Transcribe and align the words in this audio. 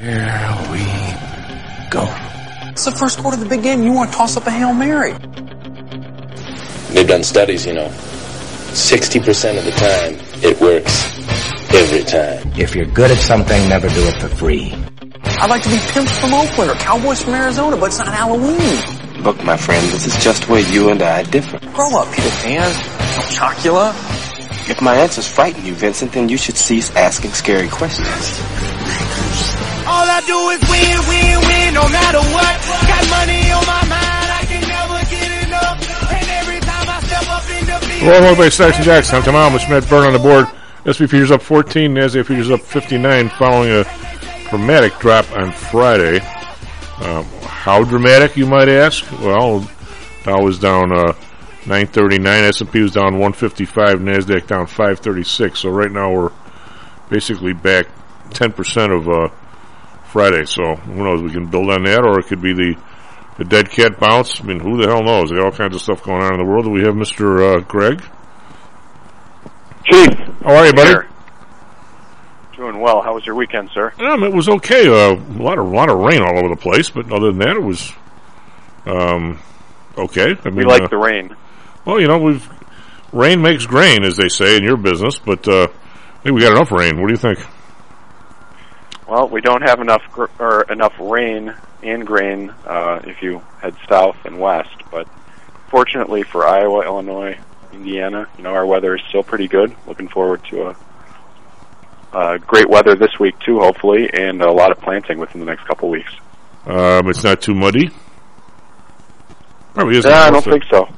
Here 0.00 0.56
we 0.72 0.80
go. 1.90 2.08
It's 2.72 2.86
the 2.86 2.96
first 2.98 3.18
quarter 3.18 3.36
of 3.36 3.40
the 3.40 3.48
big 3.50 3.62
game. 3.62 3.82
You 3.82 3.92
want 3.92 4.10
to 4.10 4.16
toss 4.16 4.34
up 4.34 4.46
a 4.46 4.50
Hail 4.50 4.72
Mary. 4.72 5.12
They've 6.94 7.06
done 7.06 7.22
studies, 7.22 7.66
you 7.66 7.74
know. 7.74 7.88
60% 7.88 9.58
of 9.58 9.64
the 9.66 9.72
time, 9.72 10.16
it 10.42 10.58
works 10.58 11.18
every 11.74 12.02
time. 12.04 12.50
If 12.58 12.74
you're 12.74 12.86
good 12.86 13.10
at 13.10 13.18
something, 13.18 13.68
never 13.68 13.90
do 13.90 14.08
it 14.08 14.18
for 14.22 14.28
free. 14.28 14.72
I'd 15.22 15.50
like 15.50 15.62
to 15.64 15.68
be 15.68 15.78
pimps 15.92 16.18
from 16.18 16.32
Oakland 16.32 16.70
or 16.70 16.74
cowboys 16.76 17.22
from 17.22 17.34
Arizona, 17.34 17.76
but 17.76 17.86
it's 17.86 17.98
not 17.98 18.08
Halloween. 18.08 19.22
Look, 19.22 19.44
my 19.44 19.58
friend, 19.58 19.86
this 19.92 20.06
is 20.06 20.24
just 20.24 20.48
where 20.48 20.62
you 20.72 20.88
and 20.88 21.02
I 21.02 21.24
differ. 21.24 21.58
Grow 21.74 21.98
up, 21.98 22.10
Peter 22.14 22.30
Pan. 22.40 22.70
No 22.70 23.22
Chocula. 23.36 23.90
If 24.70 24.80
my 24.80 24.94
answers 24.96 25.28
frighten 25.28 25.66
you, 25.66 25.74
Vincent, 25.74 26.12
then 26.12 26.30
you 26.30 26.38
should 26.38 26.56
cease 26.56 26.90
asking 26.96 27.32
scary 27.32 27.68
questions. 27.68 28.40
All 30.00 30.08
I 30.08 30.22
do 30.24 30.48
is 30.48 30.60
win, 30.64 30.96
win, 31.12 31.36
win, 31.44 31.74
no 31.74 31.84
matter 31.92 32.24
what. 32.32 32.56
Got 32.88 33.04
money 33.12 33.52
on 33.52 33.66
my 33.68 33.84
mind, 33.84 34.28
I 34.32 34.42
can 34.48 34.64
never 34.64 34.96
get 35.12 35.44
enough. 35.44 35.76
And 36.08 36.30
every 36.40 36.58
time 36.60 36.88
I 36.88 37.00
step 37.04 37.28
up 37.28 37.44
in 37.50 37.66
the 37.68 37.86
field. 37.86 38.00
Hello, 38.08 38.14
everybody. 38.14 38.48
Stocks 38.48 38.76
and 38.76 38.84
Jocks. 38.86 39.12
I'm 39.12 39.22
Tom. 39.22 39.52
Mr. 39.52 39.68
Matt 39.68 39.86
Byrne 39.90 40.06
on 40.06 40.14
the 40.14 40.18
board. 40.18 40.46
SP 40.88 41.04
futures 41.04 41.30
up 41.30 41.42
14. 41.42 41.92
NASDAQ 41.92 42.24
futures 42.24 42.50
up 42.50 42.62
59 42.62 43.28
following 43.28 43.68
a 43.72 43.84
dramatic 44.48 44.98
drop 45.00 45.30
on 45.32 45.52
Friday. 45.52 46.20
Um, 47.00 47.26
how 47.42 47.84
dramatic, 47.84 48.38
you 48.38 48.46
might 48.46 48.70
ask? 48.70 49.04
Well, 49.20 49.68
Dow 50.24 50.42
was 50.42 50.58
down 50.58 50.92
uh, 50.92 51.12
939. 51.68 52.44
S&P 52.44 52.80
was 52.80 52.92
down 52.92 53.18
155. 53.18 53.98
NASDAQ 53.98 54.46
down 54.46 54.64
536. 54.64 55.60
So 55.60 55.68
right 55.68 55.92
now 55.92 56.10
we're 56.10 56.32
basically 57.10 57.52
back 57.52 57.86
10% 58.30 58.96
of 58.96 59.06
uh, 59.06 59.28
Friday. 60.10 60.44
So 60.44 60.74
who 60.76 61.02
knows? 61.04 61.22
We 61.22 61.30
can 61.30 61.46
build 61.50 61.70
on 61.70 61.84
that, 61.84 62.00
or 62.04 62.18
it 62.20 62.26
could 62.26 62.42
be 62.42 62.52
the 62.52 62.74
the 63.38 63.44
dead 63.44 63.70
cat 63.70 63.98
bounce. 63.98 64.40
I 64.40 64.44
mean, 64.44 64.60
who 64.60 64.76
the 64.80 64.88
hell 64.88 65.02
knows? 65.02 65.30
There's 65.30 65.42
all 65.42 65.52
kinds 65.52 65.74
of 65.74 65.80
stuff 65.80 66.02
going 66.02 66.22
on 66.22 66.34
in 66.34 66.38
the 66.40 66.44
world. 66.50 66.66
We 66.70 66.82
have 66.82 66.94
Mr. 66.94 67.56
Uh, 67.56 67.60
Greg. 67.60 68.02
Chief. 69.84 70.08
How 70.44 70.56
are 70.56 70.66
you, 70.66 70.72
buddy? 70.72 70.88
Here. 70.90 71.06
Doing 72.56 72.80
well. 72.80 73.00
How 73.00 73.14
was 73.14 73.24
your 73.24 73.34
weekend, 73.36 73.70
sir? 73.72 73.92
Um, 73.98 74.22
it 74.22 74.32
was 74.34 74.48
okay. 74.48 74.86
Uh, 74.88 75.14
a 75.14 75.42
lot 75.42 75.58
of 75.58 75.66
a 75.66 75.70
lot 75.74 75.88
of 75.90 75.98
rain 75.98 76.20
all 76.20 76.38
over 76.38 76.48
the 76.48 76.60
place, 76.60 76.90
but 76.90 77.10
other 77.10 77.28
than 77.28 77.38
that, 77.38 77.56
it 77.56 77.62
was 77.62 77.90
um, 78.86 79.38
okay. 79.96 80.34
I 80.44 80.48
mean, 80.50 80.56
We 80.56 80.64
like 80.64 80.82
uh, 80.82 80.88
the 80.88 80.98
rain. 80.98 81.34
well, 81.86 81.98
you 82.00 82.06
know, 82.08 82.18
we've 82.18 82.46
rain 83.12 83.40
makes 83.40 83.64
grain, 83.64 84.04
as 84.04 84.16
they 84.16 84.28
say 84.28 84.56
in 84.58 84.62
your 84.64 84.76
business. 84.76 85.18
But 85.18 85.48
uh, 85.48 85.68
I 85.68 86.22
think 86.22 86.34
we 86.36 86.42
got 86.42 86.52
enough 86.52 86.70
rain. 86.70 87.00
What 87.00 87.06
do 87.08 87.14
you 87.14 87.16
think? 87.18 87.38
Well, 89.10 89.28
we 89.28 89.40
don't 89.40 89.62
have 89.62 89.80
enough 89.80 90.02
gr- 90.12 90.26
or 90.38 90.62
enough 90.70 90.94
rain 91.00 91.52
and 91.82 92.06
grain 92.06 92.50
uh, 92.64 93.00
if 93.02 93.20
you 93.22 93.40
head 93.60 93.74
south 93.88 94.16
and 94.24 94.38
west. 94.38 94.70
But 94.92 95.08
fortunately 95.68 96.22
for 96.22 96.46
Iowa, 96.46 96.84
Illinois, 96.84 97.36
Indiana, 97.72 98.28
you 98.38 98.44
know 98.44 98.50
our 98.50 98.64
weather 98.64 98.94
is 98.94 99.02
still 99.08 99.24
pretty 99.24 99.48
good. 99.48 99.74
Looking 99.88 100.06
forward 100.06 100.44
to 100.50 100.68
a 100.68 100.76
uh, 102.12 102.38
great 102.38 102.68
weather 102.68 102.94
this 102.94 103.18
week 103.18 103.36
too, 103.40 103.58
hopefully, 103.58 104.08
and 104.12 104.42
a 104.42 104.52
lot 104.52 104.70
of 104.70 104.78
planting 104.78 105.18
within 105.18 105.40
the 105.40 105.46
next 105.46 105.64
couple 105.66 105.90
weeks. 105.90 106.12
Um, 106.66 107.08
it's 107.08 107.24
not 107.24 107.42
too 107.42 107.54
muddy. 107.54 107.90
Probably 109.74 109.96
isn't. 109.96 110.08
Yeah, 110.08 110.22
I 110.22 110.30
don't 110.30 110.44
think 110.44 110.62
so. 110.70 110.88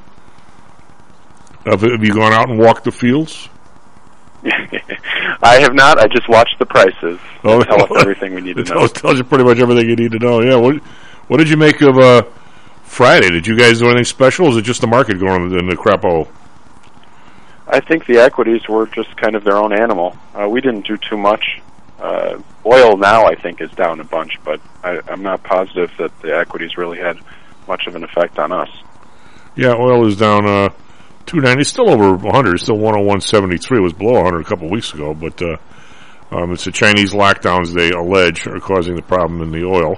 Have, 1.65 1.81
have 1.81 2.03
you 2.03 2.13
gone 2.13 2.33
out 2.33 2.47
and 2.47 2.59
walked 2.59 2.83
the 2.83 2.91
fields? 2.91 3.49
I 4.45 5.59
have 5.61 5.73
not. 5.73 5.99
I 5.99 6.07
just 6.07 6.27
watched 6.27 6.59
the 6.59 6.65
prices. 6.65 7.19
Oh, 7.43 7.63
tell 7.63 7.83
us 7.83 7.91
everything 8.01 8.33
we 8.33 8.41
need 8.41 8.57
to 8.57 8.63
know. 8.63 8.87
tells, 8.87 9.17
you 9.17 9.23
pretty 9.23 9.43
much 9.43 9.59
everything 9.59 9.89
you 9.89 9.95
need 9.95 10.11
to 10.11 10.19
know. 10.19 10.41
Yeah. 10.41 10.55
What 10.55 10.77
What 11.27 11.37
did 11.37 11.49
you 11.49 11.57
make 11.57 11.81
of 11.81 11.97
uh, 11.97 12.23
Friday? 12.83 13.29
Did 13.29 13.47
you 13.47 13.57
guys 13.57 13.79
do 13.79 13.85
anything 13.85 14.03
special? 14.05 14.47
Or 14.47 14.49
is 14.51 14.57
it 14.57 14.63
just 14.63 14.81
the 14.81 14.87
market 14.87 15.19
going 15.19 15.57
in 15.57 15.67
the 15.67 15.75
crapo? 15.75 16.27
I 17.67 17.79
think 17.79 18.05
the 18.05 18.17
equities 18.19 18.67
were 18.67 18.87
just 18.87 19.15
kind 19.17 19.35
of 19.35 19.43
their 19.43 19.57
own 19.57 19.71
animal. 19.73 20.17
Uh, 20.33 20.49
we 20.49 20.59
didn't 20.61 20.85
do 20.85 20.97
too 20.97 21.17
much. 21.17 21.61
Uh, 21.99 22.41
oil 22.65 22.97
now, 22.97 23.25
I 23.25 23.35
think, 23.35 23.61
is 23.61 23.71
down 23.71 24.01
a 24.01 24.03
bunch, 24.03 24.37
but 24.43 24.59
I, 24.83 24.99
I'm 25.07 25.23
not 25.23 25.41
positive 25.43 25.91
that 25.97 26.21
the 26.21 26.35
equities 26.35 26.77
really 26.77 26.99
had 26.99 27.17
much 27.67 27.87
of 27.87 27.95
an 27.95 28.03
effect 28.03 28.37
on 28.39 28.51
us. 28.51 28.69
Yeah, 29.55 29.73
oil 29.75 30.05
is 30.05 30.17
down 30.17 30.45
uh, 30.45 30.69
two 31.25 31.39
ninety. 31.39 31.63
Still 31.63 31.89
over 31.89 32.13
one 32.15 32.33
hundred. 32.33 32.59
Still 32.59 32.77
one 32.77 32.93
hundred 32.93 33.07
one 33.07 33.21
seventy 33.21 33.57
three. 33.57 33.79
It 33.79 33.81
Was 33.81 33.93
below 33.93 34.13
one 34.13 34.25
hundred 34.25 34.41
a 34.41 34.45
couple 34.45 34.69
weeks 34.69 34.93
ago, 34.93 35.13
but 35.13 35.41
uh, 35.41 35.57
um, 36.31 36.51
it's 36.51 36.65
the 36.65 36.71
Chinese 36.71 37.13
lockdowns 37.13 37.73
they 37.73 37.91
allege 37.91 38.47
are 38.47 38.59
causing 38.59 38.95
the 38.95 39.01
problem 39.01 39.41
in 39.41 39.51
the 39.51 39.65
oil. 39.65 39.97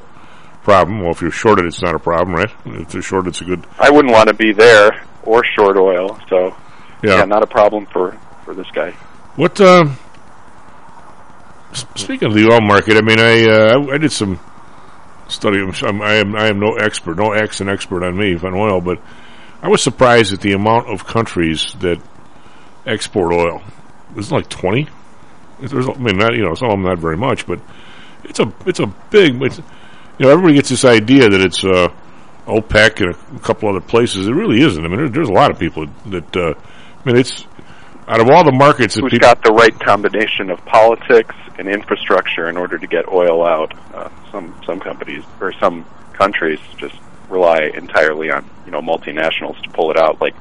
Problem. 0.64 1.02
Well, 1.02 1.12
if 1.12 1.22
you're 1.22 1.30
shorted, 1.32 1.66
it's 1.66 1.82
not 1.84 1.94
a 1.94 2.00
problem, 2.00 2.36
right? 2.36 2.52
If 2.66 2.94
you're 2.94 3.04
shorted, 3.04 3.30
it's 3.30 3.42
a 3.42 3.46
good. 3.46 3.66
I 3.80 3.92
wouldn't 3.92 4.12
want 4.14 4.30
to 4.30 4.34
be 4.34 4.52
there 4.52 5.06
or 5.24 5.44
short 5.56 5.78
oil, 5.78 6.20
so 6.28 6.56
Yeah. 7.04 7.18
yeah, 7.20 7.26
not 7.26 7.44
a 7.44 7.48
problem 7.48 7.86
for 7.86 8.18
for 8.46 8.54
this 8.56 8.66
guy. 8.74 8.92
What? 9.36 9.60
Uh, 9.62 9.86
speaking 11.96 12.28
of 12.28 12.34
the 12.34 12.50
oil 12.52 12.62
market, 12.62 12.98
I 12.98 13.02
mean, 13.02 13.20
I 13.20 13.44
uh, 13.46 13.94
I, 13.94 13.98
did 13.98 14.12
some 14.12 14.40
study. 15.28 15.60
I'm, 15.60 15.72
I'm- 15.86 16.02
I 16.02 16.14
am 16.16 16.36
I 16.36 16.48
am 16.48 16.60
no 16.60 16.76
expert, 16.76 17.18
no 17.18 17.34
accent 17.34 17.70
expert 17.70 18.04
on 18.04 18.18
me 18.18 18.36
on 18.36 18.54
oil, 18.56 18.82
but 18.82 19.00
I 19.66 19.68
was 19.68 19.82
surprised 19.82 20.32
at 20.32 20.42
the 20.42 20.54
amount 20.54 20.90
of 20.90 21.08
countries 21.08 21.74
that 21.80 22.00
export 22.86 23.34
oil. 23.34 23.64
There's 24.14 24.32
like 24.32 24.48
twenty. 24.48 24.88
There's, 25.60 25.90
I 25.90 25.94
mean, 25.94 26.18
not 26.18 26.36
you 26.36 26.44
know, 26.44 26.54
some 26.54 26.70
of 26.70 26.74
them 26.74 26.84
not 26.84 27.00
very 27.00 27.18
much, 27.18 27.48
but 27.48 27.60
it's 28.26 28.40
a 28.40 28.54
it's 28.68 28.80
a 28.80 28.86
big. 29.10 29.42
It's, 29.42 29.58
you 29.58 30.26
know, 30.28 30.30
everybody 30.30 30.54
gets 30.54 30.70
this 30.70 30.86
idea 30.86 31.30
that 31.30 31.42
it's 31.42 31.66
uh, 31.66 31.88
OPEC 32.46 33.02
and 33.02 33.38
a 33.38 33.40
couple 33.40 33.68
other 33.68 33.82
places. 33.82 34.28
It 34.28 34.34
really 34.34 34.62
isn't. 34.62 34.86
I 34.86 34.88
mean, 34.88 34.98
there, 34.98 35.10
there's 35.10 35.30
a 35.30 35.34
lot 35.34 35.50
of 35.50 35.58
people 35.58 35.88
that. 36.12 36.38
Uh, 36.38 36.54
I 36.54 37.04
mean, 37.04 37.18
it's 37.18 37.44
out 38.08 38.20
of 38.20 38.30
all 38.30 38.46
the 38.46 38.52
markets 38.52 38.94
that 38.94 39.02
Who's 39.02 39.18
got 39.18 39.44
the 39.44 39.52
right 39.52 39.74
combination 39.80 40.52
of 40.52 40.64
politics 40.66 41.34
and 41.58 41.68
infrastructure 41.68 42.50
in 42.50 42.58
order 42.58 42.78
to 42.78 42.86
get 42.86 43.08
oil 43.08 43.44
out? 43.44 43.74
Uh, 43.96 44.10
some 44.32 44.62
some 44.64 44.80
companies 44.80 45.24
or 45.42 45.54
some 45.54 45.86
countries 46.14 46.60
just 46.78 46.96
rely 47.30 47.70
entirely 47.74 48.32
on 48.32 48.50
you 48.66 48.72
know 48.72 48.82
multinationals 48.82 49.62
to 49.64 49.70
pull 49.72 49.92
it 49.92 49.98
out. 49.98 50.20
Like 50.22 50.36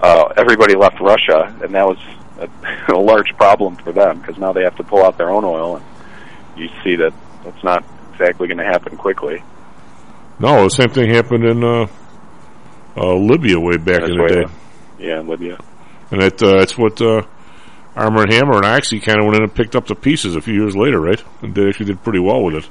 uh, 0.00 0.32
everybody 0.36 0.74
left 0.74 1.00
Russia, 1.00 1.54
and 1.62 1.74
that 1.74 1.86
was 1.86 1.98
a, 2.38 2.48
a 2.92 2.98
large 2.98 3.36
problem 3.36 3.76
for 3.76 3.92
them 3.92 4.20
because 4.20 4.38
now 4.38 4.52
they 4.52 4.62
have 4.62 4.76
to 4.76 4.84
pull 4.84 5.02
out 5.04 5.16
their 5.18 5.30
own 5.30 5.44
oil. 5.44 5.76
And 5.76 5.84
you 6.56 6.68
see 6.84 6.96
that 6.96 7.12
that's 7.44 7.62
not 7.64 7.84
exactly 8.12 8.48
going 8.48 8.58
to 8.58 8.64
happen 8.64 8.96
quickly. 8.96 9.42
No, 10.40 10.64
the 10.64 10.70
same 10.70 10.90
thing 10.90 11.10
happened 11.10 11.44
in 11.44 11.64
uh, 11.64 11.86
uh, 12.96 13.14
Libya 13.14 13.58
way 13.58 13.76
back 13.76 14.02
in 14.02 14.10
the 14.10 14.24
Venezuela. 14.28 14.46
day, 14.46 14.52
Yeah, 15.08 15.20
in 15.20 15.26
Libya. 15.28 15.58
and 16.10 16.22
that 16.22 16.40
uh, 16.42 16.58
that's 16.58 16.78
what 16.78 17.00
uh, 17.00 17.22
Armand 17.96 18.32
Hammer 18.32 18.56
and 18.56 18.64
Oxy 18.66 19.00
kind 19.00 19.18
of 19.18 19.24
went 19.24 19.36
in 19.36 19.42
and 19.42 19.54
picked 19.54 19.74
up 19.74 19.86
the 19.86 19.96
pieces 19.96 20.36
a 20.36 20.40
few 20.40 20.54
years 20.54 20.76
later, 20.76 21.00
right? 21.00 21.20
And 21.42 21.54
they 21.54 21.66
actually 21.68 21.86
did 21.86 22.02
pretty 22.04 22.20
well 22.20 22.42
with 22.44 22.54
it. 22.54 22.70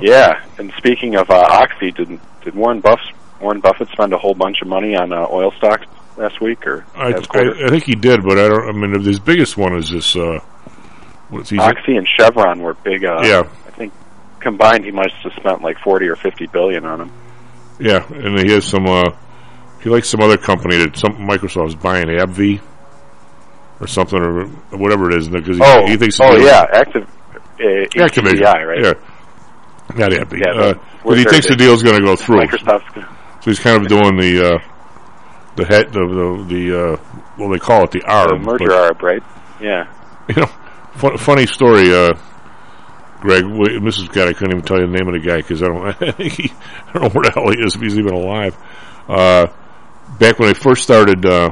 Yeah, 0.00 0.44
and 0.58 0.72
speaking 0.76 1.16
of 1.16 1.30
uh, 1.30 1.34
Oxy, 1.48 1.90
did 1.92 2.20
did 2.42 2.54
Warren 2.54 2.80
Buff 2.80 3.00
Warren 3.40 3.60
Buffett 3.60 3.88
spend 3.90 4.12
a 4.12 4.18
whole 4.18 4.34
bunch 4.34 4.60
of 4.62 4.68
money 4.68 4.96
on 4.96 5.12
uh, 5.12 5.26
oil 5.30 5.52
stocks 5.58 5.86
last 6.16 6.40
week 6.40 6.66
or 6.66 6.84
I? 6.94 7.12
I, 7.12 7.66
I 7.66 7.68
think 7.70 7.84
he 7.84 7.94
did, 7.94 8.22
but 8.22 8.38
I 8.38 8.48
don't. 8.48 8.68
I 8.68 8.72
mean, 8.72 9.02
his 9.04 9.20
biggest 9.20 9.56
one 9.56 9.76
is 9.76 9.90
this. 9.90 10.16
Uh, 10.16 10.40
what's 11.30 11.50
he? 11.50 11.58
Oxy 11.58 11.96
and 11.96 12.08
Chevron 12.18 12.60
were 12.60 12.74
big. 12.74 13.04
Uh, 13.04 13.20
Yeah. 13.22 13.42
I 13.66 13.70
think 13.70 13.92
combined 14.40 14.84
he 14.84 14.90
must 14.90 15.14
have 15.22 15.32
spent 15.34 15.62
like 15.62 15.78
forty 15.78 16.06
or 16.08 16.16
fifty 16.16 16.46
billion 16.46 16.84
on 16.84 16.98
them. 16.98 17.12
Yeah, 17.78 18.06
and 18.12 18.38
he 18.40 18.52
has 18.52 18.64
some. 18.64 18.86
Uh, 18.86 19.10
he 19.80 19.90
likes 19.90 20.08
some 20.08 20.20
other 20.20 20.38
company 20.38 20.76
that 20.78 20.96
some 20.96 21.12
Microsoft 21.16 21.68
is 21.68 21.74
buying, 21.74 22.06
AbbVie, 22.06 22.60
or 23.80 23.86
something, 23.86 24.18
or 24.18 24.46
whatever 24.76 25.10
it 25.10 25.18
is, 25.18 25.28
because 25.28 25.58
he, 25.58 25.62
oh, 25.64 25.86
he 25.86 25.96
thinks. 25.96 26.18
oh 26.20 26.36
yeah, 26.36 26.64
active. 26.72 27.08
Uh, 27.60 27.86
ATVI, 27.94 28.66
right? 28.66 28.82
Yeah, 28.84 28.92
not 29.90 30.10
AbbVie. 30.10 30.40
Yeah, 30.44 30.60
uh, 30.60 30.74
but 31.04 31.18
he 31.18 31.24
thinks 31.24 31.48
the 31.48 31.56
deal's 31.56 31.82
going 31.82 31.96
to 31.96 32.04
go 32.04 32.16
through. 32.16 32.40
Microsoft's 32.40 32.94
So 33.44 33.50
he's 33.50 33.60
kind 33.60 33.82
of 33.82 33.88
doing 33.88 34.16
the 34.16 34.54
uh, 34.54 34.58
the 35.56 35.64
head 35.66 35.92
the 35.92 36.00
the, 36.00 36.44
the 36.54 36.80
uh, 36.80 37.20
well 37.38 37.50
they 37.50 37.58
call 37.58 37.84
it 37.84 37.90
the 37.90 38.00
the 38.00 38.38
merger 38.38 38.70
arb, 38.70 39.02
right? 39.02 39.22
Yeah. 39.60 39.92
You 40.26 40.36
know, 40.40 40.46
fun, 40.94 41.18
funny 41.18 41.44
story. 41.44 41.94
Uh, 41.94 42.14
Greg, 43.20 43.44
Mrs. 43.44 44.10
God, 44.10 44.28
I 44.28 44.32
couldn't 44.32 44.52
even 44.52 44.64
tell 44.64 44.80
you 44.80 44.86
the 44.86 44.92
name 44.92 45.06
of 45.06 45.12
the 45.12 45.20
guy 45.20 45.36
because 45.36 45.62
I 45.62 45.66
don't. 45.66 45.86
I, 46.00 46.22
he, 46.22 46.50
I 46.88 46.92
don't 46.94 47.02
know 47.02 47.08
where 47.10 47.24
the 47.24 47.32
hell 47.34 47.50
he 47.50 47.62
is 47.62 47.74
if 47.74 47.82
he's 47.82 47.98
even 47.98 48.14
alive. 48.14 48.56
Uh, 49.06 49.48
back 50.18 50.38
when 50.38 50.48
I 50.48 50.54
first 50.54 50.82
started, 50.82 51.26
uh, 51.26 51.50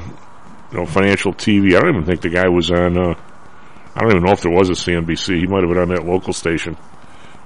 you 0.71 0.79
know, 0.79 0.87
financial 0.87 1.35
TV, 1.35 1.77
I 1.77 1.81
don't 1.81 1.91
even 1.91 2.05
think 2.07 2.23
the 2.23 2.31
guy 2.31 2.49
was 2.49 2.71
on. 2.71 2.97
Uh, 2.97 3.15
I 3.95 4.01
don't 4.01 4.13
even 4.13 4.23
know 4.25 4.33
if 4.33 4.41
there 4.41 4.51
was 4.51 4.71
a 4.71 4.73
CNBC. 4.73 5.41
He 5.41 5.47
might 5.47 5.61
have 5.61 5.69
been 5.69 5.83
on 5.83 5.89
that 5.91 6.07
local 6.07 6.33
station 6.33 6.79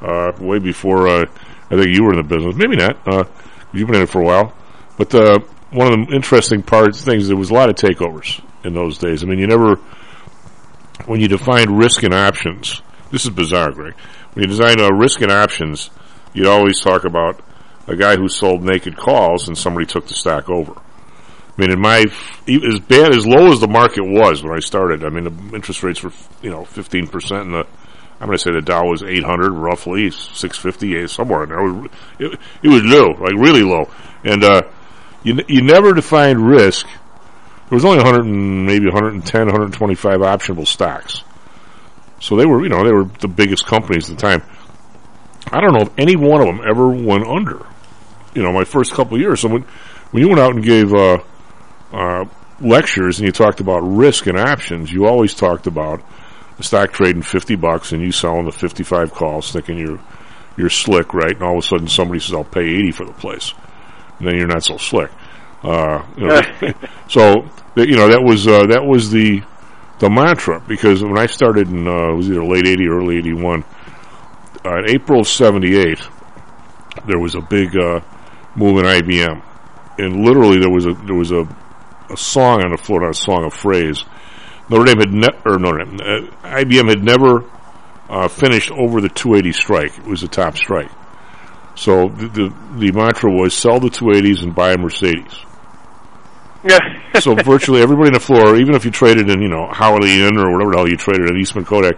uh, 0.02 0.32
way 0.38 0.58
before. 0.58 1.08
Uh, 1.08 1.26
I 1.70 1.76
think 1.76 1.94
you 1.94 2.04
were 2.04 2.12
in 2.12 2.18
the 2.18 2.22
business. 2.22 2.54
Maybe 2.56 2.76
not. 2.76 2.96
Uh, 3.06 3.24
you've 3.72 3.86
been 3.86 3.96
in 3.96 4.02
it 4.02 4.08
for 4.08 4.20
a 4.20 4.24
while. 4.24 4.54
But 4.96 5.14
uh, 5.14 5.38
one 5.70 5.92
of 5.92 6.08
the 6.08 6.14
interesting 6.14 6.62
parts, 6.62 7.02
things, 7.04 7.28
there 7.28 7.36
was 7.36 7.50
a 7.50 7.54
lot 7.54 7.68
of 7.68 7.76
takeovers 7.76 8.42
in 8.64 8.74
those 8.74 8.98
days. 8.98 9.22
I 9.22 9.26
mean, 9.26 9.38
you 9.38 9.46
never, 9.46 9.76
when 11.06 11.20
you 11.20 11.28
defined 11.28 11.76
risk 11.76 12.02
and 12.02 12.14
options, 12.14 12.82
this 13.10 13.24
is 13.24 13.30
bizarre, 13.30 13.72
Greg. 13.72 13.94
when 14.32 14.42
you 14.44 14.48
design 14.48 14.80
uh, 14.80 14.90
risk 14.90 15.20
and 15.22 15.32
options, 15.32 15.90
you'd 16.34 16.46
always 16.46 16.80
talk 16.80 17.04
about 17.04 17.40
a 17.86 17.96
guy 17.96 18.16
who 18.16 18.28
sold 18.28 18.62
naked 18.62 18.96
calls 18.96 19.48
and 19.48 19.56
somebody 19.56 19.86
took 19.86 20.06
the 20.06 20.14
stock 20.14 20.48
over. 20.48 20.72
I 20.72 21.60
mean, 21.60 21.72
in 21.72 21.80
my 21.80 22.04
as 22.46 22.80
bad 22.80 23.14
as 23.14 23.26
low 23.26 23.50
as 23.50 23.60
the 23.60 23.68
market 23.68 24.02
was 24.04 24.42
when 24.42 24.52
I 24.52 24.60
started, 24.60 25.04
I 25.04 25.08
mean, 25.08 25.24
the 25.24 25.56
interest 25.56 25.82
rates 25.82 26.02
were 26.02 26.12
you 26.42 26.50
know 26.50 26.64
fifteen 26.64 27.06
percent, 27.06 27.44
and 27.44 27.54
the 27.54 27.66
I'm 28.20 28.26
going 28.26 28.38
to 28.38 28.42
say 28.42 28.52
the 28.52 28.62
Dow 28.62 28.86
was 28.86 29.02
eight 29.02 29.24
hundred 29.24 29.52
roughly, 29.52 30.10
six 30.10 30.56
fifty, 30.56 31.06
somewhere 31.06 31.42
in 31.42 31.48
there. 31.50 31.60
It 31.60 31.72
was, 31.72 31.90
it, 32.18 32.40
it 32.62 32.68
was 32.68 32.82
low, 32.84 33.10
like 33.10 33.34
really 33.34 33.62
low, 33.62 33.90
and 34.24 34.42
uh, 34.42 34.62
you 35.22 35.38
you 35.48 35.62
never 35.62 35.92
defined 35.92 36.46
risk. 36.46 36.86
There 37.68 37.76
was 37.76 37.84
only 37.84 37.96
100 37.96 38.24
and 38.24 38.64
maybe 38.64 38.84
110, 38.84 39.46
125 39.46 40.20
optionable 40.20 40.68
stocks. 40.68 41.24
So 42.20 42.36
they 42.36 42.46
were, 42.46 42.62
you 42.62 42.68
know, 42.68 42.84
they 42.84 42.92
were 42.92 43.04
the 43.04 43.26
biggest 43.26 43.66
companies 43.66 44.08
at 44.08 44.16
the 44.16 44.22
time. 44.22 44.42
I 45.50 45.60
don't 45.60 45.72
know 45.72 45.82
if 45.82 45.90
any 45.98 46.14
one 46.14 46.40
of 46.40 46.46
them 46.46 46.60
ever 46.64 46.88
went 46.88 47.26
under. 47.26 47.66
You 48.34 48.42
know, 48.42 48.52
my 48.52 48.64
first 48.64 48.92
couple 48.92 49.18
years. 49.18 49.40
So 49.40 49.48
when 49.48 49.62
when 50.12 50.22
you 50.22 50.28
went 50.28 50.40
out 50.40 50.54
and 50.54 50.64
gave 50.64 50.94
uh, 50.94 51.18
uh, 51.92 52.24
lectures 52.60 53.18
and 53.18 53.26
you 53.26 53.32
talked 53.32 53.60
about 53.60 53.80
risk 53.80 54.26
and 54.26 54.38
options, 54.38 54.92
you 54.92 55.06
always 55.06 55.34
talked 55.34 55.66
about 55.66 56.00
stock 56.60 56.92
trading 56.92 57.22
fifty 57.22 57.56
bucks 57.56 57.92
and 57.92 58.02
you 58.02 58.12
selling 58.12 58.44
the 58.44 58.52
fifty 58.52 58.82
five 58.82 59.12
calls, 59.12 59.52
thinking 59.52 59.78
you're 59.78 60.00
you're 60.56 60.70
slick, 60.70 61.12
right? 61.12 61.34
And 61.34 61.42
all 61.42 61.58
of 61.58 61.64
a 61.64 61.66
sudden 61.66 61.88
somebody 61.88 62.20
says, 62.20 62.34
"I'll 62.34 62.44
pay 62.44 62.62
eighty 62.62 62.92
for 62.92 63.04
the 63.04 63.12
place," 63.12 63.52
and 64.18 64.28
then 64.28 64.36
you're 64.36 64.46
not 64.46 64.64
so 64.64 64.76
slick. 64.76 65.10
Uh, 65.62 66.04
you 66.16 66.26
know, 66.26 66.40
so 67.08 67.48
you 67.76 67.96
know 67.96 68.08
that 68.08 68.22
was 68.22 68.46
uh, 68.46 68.66
that 68.66 68.84
was 68.84 69.10
the 69.10 69.42
the 69.98 70.10
mantra 70.10 70.60
because 70.66 71.02
when 71.02 71.18
I 71.18 71.26
started 71.26 71.68
in 71.68 71.86
uh, 71.86 72.12
it 72.12 72.16
was 72.16 72.30
either 72.30 72.44
late 72.44 72.66
eighty 72.66 72.86
or 72.86 72.98
early 72.98 73.18
eighty 73.18 73.32
one. 73.32 73.64
Uh, 74.64 74.78
in 74.78 74.90
April 74.90 75.20
of 75.20 75.28
seventy 75.28 75.76
eight, 75.76 76.00
there 77.06 77.18
was 77.18 77.34
a 77.36 77.40
big 77.40 77.76
uh, 77.76 78.00
move 78.56 78.78
in 78.78 78.84
IBM, 78.84 79.42
and 79.98 80.24
literally 80.24 80.58
there 80.58 80.70
was 80.70 80.86
a 80.86 80.94
there 80.94 81.14
was 81.14 81.30
a, 81.30 81.46
a 82.10 82.16
song 82.16 82.64
on 82.64 82.72
the 82.72 82.76
floor, 82.76 83.00
not 83.00 83.10
a 83.10 83.14
song, 83.14 83.44
a 83.44 83.50
phrase. 83.50 84.04
Notre 84.68 84.84
Dame 84.84 84.98
had 84.98 85.12
ne- 85.12 85.40
or 85.44 85.58
Notre 85.58 85.84
Dame, 85.84 86.00
uh, 86.00 86.48
IBM 86.48 86.88
had 86.88 87.02
never 87.04 87.44
uh, 88.08 88.28
finished 88.28 88.70
over 88.70 89.00
the 89.00 89.08
280 89.08 89.52
strike. 89.52 89.98
It 89.98 90.04
was 90.04 90.20
the 90.22 90.28
top 90.28 90.56
strike. 90.56 90.90
So 91.74 92.08
the, 92.08 92.28
the 92.28 92.54
the 92.78 92.92
mantra 92.92 93.30
was 93.30 93.54
sell 93.54 93.78
the 93.80 93.88
280s 93.88 94.42
and 94.42 94.54
buy 94.54 94.72
a 94.72 94.78
Mercedes. 94.78 95.44
Yeah. 96.64 96.78
so 97.20 97.34
virtually 97.34 97.82
everybody 97.82 98.08
on 98.08 98.14
the 98.14 98.20
floor, 98.20 98.56
even 98.56 98.74
if 98.74 98.84
you 98.84 98.90
traded 98.90 99.28
in, 99.28 99.40
you 99.40 99.48
know, 99.48 99.66
Holiday 99.66 100.26
Inn 100.26 100.38
or 100.38 100.52
whatever 100.52 100.72
the 100.72 100.76
hell 100.78 100.88
you 100.88 100.96
traded 100.96 101.28
at 101.30 101.36
Eastman 101.36 101.64
Kodak, 101.64 101.96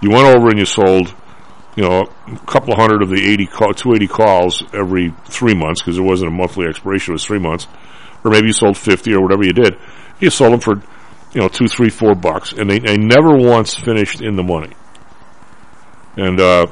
you 0.00 0.10
went 0.10 0.26
over 0.26 0.48
and 0.48 0.58
you 0.58 0.64
sold, 0.64 1.14
you 1.76 1.84
know, 1.84 2.04
a 2.26 2.38
couple 2.46 2.72
of 2.72 2.78
hundred 2.78 3.02
of 3.02 3.08
the 3.08 3.32
80 3.32 3.46
call, 3.46 3.72
280 3.72 4.06
calls 4.08 4.62
every 4.74 5.14
three 5.26 5.54
months 5.54 5.80
because 5.80 5.96
there 5.96 6.04
wasn't 6.04 6.28
a 6.28 6.34
monthly 6.34 6.66
expiration, 6.66 7.12
it 7.12 7.14
was 7.14 7.24
three 7.24 7.38
months. 7.38 7.68
Or 8.24 8.30
maybe 8.30 8.48
you 8.48 8.52
sold 8.52 8.76
50 8.76 9.14
or 9.14 9.22
whatever 9.22 9.44
you 9.44 9.52
did. 9.52 9.78
You 10.20 10.30
sold 10.30 10.52
them 10.52 10.60
for, 10.60 10.82
you 11.32 11.40
know, 11.40 11.48
two, 11.48 11.66
three, 11.66 11.90
four 11.90 12.14
bucks 12.14 12.52
and 12.52 12.68
they, 12.68 12.78
they 12.78 12.96
never 12.96 13.36
once 13.36 13.74
finished 13.74 14.20
in 14.20 14.36
the 14.36 14.42
money. 14.42 14.72
And, 16.16 16.40
uh, 16.40 16.66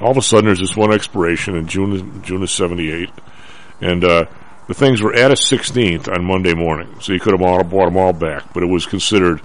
all 0.00 0.10
of 0.10 0.16
a 0.16 0.22
sudden 0.22 0.46
there's 0.46 0.60
this 0.60 0.76
one 0.76 0.92
expiration 0.92 1.56
in 1.56 1.66
June, 1.68 2.22
June 2.22 2.42
of 2.42 2.50
78. 2.50 3.10
And, 3.80 4.04
uh, 4.04 4.24
the 4.68 4.74
things 4.74 5.00
were 5.00 5.14
at 5.14 5.30
a 5.30 5.34
16th 5.34 6.08
on 6.08 6.24
Monday 6.24 6.54
morning, 6.54 7.00
so 7.00 7.12
you 7.12 7.20
could 7.20 7.32
have 7.32 7.42
all, 7.42 7.62
bought 7.62 7.86
them 7.86 7.96
all 7.96 8.12
back, 8.12 8.52
but 8.52 8.62
it 8.62 8.66
was 8.66 8.84
considered, 8.84 9.40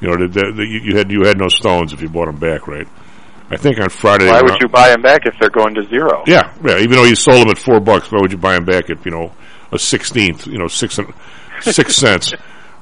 you 0.00 0.08
know, 0.08 0.16
that, 0.16 0.32
that, 0.34 0.54
that 0.56 0.66
you, 0.66 0.80
you 0.80 0.96
had 0.96 1.10
you 1.10 1.24
had 1.24 1.36
no 1.36 1.48
stones 1.48 1.92
if 1.92 2.00
you 2.00 2.08
bought 2.08 2.26
them 2.26 2.38
back, 2.38 2.68
right? 2.68 2.86
I 3.50 3.56
think 3.56 3.78
on 3.80 3.90
Friday. 3.90 4.28
Why 4.28 4.40
would 4.40 4.60
you 4.60 4.68
buy 4.68 4.88
them 4.88 5.02
back 5.02 5.26
if 5.26 5.34
they're 5.38 5.50
going 5.50 5.74
to 5.74 5.82
zero? 5.88 6.22
Yeah, 6.26 6.54
yeah. 6.64 6.78
Even 6.78 6.92
though 6.92 7.04
you 7.04 7.16
sold 7.16 7.42
them 7.42 7.50
at 7.50 7.58
four 7.58 7.80
bucks, 7.80 8.10
why 8.10 8.18
would 8.20 8.32
you 8.32 8.38
buy 8.38 8.54
them 8.54 8.64
back 8.64 8.88
at 8.88 9.04
you 9.04 9.10
know 9.10 9.32
a 9.72 9.78
sixteenth? 9.78 10.46
You 10.46 10.58
know, 10.58 10.68
six 10.68 10.98
six 11.60 11.96
cents. 11.96 12.32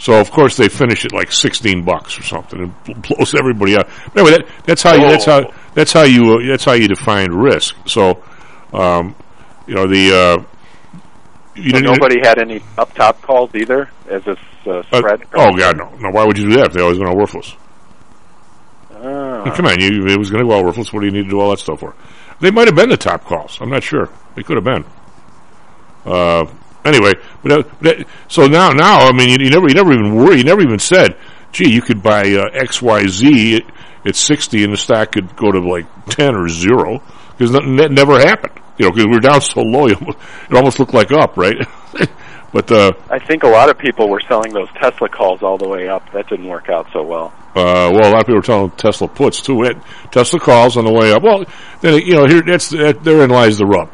So 0.00 0.19
of 0.19 0.31
course 0.32 0.56
they 0.56 0.69
finish 0.69 1.05
it 1.05 1.12
like 1.12 1.31
sixteen 1.31 1.85
bucks 1.85 2.19
or 2.19 2.23
something, 2.23 2.75
and 2.87 3.02
blows 3.02 3.35
everybody 3.35 3.76
out. 3.76 3.87
Anyway, 4.17 4.31
that, 4.38 4.47
that's 4.64 4.82
how 4.82 4.94
you 4.94 5.02
that's 5.02 5.26
how 5.26 5.52
that's 5.75 5.93
how 5.93 6.02
you 6.05 6.32
uh, 6.35 6.47
that's 6.49 6.64
how 6.64 6.73
you 6.73 6.88
define 6.88 7.31
risk. 7.31 7.76
So, 7.87 8.23
um, 8.73 9.14
you 9.67 9.75
know 9.75 9.87
the. 9.87 10.12
Uh, 10.43 10.44
you 11.55 11.70
So 11.70 11.76
didn't- 11.81 11.85
nobody 12.00 12.20
had 12.23 12.38
any 12.41 12.62
up 12.79 12.94
top 12.94 13.20
calls 13.20 13.55
either 13.55 13.91
as 14.08 14.26
a 14.26 14.37
uh, 14.67 14.70
uh, 14.70 14.82
spread. 14.85 15.23
oh 15.35 15.55
God, 15.56 15.76
no, 15.76 15.91
no. 15.99 16.11
Why 16.11 16.25
would 16.25 16.38
you 16.38 16.49
do 16.49 16.56
that 16.56 16.69
if 16.69 16.73
they 16.73 16.81
always 16.81 16.99
went 16.99 17.11
out 17.11 17.17
worthless? 17.19 17.55
Ah. 18.93 19.53
Come 19.55 19.67
on, 19.67 19.81
you, 19.81 20.06
it 20.06 20.19
was 20.19 20.31
going 20.31 20.43
to 20.43 20.49
go 20.49 20.56
out 20.58 20.64
worthless. 20.64 20.93
What 20.93 21.00
do 21.00 21.06
you 21.06 21.12
need 21.12 21.25
to 21.25 21.29
do 21.31 21.41
all 21.41 21.50
that 21.50 21.58
stuff 21.58 21.81
for? 21.81 21.94
They 22.41 22.50
might 22.50 22.69
have 22.69 22.75
been 22.75 22.88
the 22.88 22.96
top 22.96 23.25
calls. 23.25 23.58
I'm 23.61 23.69
not 23.70 23.82
sure. 23.82 24.08
They 24.35 24.43
could 24.43 24.56
have 24.56 24.64
been. 24.64 24.85
Anyway, 26.85 27.12
but, 27.43 27.53
uh, 27.53 27.62
but 27.81 28.00
uh, 28.00 28.05
so 28.29 28.47
now, 28.47 28.71
now, 28.71 29.00
I 29.00 29.12
mean, 29.12 29.29
you, 29.29 29.37
you 29.44 29.50
never, 29.50 29.69
you 29.69 29.75
never 29.75 29.93
even 29.93 30.15
worry. 30.15 30.38
You 30.38 30.44
never 30.44 30.62
even 30.62 30.79
said, 30.79 31.17
"Gee, 31.53 31.71
you 31.71 31.82
could 31.82 32.03
buy 32.03 32.23
uh, 32.23 32.49
X, 32.53 32.81
Y, 32.81 33.06
Z 33.06 33.62
at 34.05 34.17
60, 34.17 34.65
and 34.65 34.73
the 34.73 34.77
stock 34.77 35.12
could 35.12 35.37
go 35.37 35.53
to 35.53 35.61
like 35.61 35.87
10 36.06 36.35
or 36.35 36.49
zero 36.49 37.03
because 37.37 37.53
that 37.53 37.91
never 37.91 38.19
happened. 38.19 38.55
You 38.79 38.87
know, 38.87 38.93
because 38.93 39.06
we 39.06 39.12
were 39.12 39.21
down 39.21 39.41
so 39.41 39.61
low, 39.61 39.87
it 39.88 39.99
almost 40.53 40.79
looked 40.79 40.94
like 40.94 41.12
up, 41.12 41.37
right? 41.37 41.56
but 42.53 42.71
uh, 42.73 42.93
I 43.11 43.19
think 43.19 43.43
a 43.43 43.49
lot 43.49 43.69
of 43.69 43.79
people 43.79 44.09
were 44.09 44.21
selling 44.27 44.53
those 44.53 44.69
Tesla 44.75 45.09
calls 45.09 45.43
all 45.43 45.59
the 45.59 45.69
way 45.69 45.88
up. 45.88 46.11
That 46.12 46.29
didn't 46.29 46.49
work 46.49 46.69
out 46.71 46.87
so 46.93 47.03
well. 47.03 47.35
Uh, 47.55 47.91
well, 47.93 48.11
a 48.11 48.12
lot 48.12 48.21
of 48.21 48.27
people 48.27 48.37
were 48.37 48.43
telling 48.43 48.71
Tesla 48.73 49.09
puts 49.09 49.43
too. 49.43 49.65
It 49.65 49.77
Tesla 50.12 50.41
calls 50.41 50.77
on 50.77 50.85
the 50.85 50.93
way 50.93 51.12
up. 51.12 51.23
Well, 51.23 51.44
then 51.81 52.00
you 52.00 52.15
know 52.15 52.27
here 52.27 52.43
that's 52.43 52.71
that, 52.71 53.03
therein 53.05 53.31
lies 53.31 53.59
the 53.59 53.67
rub. 53.67 53.91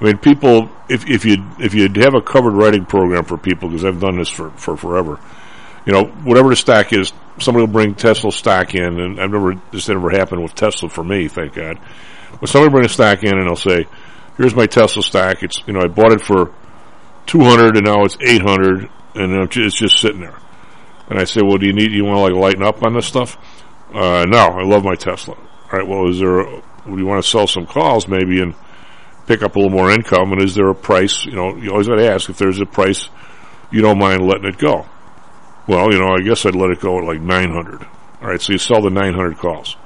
I 0.00 0.04
mean, 0.04 0.18
people 0.18 0.70
if 0.88 1.08
if 1.08 1.24
you 1.24 1.44
if 1.58 1.74
you 1.74 1.88
have 2.02 2.14
a 2.14 2.20
covered 2.20 2.52
writing 2.54 2.86
program 2.86 3.24
for 3.24 3.36
people 3.36 3.68
because 3.68 3.84
I've 3.84 4.00
done 4.00 4.18
this 4.18 4.28
for 4.28 4.50
for 4.50 4.76
forever. 4.76 5.18
You 5.86 5.92
know, 5.92 6.04
whatever 6.04 6.50
the 6.50 6.56
stack 6.56 6.92
is, 6.92 7.12
somebody 7.38 7.64
will 7.64 7.72
bring 7.72 7.94
Tesla 7.94 8.30
stock 8.30 8.74
in, 8.74 9.00
and 9.00 9.20
I've 9.20 9.30
never 9.30 9.54
this 9.72 9.88
never 9.88 10.10
happened 10.10 10.42
with 10.42 10.54
Tesla 10.54 10.88
for 10.88 11.02
me, 11.02 11.28
thank 11.28 11.54
God. 11.54 11.78
But 12.40 12.48
somebody 12.48 12.68
will 12.68 12.78
bring 12.78 12.86
a 12.86 12.90
stack 12.92 13.24
in, 13.24 13.36
and 13.36 13.46
they'll 13.46 13.56
say, 13.56 13.86
"Here's 14.36 14.54
my 14.54 14.66
Tesla 14.66 15.02
stack. 15.02 15.42
It's 15.42 15.62
you 15.66 15.72
know 15.72 15.80
I 15.80 15.88
bought 15.88 16.12
it 16.12 16.20
for 16.20 16.52
two 17.26 17.40
hundred, 17.40 17.76
and 17.76 17.86
now 17.86 18.04
it's 18.04 18.18
eight 18.20 18.42
hundred, 18.42 18.88
and 19.14 19.32
it's 19.50 19.78
just 19.78 19.98
sitting 19.98 20.20
there." 20.20 20.38
And 21.08 21.18
I 21.18 21.24
say, 21.24 21.40
well, 21.42 21.56
do 21.56 21.66
you 21.66 21.72
need, 21.72 21.88
Do 21.88 21.94
you 21.94 22.04
want 22.04 22.18
to 22.18 22.34
like 22.34 22.34
lighten 22.34 22.62
up 22.62 22.82
on 22.82 22.92
this 22.92 23.06
stuff? 23.06 23.38
Uh, 23.92 24.26
no, 24.28 24.38
I 24.38 24.62
love 24.62 24.84
my 24.84 24.94
Tesla. 24.94 25.34
All 25.34 25.78
right, 25.78 25.86
well, 25.86 26.08
is 26.08 26.18
there, 26.18 26.40
a, 26.40 26.62
do 26.86 26.98
you 26.98 27.06
want 27.06 27.22
to 27.22 27.28
sell 27.28 27.46
some 27.46 27.66
calls 27.66 28.06
maybe 28.06 28.40
and 28.40 28.54
pick 29.28 29.42
up 29.42 29.54
a 29.54 29.58
little 29.58 29.76
more 29.76 29.90
income? 29.90 30.32
And 30.32 30.42
is 30.42 30.54
there 30.54 30.68
a 30.68 30.74
price, 30.74 31.24
you 31.24 31.32
know, 31.32 31.54
you 31.56 31.70
always 31.70 31.86
got 31.86 31.96
to 31.96 32.10
ask 32.10 32.28
if 32.28 32.38
there's 32.38 32.60
a 32.60 32.66
price 32.66 33.08
you 33.70 33.82
don't 33.82 33.98
mind 33.98 34.26
letting 34.26 34.46
it 34.46 34.58
go. 34.58 34.86
Well, 35.66 35.92
you 35.92 35.98
know, 35.98 36.08
I 36.08 36.22
guess 36.22 36.46
I'd 36.46 36.54
let 36.54 36.70
it 36.70 36.80
go 36.80 36.98
at 36.98 37.04
like 37.04 37.20
900. 37.20 37.82
All 37.82 38.28
right, 38.28 38.40
so 38.40 38.52
you 38.52 38.58
sell 38.58 38.80
the 38.80 38.90
900 38.90 39.36
calls. 39.36 39.76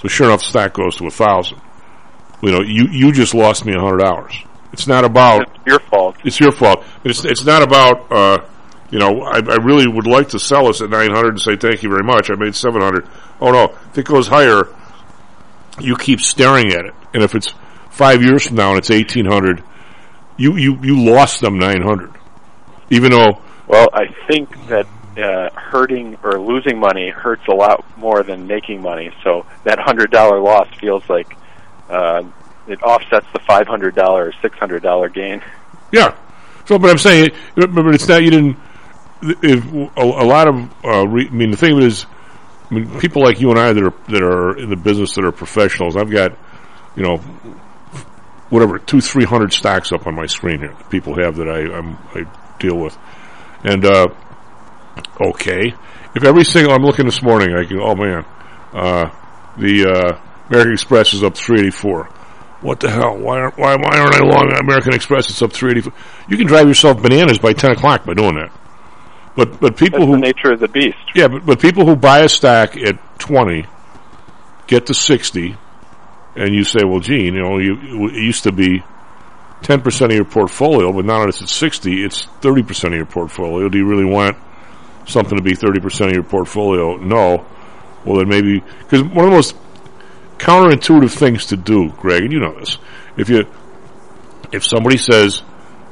So 0.00 0.08
sure 0.08 0.28
enough, 0.28 0.40
the 0.40 0.46
stack 0.46 0.74
goes 0.74 0.96
to 0.96 1.06
a 1.06 1.10
thousand. 1.10 1.60
You 2.42 2.52
know, 2.52 2.60
you, 2.60 2.86
you 2.90 3.12
just 3.12 3.34
lost 3.34 3.64
me 3.64 3.74
a 3.74 3.80
hundred 3.80 4.02
hours. 4.02 4.34
It's 4.72 4.86
not 4.86 5.04
about, 5.04 5.42
It's 5.42 5.66
your 5.66 5.80
fault. 5.80 6.16
it's 6.24 6.40
your 6.40 6.50
fault. 6.50 6.84
It's 7.04 7.24
it's 7.24 7.44
not 7.44 7.62
about 7.62 8.10
uh, 8.10 8.38
you 8.90 8.98
know 8.98 9.20
I, 9.22 9.36
I 9.36 9.56
really 9.62 9.86
would 9.86 10.06
like 10.06 10.30
to 10.30 10.38
sell 10.40 10.66
us 10.66 10.80
at 10.80 10.90
nine 10.90 11.10
hundred 11.12 11.34
and 11.34 11.40
say 11.40 11.56
thank 11.56 11.82
you 11.82 11.90
very 11.90 12.02
much. 12.02 12.30
I 12.30 12.34
made 12.36 12.54
seven 12.56 12.80
hundred. 12.80 13.06
Oh 13.40 13.52
no, 13.52 13.76
if 13.90 13.98
it 13.98 14.06
goes 14.06 14.26
higher, 14.26 14.64
you 15.78 15.94
keep 15.96 16.20
staring 16.20 16.72
at 16.72 16.84
it, 16.86 16.94
and 17.14 17.22
if 17.22 17.34
it's 17.34 17.54
five 17.92 18.22
years 18.22 18.46
from 18.46 18.56
now 18.56 18.70
and 18.70 18.78
it's 18.78 18.90
eighteen 18.90 19.26
hundred, 19.26 19.62
you 20.36 20.56
you 20.56 20.78
you 20.82 21.04
lost 21.04 21.40
them 21.40 21.58
nine 21.58 21.82
hundred. 21.82 22.10
Even 22.90 23.12
though 23.12 23.40
Well, 23.68 23.88
I 23.92 24.06
think 24.28 24.50
that 24.66 24.86
uh, 25.16 25.50
hurting 25.54 26.18
or 26.22 26.40
losing 26.40 26.78
money 26.78 27.10
hurts 27.10 27.46
a 27.48 27.54
lot 27.54 27.84
more 27.96 28.22
than 28.22 28.46
making 28.46 28.82
money. 28.82 29.10
So 29.22 29.46
that 29.64 29.78
hundred 29.78 30.10
dollar 30.10 30.40
loss 30.40 30.68
feels 30.80 31.08
like 31.08 31.36
uh, 31.88 32.22
it 32.66 32.82
offsets 32.82 33.26
the 33.32 33.40
five 33.46 33.66
hundred 33.66 33.94
dollar 33.94 34.26
or 34.26 34.32
six 34.42 34.58
hundred 34.58 34.82
dollar 34.82 35.08
gain. 35.08 35.42
Yeah. 35.92 36.16
So, 36.64 36.78
but 36.78 36.90
I'm 36.90 36.98
saying, 36.98 37.30
but 37.54 37.94
it's 37.94 38.08
not 38.08 38.22
you 38.22 38.30
didn't. 38.30 38.56
If 39.22 39.64
a, 39.96 40.02
a 40.02 40.26
lot 40.26 40.48
of, 40.48 40.54
uh, 40.84 41.06
re, 41.06 41.28
I 41.28 41.30
mean, 41.30 41.50
the 41.50 41.56
thing 41.56 41.80
is, 41.80 42.06
I 42.70 42.74
mean, 42.74 42.98
people 42.98 43.22
like 43.22 43.40
you 43.40 43.50
and 43.50 43.58
I 43.58 43.72
that 43.72 43.82
are 43.82 43.94
that 44.08 44.22
are 44.22 44.58
in 44.58 44.70
the 44.70 44.76
business 44.76 45.14
that 45.14 45.24
are 45.24 45.32
professionals. 45.32 45.96
I've 45.96 46.10
got, 46.10 46.32
you 46.96 47.02
know, 47.02 47.20
whatever 48.52 48.78
two, 48.78 49.00
three 49.00 49.24
hundred 49.24 49.52
stacks 49.52 49.92
up 49.92 50.06
on 50.06 50.14
my 50.14 50.26
screen 50.26 50.58
here. 50.60 50.74
that 50.76 50.90
People 50.90 51.14
have 51.16 51.36
that 51.36 51.48
I 51.48 51.60
I'm, 51.74 51.96
I 52.14 52.58
deal 52.58 52.76
with, 52.76 52.96
and 53.64 53.84
uh, 53.84 54.08
okay, 55.20 55.74
if 56.14 56.22
every 56.22 56.44
single 56.44 56.72
I'm 56.72 56.82
looking 56.82 57.06
this 57.06 57.22
morning, 57.22 57.56
I 57.56 57.64
can. 57.64 57.80
Oh 57.80 57.94
man, 57.94 58.24
uh, 58.72 59.10
the 59.56 59.86
uh, 59.86 60.46
American 60.50 60.72
Express 60.74 61.14
is 61.14 61.22
up 61.24 61.34
three 61.36 61.60
eighty 61.60 61.70
four. 61.70 62.04
What 62.60 62.78
the 62.78 62.90
hell? 62.90 63.16
Why 63.18 63.40
aren't 63.40 63.56
why, 63.58 63.74
why 63.74 63.98
aren't 63.98 64.14
I 64.14 64.24
long 64.24 64.52
American 64.60 64.94
Express? 64.94 65.30
It's 65.30 65.42
up 65.42 65.52
three 65.52 65.70
eighty 65.72 65.80
four. 65.80 65.94
You 66.28 66.36
can 66.36 66.46
drive 66.46 66.68
yourself 66.68 67.02
bananas 67.02 67.38
by 67.38 67.54
ten 67.54 67.72
o'clock 67.72 68.04
by 68.04 68.14
doing 68.14 68.34
that. 68.34 68.52
But 69.34 69.60
but 69.60 69.76
people 69.78 70.00
That's 70.00 70.10
who 70.10 70.16
the 70.16 70.26
nature 70.26 70.52
of 70.52 70.60
the 70.60 70.68
beast. 70.68 70.98
yeah, 71.14 71.28
but, 71.28 71.46
but 71.46 71.58
people 71.60 71.86
who 71.86 71.96
buy 71.96 72.20
a 72.20 72.28
stack 72.28 72.76
at 72.76 72.98
20, 73.18 73.64
get 74.66 74.86
to 74.86 74.94
60, 74.94 75.56
and 76.34 76.54
you 76.54 76.64
say, 76.64 76.84
well, 76.84 77.00
Gene, 77.00 77.34
you 77.34 77.42
know, 77.42 77.58
you, 77.58 78.08
it 78.08 78.14
used 78.14 78.44
to 78.44 78.52
be 78.52 78.82
10% 79.62 80.04
of 80.06 80.12
your 80.12 80.24
portfolio, 80.24 80.92
but 80.92 81.04
now 81.04 81.20
that 81.20 81.28
it's 81.28 81.42
at 81.42 81.48
60, 81.48 82.04
it's 82.04 82.26
30% 82.40 82.86
of 82.86 82.94
your 82.94 83.06
portfolio. 83.06 83.68
Do 83.68 83.78
you 83.78 83.86
really 83.86 84.04
want 84.04 84.36
something 85.06 85.36
to 85.36 85.42
be 85.42 85.52
30% 85.52 86.06
of 86.08 86.12
your 86.12 86.22
portfolio? 86.22 86.96
No. 86.96 87.46
Well, 88.04 88.18
then 88.18 88.28
maybe, 88.28 88.60
because 88.60 89.02
one 89.02 89.26
of 89.26 89.30
the 89.30 89.36
most 89.36 89.56
counterintuitive 90.38 91.16
things 91.16 91.46
to 91.46 91.56
do, 91.56 91.90
Greg, 91.90 92.24
and 92.24 92.32
you 92.32 92.40
know 92.40 92.58
this, 92.58 92.78
if 93.16 93.28
you, 93.28 93.44
if 94.52 94.64
somebody 94.64 94.96
says, 94.96 95.42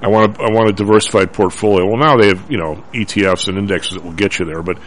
I 0.03 0.09
want 0.09 0.37
a, 0.37 0.43
I 0.43 0.51
want 0.51 0.71
a 0.71 0.73
diversified 0.73 1.33
portfolio, 1.33 1.87
well, 1.87 1.99
now 1.99 2.17
they 2.17 2.29
have, 2.29 2.51
you 2.51 2.59
know, 2.59 2.83
ETFs 2.93 3.49
and 3.49 3.59
indexes 3.59 3.95
that 3.95 4.05
will 4.05 4.13
get 4.13 4.39
you 4.39 4.47
there, 4.47 4.63
but 4.63 4.79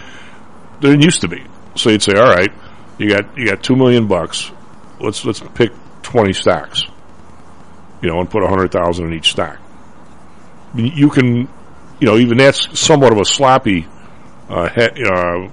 there 0.81 0.99
used 0.99 1.21
to 1.21 1.27
be. 1.27 1.45
So 1.75 1.91
you'd 1.91 2.01
say, 2.01 2.13
all 2.13 2.29
right, 2.29 2.51
you 2.97 3.09
got, 3.09 3.37
you 3.37 3.47
got 3.47 3.63
two 3.63 3.75
million 3.75 4.07
bucks. 4.07 4.51
Let's, 5.03 5.23
let's 5.25 5.41
pick 5.53 5.71
20 6.03 6.33
stocks 6.33 6.83
you 8.03 8.09
know, 8.09 8.19
and 8.19 8.29
put 8.29 8.43
a 8.43 8.47
hundred 8.47 8.71
thousand 8.71 9.05
in 9.07 9.13
each 9.13 9.31
stock. 9.31 9.57
You 10.75 11.09
can, 11.09 11.47
you 11.99 12.07
know, 12.07 12.17
even 12.17 12.37
that's 12.37 12.77
somewhat 12.77 13.13
of 13.13 13.19
a 13.19 13.25
sloppy 13.25 13.87
uh, 14.49 14.67
he, 14.69 15.03
uh, 15.05 15.49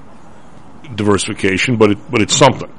diversification, 0.97 1.77
but 1.77 1.93
it, 1.93 2.11
but 2.11 2.21
it's 2.21 2.35
something. 2.35 2.71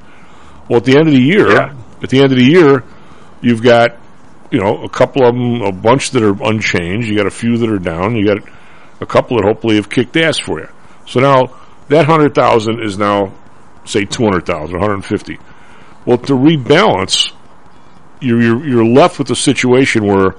Well, 0.68 0.76
at 0.78 0.84
the 0.84 0.98
end 0.98 1.08
of 1.08 1.14
the 1.14 1.20
year, 1.20 1.50
Yeah. 1.50 1.74
at 2.02 2.10
the 2.10 2.18
end 2.18 2.32
of 2.32 2.38
the 2.38 2.44
year, 2.44 2.84
you've 3.40 3.62
got, 3.62 3.96
you 4.50 4.60
know, 4.60 4.82
a 4.84 4.88
couple 4.90 5.26
of 5.26 5.34
them, 5.34 5.62
a 5.62 5.72
bunch 5.72 6.10
that 6.10 6.22
are 6.22 6.36
unchanged. 6.44 7.08
You 7.08 7.16
got 7.16 7.26
a 7.26 7.30
few 7.30 7.56
that 7.56 7.70
are 7.70 7.78
down. 7.78 8.14
You 8.14 8.26
got 8.26 8.46
a 9.00 9.06
couple 9.06 9.38
that 9.38 9.46
hopefully 9.46 9.76
have 9.76 9.88
kicked 9.88 10.16
ass 10.18 10.38
for 10.38 10.60
you. 10.60 10.68
So 11.06 11.20
now 11.20 11.56
that 11.88 12.04
hundred 12.04 12.34
thousand 12.34 12.82
is 12.82 12.98
now, 12.98 13.32
say, 13.86 14.04
two 14.04 14.24
hundred 14.24 14.44
thousand, 14.44 14.78
one 14.78 14.86
hundred 14.86 15.04
fifty. 15.06 15.38
Well, 16.04 16.18
to 16.18 16.32
rebalance, 16.32 17.32
you're, 18.20 18.40
you're 18.40 18.66
you're 18.66 18.84
left 18.84 19.18
with 19.18 19.30
a 19.30 19.36
situation 19.36 20.06
where 20.06 20.34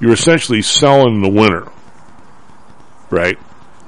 you're 0.00 0.12
essentially 0.12 0.62
selling 0.62 1.22
the 1.22 1.28
winner, 1.28 1.70
right? 3.10 3.38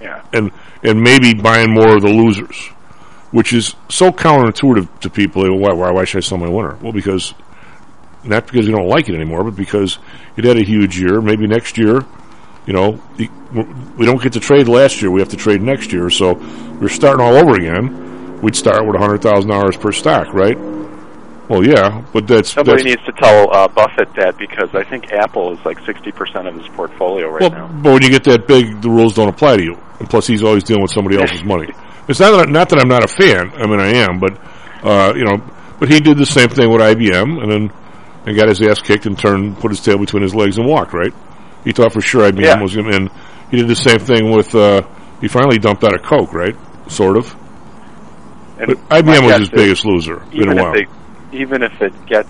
Yeah. 0.01 0.23
And 0.33 0.51
and 0.83 1.01
maybe 1.03 1.35
buying 1.35 1.73
more 1.73 1.97
of 1.97 2.03
the 2.03 2.09
losers, 2.09 2.57
which 3.31 3.53
is 3.53 3.75
so 3.89 4.11
counterintuitive 4.11 5.01
to 5.01 5.11
people. 5.11 5.43
They 5.43 5.49
go, 5.49 5.57
Why, 5.57 5.73
why 5.73 5.91
why 5.91 6.05
should 6.05 6.19
I 6.19 6.21
sell 6.21 6.39
my 6.39 6.49
winner? 6.49 6.77
Well, 6.81 6.93
because 6.93 7.35
not 8.23 8.47
because 8.47 8.67
you 8.67 8.73
don't 8.73 8.89
like 8.89 9.09
it 9.09 9.15
anymore, 9.15 9.45
but 9.45 9.57
because 9.57 9.99
it 10.37 10.45
had 10.45 10.57
a 10.57 10.65
huge 10.65 10.99
year. 10.99 11.21
Maybe 11.21 11.47
next 11.47 11.77
year, 11.77 12.05
you 12.67 12.73
know, 12.73 13.01
we 13.97 14.07
don't 14.07 14.23
get 14.23 14.33
to 14.35 14.41
trade 14.41 14.69
last 14.69 15.03
year. 15.03 15.11
We 15.11 15.21
have 15.21 15.29
to 15.31 15.37
trade 15.37 15.61
next 15.63 15.93
year. 15.93 16.11
So 16.11 16.35
we're 16.81 16.89
starting 16.89 17.25
all 17.25 17.35
over 17.35 17.55
again. 17.55 18.41
We'd 18.41 18.57
start 18.57 18.87
with 18.87 18.97
hundred 18.97 19.23
thousand 19.23 19.51
dollars 19.51 19.77
per 19.77 19.93
stock, 19.93 20.33
right? 20.33 20.57
Well, 21.49 21.67
yeah, 21.67 22.03
but 22.13 22.27
that's 22.27 22.51
Somebody 22.53 22.85
that's, 22.85 22.97
needs 22.97 23.05
to 23.05 23.13
tell 23.13 23.55
uh, 23.55 23.69
Buffett 23.69 24.09
that 24.15 24.37
because 24.39 24.75
I 24.75 24.83
think 24.83 25.13
Apple 25.13 25.53
is 25.53 25.65
like 25.65 25.79
60% 25.81 26.49
of 26.49 26.55
his 26.55 26.67
portfolio 26.69 27.29
right 27.29 27.41
Well, 27.43 27.51
now. 27.51 27.67
but 27.83 27.93
when 27.93 28.03
you 28.03 28.09
get 28.11 28.25
that 28.25 28.47
big, 28.47 28.81
the 28.81 28.89
rules 28.89 29.15
don't 29.15 29.29
apply 29.29 29.59
to 29.59 29.63
you. 29.63 29.79
And 30.01 30.09
plus, 30.09 30.27
he's 30.27 30.43
always 30.43 30.65
dealing 30.65 30.83
with 30.83 30.93
somebody 30.93 31.19
else's 31.21 31.45
money. 31.55 31.69
It's 32.09 32.19
not 32.21 32.31
that, 32.37 32.49
not 32.49 32.69
that 32.71 32.79
I'm 32.81 32.89
not 32.89 33.05
a 33.05 33.09
fan. 33.09 33.51
I 33.57 33.67
mean, 33.67 33.81
I 33.81 33.89
am, 34.09 34.19
but 34.21 34.39
uh, 34.83 35.13
you 35.15 35.25
know, 35.25 35.37
but 35.79 35.91
he 35.91 36.01
did 36.01 36.17
the 36.19 36.27
same 36.27 36.49
thing 36.49 36.71
with 36.71 36.81
IBM, 36.81 37.43
and 37.43 37.51
then 37.51 37.73
and 38.27 38.37
got 38.37 38.49
his 38.49 38.61
ass 38.63 38.81
kicked 38.81 39.05
and 39.07 39.19
turned, 39.19 39.59
put 39.59 39.71
his 39.71 39.81
tail 39.81 39.99
between 39.99 40.23
his 40.23 40.35
legs 40.35 40.57
and 40.59 40.67
walked. 40.67 40.93
Right? 40.95 41.13
He 41.65 41.73
thought 41.73 41.93
for 41.93 42.01
sure 42.01 42.31
IBM 42.31 42.41
Yeah. 42.43 42.61
was 42.63 42.75
going 42.75 42.91
to. 42.91 42.97
And 42.97 43.11
he 43.51 43.59
did 43.59 43.69
the 43.69 43.77
same 43.77 43.99
thing 43.99 44.31
with. 44.35 44.55
Uh, 44.55 44.83
he 45.21 45.29
finally 45.29 45.59
dumped 45.59 45.85
out 45.85 45.95
of 45.95 46.03
Coke, 46.03 46.33
right? 46.35 46.57
Sort 46.89 47.17
of. 47.17 47.35
And 48.59 48.67
But 48.69 48.79
IBM 49.05 49.25
was 49.27 49.39
his 49.41 49.51
biggest 49.51 49.85
loser 49.85 50.23
in 50.33 50.49
a 50.49 50.55
while. 50.55 50.73
they, 50.75 50.87
even 51.35 51.63
if 51.63 51.81
it 51.81 51.93
gets 52.07 52.29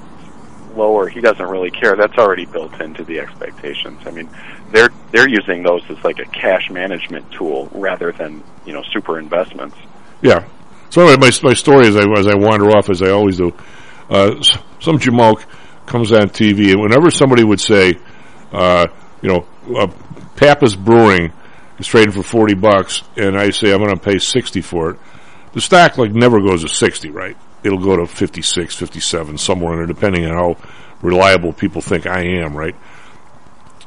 lower, 0.74 1.08
he 1.08 1.20
doesn't 1.20 1.46
really 1.46 1.70
care. 1.70 1.96
That's 1.96 2.16
already 2.18 2.46
built 2.46 2.80
into 2.80 3.04
the 3.04 3.20
expectations. 3.20 4.00
I 4.06 4.10
mean, 4.10 4.28
they're 4.70 4.90
they're 5.12 5.28
using 5.28 5.62
those 5.62 5.82
as 5.88 6.02
like 6.04 6.18
a 6.18 6.24
cash 6.26 6.70
management 6.70 7.30
tool 7.32 7.68
rather 7.72 8.12
than 8.12 8.42
you 8.64 8.72
know 8.72 8.82
super 8.92 9.18
investments. 9.18 9.76
Yeah. 10.22 10.46
So 10.90 11.02
anyway, 11.02 11.16
my 11.18 11.30
my 11.42 11.54
story 11.54 11.86
as 11.86 11.96
I 11.96 12.04
as 12.18 12.26
I 12.26 12.34
wander 12.34 12.70
off 12.70 12.90
as 12.90 13.02
I 13.02 13.10
always 13.10 13.38
do. 13.38 13.52
Uh, 14.08 14.42
some 14.80 14.98
jamoke 14.98 15.44
comes 15.86 16.12
on 16.12 16.28
TV, 16.28 16.72
and 16.72 16.80
whenever 16.80 17.10
somebody 17.10 17.42
would 17.42 17.60
say, 17.60 17.94
uh, 18.52 18.86
you 19.22 19.28
know, 19.30 19.46
uh, 19.76 19.86
Pappas 20.36 20.76
Brewing 20.76 21.32
is 21.78 21.86
trading 21.86 22.12
for 22.12 22.22
forty 22.22 22.54
bucks, 22.54 23.02
and 23.16 23.38
I 23.38 23.50
say 23.50 23.72
I'm 23.72 23.78
going 23.78 23.94
to 23.94 24.00
pay 24.00 24.18
sixty 24.18 24.60
for 24.60 24.90
it, 24.90 24.98
the 25.52 25.60
stock 25.60 25.96
like 25.96 26.12
never 26.12 26.40
goes 26.40 26.62
to 26.62 26.68
sixty, 26.68 27.10
right? 27.10 27.36
It'll 27.64 27.78
go 27.78 27.96
to 27.96 28.06
56, 28.06 28.76
57, 28.76 29.38
somewhere 29.38 29.72
in 29.72 29.78
there, 29.78 29.86
depending 29.86 30.26
on 30.26 30.32
how 30.34 30.56
reliable 31.02 31.52
people 31.52 31.80
think 31.80 32.06
I 32.06 32.22
am, 32.22 32.56
right? 32.56 32.74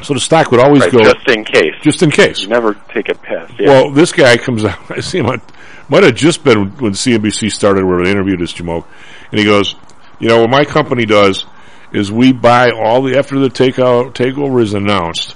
So 0.04 0.14
the 0.14 0.20
stock 0.20 0.52
would 0.52 0.60
always 0.60 0.82
Right, 0.84 0.92
go 0.92 1.00
just 1.04 1.28
in 1.28 1.44
case. 1.44 1.74
just 1.82 2.04
in 2.04 2.12
case. 2.12 2.42
You 2.42 2.50
never 2.50 2.76
take 2.94 3.10
it 3.10 3.20
past. 3.22 3.54
Yeah. 3.60 3.70
Well, 3.70 3.92
this 3.92 4.12
guy 4.12 4.38
comes 4.38 4.64
out. 4.66 4.80
I 4.92 5.00
see 5.00 5.20
him. 5.20 5.26
On, 5.28 5.42
might 5.90 6.04
have 6.04 6.16
just 6.16 6.44
been 6.44 6.70
when 6.78 6.92
CNBC 6.92 7.52
started, 7.52 7.84
where 7.86 8.04
they 8.04 8.12
interviewed 8.12 8.40
this 8.40 8.54
Jamoke, 8.54 8.86
and 9.32 9.40
he 9.40 9.46
goes, 9.46 9.76
"You 10.20 10.28
know 10.28 10.42
what 10.42 10.50
my 10.52 10.66
company 10.66 11.06
does 11.06 11.46
is 11.94 12.12
we 12.12 12.32
buy 12.34 12.70
all 12.72 13.02
the 13.02 13.18
after 13.18 13.40
the 13.40 13.48
takeout 13.50 14.14
takeover 14.14 14.62
is 14.62 14.74
announced, 14.76 15.36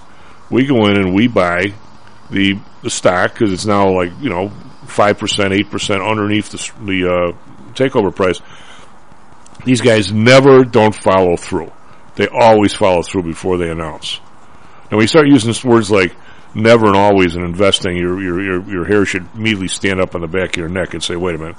we 0.51 0.65
go 0.65 0.85
in 0.87 0.97
and 0.97 1.13
we 1.15 1.27
buy 1.27 1.73
the 2.29 2.59
the 2.83 2.89
stock 2.89 3.33
because 3.33 3.51
it's 3.53 3.65
now 3.65 3.89
like 3.91 4.11
you 4.21 4.29
know 4.29 4.49
five 4.85 5.17
percent, 5.17 5.53
eight 5.53 5.71
percent 5.71 6.03
underneath 6.03 6.49
the 6.51 6.85
the 6.85 7.07
uh, 7.07 7.50
takeover 7.71 8.15
price. 8.15 8.41
These 9.65 9.81
guys 9.81 10.11
never 10.11 10.63
don't 10.63 10.95
follow 10.95 11.35
through. 11.37 11.71
They 12.15 12.27
always 12.27 12.73
follow 12.73 13.03
through 13.03 13.23
before 13.23 13.57
they 13.57 13.69
announce. 13.69 14.19
Now 14.91 14.97
when 14.97 15.01
you 15.01 15.07
start 15.07 15.27
using 15.27 15.69
words 15.69 15.89
like 15.91 16.15
never 16.53 16.87
and 16.87 16.95
always 16.95 17.35
in 17.35 17.43
investing, 17.43 17.95
your, 17.95 18.21
your, 18.21 18.41
your, 18.41 18.69
your 18.69 18.85
hair 18.85 19.05
should 19.05 19.27
immediately 19.35 19.67
stand 19.69 20.01
up 20.01 20.15
on 20.15 20.21
the 20.21 20.27
back 20.27 20.49
of 20.51 20.57
your 20.57 20.69
neck 20.69 20.93
and 20.93 21.01
say, 21.03 21.15
wait 21.15 21.35
a 21.35 21.37
minute. 21.37 21.55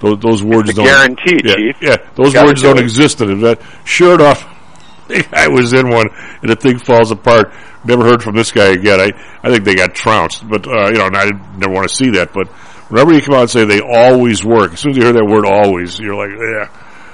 Those, 0.00 0.18
those 0.20 0.42
words 0.44 0.72
don't. 0.74 0.84
guarantee, 0.84 1.40
yeah, 1.44 1.54
Chief. 1.54 1.76
Yeah, 1.80 1.96
those 2.14 2.34
words 2.34 2.60
do 2.60 2.68
don't 2.68 2.78
it. 2.78 2.82
exist 2.82 3.20
in 3.22 3.42
it. 3.44 3.60
Sure 3.84 4.14
enough, 4.14 4.44
I 5.32 5.48
was 5.48 5.72
in 5.72 5.88
one 5.88 6.08
and 6.42 6.50
the 6.50 6.56
thing 6.56 6.78
falls 6.78 7.10
apart. 7.10 7.52
Never 7.84 8.04
heard 8.04 8.22
from 8.22 8.34
this 8.36 8.52
guy 8.52 8.72
again. 8.72 9.00
I, 9.00 9.12
I 9.42 9.50
think 9.50 9.64
they 9.64 9.74
got 9.74 9.94
trounced, 9.94 10.46
but, 10.48 10.66
uh, 10.66 10.88
you 10.88 10.98
know, 10.98 11.06
and 11.06 11.16
I 11.16 11.24
didn't- 11.26 11.58
never 11.58 11.72
want 11.72 11.88
to 11.88 11.94
see 11.94 12.10
that. 12.10 12.32
But 12.32 12.48
whenever 12.88 13.12
you 13.12 13.22
come 13.22 13.34
out 13.34 13.42
and 13.42 13.50
say 13.50 13.64
they 13.64 13.80
always 13.80 14.44
work, 14.44 14.74
as 14.74 14.80
soon 14.80 14.92
as 14.92 14.96
you 14.96 15.02
hear 15.04 15.12
that 15.12 15.24
word 15.24 15.46
always, 15.46 15.98
you're 15.98 16.14
like, 16.14 16.30
yeah. 16.30 16.68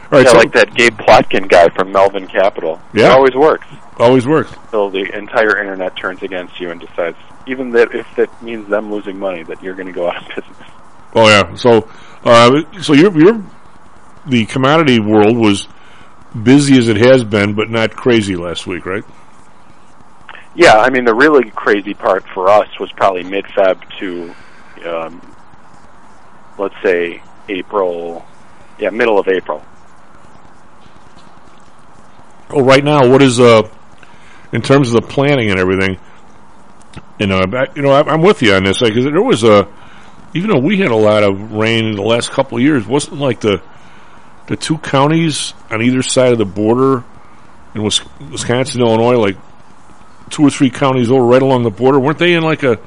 All 0.05 0.19
right, 0.19 0.26
yeah, 0.26 0.33
so 0.33 0.38
like 0.38 0.52
that 0.52 0.75
Gabe 0.75 0.99
Plotkin 0.99 1.49
guy 1.49 1.69
from 1.71 1.91
Melvin 1.91 2.26
Capital. 2.26 2.81
Yeah. 2.93 3.07
It 3.07 3.12
always 3.12 3.35
works. 3.35 3.67
always 3.97 4.26
works. 4.26 4.52
Till 4.71 4.91
the 4.91 5.11
entire 5.17 5.59
internet 5.59 5.97
turns 5.97 6.23
against 6.23 6.61
you 6.61 6.71
and 6.71 6.81
decides, 6.81 7.17
even 7.47 7.71
that 7.71 7.95
if 7.95 8.07
that 8.17 8.43
means 8.43 8.69
them 8.69 8.93
losing 8.93 9.19
money, 9.19 9.43
that 9.45 9.62
you're 9.62 9.75
going 9.75 9.87
to 9.87 9.93
go 9.93 10.09
out 10.09 10.23
of 10.23 10.29
business. 10.29 10.69
Oh 11.14 11.29
yeah. 11.29 11.55
So, 11.55 11.88
uh, 12.25 12.62
so 12.81 12.93
your 12.93 13.19
your 13.19 13.43
the 14.26 14.45
commodity 14.47 15.00
world 15.00 15.37
was 15.37 15.67
busy 16.43 16.79
as 16.79 16.88
it 16.88 16.97
has 16.97 17.25
been, 17.25 17.55
but 17.55 17.71
not 17.71 17.93
crazy 17.93 18.37
last 18.37 18.67
week, 18.67 18.87
right? 18.87 19.05
Yeah, 20.55 20.75
I 20.75 20.91
mean 20.91 21.05
the 21.05 21.14
really 21.14 21.50
crazy 21.50 21.95
part 21.95 22.25
for 22.35 22.49
us 22.49 22.69
was 22.79 22.93
probably 22.93 23.23
mid-Feb 23.25 23.99
to, 23.99 24.35
um, 24.87 25.32
let's 26.62 26.75
say 26.83 27.23
April, 27.49 28.25
yeah, 28.78 28.90
middle 28.90 29.19
of 29.19 29.28
April. 29.28 29.62
Oh, 32.50 32.62
right 32.62 32.85
now, 32.85 33.09
what 33.09 33.23
is 33.23 33.40
uh 33.40 33.69
in 34.52 34.62
terms 34.62 34.92
of 34.92 35.02
the 35.02 35.09
planning 35.09 35.50
and 35.50 35.59
everything? 35.59 35.99
You 37.19 37.26
know, 37.26 37.38
I, 37.38 37.66
you 37.75 37.83
know, 37.83 37.90
I, 37.90 38.02
I'm 38.02 38.23
with 38.23 38.42
you 38.42 38.54
on 38.54 38.64
this 38.64 38.81
because 38.81 39.04
there 39.04 39.23
was 39.23 39.42
a 39.42 39.69
even 40.35 40.50
though 40.50 40.61
we 40.61 40.78
had 40.78 40.90
a 40.90 40.97
lot 40.97 41.23
of 41.23 41.52
rain 41.52 41.87
in 41.87 41.97
the 41.97 42.02
last 42.02 42.31
couple 42.31 42.59
of 42.59 42.64
years, 42.64 42.87
wasn't 42.87 43.19
like 43.19 43.40
the 43.40 43.62
the 44.47 44.57
two 44.57 44.78
counties 44.78 45.54
on 45.71 45.83
either 45.83 46.02
side 46.02 46.33
of 46.33 46.38
the 46.38 46.45
border 46.45 47.04
in 47.75 47.83
Wisconsin, 47.83 48.81
Illinois, 48.81 49.16
like 49.16 49.37
two 50.31 50.42
or 50.42 50.50
three 50.50 50.71
counties 50.71 51.11
over 51.11 51.25
right 51.25 51.42
along 51.42 51.62
the 51.62 51.71
border, 51.71 51.99
weren't 51.99 52.19
they 52.19 52.35
in 52.35 52.42
like 52.42 52.62
a 52.62 52.78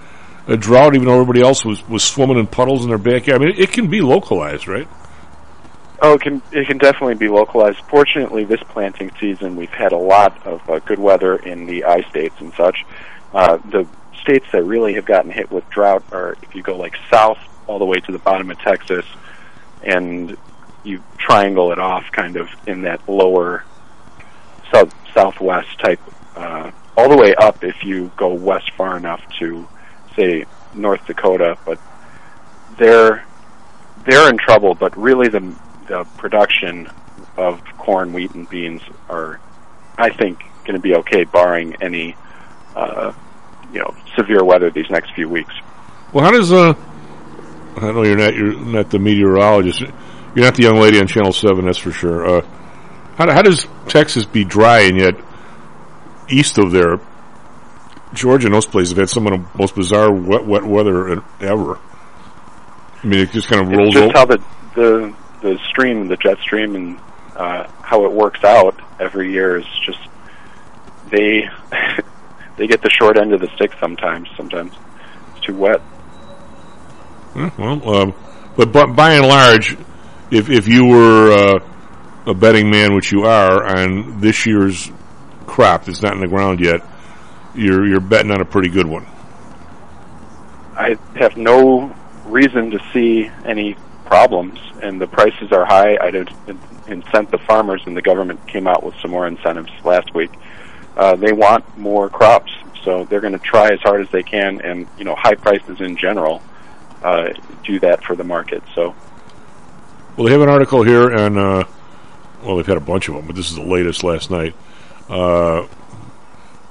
a 0.48 0.58
drought? 0.58 0.96
Even 0.96 1.08
though 1.08 1.14
everybody 1.14 1.42
else 1.42 1.66
was 1.66 1.88
was 1.88 2.04
swimming 2.04 2.38
in 2.38 2.48
puddles 2.48 2.84
in 2.84 2.90
their 2.90 2.98
backyard. 2.98 3.42
I 3.42 3.46
mean, 3.46 3.56
it 3.58 3.72
can 3.72 3.88
be 3.88 4.02
localized, 4.02 4.68
right? 4.68 4.88
Oh, 6.02 6.14
it 6.14 6.22
can 6.22 6.42
it 6.52 6.68
can 6.68 6.78
definitely 6.78 7.16
be 7.16 7.30
localized. 7.30 7.80
Fortunately, 7.88 8.44
this 8.44 8.62
planting 8.70 9.12
season 9.20 9.56
we've 9.56 9.70
had 9.70 9.92
a 9.92 9.98
lot 9.98 10.46
of 10.46 10.70
uh, 10.70 10.80
good 10.80 11.00
weather 11.00 11.36
in 11.36 11.66
the 11.66 11.86
I 11.86 12.02
states 12.10 12.36
and 12.40 12.54
such. 12.54 12.86
Uh, 13.34 13.58
the 13.58 13.88
states 14.22 14.46
that 14.52 14.64
really 14.64 14.94
have 14.96 15.06
gotten 15.06 15.32
hit 15.32 15.52
with 15.52 15.68
drought 15.70 16.04
are 16.12 16.36
if 16.42 16.56
you 16.56 16.64
go 16.64 16.78
like 16.78 16.96
south 17.10 17.38
all 17.68 17.80
the 17.80 17.86
way 17.86 18.00
to 18.00 18.12
the 18.12 18.20
bottom 18.20 18.52
of 18.52 18.60
Texas, 18.60 19.06
and 19.84 20.38
you 20.84 21.02
triangle 21.18 21.72
it 21.72 21.80
off 21.80 22.12
kind 22.12 22.36
of 22.36 22.50
in 22.68 22.84
that 22.84 23.08
lower 23.10 23.64
south 24.72 24.94
southwest 25.14 25.80
type, 25.80 26.00
uh, 26.36 26.72
all 26.98 27.10
the 27.10 27.18
way 27.18 27.34
up 27.36 27.64
if 27.64 27.84
you 27.84 28.12
go 28.18 28.34
west 28.34 28.72
far 28.74 28.98
enough 28.98 29.22
to 29.40 29.68
say 30.16 30.46
North 30.74 31.06
Dakota, 31.06 31.58
but 31.66 31.80
they're 32.78 33.26
they're 34.06 34.30
in 34.30 34.38
trouble. 34.38 34.76
But 34.76 34.98
really, 34.98 35.28
the 35.28 35.56
the 35.88 36.04
production 36.18 36.90
of 37.38 37.62
corn, 37.78 38.14
wheat, 38.14 38.34
and 38.34 38.50
beans 38.50 38.82
are, 39.10 39.40
I 39.98 40.10
think, 40.10 40.40
going 40.64 40.76
to 40.76 40.80
be 40.80 40.96
okay, 40.96 41.26
barring 41.26 41.76
any, 41.82 42.16
uh, 42.76 43.14
you 43.72 43.80
know, 43.80 43.96
severe 44.16 44.44
weather 44.44 44.72
these 44.72 44.90
next 44.90 45.14
few 45.14 45.30
weeks. 45.30 45.54
Well, 46.14 46.24
how 46.24 46.32
does 46.32 46.52
uh? 46.52 46.74
I 47.78 47.92
know 47.92 48.04
you're 48.04 48.18
not 48.18 48.34
you're 48.36 48.58
not 48.60 48.90
the 48.90 49.00
meteorologist. 49.00 49.82
You're 49.82 50.46
not 50.46 50.56
the 50.56 50.64
young 50.64 50.80
lady 50.80 51.00
on 51.00 51.08
Channel 51.08 51.32
Seven, 51.32 51.66
that's 51.66 51.78
for 51.78 51.92
sure. 51.92 52.26
Uh, 52.26 52.42
how, 53.18 53.32
how 53.32 53.42
does 53.42 53.68
Texas 53.88 54.26
be 54.26 54.44
dry 54.44 54.82
and 54.82 54.98
yet 54.98 55.16
east 56.28 56.58
of 56.58 56.72
there, 56.72 57.00
Georgia 58.16 58.48
and 58.48 58.56
those 58.56 58.66
places 58.66 58.90
have 58.92 58.98
had 59.00 59.10
some 59.10 59.28
of 59.28 59.34
the 59.34 59.58
most 59.58 59.76
bizarre 59.76 60.12
wet 60.12 60.46
wet 60.46 60.64
weather 60.64 61.22
ever. 61.40 61.78
I 63.04 63.08
mean, 63.08 63.20
it 63.20 63.32
just 63.32 63.48
kind 63.48 63.62
of 63.62 63.70
rolls. 63.70 63.96
It's 63.96 64.06
just 64.06 64.16
over. 64.16 64.18
how 64.18 64.26
the 64.26 64.44
the 64.76 65.16
the 65.42 65.60
stream, 65.70 66.08
the 66.08 66.18
jet 66.18 66.40
stream, 66.40 66.76
and 66.76 67.00
uh, 67.36 67.68
how 67.82 68.06
it 68.06 68.12
works 68.12 68.44
out 68.44 68.80
every 69.00 69.32
year 69.32 69.58
is 69.58 69.66
just 69.86 70.00
they 71.12 71.48
they 72.58 72.68
get 72.68 72.82
the 72.82 72.90
short 72.90 73.18
end 73.18 73.34
of 73.34 73.42
the 73.42 73.50
stick 73.56 73.72
sometimes. 73.80 74.30
Sometimes 74.36 74.74
it's 75.36 75.46
too 75.46 75.56
wet. 75.56 75.82
Hmm, 77.34 77.48
Well, 77.62 77.96
um, 77.96 78.14
but, 78.56 78.72
but 78.72 78.96
by 78.96 79.14
and 79.16 79.28
large, 79.28 79.78
if 80.32 80.50
if 80.50 80.68
you 80.68 80.86
were 80.86 81.32
uh, 81.32 81.60
a 82.28 82.34
betting 82.34 82.70
man, 82.72 82.96
which 82.96 83.12
you 83.12 83.24
are, 83.24 83.64
on 83.78 84.20
this 84.22 84.46
year's 84.46 84.90
crop 85.46 85.86
that's 85.86 86.02
not 86.02 86.14
in 86.14 86.22
the 86.22 86.28
ground 86.28 86.60
yet, 86.60 86.82
you're 87.56 87.86
you're 87.86 88.00
betting 88.00 88.32
on 88.32 88.42
a 88.42 88.46
pretty 88.46 88.70
good 88.70 88.88
one. 88.88 89.06
I 90.76 90.98
have 91.16 91.38
no 91.38 91.96
reason 92.26 92.72
to 92.72 92.80
see 92.92 93.30
any 93.46 93.76
problems, 94.06 94.60
and 94.82 95.00
the 95.00 95.08
prices 95.08 95.52
are 95.52 95.66
high. 95.66 95.98
I 95.98 96.12
did 96.12 96.30
incent 96.88 97.32
the 97.32 97.38
farmers, 97.38 97.82
and 97.86 97.96
the 97.96 98.02
government 98.02 98.46
came 98.48 98.68
out 98.68 98.84
with 98.84 98.96
some 98.96 99.12
more 99.12 99.28
incentives 99.28 99.72
last 99.84 100.14
week. 100.14 100.32
Uh, 100.98 101.16
they 101.16 101.34
want 101.34 101.78
more 101.78 102.10
crops, 102.10 102.52
so 102.84 103.06
they're 103.06 103.22
going 103.22 103.34
to 103.34 103.40
try 103.40 103.70
as 103.72 103.80
hard 103.82 104.02
as 104.02 104.10
they 104.12 104.24
can, 104.24 104.62
and 104.62 104.88
you 104.98 105.04
know, 105.04 105.16
high 105.16 105.36
prices 105.36 105.82
in 105.82 105.98
general 105.98 106.42
uh, 107.04 107.30
do 107.64 107.80
that 107.80 108.04
for 108.04 108.16
the 108.16 108.24
market. 108.24 108.64
So 108.74 108.96
Well, 110.16 110.26
they 110.26 110.32
have 110.32 110.42
an 110.42 110.50
article 110.50 110.84
here, 110.84 111.10
and 111.10 111.38
uh, 111.38 111.64
well, 112.44 112.58
they've 112.58 112.68
had 112.68 112.78
a 112.78 112.82
bunch 112.82 113.08
of 113.10 113.16
them, 113.16 113.26
but 113.28 113.36
this 113.36 113.50
is 113.50 113.56
the 113.56 113.64
latest 113.64 114.04
last 114.04 114.30
night. 114.30 114.56
Uh, 115.10 115.68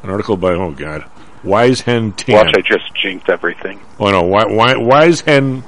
an 0.05 0.11
article 0.11 0.37
by 0.37 0.53
oh 0.53 0.71
god, 0.71 1.11
Weizhen 1.43 2.15
Tan. 2.15 2.37
watch, 2.37 2.55
I 2.57 2.61
just 2.61 2.95
jinxed 2.95 3.29
everything. 3.29 3.81
Oh 3.99 4.11
no, 4.11 4.23
why, 4.23 4.45
why, 4.45 4.75
Weizhen, 4.75 5.65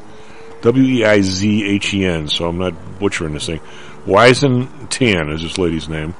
W 0.61 0.85
E 0.85 1.05
I 1.05 1.23
Z 1.23 1.64
H 1.64 1.95
E 1.95 2.05
N. 2.05 2.28
So 2.28 2.47
I'm 2.47 2.59
not 2.59 2.99
butchering 2.99 3.33
this 3.33 3.47
thing. 3.47 3.61
Weizhen 4.05 4.88
Tan 4.90 5.31
is 5.31 5.43
this 5.43 5.59
lady's 5.59 5.88
name, 5.88 6.14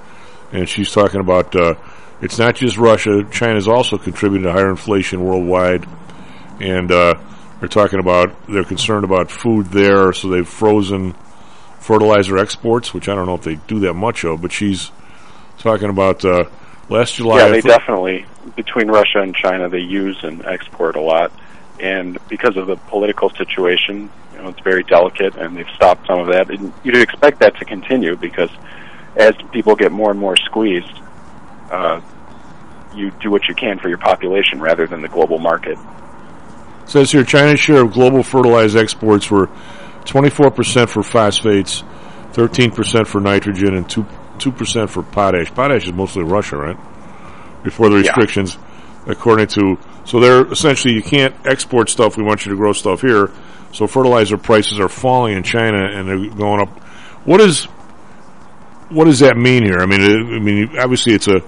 and 0.51 0.69
she's 0.69 0.91
talking 0.91 1.21
about 1.21 1.55
uh, 1.55 1.75
it's 2.23 2.39
not 2.39 2.57
just 2.57 2.79
Russia. 2.79 3.23
China's 3.31 3.69
also 3.69 3.99
contributing 3.99 4.45
to 4.45 4.53
higher 4.53 4.71
inflation 4.71 5.23
worldwide, 5.23 5.87
and 6.59 6.91
uh, 6.91 7.15
they're 7.61 7.69
talking 7.69 8.01
about 8.01 8.47
they're 8.49 8.65
concerned 8.65 9.05
about 9.05 9.31
food 9.31 9.67
there, 9.67 10.15
so 10.15 10.29
they've 10.29 10.49
frozen 10.49 11.15
fertilizer 11.81 12.39
exports, 12.39 12.95
which 12.95 13.11
I 13.11 13.15
don't 13.15 13.27
know 13.27 13.35
if 13.35 13.43
they 13.43 13.57
do 13.67 13.81
that 13.81 13.95
much 13.95 14.25
of. 14.25 14.41
But 14.41 14.53
she's 14.53 14.91
talking 15.59 15.91
about 15.91 16.25
uh, 16.25 16.45
last 16.89 17.17
July. 17.17 17.39
yeah, 17.39 17.49
they 17.49 17.61
thought- 17.61 17.79
definitely 17.81 18.27
between 18.55 18.89
Russia 18.89 19.21
and 19.21 19.35
China 19.35 19.69
they 19.69 19.81
use 19.81 20.19
and 20.23 20.45
export 20.47 20.97
a 20.97 21.01
lot, 21.01 21.33
and 21.81 22.19
because 22.29 22.57
of 22.57 22.67
the 22.67 22.77
political 22.77 23.31
situation, 23.31 24.11
you 24.35 24.43
know, 24.43 24.49
it's 24.49 24.61
very 24.61 24.83
delicate, 24.85 25.37
and 25.37 25.57
they've 25.57 25.69
stopped 25.75 26.07
some 26.07 26.21
of 26.21 26.29
that. 26.29 26.51
And 26.51 26.73
you'd 26.85 26.97
expect 26.97 27.41
that 27.41 27.57
to 27.59 27.65
continue 27.65 28.17
because 28.17 28.51
as 29.17 29.35
people 29.53 29.75
get 29.75 29.93
more 29.93 30.11
and 30.11 30.21
more 30.21 30.37
squeezed, 30.37 31.01
uh, 31.71 32.01
you 32.95 33.11
do 33.21 33.31
what 33.31 33.49
you 33.49 33.55
can 33.55 33.79
for 33.79 33.89
your 33.89 33.99
population 33.99 34.61
rather 34.61 34.87
than 34.87 35.03
the 35.03 35.09
global 35.09 35.39
market. 35.39 35.79
Says 36.87 37.11
here 37.11 37.25
China's 37.25 37.61
share 37.61 37.83
of 37.83 37.93
global 37.93 38.23
fertilizer 38.23 38.79
exports 38.79 39.31
were 39.31 39.49
24% 40.05 40.89
for 40.89 41.03
phosphates, 41.03 41.83
13% 42.33 43.07
for 43.07 43.21
nitrogen, 43.21 43.75
and 43.75 43.89
2, 43.91 44.07
2% 44.39 44.89
for 44.89 45.03
potash. 45.03 45.53
Potash 45.55 45.87
is 45.87 45.93
mostly 45.93 46.23
Russia, 46.23 46.57
right? 46.57 46.77
Before 47.63 47.89
the 47.89 47.97
Yeah. 47.97 48.03
restrictions, 48.03 48.59
according 49.07 49.49
to. 49.49 49.79
So 50.05 50.21
they're 50.21 50.47
essentially, 50.47 50.95
you 50.95 51.03
can't 51.03 51.35
export 51.45 51.91
stuff, 51.91 52.17
we 52.17 52.23
want 52.23 52.47
you 52.47 52.53
to 52.53 52.57
grow 52.57 52.73
stuff 52.73 53.01
here. 53.03 53.31
So 53.73 53.87
fertilizer 53.87 54.37
prices 54.39 54.79
are 54.79 54.89
falling 54.89 55.37
in 55.37 55.43
China 55.43 55.85
and 55.85 56.09
they're 56.09 56.31
going 56.37 56.61
up. 56.63 56.79
What 57.25 57.41
is. 57.41 57.67
What 58.89 59.07
does 59.07 59.19
that 59.19 59.37
mean 59.37 59.65
here? 59.65 59.79
I 59.81 59.87
mean, 59.87 60.01
it, 60.01 60.37
I 60.37 60.39
mean, 60.39 60.79
obviously 60.79 61.13
it's 61.13 61.27
a, 61.27 61.41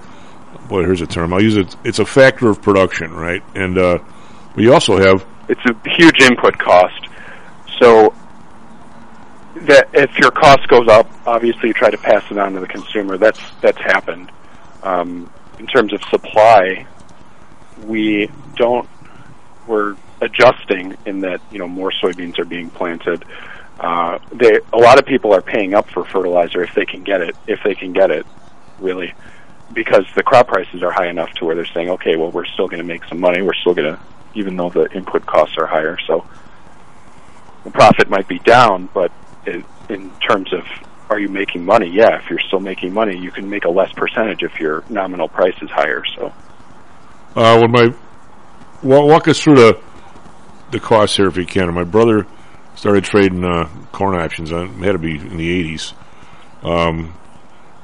boy, 0.69 0.83
here's 0.83 1.01
a 1.03 1.07
term. 1.07 1.33
I'll 1.33 1.41
use 1.43 1.57
it. 1.57 1.77
It's 1.85 2.01
a 2.01 2.05
factor 2.05 2.49
of 2.49 2.61
production, 2.61 3.13
right? 3.15 3.43
And, 3.55 3.79
uh, 3.79 3.99
but 4.57 4.65
you 4.65 4.73
also 4.75 4.99
have 4.99 5.25
it's 5.49 5.61
a 5.67 5.89
huge 5.89 6.21
input 6.23 6.59
cost. 6.59 7.07
So 7.81 8.13
that 9.67 9.89
if 9.93 10.17
your 10.19 10.31
cost 10.31 10.67
goes 10.69 10.89
up, 10.89 11.11
obviously 11.27 11.69
you 11.69 11.75
try 11.75 11.91
to 11.91 11.99
pass 11.99 12.25
it 12.31 12.39
on 12.39 12.55
to 12.55 12.61
the 12.61 12.67
consumer. 12.67 13.17
That's 13.19 13.41
that's 13.61 13.79
happened. 13.79 14.31
Um, 14.83 15.33
in 15.59 15.67
terms 15.67 15.93
of 15.93 16.03
supply, 16.05 16.87
we 17.85 18.31
don't. 18.57 18.89
We're 19.67 19.97
adjusting 20.21 20.97
in 21.07 21.21
that 21.21 21.41
you 21.51 21.59
know 21.59 21.69
more 21.69 21.91
soybeans 21.91 22.39
are 22.39 22.45
being 22.45 22.71
planted. 22.71 23.25
Uh, 23.79 24.19
they 24.33 24.59
a 24.73 24.79
lot 24.79 24.99
of 24.99 25.07
people 25.07 25.33
are 25.33 25.43
paying 25.43 25.75
up 25.75 25.89
for 25.91 26.05
fertilizer 26.05 26.63
if 26.63 26.75
they 26.75 26.85
can 26.85 27.05
get 27.05 27.21
it. 27.21 27.37
If 27.47 27.61
they 27.65 27.75
can 27.75 27.93
get 27.93 28.11
it, 28.11 28.27
really, 28.81 29.15
because 29.73 30.05
the 30.17 30.23
crop 30.23 30.49
prices 30.49 30.83
are 30.83 30.91
high 30.91 31.09
enough 31.09 31.31
to 31.35 31.45
where 31.45 31.55
they're 31.55 31.67
saying, 31.67 31.91
okay, 31.91 32.17
well, 32.17 32.31
we're 32.31 32.47
still 32.47 32.69
going 32.69 32.79
to 32.79 32.85
make 32.85 33.05
some 33.05 33.21
money. 33.21 33.43
We're 33.43 33.55
still 33.55 33.75
going 33.75 33.95
to, 33.95 34.01
even 34.35 34.57
though 34.57 34.71
the 34.71 34.91
input 34.93 35.27
costs 35.27 35.57
are 35.59 35.67
higher. 35.67 35.99
So 36.07 36.27
the 37.65 37.71
profit 37.71 38.09
might 38.09 38.27
be 38.27 38.39
down, 38.39 38.89
but 38.93 39.13
in 39.89 40.11
terms 40.21 40.53
of 40.53 40.65
are 41.11 41.19
you 41.19 41.29
making 41.29 41.65
money? 41.65 41.89
Yeah, 41.89 42.19
if 42.19 42.29
you're 42.29 42.39
still 42.41 42.61
making 42.61 42.93
money, 42.93 43.17
you 43.17 43.31
can 43.31 43.49
make 43.49 43.65
a 43.65 43.71
less 43.71 43.91
percentage 43.93 44.43
if 44.43 44.61
your 44.61 44.85
nominal 44.91 45.29
price 45.29 45.55
is 45.63 45.71
higher. 45.71 46.03
So 46.17 46.33
Uh, 47.35 47.59
when 47.61 47.71
my 47.71 47.89
wa- 48.83 49.05
walk 49.05 49.29
us 49.29 49.41
through 49.41 49.57
the 49.57 49.79
the 50.71 50.81
costs 50.81 51.17
here 51.17 51.27
if 51.29 51.37
you 51.37 51.47
can. 51.47 51.73
My 51.73 51.85
brother 51.85 52.27
started 52.75 53.05
trading 53.05 53.43
uh, 53.45 53.69
corn 53.93 54.15
options. 54.21 54.53
On, 54.53 54.67
it 54.83 54.85
had 54.85 54.93
to 54.93 54.99
be 54.99 55.17
in 55.17 55.37
the 55.39 55.51
eighties. 55.51 55.95
Um, 56.63 57.15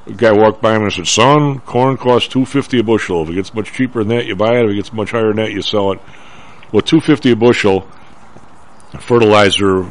a 0.05 0.13
guy 0.13 0.31
walked 0.31 0.61
by 0.61 0.75
him 0.75 0.83
and 0.83 0.93
said, 0.93 1.07
"Son, 1.07 1.59
corn 1.61 1.97
costs 1.97 2.27
two 2.29 2.45
fifty 2.45 2.79
a 2.79 2.83
bushel. 2.83 3.23
If 3.23 3.29
it 3.29 3.33
gets 3.33 3.53
much 3.55 3.73
cheaper 3.73 4.03
than 4.03 4.15
that, 4.15 4.27
you 4.27 4.35
buy 4.35 4.59
it. 4.59 4.65
If 4.65 4.71
it 4.71 4.75
gets 4.75 4.93
much 4.93 5.11
higher 5.11 5.29
than 5.33 5.37
that, 5.37 5.51
you 5.51 5.63
sell 5.63 5.93
it." 5.93 5.99
Well, 6.71 6.83
two 6.83 7.01
fifty 7.01 7.31
a 7.31 7.35
bushel. 7.35 7.87
Fertilizer 8.99 9.83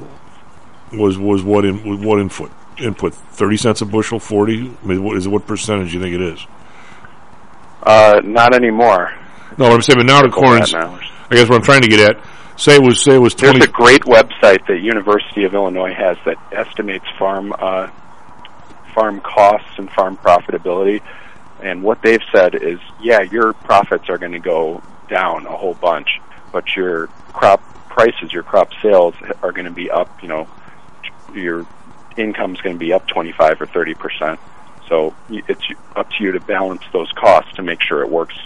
was 0.93 1.19
was 1.19 1.43
what 1.43 1.65
in 1.65 1.83
was 1.89 2.01
what 2.05 2.21
input 2.21 2.51
input 2.79 3.15
thirty 3.15 3.57
cents 3.57 3.81
a 3.81 3.87
bushel, 3.87 4.19
forty. 4.19 4.73
I 4.83 4.87
mean, 4.87 5.03
what 5.03 5.17
is 5.17 5.27
what 5.29 5.47
percentage 5.47 5.89
do 5.93 5.99
you 5.99 6.03
think 6.03 6.15
it 6.15 6.21
is? 6.21 6.47
uh, 7.83 8.21
not 8.25 8.55
anymore. 8.55 9.13
No, 9.59 9.67
what 9.67 9.75
I'm 9.75 9.83
saying, 9.83 9.99
but 9.99 10.07
now 10.07 10.23
the 10.23 10.31
corn's. 10.31 10.75
I 10.75 10.99
guess 11.31 11.49
what 11.49 11.57
I'm 11.57 11.63
trying 11.63 11.83
to 11.83 11.89
get 11.89 12.01
at. 12.17 12.25
Say 12.57 12.77
it 12.77 12.83
was 12.83 13.03
say 13.03 13.15
it 13.17 13.19
was 13.19 13.35
There's 13.35 13.53
twenty. 13.53 13.65
a 13.65 13.69
great 13.69 14.03
website 14.03 14.67
that 14.69 14.81
University 14.81 15.45
of 15.45 15.55
Illinois 15.55 15.93
has 15.93 16.17
that 16.25 16.37
estimates 16.53 17.05
farm 17.19 17.53
uh, 17.59 17.89
farm 18.95 19.21
costs 19.21 19.71
and 19.79 19.91
farm 19.91 20.17
profitability. 20.17 21.03
And 21.63 21.83
what 21.83 22.03
they've 22.03 22.23
said 22.33 22.55
is, 22.55 22.79
yeah, 23.01 23.23
your 23.23 23.53
profits 23.55 24.09
are 24.09 24.19
going 24.19 24.33
to 24.33 24.39
go 24.39 24.83
down 25.09 25.47
a 25.47 25.57
whole 25.57 25.75
bunch, 25.75 26.09
but 26.53 26.77
your 26.77 27.07
crop 27.33 27.61
prices, 27.89 28.33
your 28.33 28.43
crop 28.43 28.71
sales 28.83 29.15
are 29.43 29.53
going 29.53 29.65
to 29.65 29.71
be 29.73 29.91
up. 29.91 30.23
You 30.23 30.29
know, 30.29 30.49
your 31.37 31.67
income's 32.17 32.61
going 32.61 32.77
to 32.77 32.81
be 32.81 32.93
up 32.93 33.07
25 33.09 33.61
or 33.61 33.67
30 33.67 33.95
percent. 33.95 34.41
So 34.89 35.15
it's 35.31 35.65
up 35.97 36.11
to 36.11 36.25
you 36.25 36.33
to 36.33 36.41
balance 36.41 36.83
those 36.93 37.11
costs 37.13 37.53
to 37.57 37.63
make 37.63 37.81
sure 37.83 38.03
it 38.03 38.11
works. 38.11 38.37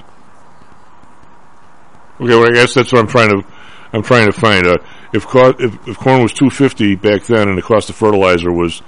Okay, 2.20 2.34
well, 2.34 2.48
I 2.48 2.52
guess 2.52 2.74
that's 2.74 2.92
what 2.92 3.00
I'm 3.00 3.08
trying 3.08 3.30
to. 3.30 3.46
I'm 3.92 4.02
trying 4.02 4.26
to 4.26 4.32
find. 4.32 4.66
Uh, 4.66 4.78
if, 5.12 5.24
co- 5.26 5.54
if 5.58 5.88
if 5.88 5.96
corn 5.96 6.22
was 6.22 6.32
two 6.32 6.50
fifty 6.50 6.94
back 6.94 7.24
then, 7.24 7.48
and 7.48 7.56
the 7.56 7.62
cost 7.62 7.90
of 7.90 7.96
fertilizer 7.96 8.52
was, 8.52 8.82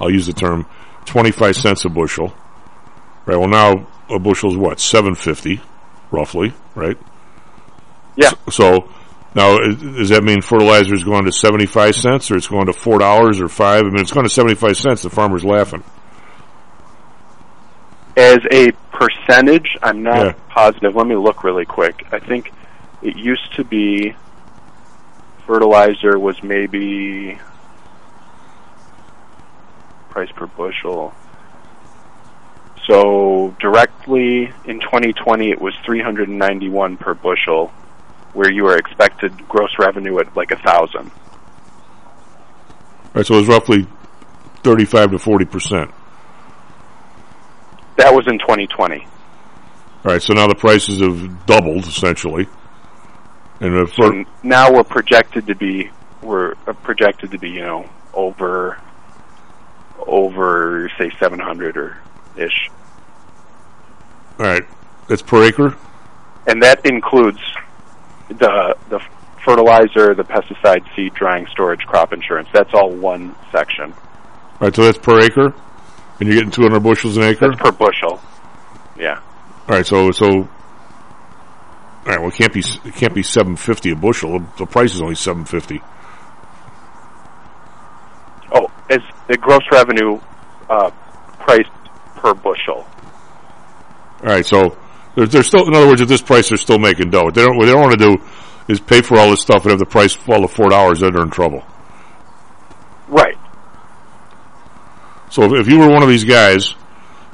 I'll 0.00 0.10
use 0.10 0.26
the 0.26 0.32
term, 0.32 0.66
twenty 1.04 1.30
five 1.30 1.56
cents 1.56 1.84
a 1.84 1.88
bushel. 1.88 2.34
Right. 3.24 3.36
Well, 3.36 3.48
now 3.48 3.88
a 4.08 4.18
bushel 4.18 4.50
is 4.50 4.56
what 4.56 4.80
seven 4.80 5.14
fifty, 5.14 5.60
roughly. 6.10 6.54
Right. 6.74 6.96
Yeah. 8.16 8.30
So 8.50 8.88
now, 9.36 9.58
does 9.58 10.08
that 10.08 10.24
mean 10.24 10.40
fertilizer 10.40 10.94
is 10.94 11.04
going 11.04 11.26
to 11.26 11.32
seventy 11.32 11.66
five 11.66 11.94
cents, 11.94 12.30
or 12.30 12.36
it's 12.36 12.48
going 12.48 12.66
to 12.66 12.72
four 12.72 12.98
dollars 12.98 13.40
or 13.40 13.48
five? 13.48 13.82
I 13.82 13.90
mean, 13.90 14.00
it's 14.00 14.10
going 14.12 14.24
to 14.24 14.32
seventy 14.32 14.54
five 14.54 14.76
cents. 14.76 15.02
The 15.02 15.10
farmer's 15.10 15.44
laughing. 15.44 15.84
As 18.16 18.38
a 18.50 18.72
percentage, 18.92 19.76
I'm 19.82 20.02
not 20.02 20.24
Yeah. 20.26 20.32
positive. 20.48 20.96
Let 20.96 21.06
me 21.06 21.16
look 21.16 21.44
really 21.44 21.66
quick. 21.66 22.06
I 22.10 22.18
think 22.18 22.50
it 23.02 23.16
used 23.16 23.54
to 23.56 23.64
be 23.64 24.16
fertilizer 25.46 26.18
was 26.18 26.42
maybe 26.42 27.38
price 30.08 30.30
per 30.34 30.46
bushel. 30.46 31.12
So 32.88 33.54
directly 33.60 34.50
in 34.64 34.80
2020, 34.80 35.50
it 35.50 35.60
was 35.60 35.74
391 35.84 36.96
per 36.96 37.12
bushel, 37.14 37.70
where 38.36 38.50
you 38.50 38.64
were 38.64 38.76
expected 38.76 39.32
gross 39.48 39.70
revenue 39.78 40.18
at 40.18 40.36
like 40.36 40.50
a 40.50 40.58
thousand. 40.58 41.10
Right, 43.14 43.24
so 43.24 43.34
it 43.34 43.38
was 43.38 43.48
roughly 43.48 43.86
35 44.62 45.12
to 45.12 45.18
40 45.18 45.44
percent. 45.46 45.90
That 47.96 48.12
was 48.12 48.26
in 48.28 48.38
2020. 48.38 49.00
All 49.00 50.12
right, 50.12 50.22
so 50.22 50.34
now 50.34 50.46
the 50.46 50.54
prices 50.54 51.00
have 51.00 51.46
doubled 51.46 51.86
essentially, 51.86 52.46
and 53.60 53.88
So 53.94 54.24
now 54.42 54.70
we're 54.70 54.84
projected 54.84 55.46
to 55.46 55.54
be 55.54 55.90
we're 56.20 56.52
uh, 56.66 56.74
projected 56.74 57.30
to 57.30 57.38
be 57.38 57.48
you 57.48 57.62
know 57.62 57.88
over 58.12 58.78
over 59.98 60.90
say 60.98 61.10
700 61.18 61.76
or 61.78 61.96
ish, 62.36 62.70
all 64.38 64.44
right, 64.46 64.62
that's 65.08 65.22
per 65.22 65.42
acre. 65.44 65.74
and 66.46 66.62
that 66.62 66.84
includes 66.84 67.40
the 68.28 68.76
the 68.88 69.00
fertilizer, 69.44 70.14
the 70.14 70.24
pesticide, 70.24 70.84
seed 70.94 71.14
drying, 71.14 71.46
storage, 71.52 71.80
crop 71.86 72.12
insurance. 72.12 72.48
That's 72.52 72.70
all 72.74 72.90
one 72.90 73.34
section. 73.52 73.92
All 73.92 74.58
right, 74.60 74.74
so 74.74 74.84
that's 74.84 74.98
per 74.98 75.20
acre, 75.20 75.54
and 76.18 76.28
you're 76.28 76.34
getting 76.34 76.50
200 76.50 76.80
bushels 76.80 77.16
an 77.16 77.24
acre. 77.24 77.48
That's 77.48 77.60
per 77.60 77.72
bushel. 77.72 78.20
Yeah. 78.98 79.20
All 79.68 79.76
right, 79.76 79.86
so 79.86 80.10
so. 80.10 80.26
All 80.26 82.12
right, 82.12 82.20
well, 82.20 82.28
it 82.28 82.34
can't 82.34 82.52
be 82.52 82.60
it 82.60 82.94
can't 82.94 83.14
be 83.14 83.22
750 83.22 83.90
a 83.90 83.96
bushel. 83.96 84.40
The 84.58 84.66
price 84.66 84.94
is 84.94 85.02
only 85.02 85.16
750. 85.16 85.82
Oh, 88.52 88.70
it's 88.88 89.04
the 89.28 89.36
gross 89.36 89.62
revenue 89.72 90.20
uh, 90.70 90.90
priced 91.40 91.70
per 92.16 92.34
bushel. 92.34 92.86
All 94.22 94.26
right, 94.32 94.46
so 94.46 94.76
they're, 95.16 95.26
they're 95.26 95.42
still, 95.42 95.66
in 95.66 95.74
other 95.74 95.88
words, 95.88 96.02
at 96.02 96.08
this 96.08 96.22
price, 96.22 96.50
they're 96.50 96.58
still 96.58 96.78
making 96.78 97.10
dough. 97.10 97.24
What 97.24 97.34
they 97.34 97.44
don't, 97.44 97.56
what 97.56 97.66
they 97.66 97.72
don't 97.72 97.82
want 97.82 97.98
to 97.98 98.16
do 98.16 98.24
is 98.68 98.80
pay 98.80 99.00
for 99.00 99.18
all 99.18 99.30
this 99.30 99.40
stuff 99.40 99.62
and 99.62 99.70
have 99.70 99.78
the 99.78 99.86
price 99.86 100.14
fall 100.14 100.42
to 100.42 100.48
four 100.48 100.68
dollars. 100.68 101.00
Then 101.00 101.12
they're 101.12 101.22
in 101.22 101.30
trouble. 101.30 101.64
Right. 103.08 103.36
So 105.30 105.44
if, 105.44 105.66
if 105.66 105.68
you 105.68 105.78
were 105.78 105.88
one 105.88 106.02
of 106.02 106.08
these 106.08 106.24
guys, 106.24 106.74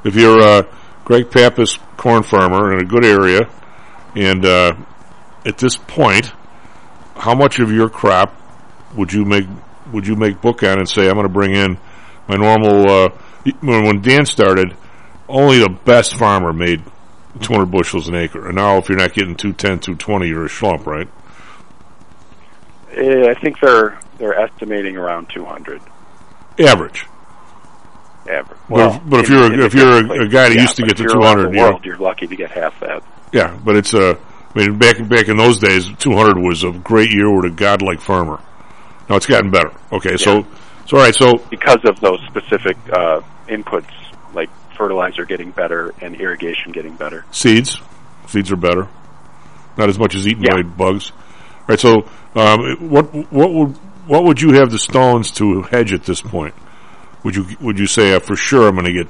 if 0.03 0.15
you're 0.15 0.39
a 0.39 0.67
Greg 1.03 1.29
Pappas 1.29 1.77
corn 1.97 2.23
farmer 2.23 2.73
in 2.73 2.79
a 2.79 2.85
good 2.85 3.05
area, 3.05 3.41
and 4.15 4.45
uh, 4.45 4.73
at 5.45 5.57
this 5.57 5.75
point, 5.75 6.31
how 7.15 7.35
much 7.35 7.59
of 7.59 7.71
your 7.71 7.89
crop 7.89 8.33
would 8.95 9.11
you 9.11 9.25
make? 9.25 9.45
Would 9.91 10.07
you 10.07 10.15
make 10.15 10.41
book 10.41 10.63
on 10.63 10.79
and 10.79 10.87
say, 10.87 11.07
"I'm 11.09 11.15
going 11.15 11.27
to 11.27 11.33
bring 11.33 11.53
in 11.53 11.77
my 12.29 12.37
normal"? 12.37 12.89
Uh, 12.89 13.09
when 13.59 14.01
Dan 14.01 14.25
started, 14.25 14.73
only 15.27 15.59
the 15.59 15.69
best 15.69 16.17
farmer 16.17 16.53
made 16.53 16.81
200 17.41 17.65
bushels 17.67 18.07
an 18.07 18.15
acre, 18.15 18.47
and 18.47 18.55
now 18.55 18.77
if 18.77 18.89
you're 18.89 18.97
not 18.97 19.13
getting 19.13 19.35
210, 19.35 19.79
220, 19.79 20.27
you're 20.27 20.45
a 20.45 20.49
schlump, 20.49 20.85
right? 20.85 21.07
Eh, 22.95 23.29
I 23.29 23.33
think 23.41 23.59
they're 23.59 23.97
they're 24.19 24.39
estimating 24.39 24.97
around 24.97 25.27
200 25.33 25.81
Average. 26.59 27.07
average. 28.29 28.59
Well, 28.69 29.01
but 29.05 29.21
if 29.21 29.29
in- 29.29 29.35
you're 29.35 29.43
a- 29.61 29.65
if 29.65 29.73
you're 29.73 29.97
a- 29.97 30.27
guy 30.27 30.49
that 30.49 30.55
places, 30.55 30.61
used 30.61 30.75
to 30.77 30.83
get 30.83 30.97
to 30.97 31.03
200, 31.05 31.49
the 31.49 31.55
you're- 31.57 31.69
world, 31.71 31.85
you're 31.85 31.97
lucky 31.97 32.27
to 32.27 32.35
get 32.35 32.51
half 32.51 32.79
that. 32.81 33.01
Yeah, 33.31 33.57
but 33.63 33.75
it's 33.75 33.93
a. 33.95 34.17
I 34.55 34.59
mean, 34.59 34.77
back 34.77 34.97
back 35.09 35.27
in 35.29 35.37
those 35.37 35.57
days, 35.57 35.89
200 35.97 36.37
was 36.37 36.63
a 36.63 36.69
great 36.71 37.11
year 37.11 37.35
with 37.35 37.45
a 37.45 37.49
godlike 37.55 37.99
farmer. 37.99 38.39
Now 39.09 39.15
it's 39.15 39.25
gotten 39.25 39.49
better. 39.49 39.71
Okay, 39.91 40.15
so 40.17 40.45
so 40.85 40.97
all 40.97 41.03
right, 41.03 41.15
so 41.15 41.37
because 41.49 41.79
of 41.85 41.99
those 41.99 42.19
specific 42.29 42.77
uh, 42.95 43.21
inputs, 43.49 43.89
like 44.35 44.49
fertilizer 44.83 45.23
getting 45.25 45.51
better 45.51 45.93
and 46.01 46.19
irrigation 46.19 46.71
getting 46.73 46.95
better. 46.95 47.23
seeds, 47.31 47.79
seeds 48.27 48.51
are 48.51 48.57
better, 48.57 48.87
not 49.77 49.87
as 49.87 49.97
much 49.97 50.13
as 50.15 50.27
eaten 50.27 50.43
Yeah. 50.43 50.55
by 50.55 50.63
bugs. 50.63 51.11
All 51.11 51.65
right, 51.69 51.79
so 51.79 52.05
um, 52.35 52.89
what 52.89 53.05
what 53.31 53.53
would 53.53 53.77
what 54.07 54.23
would 54.25 54.41
you 54.41 54.51
have 54.53 54.69
the 54.71 54.79
stones 54.79 55.31
to 55.31 55.61
hedge 55.61 55.93
at 55.93 56.03
this 56.03 56.21
point? 56.21 56.53
Would 57.23 57.35
you 57.37 57.45
would 57.61 57.79
you 57.79 57.87
say 57.87 58.13
uh, 58.13 58.19
for 58.19 58.35
sure 58.35 58.67
I'm 58.67 58.75
going 58.75 58.85
to 58.85 58.91
get 58.91 59.07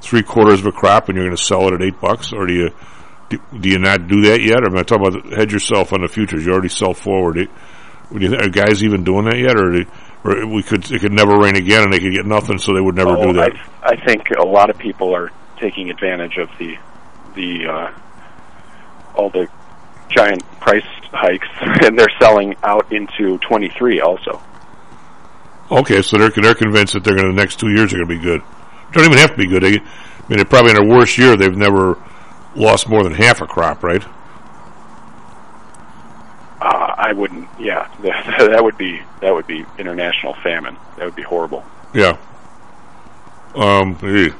three 0.00 0.22
quarters 0.22 0.60
of 0.60 0.66
a 0.66 0.72
crop 0.72 1.08
and 1.08 1.16
you're 1.16 1.26
going 1.26 1.36
to 1.36 1.42
sell 1.42 1.68
it 1.68 1.74
at 1.74 1.82
eight 1.82 2.00
bucks, 2.00 2.32
or 2.32 2.46
do 2.46 2.54
you 2.54 2.70
do, 3.28 3.38
do 3.60 3.68
you 3.68 3.78
not 3.78 4.08
do 4.08 4.22
that 4.22 4.40
yet? 4.40 4.62
Or 4.62 4.68
am 4.68 4.78
I 4.78 4.82
talking 4.82 5.06
about 5.06 5.32
hedge 5.38 5.52
yourself 5.52 5.92
on 5.92 6.00
the 6.00 6.08
futures? 6.08 6.46
You 6.46 6.52
already 6.52 6.70
sell 6.70 6.94
forward. 6.94 7.36
You, 8.10 8.34
are 8.34 8.48
guys 8.48 8.82
even 8.82 9.04
doing 9.04 9.26
that 9.26 9.36
yet, 9.36 9.54
or, 9.60 9.70
do, 9.70 9.80
or 9.82 9.84
we 10.24 10.62
could 10.62 10.90
it 10.90 11.00
could 11.00 11.12
never 11.12 11.38
rain 11.38 11.56
again 11.56 11.84
and 11.84 11.92
they 11.92 12.00
could 12.00 12.12
get 12.12 12.26
nothing, 12.26 12.58
so 12.58 12.74
they 12.74 12.80
would 12.80 12.94
never 12.96 13.16
Oh, 13.16 13.26
do 13.26 13.32
that? 13.34 13.52
I, 13.82 13.90
I 13.90 14.04
think 14.04 14.30
a 14.30 14.44
lot 14.46 14.70
of 14.70 14.78
people 14.78 15.14
are 15.14 15.30
taking 15.58 15.90
advantage 15.90 16.36
of 16.38 16.48
the 16.58 16.76
the 17.34 17.66
uh, 17.66 17.92
all 19.14 19.30
the 19.30 19.48
giant 20.10 20.42
price 20.60 20.84
hikes, 21.12 21.46
and 21.84 21.98
they're 21.98 22.08
selling 22.20 22.54
out 22.62 22.92
into 22.92 23.38
23 23.38 24.00
also. 24.00 24.42
Okay, 25.70 26.02
so 26.02 26.16
they're 26.18 26.30
they're 26.30 26.54
convinced 26.54 26.94
that 26.94 27.04
they're 27.04 27.14
going 27.14 27.26
to 27.26 27.32
the 27.32 27.40
next 27.40 27.58
two 27.60 27.68
years 27.70 27.92
are 27.92 27.96
going 27.96 28.08
to 28.08 28.14
be 28.16 28.20
good. 28.20 28.42
Don't 28.92 29.04
even 29.04 29.18
have 29.18 29.30
to 29.32 29.36
be 29.36 29.46
good. 29.46 29.62
They, 29.62 29.76
I 29.78 30.28
mean, 30.28 30.36
they're 30.38 30.44
probably 30.44 30.70
in 30.72 30.76
their 30.76 30.96
worst 30.96 31.18
year. 31.18 31.36
They've 31.36 31.54
never 31.56 31.98
lost 32.56 32.88
more 32.88 33.02
than 33.04 33.12
half 33.12 33.40
a 33.42 33.46
crop, 33.46 33.82
right? 33.84 34.02
Uh, 36.60 36.94
I 36.96 37.12
wouldn't. 37.12 37.48
Yeah, 37.60 37.88
that 38.02 38.62
would 38.62 38.76
be 38.76 39.00
that 39.20 39.32
would 39.32 39.46
be 39.46 39.64
international 39.78 40.34
famine. 40.42 40.76
That 40.96 41.04
would 41.04 41.16
be 41.16 41.22
horrible. 41.22 41.64
Yeah. 41.94 42.16
Um. 43.54 43.96
eh. 44.02 44.30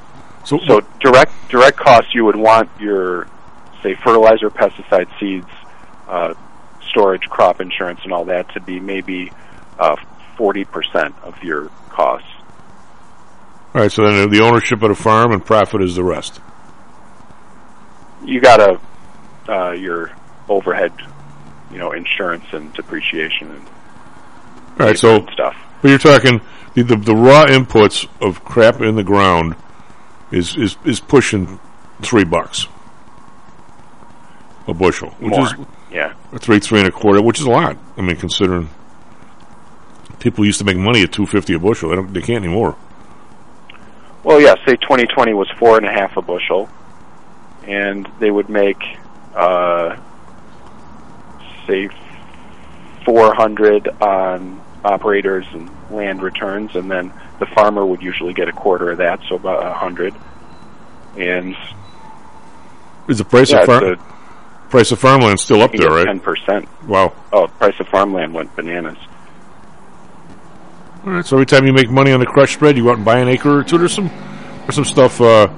So, 0.44 0.58
So 0.66 0.80
direct 1.00 1.32
direct 1.48 1.76
costs, 1.76 2.14
you 2.14 2.24
would 2.24 2.36
want 2.36 2.70
your 2.80 3.26
say 3.82 3.94
fertilizer, 4.02 4.50
pesticide, 4.50 5.08
seeds, 5.20 5.46
uh, 6.08 6.34
storage, 6.90 7.22
crop 7.28 7.60
insurance, 7.60 8.00
and 8.02 8.12
all 8.12 8.24
that 8.26 8.52
to 8.54 8.60
be 8.60 8.80
maybe 8.80 9.30
uh, 9.78 9.96
forty 10.36 10.64
percent 10.64 11.14
of 11.22 11.40
your 11.42 11.68
costs. 11.90 12.28
all 13.74 13.82
right. 13.82 13.92
So 13.92 14.02
then 14.10 14.30
the 14.30 14.40
ownership 14.40 14.82
of 14.82 14.88
the 14.88 14.94
farm 14.96 15.32
and 15.32 15.44
profit 15.44 15.82
is 15.82 15.94
the 15.96 16.04
rest. 16.04 16.40
You 18.24 18.40
got 18.40 18.56
to 18.56 19.52
uh, 19.52 19.70
your 19.72 20.10
overhead, 20.48 20.92
you 21.70 21.78
know, 21.78 21.92
insurance 21.92 22.44
and 22.52 22.72
depreciation 22.74 23.50
and 23.50 23.66
All 24.80 24.86
right. 24.86 24.98
So, 24.98 25.26
stuff. 25.32 25.56
but 25.82 25.88
you're 25.88 25.98
talking 25.98 26.40
the, 26.74 26.82
the 26.82 26.96
the 26.96 27.14
raw 27.14 27.46
inputs 27.46 28.06
of 28.20 28.44
crap 28.44 28.80
in 28.80 28.94
the 28.96 29.04
ground 29.04 29.54
is 30.30 30.56
is 30.56 30.76
is 30.84 31.00
pushing 31.00 31.58
three 32.02 32.24
bucks 32.24 32.66
a 34.68 34.74
bushel, 34.74 35.10
which 35.18 35.30
More, 35.30 35.46
is 35.46 35.54
yeah. 35.90 36.12
three, 36.38 36.60
three 36.60 36.80
and 36.80 36.88
a 36.88 36.92
quarter, 36.92 37.22
which 37.22 37.40
is 37.40 37.46
a 37.46 37.50
lot. 37.50 37.76
I 37.96 38.02
mean, 38.02 38.16
considering 38.16 38.68
people 40.18 40.44
used 40.44 40.58
to 40.58 40.64
make 40.64 40.76
money 40.76 41.02
at 41.02 41.12
two 41.12 41.26
fifty 41.26 41.54
a 41.54 41.58
bushel, 41.58 41.88
they 41.88 41.96
don't, 41.96 42.12
they 42.12 42.20
can't 42.20 42.44
anymore. 42.44 42.76
Well, 44.24 44.40
yeah. 44.40 44.54
Say 44.66 44.76
2020 44.76 45.32
was 45.32 45.48
four 45.58 45.78
and 45.78 45.86
a 45.86 45.90
half 45.92 46.16
a 46.18 46.22
bushel, 46.22 46.68
and 47.66 48.06
they 48.20 48.30
would 48.30 48.50
make, 48.50 48.82
uh, 49.34 49.96
say, 51.68 51.88
400 53.04 53.88
on 54.02 54.60
operators 54.84 55.46
and 55.52 55.70
land 55.90 56.22
returns, 56.22 56.74
and 56.74 56.90
then 56.90 57.12
the 57.38 57.46
farmer 57.46 57.84
would 57.84 58.02
usually 58.02 58.34
get 58.34 58.48
a 58.48 58.52
quarter 58.52 58.90
of 58.90 58.98
that, 58.98 59.20
so 59.28 59.36
about 59.36 59.64
a 59.64 59.72
hundred. 59.72 60.14
And 61.16 61.56
Is 63.08 63.18
the 63.18 63.24
price 63.24 63.50
yeah, 63.50 63.60
of 63.60 63.66
farm 63.66 63.98
price 64.70 64.92
of 64.92 64.98
farmland 64.98 65.40
still 65.40 65.62
up 65.62 65.72
there, 65.72 65.88
right? 65.88 66.06
Ten 66.06 66.20
percent. 66.20 66.68
Wow. 66.86 67.14
Oh, 67.32 67.46
price 67.46 67.78
of 67.80 67.88
farmland 67.88 68.34
went 68.34 68.54
bananas. 68.54 68.98
All 71.04 71.12
right. 71.12 71.24
So 71.24 71.36
every 71.36 71.46
time 71.46 71.66
you 71.66 71.72
make 71.72 71.90
money 71.90 72.12
on 72.12 72.20
the 72.20 72.26
crush 72.26 72.54
spread, 72.54 72.76
you 72.76 72.84
go 72.84 72.90
out 72.90 72.96
and 72.96 73.04
buy 73.04 73.18
an 73.18 73.28
acre 73.28 73.60
or 73.60 73.64
two. 73.64 73.82
or 73.82 73.88
some 73.88 74.08
there's 74.08 74.74
some 74.74 74.84
stuff 74.84 75.20
uh, 75.20 75.48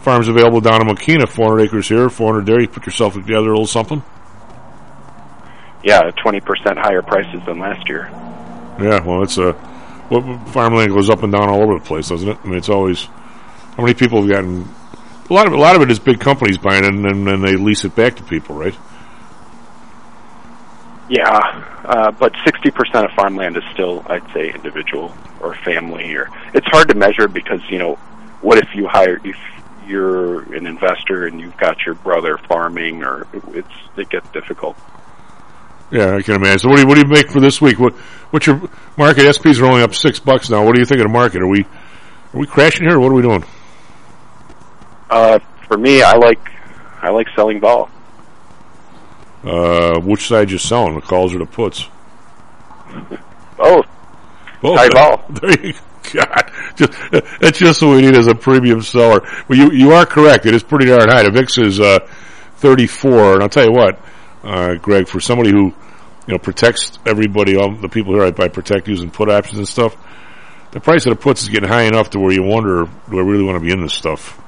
farms 0.00 0.28
available 0.28 0.60
down 0.60 0.82
in 0.82 0.94
Mokena, 0.94 1.28
400 1.28 1.62
acres 1.62 1.88
here, 1.88 2.10
400 2.10 2.44
there. 2.46 2.60
You 2.60 2.68
put 2.68 2.86
yourself 2.86 3.14
together 3.14 3.48
a 3.48 3.52
little 3.52 3.66
something. 3.66 4.02
Yeah, 5.86 6.10
twenty 6.20 6.40
percent 6.40 6.78
higher 6.78 7.00
prices 7.00 7.40
than 7.46 7.60
last 7.60 7.88
year. 7.88 8.08
Yeah. 8.82 9.04
Well, 9.04 9.22
it's 9.22 9.38
a 9.38 9.52
what 10.08 10.48
farmland 10.48 10.92
goes 10.92 11.08
up 11.08 11.22
and 11.22 11.32
down 11.32 11.48
all 11.48 11.62
over 11.62 11.74
the 11.74 11.84
place, 11.84 12.08
doesn't 12.08 12.28
it? 12.28 12.38
I 12.42 12.46
mean, 12.48 12.58
it's 12.58 12.68
always 12.68 13.04
how 13.04 13.84
many 13.84 13.94
people 13.94 14.20
have 14.20 14.28
gotten. 14.28 14.68
A 15.30 15.32
lot 15.32 15.46
of 15.46 15.52
a 15.52 15.56
lot 15.56 15.76
of 15.76 15.82
it 15.82 15.90
is 15.92 16.00
big 16.00 16.18
companies 16.18 16.58
buying 16.58 16.82
it 16.82 16.92
and 16.92 17.04
then 17.04 17.24
then 17.24 17.40
they 17.40 17.54
lease 17.54 17.84
it 17.84 17.94
back 17.94 18.16
to 18.16 18.24
people, 18.24 18.56
right? 18.56 18.76
Yeah, 21.08 21.38
uh, 21.84 22.10
but 22.10 22.34
sixty 22.44 22.72
percent 22.72 23.04
of 23.04 23.12
farmland 23.12 23.56
is 23.56 23.62
still, 23.72 24.04
I'd 24.08 24.28
say, 24.32 24.52
individual 24.52 25.14
or 25.40 25.54
family. 25.54 26.16
Or 26.16 26.28
it's 26.52 26.66
hard 26.66 26.88
to 26.88 26.96
measure 26.96 27.28
because 27.28 27.60
you 27.70 27.78
know, 27.78 27.94
what 28.40 28.58
if 28.58 28.74
you 28.74 28.88
hire 28.88 29.20
if 29.22 29.36
you're 29.86 30.52
an 30.52 30.66
investor 30.66 31.28
and 31.28 31.40
you've 31.40 31.56
got 31.56 31.86
your 31.86 31.94
brother 31.94 32.38
farming, 32.48 33.04
or 33.04 33.28
it's 33.54 33.68
it 33.96 34.10
gets 34.10 34.28
difficult. 34.30 34.76
Yeah, 35.90 36.16
I 36.16 36.22
can 36.22 36.34
imagine. 36.34 36.58
So 36.60 36.68
what 36.68 36.76
do 36.76 36.82
you 36.82 36.88
what 36.88 36.94
do 36.94 37.00
you 37.00 37.06
make 37.06 37.30
for 37.30 37.40
this 37.40 37.60
week? 37.60 37.78
What 37.78 37.94
what's 38.30 38.46
your 38.46 38.60
market? 38.96 39.22
SPs 39.22 39.60
are 39.60 39.66
only 39.66 39.82
up 39.82 39.94
six 39.94 40.18
bucks 40.18 40.50
now. 40.50 40.64
What 40.64 40.74
do 40.74 40.80
you 40.80 40.86
think 40.86 41.00
of 41.00 41.06
the 41.06 41.12
market? 41.12 41.42
Are 41.42 41.46
we 41.46 41.62
are 41.62 42.40
we 42.40 42.46
crashing 42.46 42.86
here? 42.88 42.96
or 42.96 43.00
What 43.00 43.12
are 43.12 43.14
we 43.14 43.22
doing? 43.22 43.44
Uh, 45.08 45.38
for 45.68 45.78
me, 45.78 46.02
I 46.02 46.16
like 46.16 46.40
I 47.00 47.10
like 47.10 47.28
selling 47.36 47.60
vol. 47.60 47.88
Uh, 49.44 50.00
which 50.00 50.26
side 50.26 50.50
you 50.50 50.58
selling, 50.58 50.96
the 50.96 51.00
calls 51.00 51.32
or 51.32 51.38
the 51.38 51.46
puts? 51.46 51.86
Both. 53.56 53.86
Both. 54.60 54.78
High 54.78 54.88
vol. 54.88 55.24
There 55.40 55.66
you 55.66 55.74
God, 56.12 56.52
just, 56.76 56.92
that's 57.40 57.58
just 57.58 57.82
what 57.82 57.96
we 57.96 58.02
need 58.02 58.16
as 58.16 58.28
a 58.28 58.34
premium 58.34 58.80
seller. 58.82 59.20
Well, 59.48 59.58
you 59.58 59.72
you 59.72 59.92
are 59.92 60.06
correct. 60.06 60.46
It 60.46 60.54
is 60.54 60.62
pretty 60.62 60.86
darn 60.86 61.08
high. 61.08 61.22
The 61.24 61.30
VIX 61.30 61.58
is 61.58 61.80
uh, 61.80 61.98
34, 62.56 63.34
and 63.34 63.42
I'll 63.42 63.48
tell 63.48 63.64
you 63.64 63.72
what, 63.72 63.98
uh, 64.46 64.74
Greg, 64.76 65.08
for 65.08 65.20
somebody 65.20 65.50
who 65.50 65.66
you 66.26 66.34
know 66.34 66.38
protects 66.38 66.98
everybody, 67.04 67.56
all 67.56 67.72
the 67.74 67.88
people 67.88 68.14
here 68.14 68.24
I 68.24 68.48
protect 68.48 68.88
using 68.88 69.10
put 69.10 69.28
options 69.28 69.58
and 69.58 69.68
stuff, 69.68 69.96
the 70.72 70.80
price 70.80 71.04
of 71.06 71.10
the 71.10 71.16
puts 71.16 71.42
is 71.42 71.48
getting 71.48 71.68
high 71.68 71.82
enough 71.84 72.10
to 72.10 72.18
where 72.18 72.32
you 72.32 72.42
wonder, 72.42 72.88
do 73.10 73.18
I 73.18 73.22
really 73.22 73.44
want 73.44 73.56
to 73.56 73.60
be 73.60 73.72
in 73.72 73.82
this 73.82 73.94
stuff? 73.94 74.40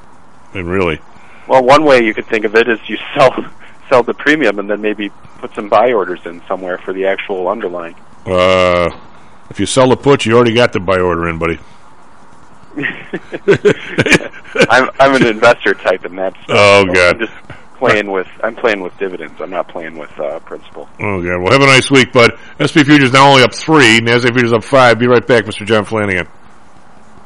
And 0.55 0.69
really, 0.69 1.01
Well, 1.47 1.63
one 1.65 1.85
way 1.85 2.03
you 2.05 2.15
could 2.15 2.27
think 2.27 2.45
of 2.45 2.55
it 2.55 2.69
is 2.69 2.79
you 2.89 2.97
sell 3.17 3.33
sell 3.89 4.03
the 4.03 4.15
premium 4.15 4.59
and 4.59 4.69
then 4.69 4.81
maybe 4.81 5.11
put 5.39 5.55
some 5.55 5.69
buy 5.69 5.93
orders 5.93 6.21
in 6.27 6.43
somewhere 6.47 6.79
for 6.79 6.93
the 6.93 7.07
actual 7.07 7.49
underlying. 7.49 7.95
uh, 8.27 8.89
if 9.51 9.59
you 9.59 9.65
sell 9.67 9.89
the 9.89 9.97
puts, 9.97 10.27
you 10.27 10.35
already 10.37 10.53
got 10.55 10.73
the 10.75 10.81
buy 10.81 10.99
order 11.01 11.29
in, 11.29 11.39
buddy. 11.39 11.59
I'm 14.71 14.91
I'm 15.01 15.15
an 15.15 15.27
investor 15.27 15.75
type 15.75 16.05
in 16.05 16.17
that. 16.17 16.35
Stuff, 16.45 16.47
Oh, 16.51 16.85
so 16.87 16.93
God. 16.93 17.31
I'm 17.81 17.91
playing 17.91 18.11
with 18.11 18.27
I'm 18.43 18.57
playing 18.57 18.81
with 18.81 18.97
dividends. 18.99 19.41
I'm 19.41 19.51
not 19.51 19.69
playing 19.69 19.97
with 19.99 20.11
uh, 20.19 20.41
principal. 20.41 20.89
Oh, 21.01 21.23
God. 21.23 21.43
Well, 21.43 21.53
have 21.53 21.63
a 21.63 21.67
nice 21.67 21.91
week, 21.91 22.13
bud. 22.13 22.33
SP 22.59 22.83
Futures 22.83 23.13
now 23.13 23.31
only 23.31 23.43
up 23.45 23.55
three. 23.55 24.01
NASDAQ 24.01 24.33
Futures 24.35 24.53
up 24.53 24.65
five. 24.65 24.99
Be 24.99 25.07
right 25.07 25.25
back, 25.25 25.45
Mr. 25.45 25.65
John 25.65 25.85
Flanagan. 25.85 26.27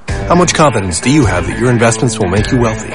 How 0.08 0.34
much 0.34 0.52
confidence 0.54 1.00
do 1.00 1.10
you 1.10 1.24
have 1.24 1.46
that 1.46 1.58
your 1.58 1.70
investments 1.70 2.18
will 2.18 2.28
make 2.28 2.50
you 2.52 2.60
wealthy? 2.60 2.92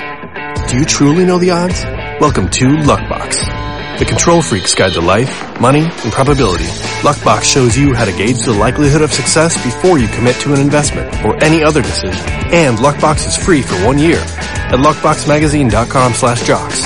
Do 0.69 0.77
you 0.77 0.85
truly 0.85 1.25
know 1.25 1.39
the 1.39 1.49
odds? 1.51 1.83
Welcome 2.21 2.49
to 2.49 2.65
Luckbox, 2.65 3.99
the 3.99 4.05
control 4.05 4.41
freak's 4.41 4.73
guide 4.75 4.93
to 4.93 5.01
life, 5.01 5.59
money, 5.59 5.81
and 5.81 6.11
probability. 6.11 6.65
Luckbox 7.01 7.43
shows 7.43 7.77
you 7.77 7.93
how 7.93 8.05
to 8.05 8.11
gauge 8.11 8.43
the 8.43 8.53
likelihood 8.53 9.01
of 9.01 9.11
success 9.13 9.55
before 9.63 9.97
you 9.97 10.07
commit 10.09 10.35
to 10.41 10.53
an 10.53 10.59
investment 10.59 11.13
or 11.25 11.41
any 11.43 11.63
other 11.63 11.81
decision. 11.81 12.23
And 12.53 12.77
Luckbox 12.77 13.27
is 13.27 13.35
free 13.37 13.61
for 13.61 13.75
one 13.85 13.97
year 13.97 14.17
at 14.19 14.79
luckboxmagazine.com 14.79 16.13
slash 16.13 16.45
jocks. 16.45 16.85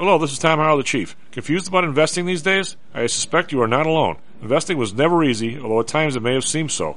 Hello, 0.00 0.16
this 0.16 0.32
is 0.32 0.38
Tom 0.38 0.58
Howell, 0.58 0.78
the 0.78 0.82
Chief. 0.82 1.14
Confused 1.30 1.68
about 1.68 1.84
investing 1.84 2.24
these 2.24 2.40
days? 2.40 2.74
I 2.94 3.06
suspect 3.06 3.52
you 3.52 3.60
are 3.60 3.68
not 3.68 3.84
alone. 3.84 4.16
Investing 4.40 4.78
was 4.78 4.94
never 4.94 5.22
easy, 5.22 5.60
although 5.60 5.80
at 5.80 5.88
times 5.88 6.16
it 6.16 6.22
may 6.22 6.32
have 6.32 6.46
seemed 6.46 6.70
so. 6.70 6.96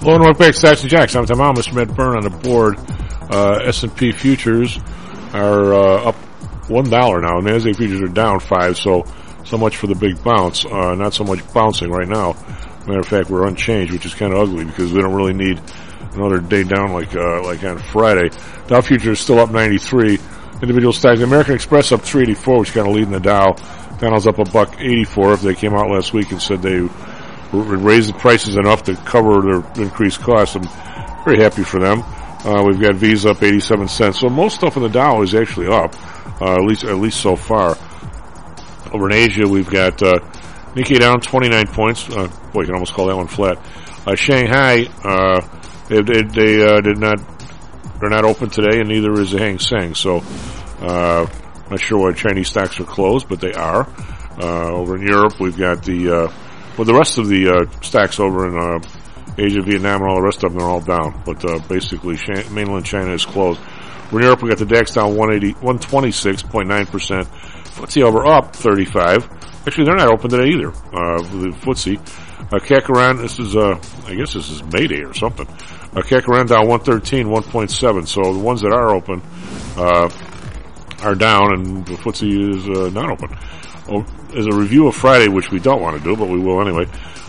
Back 0.00 0.36
to 0.36 0.52
Stocks 0.54 0.80
and 0.80 0.90
Jocks. 0.90 1.14
I'm 1.14 1.26
Tom 1.26 1.54
Mr. 1.54 1.74
Matt 1.74 1.94
Byrne 1.94 2.16
on 2.16 2.22
the 2.22 2.30
board. 2.30 2.78
Uh, 3.30 3.60
S&P 3.66 4.12
futures 4.12 4.78
are 5.34 5.74
uh, 5.74 6.08
up 6.08 6.14
one 6.70 6.88
dollar 6.88 7.20
now. 7.20 7.36
and 7.36 7.46
Nasdaq 7.46 7.76
futures 7.76 8.00
are 8.00 8.08
down 8.08 8.40
five. 8.40 8.78
So 8.78 9.04
so 9.44 9.58
much 9.58 9.76
for 9.76 9.88
the 9.88 9.94
big 9.94 10.22
bounce. 10.24 10.64
Uh, 10.64 10.94
not 10.94 11.12
so 11.12 11.22
much 11.24 11.40
bouncing 11.52 11.90
right 11.90 12.08
now. 12.08 12.32
Matter 12.86 13.00
of 13.00 13.08
fact, 13.08 13.28
we're 13.28 13.46
unchanged, 13.46 13.92
which 13.92 14.06
is 14.06 14.14
kind 14.14 14.32
of 14.32 14.38
ugly 14.38 14.64
because 14.64 14.90
we 14.90 15.02
don't 15.02 15.14
really 15.14 15.34
need 15.34 15.60
another 16.14 16.38
day 16.38 16.64
down 16.64 16.92
like 16.92 17.14
uh, 17.14 17.42
like 17.42 17.62
on 17.62 17.78
Friday. 17.78 18.34
Dow 18.68 18.80
futures 18.80 19.20
still 19.20 19.38
up 19.38 19.50
93. 19.50 20.18
Individual 20.62 20.94
stocks. 20.94 21.20
American 21.20 21.54
Express 21.54 21.92
up 21.92 22.00
384, 22.00 22.58
which 22.58 22.72
kind 22.72 22.88
of 22.88 22.94
leading 22.94 23.12
the 23.12 23.20
Dow. 23.20 23.52
Donald's 23.98 24.26
up 24.26 24.38
a 24.38 24.44
buck 24.44 24.80
84. 24.80 25.34
If 25.34 25.42
they 25.42 25.54
came 25.54 25.74
out 25.74 25.90
last 25.90 26.14
week 26.14 26.30
and 26.32 26.40
said 26.40 26.62
they 26.62 26.88
raise 27.52 28.06
the 28.06 28.12
prices 28.12 28.56
enough 28.56 28.84
to 28.84 28.96
cover 28.96 29.40
their 29.42 29.82
increased 29.84 30.20
costs, 30.20 30.56
I'm 30.56 30.68
very 31.24 31.42
happy 31.42 31.64
for 31.64 31.80
them. 31.80 32.02
Uh, 32.44 32.64
we've 32.66 32.80
got 32.80 32.94
Visa 32.94 33.30
up 33.30 33.42
87 33.42 33.88
cents. 33.88 34.20
So 34.20 34.28
most 34.28 34.56
stuff 34.56 34.76
in 34.76 34.82
the 34.82 34.88
Dow 34.88 35.22
is 35.22 35.34
actually 35.34 35.66
up, 35.66 35.94
uh, 36.40 36.54
at 36.54 36.62
least 36.62 36.84
at 36.84 36.96
least 36.96 37.20
so 37.20 37.36
far. 37.36 37.76
Over 38.92 39.10
in 39.10 39.12
Asia, 39.12 39.46
we've 39.46 39.68
got 39.68 40.02
uh, 40.02 40.18
Nikkei 40.74 40.98
down 40.98 41.20
29 41.20 41.66
points. 41.68 42.08
Uh, 42.08 42.28
boy, 42.52 42.60
you 42.60 42.66
can 42.66 42.74
almost 42.74 42.94
call 42.94 43.06
that 43.06 43.16
one 43.16 43.26
flat. 43.26 43.58
Uh, 44.06 44.14
Shanghai, 44.14 44.86
uh, 45.04 45.40
they, 45.88 46.00
they, 46.00 46.22
they 46.22 46.66
uh, 46.66 46.80
did 46.80 46.98
not, 46.98 47.20
they're 48.00 48.08
not 48.08 48.24
open 48.24 48.48
today, 48.48 48.80
and 48.80 48.88
neither 48.88 49.12
is 49.20 49.32
the 49.32 49.38
Hang 49.38 49.58
Seng. 49.58 49.94
So, 49.94 50.22
uh, 50.80 51.26
not 51.70 51.80
sure 51.80 51.98
why 51.98 52.12
Chinese 52.14 52.48
stocks 52.48 52.80
are 52.80 52.84
closed, 52.84 53.28
but 53.28 53.40
they 53.40 53.52
are. 53.52 53.86
Uh, 54.38 54.72
over 54.72 54.96
in 54.96 55.06
Europe, 55.06 55.38
we've 55.38 55.58
got 55.58 55.84
the, 55.84 56.10
uh, 56.10 56.32
well, 56.80 56.86
the 56.86 56.94
rest 56.94 57.18
of 57.18 57.28
the 57.28 57.46
uh, 57.46 57.80
stocks 57.82 58.18
over 58.18 58.48
in 58.48 58.56
uh, 58.56 58.80
Asia, 59.36 59.60
Vietnam, 59.60 60.00
and 60.00 60.10
all 60.10 60.16
the 60.16 60.22
rest 60.22 60.42
of 60.44 60.54
them 60.54 60.62
are 60.62 60.70
all 60.70 60.80
down. 60.80 61.22
But 61.26 61.44
uh, 61.44 61.58
basically, 61.68 62.16
mainland 62.50 62.86
China 62.86 63.12
is 63.12 63.26
closed. 63.26 63.60
We're 64.10 64.20
in 64.20 64.24
Europe, 64.24 64.42
we 64.42 64.48
got 64.48 64.56
the 64.56 64.64
DAX 64.64 64.94
down 64.94 65.14
180, 65.14 65.60
126.9%. 65.60 67.26
FTSE 67.26 68.02
over 68.02 68.26
up 68.26 68.56
35. 68.56 69.28
Actually, 69.66 69.84
they're 69.84 69.96
not 69.96 70.10
open 70.10 70.30
today 70.30 70.48
either. 70.48 70.68
Uh, 70.68 71.20
the 71.20 71.54
FTSE. 71.60 71.98
Uh, 72.50 72.58
Kakaran, 72.58 73.18
this 73.20 73.38
is, 73.38 73.54
uh, 73.54 73.78
I 74.06 74.14
guess 74.14 74.32
this 74.32 74.48
is 74.48 74.64
May 74.64 74.86
Day 74.86 75.02
or 75.02 75.12
something. 75.12 75.46
Uh, 75.46 76.00
Kakaran 76.00 76.48
down 76.48 76.66
113, 76.66 77.26
1.7. 77.26 78.06
So 78.06 78.32
the 78.32 78.38
ones 78.38 78.62
that 78.62 78.72
are 78.72 78.94
open, 78.94 79.20
uh, 79.76 80.08
are 81.02 81.14
down 81.14 81.52
and 81.52 81.84
the 81.84 81.92
FTSE 81.92 82.56
is, 82.56 82.68
uh, 82.70 82.88
not 82.88 83.10
open. 83.10 83.36
Oh, 83.90 84.06
as 84.36 84.46
a 84.46 84.56
review 84.56 84.86
of 84.86 84.94
Friday, 84.94 85.26
which 85.26 85.50
we 85.50 85.58
don't 85.58 85.82
want 85.82 85.98
to 85.98 86.04
do, 86.04 86.16
but 86.16 86.28
we 86.28 86.38
will 86.38 86.60
anyway. 86.60 86.86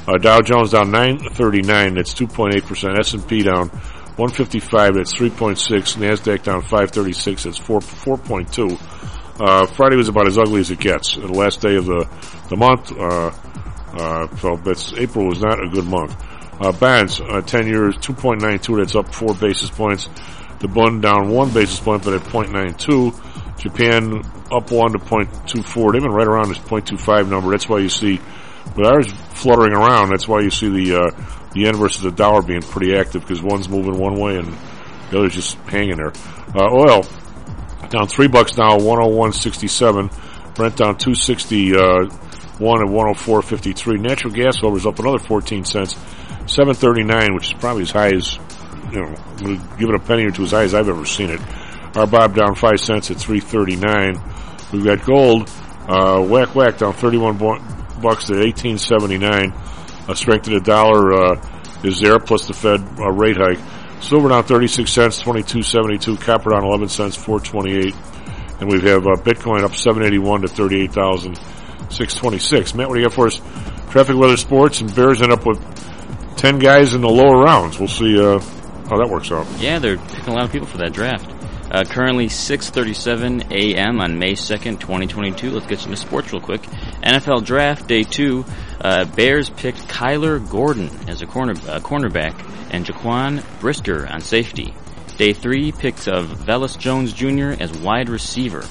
Uh, 0.08 0.18
Dow 0.18 0.42
Jones 0.42 0.72
down 0.72 0.92
939, 0.92 1.96
that's 1.96 2.14
2.8%. 2.14 3.00
S&P 3.00 3.42
down 3.42 3.70
155, 3.70 4.96
that's 4.96 5.16
3.6. 5.16 5.98
NASDAQ 5.98 6.44
down 6.44 6.62
536, 6.62 7.44
that's 7.44 7.58
4, 7.58 7.80
4.2. 7.80 9.42
Uh, 9.42 9.66
Friday 9.66 9.96
was 9.96 10.08
about 10.08 10.28
as 10.28 10.38
ugly 10.38 10.60
as 10.60 10.70
it 10.70 10.80
gets. 10.80 11.16
The 11.16 11.28
last 11.28 11.62
day 11.62 11.76
of 11.76 11.86
the, 11.86 12.08
the 12.50 12.56
month, 12.56 12.92
uh, 12.92 13.32
uh, 13.94 14.36
so 14.38 14.56
that's, 14.58 14.94
April 14.94 15.28
was 15.28 15.42
not 15.42 15.64
a 15.64 15.68
good 15.68 15.86
month. 15.86 16.16
Uh, 16.60 16.72
bonds, 16.74 17.20
uh, 17.22 17.42
10 17.42 17.68
years, 17.68 17.98
2.92, 17.98 18.78
that's 18.78 18.96
up 18.96 19.12
4 19.14 19.34
basis 19.34 19.72
points. 19.72 20.10
The 20.60 20.68
bund 20.68 21.02
down 21.02 21.30
1 21.30 21.54
basis 21.54 21.80
point, 21.80 22.04
but 22.04 22.14
at 22.14 22.22
0.92. 22.22 23.31
Japan 23.62 24.24
up 24.52 24.72
1 24.72 24.94
to 24.94 24.98
0.24. 24.98 25.94
They've 25.94 26.02
been 26.02 26.12
right 26.12 26.28
around 26.28 26.50
this 26.50 26.58
0.25 26.58 27.30
number. 27.30 27.52
That's 27.52 27.70
why 27.70 27.78
you 27.78 27.90
see, 27.90 28.20
with 28.76 28.88
ours 28.88 29.12
fluttering 29.34 29.74
around, 29.74 30.10
that's 30.10 30.28
why 30.28 30.42
you 30.42 30.50
see 30.50 30.70
the, 30.70 30.96
uh, 30.96 31.50
the 31.54 31.62
yen 31.62 31.76
versus 31.76 32.02
the 32.02 32.12
dollar 32.12 32.42
being 32.42 32.64
pretty 32.64 32.96
active 32.96 33.22
because 33.22 33.42
one's 33.44 33.70
moving 33.70 34.00
one 34.00 34.20
way 34.20 34.38
and 34.38 34.52
the 35.12 35.20
other's 35.20 35.36
just 35.36 35.58
hanging 35.70 35.98
there. 35.98 36.12
Uh, 36.56 36.74
oil, 36.74 37.06
down 37.90 38.08
three 38.08 38.28
bucks 38.28 38.58
now, 38.58 38.80
101.67. 38.80 40.56
Brent 40.56 40.76
down 40.78 40.98
260, 40.98 41.76
uh, 41.76 41.80
one 42.58 42.82
at 42.82 42.88
104.53. 42.88 44.00
Natural 44.00 44.34
gas 44.34 44.58
is 44.58 44.86
up 44.88 44.98
another 44.98 45.20
14 45.20 45.66
cents, 45.66 45.94
739, 46.48 47.36
which 47.36 47.48
is 47.48 47.54
probably 47.54 47.84
as 47.84 47.92
high 47.92 48.12
as, 48.14 48.40
you 48.92 49.02
know, 49.02 49.16
give 49.78 49.90
it 49.90 49.96
a 49.96 50.00
penny 50.00 50.26
or 50.26 50.32
two 50.32 50.44
as 50.44 50.52
high 50.52 50.64
as 50.64 50.74
I've 50.74 50.90
ever 50.90 51.06
seen 51.06 51.30
it. 51.30 51.42
RBOB 51.94 52.36
down 52.36 52.56
five 52.56 52.80
cents 52.80 53.12
at 53.12 53.18
339. 53.18 54.16
We've 54.72 54.86
got 54.86 55.06
gold, 55.06 55.50
uh, 55.88 56.22
whack 56.24 56.56
whack 56.56 56.78
down 56.78 56.94
31 56.94 57.38
bu- 57.38 57.60
bucks 58.02 58.30
at 58.30 58.38
1879. 58.38 59.54
A 60.08 60.16
strength 60.16 60.48
of 60.48 60.54
the 60.54 60.62
dollar, 60.62 61.14
uh, 61.14 61.36
is 61.84 62.00
there 62.00 62.18
plus 62.20 62.48
the 62.48 62.54
Fed 62.54 62.82
uh, 63.00 63.12
rate 63.12 63.38
hike. 63.38 63.60
Silver 64.02 64.30
down 64.30 64.44
36 64.44 64.92
cents, 64.92 65.22
22.72. 65.22 66.20
Copper 66.22 66.50
down 66.52 66.64
11 66.64 66.90
cents, 66.90 67.16
428. 67.16 67.94
And 68.60 68.72
we 68.72 68.80
have 68.90 69.06
uh, 69.06 69.16
Bitcoin 69.22 69.64
up 69.64 69.76
781 69.76 70.42
to 70.42 70.48
38,626. 70.48 72.74
Matt, 72.76 72.88
what 72.88 72.96
do 72.96 73.02
you 73.02 73.08
got 73.08 73.14
for 73.16 73.28
us? 73.28 73.40
Traffic, 73.92 74.16
weather, 74.16 74.38
sports, 74.38 74.82
and 74.82 74.94
Bears 74.96 75.22
end 75.22 75.32
up 75.32 75.46
with 75.46 75.60
10 76.38 76.60
guys 76.60 76.94
in 76.94 77.02
the 77.02 77.10
lower 77.10 77.44
rounds. 77.44 77.78
We'll 77.78 77.88
see 77.88 78.18
uh, 78.20 78.40
how 78.90 78.98
that 78.98 79.10
works 79.10 79.32
out. 79.32 79.46
Yeah, 79.60 79.80
they're 79.80 79.98
picking 79.98 80.30
a 80.30 80.34
lot 80.36 80.46
of 80.46 80.52
people 80.52 80.68
for 80.68 80.78
that 80.78 80.94
draft. 80.94 81.30
Uh, 81.72 81.86
currently 81.86 82.28
6:37 82.28 83.50
a.m. 83.50 84.02
on 84.02 84.20
May 84.20 84.34
2nd, 84.34 84.82
2022. 84.82 85.52
Let's 85.52 85.68
get 85.68 85.84
into 85.86 85.96
sports 85.96 86.34
real 86.34 86.42
quick. 86.42 86.62
NFL 87.02 87.46
Draft 87.46 87.88
Day 87.88 88.04
Two. 88.04 88.44
Uh, 88.82 89.06
Bears 89.06 89.50
picked 89.50 89.88
Kyler 89.88 90.48
Gordon 90.50 90.90
as 91.08 91.22
a 91.22 91.26
corner 91.26 91.54
uh, 91.54 91.80
cornerback 91.80 92.34
and 92.72 92.86
Jaquan 92.86 93.44
Brisker 93.62 94.06
on 94.08 94.20
safety. 94.22 94.74
Day 95.18 95.34
three 95.34 95.72
picks 95.72 96.08
of 96.08 96.26
Velus 96.28 96.78
Jones 96.78 97.14
Jr. 97.14 97.62
as 97.62 97.72
wide 97.72 98.10
receiver. 98.10 98.66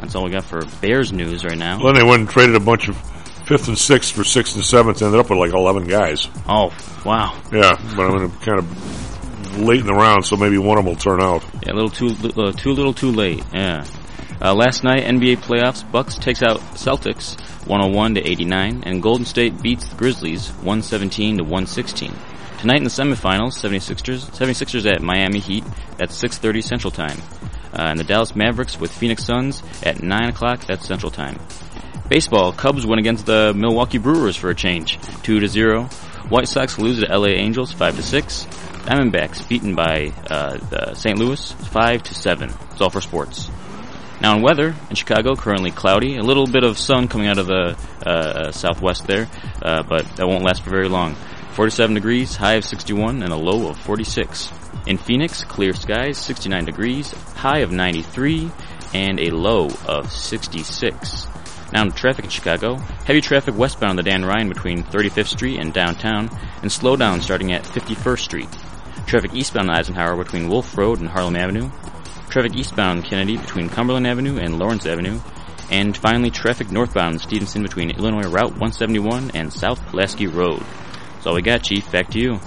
That's 0.00 0.14
all 0.14 0.24
we 0.24 0.30
got 0.30 0.44
for 0.44 0.62
Bears 0.80 1.12
news 1.12 1.44
right 1.44 1.56
now. 1.56 1.78
Well, 1.78 1.92
then 1.92 2.02
they 2.02 2.08
went 2.08 2.20
and 2.20 2.28
traded 2.28 2.56
a 2.56 2.60
bunch 2.60 2.88
of 2.88 2.96
fifth 3.46 3.68
and 3.68 3.78
sixth 3.78 4.14
for 4.14 4.24
sixth 4.24 4.56
and 4.56 4.64
seventh, 4.64 5.00
ended 5.02 5.20
up 5.20 5.30
with 5.30 5.38
like 5.38 5.52
11 5.52 5.86
guys. 5.86 6.28
Oh, 6.48 6.74
wow. 7.04 7.40
Yeah, 7.52 7.76
but 7.96 8.04
I'm 8.04 8.16
going 8.16 8.30
to 8.30 8.36
kind 8.38 8.58
of 8.58 9.03
late 9.56 9.80
in 9.80 9.86
the 9.86 9.94
round, 9.94 10.24
so 10.24 10.36
maybe 10.36 10.58
one 10.58 10.78
of 10.78 10.84
them 10.84 10.92
will 10.94 11.00
turn 11.00 11.20
out. 11.20 11.44
Yeah, 11.64 11.72
a 11.72 11.74
little 11.74 11.90
too, 11.90 12.08
uh, 12.40 12.52
too 12.52 12.72
little, 12.72 12.94
too 12.94 13.10
late. 13.10 13.42
Yeah. 13.52 13.84
Uh, 14.40 14.54
last 14.54 14.84
night, 14.84 15.04
NBA 15.04 15.38
playoffs, 15.38 15.90
Bucks 15.90 16.16
takes 16.16 16.42
out 16.42 16.58
Celtics 16.74 17.40
101 17.66 18.16
to 18.16 18.28
89, 18.28 18.82
and 18.84 19.02
Golden 19.02 19.24
State 19.24 19.62
beats 19.62 19.86
the 19.88 19.96
Grizzlies 19.96 20.50
117 20.50 21.38
to 21.38 21.44
116. 21.44 22.12
Tonight 22.58 22.78
in 22.78 22.84
the 22.84 22.90
semifinals, 22.90 23.58
76ers, 23.58 24.30
76ers 24.30 24.90
at 24.90 25.02
Miami 25.02 25.38
Heat 25.38 25.64
at 26.00 26.10
6:30 26.10 26.62
Central 26.62 26.90
Time, 26.90 27.18
uh, 27.72 27.82
and 27.82 27.98
the 27.98 28.04
Dallas 28.04 28.34
Mavericks 28.34 28.78
with 28.80 28.90
Phoenix 28.90 29.24
Suns 29.24 29.62
at 29.82 30.02
9 30.02 30.28
o'clock. 30.28 30.68
at 30.68 30.82
Central 30.82 31.10
Time. 31.10 31.38
Baseball, 32.08 32.52
Cubs 32.52 32.86
win 32.86 32.98
against 32.98 33.26
the 33.26 33.54
Milwaukee 33.54 33.98
Brewers 33.98 34.36
for 34.36 34.50
a 34.50 34.54
change, 34.54 34.98
2 35.22 35.40
to 35.40 35.48
0. 35.48 35.84
White 36.28 36.48
Sox 36.48 36.78
lose 36.78 37.00
to 37.00 37.06
LA 37.06 37.28
Angels 37.28 37.72
5 37.72 37.96
to 37.96 38.02
6. 38.02 38.46
Diamondbacks 38.84 39.48
beaten 39.48 39.74
by 39.74 40.12
uh, 40.30 40.92
St. 40.92 41.18
Louis 41.18 41.52
5 41.52 42.02
to 42.02 42.14
7. 42.14 42.50
It's 42.70 42.80
all 42.82 42.90
for 42.90 43.00
sports. 43.00 43.48
Now 44.20 44.36
in 44.36 44.42
weather, 44.42 44.74
in 44.90 44.96
Chicago, 44.96 45.34
currently 45.34 45.70
cloudy. 45.70 46.16
A 46.16 46.22
little 46.22 46.46
bit 46.46 46.64
of 46.64 46.78
sun 46.78 47.08
coming 47.08 47.26
out 47.26 47.38
of 47.38 47.46
the 47.46 47.78
uh, 48.04 48.10
uh, 48.10 48.52
southwest 48.52 49.06
there, 49.06 49.28
uh, 49.62 49.82
but 49.82 50.04
that 50.16 50.26
won't 50.26 50.44
last 50.44 50.62
for 50.62 50.70
very 50.70 50.88
long. 50.88 51.14
47 51.52 51.94
degrees, 51.94 52.36
high 52.36 52.54
of 52.54 52.64
61, 52.64 53.22
and 53.22 53.32
a 53.32 53.36
low 53.36 53.68
of 53.68 53.78
46. 53.78 54.52
In 54.86 54.98
Phoenix, 54.98 55.44
clear 55.44 55.72
skies, 55.72 56.18
69 56.18 56.66
degrees, 56.66 57.12
high 57.34 57.60
of 57.60 57.72
93, 57.72 58.50
and 58.92 59.18
a 59.18 59.30
low 59.30 59.68
of 59.86 60.12
66. 60.12 61.26
Now 61.72 61.82
in 61.82 61.92
traffic 61.92 62.26
in 62.26 62.30
Chicago, 62.30 62.76
heavy 63.06 63.20
traffic 63.20 63.56
westbound 63.56 63.90
on 63.90 63.96
the 63.96 64.02
Dan 64.02 64.24
Ryan 64.24 64.48
between 64.48 64.84
35th 64.84 65.28
Street 65.28 65.58
and 65.58 65.72
downtown, 65.72 66.28
and 66.60 66.70
slowdown 66.70 67.22
starting 67.22 67.52
at 67.52 67.64
51st 67.64 68.20
Street. 68.20 68.48
Traffic 69.06 69.34
eastbound 69.34 69.70
on 69.70 69.76
Eisenhower 69.76 70.16
between 70.16 70.48
Wolf 70.48 70.76
Road 70.76 71.00
and 71.00 71.08
Harlem 71.08 71.36
Avenue. 71.36 71.70
Traffic 72.28 72.56
eastbound 72.56 73.04
Kennedy 73.04 73.36
between 73.36 73.68
Cumberland 73.68 74.06
Avenue 74.06 74.38
and 74.38 74.58
Lawrence 74.58 74.86
Avenue. 74.86 75.20
And 75.70 75.96
finally, 75.96 76.30
traffic 76.30 76.70
northbound 76.70 77.20
Stevenson 77.20 77.62
between 77.62 77.90
Illinois 77.90 78.28
Route 78.28 78.52
171 78.52 79.30
and 79.34 79.52
South 79.52 79.84
Pulaski 79.86 80.26
Road. 80.26 80.62
That's 81.14 81.26
all 81.26 81.34
we 81.34 81.42
got, 81.42 81.62
Chief. 81.62 81.90
Back 81.90 82.10
to 82.10 82.18
you. 82.18 82.40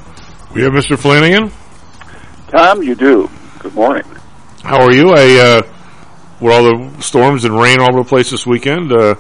We 0.54 0.62
have 0.63 0.74
Mr. 0.74 0.98
Flanagan. 0.98 1.52
Tom, 2.50 2.84
you 2.84 2.96
do. 2.96 3.30
Good 3.60 3.74
morning. 3.74 4.06
How 4.63 4.82
are 4.82 4.93
you? 4.93 5.12
I, 5.12 5.39
uh, 5.39 5.62
with 6.39 6.54
all 6.54 6.63
the 6.63 7.02
storms 7.02 7.46
and 7.46 7.60
rain 7.60 7.80
all 7.80 7.89
over 7.89 8.04
the 8.04 8.10
place 8.10 8.32
this 8.32 8.46
weekend, 8.46 8.91
uh, 8.91 9.15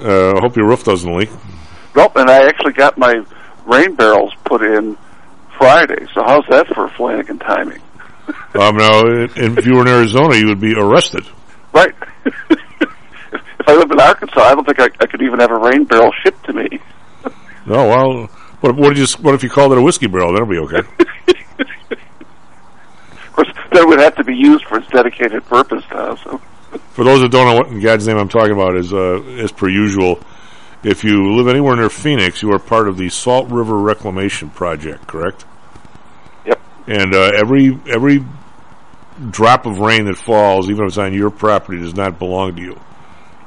uh, 0.00 0.32
I 0.36 0.40
hope 0.40 0.56
your 0.56 0.68
roof 0.68 0.84
doesn't 0.84 1.12
leak. 1.12 1.30
Nope, 1.94 2.16
and 2.16 2.30
I 2.30 2.46
actually 2.46 2.72
got 2.72 2.98
my 2.98 3.24
rain 3.66 3.94
barrels 3.94 4.32
put 4.44 4.62
in 4.62 4.96
Friday. 5.58 6.06
So 6.14 6.22
how's 6.24 6.44
that 6.50 6.66
for 6.68 6.88
Flanagan 6.90 7.38
timing? 7.38 7.80
Um, 8.54 8.76
now, 8.76 9.02
if 9.36 9.66
you 9.66 9.74
were 9.74 9.82
in 9.82 9.88
Arizona, 9.88 10.36
you 10.36 10.46
would 10.48 10.60
be 10.60 10.74
arrested. 10.74 11.26
Right. 11.72 11.94
if 12.24 13.68
I 13.68 13.74
lived 13.74 13.92
in 13.92 14.00
Arkansas, 14.00 14.40
I 14.40 14.54
don't 14.54 14.64
think 14.64 14.80
I, 14.80 14.88
I 15.00 15.06
could 15.06 15.22
even 15.22 15.40
have 15.40 15.50
a 15.50 15.58
rain 15.58 15.84
barrel 15.84 16.12
shipped 16.22 16.44
to 16.46 16.52
me. 16.52 16.68
No, 17.68 17.88
well, 17.88 18.26
what, 18.60 18.76
what, 18.76 18.96
you, 18.96 19.04
what 19.22 19.34
if 19.34 19.42
you 19.42 19.50
called 19.50 19.72
it 19.72 19.78
a 19.78 19.82
whiskey 19.82 20.06
barrel? 20.06 20.32
That'll 20.32 20.46
be 20.46 20.58
okay. 20.58 20.78
Of 23.26 23.32
course, 23.32 23.48
that 23.72 23.84
would 23.84 23.98
have 23.98 24.14
to 24.14 24.24
be 24.24 24.36
used 24.36 24.64
for 24.66 24.78
its 24.78 24.86
dedicated 24.86 25.44
purpose 25.46 25.82
now. 25.90 26.14
So. 26.14 26.40
For 26.92 27.02
those 27.02 27.22
that 27.22 27.32
don't 27.32 27.46
know 27.46 27.56
what 27.56 27.66
in 27.72 27.80
God's 27.80 28.06
name 28.06 28.18
I'm 28.18 28.28
talking 28.28 28.52
about, 28.52 28.76
is 28.76 28.92
uh, 28.92 29.20
as 29.38 29.50
per 29.50 29.68
usual, 29.68 30.20
if 30.86 31.02
you 31.02 31.34
live 31.34 31.48
anywhere 31.48 31.74
near 31.74 31.90
Phoenix, 31.90 32.42
you 32.42 32.52
are 32.52 32.60
part 32.60 32.86
of 32.86 32.96
the 32.96 33.08
Salt 33.08 33.48
River 33.48 33.76
Reclamation 33.76 34.50
Project, 34.50 35.08
correct? 35.08 35.44
Yep. 36.44 36.60
And 36.86 37.12
uh, 37.12 37.32
every 37.34 37.78
every 37.88 38.24
drop 39.30 39.66
of 39.66 39.80
rain 39.80 40.04
that 40.04 40.16
falls, 40.16 40.70
even 40.70 40.84
if 40.84 40.90
it's 40.90 40.98
on 40.98 41.12
your 41.12 41.30
property, 41.30 41.80
does 41.80 41.96
not 41.96 42.20
belong 42.20 42.54
to 42.54 42.62
you. 42.62 42.80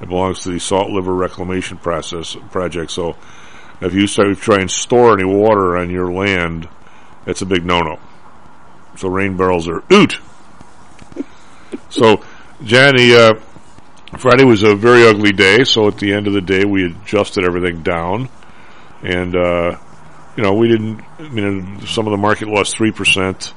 It 0.01 0.09
belongs 0.09 0.41
to 0.41 0.49
the 0.49 0.59
Salt 0.59 0.91
River 0.91 1.13
Reclamation 1.13 1.77
Process 1.77 2.35
Project. 2.51 2.91
So, 2.91 3.15
if 3.79 3.93
you 3.93 4.05
start 4.05 4.37
try 4.39 4.57
and 4.59 4.69
store 4.69 5.13
any 5.13 5.23
water 5.23 5.77
on 5.77 5.89
your 5.89 6.11
land, 6.11 6.67
that's 7.23 7.41
a 7.41 7.45
big 7.45 7.65
no-no. 7.65 7.99
So 8.97 9.07
rain 9.07 9.37
barrels 9.37 9.69
are 9.69 9.81
oot. 9.93 10.19
so, 11.89 12.21
Johnny, 12.63 13.13
uh, 13.15 13.35
Friday 14.17 14.43
was 14.43 14.63
a 14.63 14.75
very 14.75 15.07
ugly 15.07 15.31
day. 15.31 15.63
So 15.63 15.87
at 15.87 15.97
the 15.97 16.13
end 16.13 16.27
of 16.27 16.33
the 16.33 16.41
day, 16.41 16.65
we 16.65 16.85
adjusted 16.85 17.45
everything 17.45 17.83
down, 17.83 18.29
and 19.03 19.35
uh, 19.35 19.77
you 20.35 20.43
know 20.43 20.53
we 20.53 20.67
didn't. 20.67 21.03
I 21.19 21.29
mean, 21.29 21.85
some 21.85 22.07
of 22.07 22.11
the 22.11 22.17
market 22.17 22.47
lost 22.47 22.75
three 22.75 22.91
percent. 22.91 23.53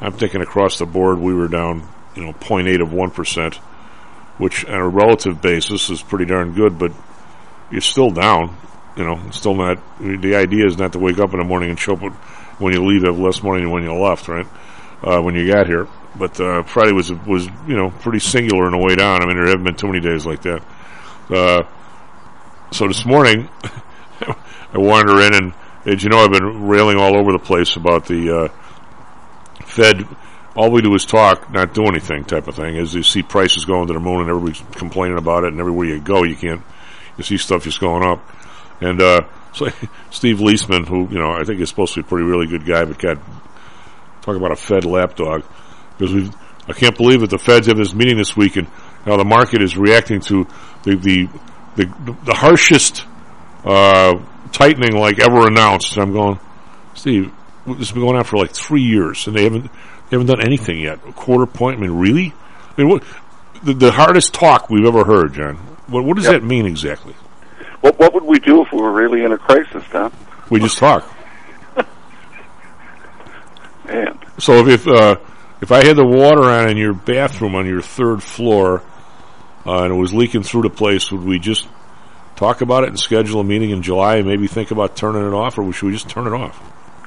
I'm 0.00 0.12
thinking 0.12 0.42
across 0.42 0.78
the 0.78 0.86
board 0.86 1.18
we 1.18 1.34
were 1.34 1.48
down, 1.48 1.86
you 2.14 2.24
know, 2.24 2.32
0.8 2.32 2.80
of 2.80 2.92
one 2.92 3.10
percent, 3.10 3.56
which 4.38 4.64
on 4.64 4.74
a 4.74 4.88
relative 4.88 5.42
basis 5.42 5.90
is 5.90 6.00
pretty 6.02 6.24
darn 6.24 6.54
good. 6.54 6.78
But 6.78 6.92
you're 7.70 7.80
still 7.80 8.10
down. 8.10 8.56
You 8.96 9.04
know, 9.04 9.30
still 9.30 9.54
not. 9.54 9.78
The 9.98 10.36
idea 10.36 10.66
is 10.66 10.78
not 10.78 10.92
to 10.92 10.98
wake 10.98 11.18
up 11.18 11.32
in 11.32 11.38
the 11.38 11.44
morning 11.44 11.70
and 11.70 11.78
show 11.78 11.94
up 11.94 12.12
when 12.60 12.74
you 12.74 12.84
leave 12.84 13.02
have 13.02 13.18
less 13.18 13.42
money 13.42 13.62
than 13.62 13.70
when 13.70 13.82
you 13.82 13.92
left, 13.92 14.28
right? 14.28 14.46
Uh, 15.02 15.20
when 15.20 15.34
you 15.34 15.50
got 15.50 15.66
here. 15.66 15.88
But 16.16 16.38
uh, 16.40 16.62
Friday 16.64 16.92
was 16.92 17.10
was 17.12 17.46
you 17.66 17.76
know 17.76 17.90
pretty 17.90 18.18
singular 18.18 18.66
in 18.66 18.72
the 18.72 18.78
way 18.78 18.96
down. 18.96 19.22
I 19.22 19.26
mean, 19.26 19.36
there 19.36 19.46
haven't 19.46 19.64
been 19.64 19.76
too 19.76 19.86
many 19.86 20.00
days 20.00 20.26
like 20.26 20.42
that. 20.42 20.62
Uh, 21.30 21.62
so 22.72 22.86
this 22.86 23.04
morning, 23.04 23.48
I 24.20 24.78
wander 24.78 25.20
in 25.22 25.34
and, 25.34 25.52
as 25.86 26.02
you 26.02 26.10
know, 26.10 26.18
I've 26.18 26.30
been 26.30 26.66
railing 26.68 26.98
all 26.98 27.16
over 27.16 27.32
the 27.32 27.38
place 27.38 27.76
about 27.76 28.06
the 28.06 28.36
uh, 28.36 29.64
Fed. 29.64 30.06
All 30.54 30.70
we 30.70 30.82
do 30.82 30.94
is 30.94 31.06
talk, 31.06 31.50
not 31.50 31.74
do 31.74 31.84
anything, 31.84 32.24
type 32.24 32.48
of 32.48 32.56
thing. 32.56 32.76
As 32.76 32.94
you 32.94 33.02
see 33.02 33.22
prices 33.22 33.64
going 33.64 33.86
to 33.86 33.92
the 33.92 34.00
moon 34.00 34.20
and 34.20 34.28
everybody's 34.28 34.62
complaining 34.72 35.16
about 35.16 35.44
it, 35.44 35.52
and 35.52 35.60
everywhere 35.60 35.86
you 35.86 36.00
go, 36.00 36.24
you 36.24 36.36
can't. 36.36 36.62
You 37.16 37.24
see 37.24 37.38
stuff 37.38 37.64
just 37.64 37.80
going 37.80 38.04
up, 38.04 38.26
and 38.80 39.00
uh, 39.00 39.22
so 39.52 39.68
Steve 40.10 40.38
Liesman, 40.38 40.86
who 40.86 41.08
you 41.10 41.18
know 41.18 41.32
I 41.32 41.44
think 41.44 41.60
is 41.60 41.68
supposed 41.68 41.94
to 41.94 42.02
be 42.02 42.06
a 42.06 42.08
pretty 42.08 42.24
really 42.24 42.46
good 42.46 42.66
guy, 42.66 42.84
but 42.84 42.98
God, 42.98 43.20
talk 44.22 44.36
about 44.36 44.52
a 44.52 44.56
Fed 44.56 44.84
lapdog 44.84 45.42
because 45.98 46.14
we 46.14 46.30
I 46.68 46.72
can't 46.72 46.96
believe 46.96 47.20
that 47.22 47.30
the 47.30 47.38
Feds 47.38 47.66
have 47.66 47.76
this 47.76 47.94
meeting 47.94 48.16
this 48.16 48.36
week 48.36 48.56
and 48.56 48.66
how 49.04 49.16
the 49.16 49.24
market 49.24 49.62
is 49.62 49.76
reacting 49.76 50.20
to 50.22 50.46
the 50.84 50.94
the 50.96 51.28
the, 51.76 52.16
the 52.24 52.34
harshest 52.34 53.04
uh, 53.64 54.18
tightening 54.52 54.96
like 54.96 55.18
ever 55.20 55.46
announced. 55.46 55.94
And 55.94 56.02
I'm 56.02 56.12
going, 56.12 56.38
Steve, 56.94 57.32
this 57.66 57.78
has 57.78 57.92
been 57.92 58.02
going 58.02 58.16
on 58.16 58.24
for 58.24 58.36
like 58.36 58.50
three 58.52 58.82
years 58.82 59.26
and 59.26 59.36
they 59.36 59.44
haven't 59.44 59.64
they 59.64 60.16
haven't 60.16 60.26
done 60.26 60.40
anything 60.44 60.80
yet. 60.80 60.98
A 61.06 61.12
quarter 61.12 61.46
point. 61.46 61.78
I 61.78 61.80
mean, 61.82 61.92
really? 61.98 62.34
I 62.76 62.82
mean, 62.82 62.88
what 62.90 63.04
the, 63.62 63.74
the 63.74 63.92
hardest 63.92 64.32
talk 64.34 64.70
we've 64.70 64.84
ever 64.86 65.04
heard, 65.04 65.34
John? 65.34 65.56
What, 65.86 66.04
what 66.04 66.16
does 66.16 66.24
Yep. 66.26 66.32
that 66.40 66.46
mean 66.46 66.66
exactly? 66.66 67.14
What 67.80 67.98
what 67.98 68.12
would 68.14 68.24
we 68.24 68.38
do 68.38 68.62
if 68.62 68.72
we 68.72 68.80
were 68.80 68.92
really 68.92 69.24
in 69.24 69.32
a 69.32 69.38
crisis, 69.38 69.82
Tom? 69.90 70.12
We 70.50 70.60
just 70.60 70.78
talk. 70.78 71.08
Man, 73.90 74.18
So 74.38 74.66
if 74.66 74.86
if, 74.86 74.88
uh, 74.88 75.16
if 75.60 75.72
I 75.72 75.84
had 75.84 75.96
the 75.96 76.04
water 76.06 76.44
on 76.44 76.68
in 76.70 76.76
your 76.76 76.94
bathroom 76.94 77.54
on 77.54 77.66
your 77.66 77.82
third 77.82 78.22
floor 78.22 78.82
uh, 79.66 79.82
and 79.84 79.92
it 79.92 79.96
was 79.96 80.14
leaking 80.14 80.42
through 80.42 80.62
the 80.62 80.70
place, 80.70 81.10
would 81.12 81.22
we 81.24 81.38
just 81.38 81.66
talk 82.36 82.60
about 82.62 82.84
it 82.84 82.88
and 82.90 82.98
schedule 82.98 83.40
a 83.40 83.44
meeting 83.44 83.70
in 83.70 83.82
July 83.82 84.16
and 84.16 84.26
maybe 84.26 84.46
think 84.46 84.70
about 84.70 84.96
turning 84.96 85.26
it 85.26 85.34
off, 85.34 85.58
or 85.58 85.70
should 85.72 85.86
we 85.86 85.92
just 85.92 86.08
turn 86.08 86.26
it 86.26 86.32
off? 86.32 86.58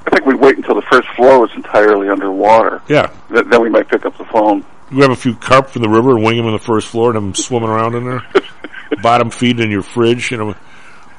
I 0.05 0.09
think 0.11 0.25
we'd 0.25 0.39
wait 0.39 0.57
until 0.57 0.75
the 0.75 0.83
first 0.91 1.07
floor 1.15 1.39
was 1.39 1.49
entirely 1.55 2.09
underwater. 2.09 2.81
Yeah, 2.89 3.11
Th- 3.31 3.45
then 3.49 3.61
we 3.61 3.69
might 3.69 3.87
pick 3.87 4.05
up 4.05 4.15
the 4.17 4.25
phone. 4.25 4.63
grab 4.89 5.09
a 5.11 5.15
few 5.15 5.33
carp 5.35 5.69
from 5.69 5.81
the 5.81 5.89
river 5.89 6.11
and 6.17 6.23
wing 6.23 6.37
them 6.37 6.45
in 6.45 6.51
the 6.51 6.59
first 6.59 6.87
floor 6.89 7.09
and 7.09 7.15
have 7.15 7.23
them 7.23 7.33
swimming 7.35 7.69
around 7.69 7.95
in 7.95 8.03
there, 8.05 8.21
bottom 9.01 9.29
feeding 9.31 9.63
in 9.65 9.71
your 9.71 9.81
fridge. 9.81 10.29
You 10.29 10.37
know, 10.37 10.55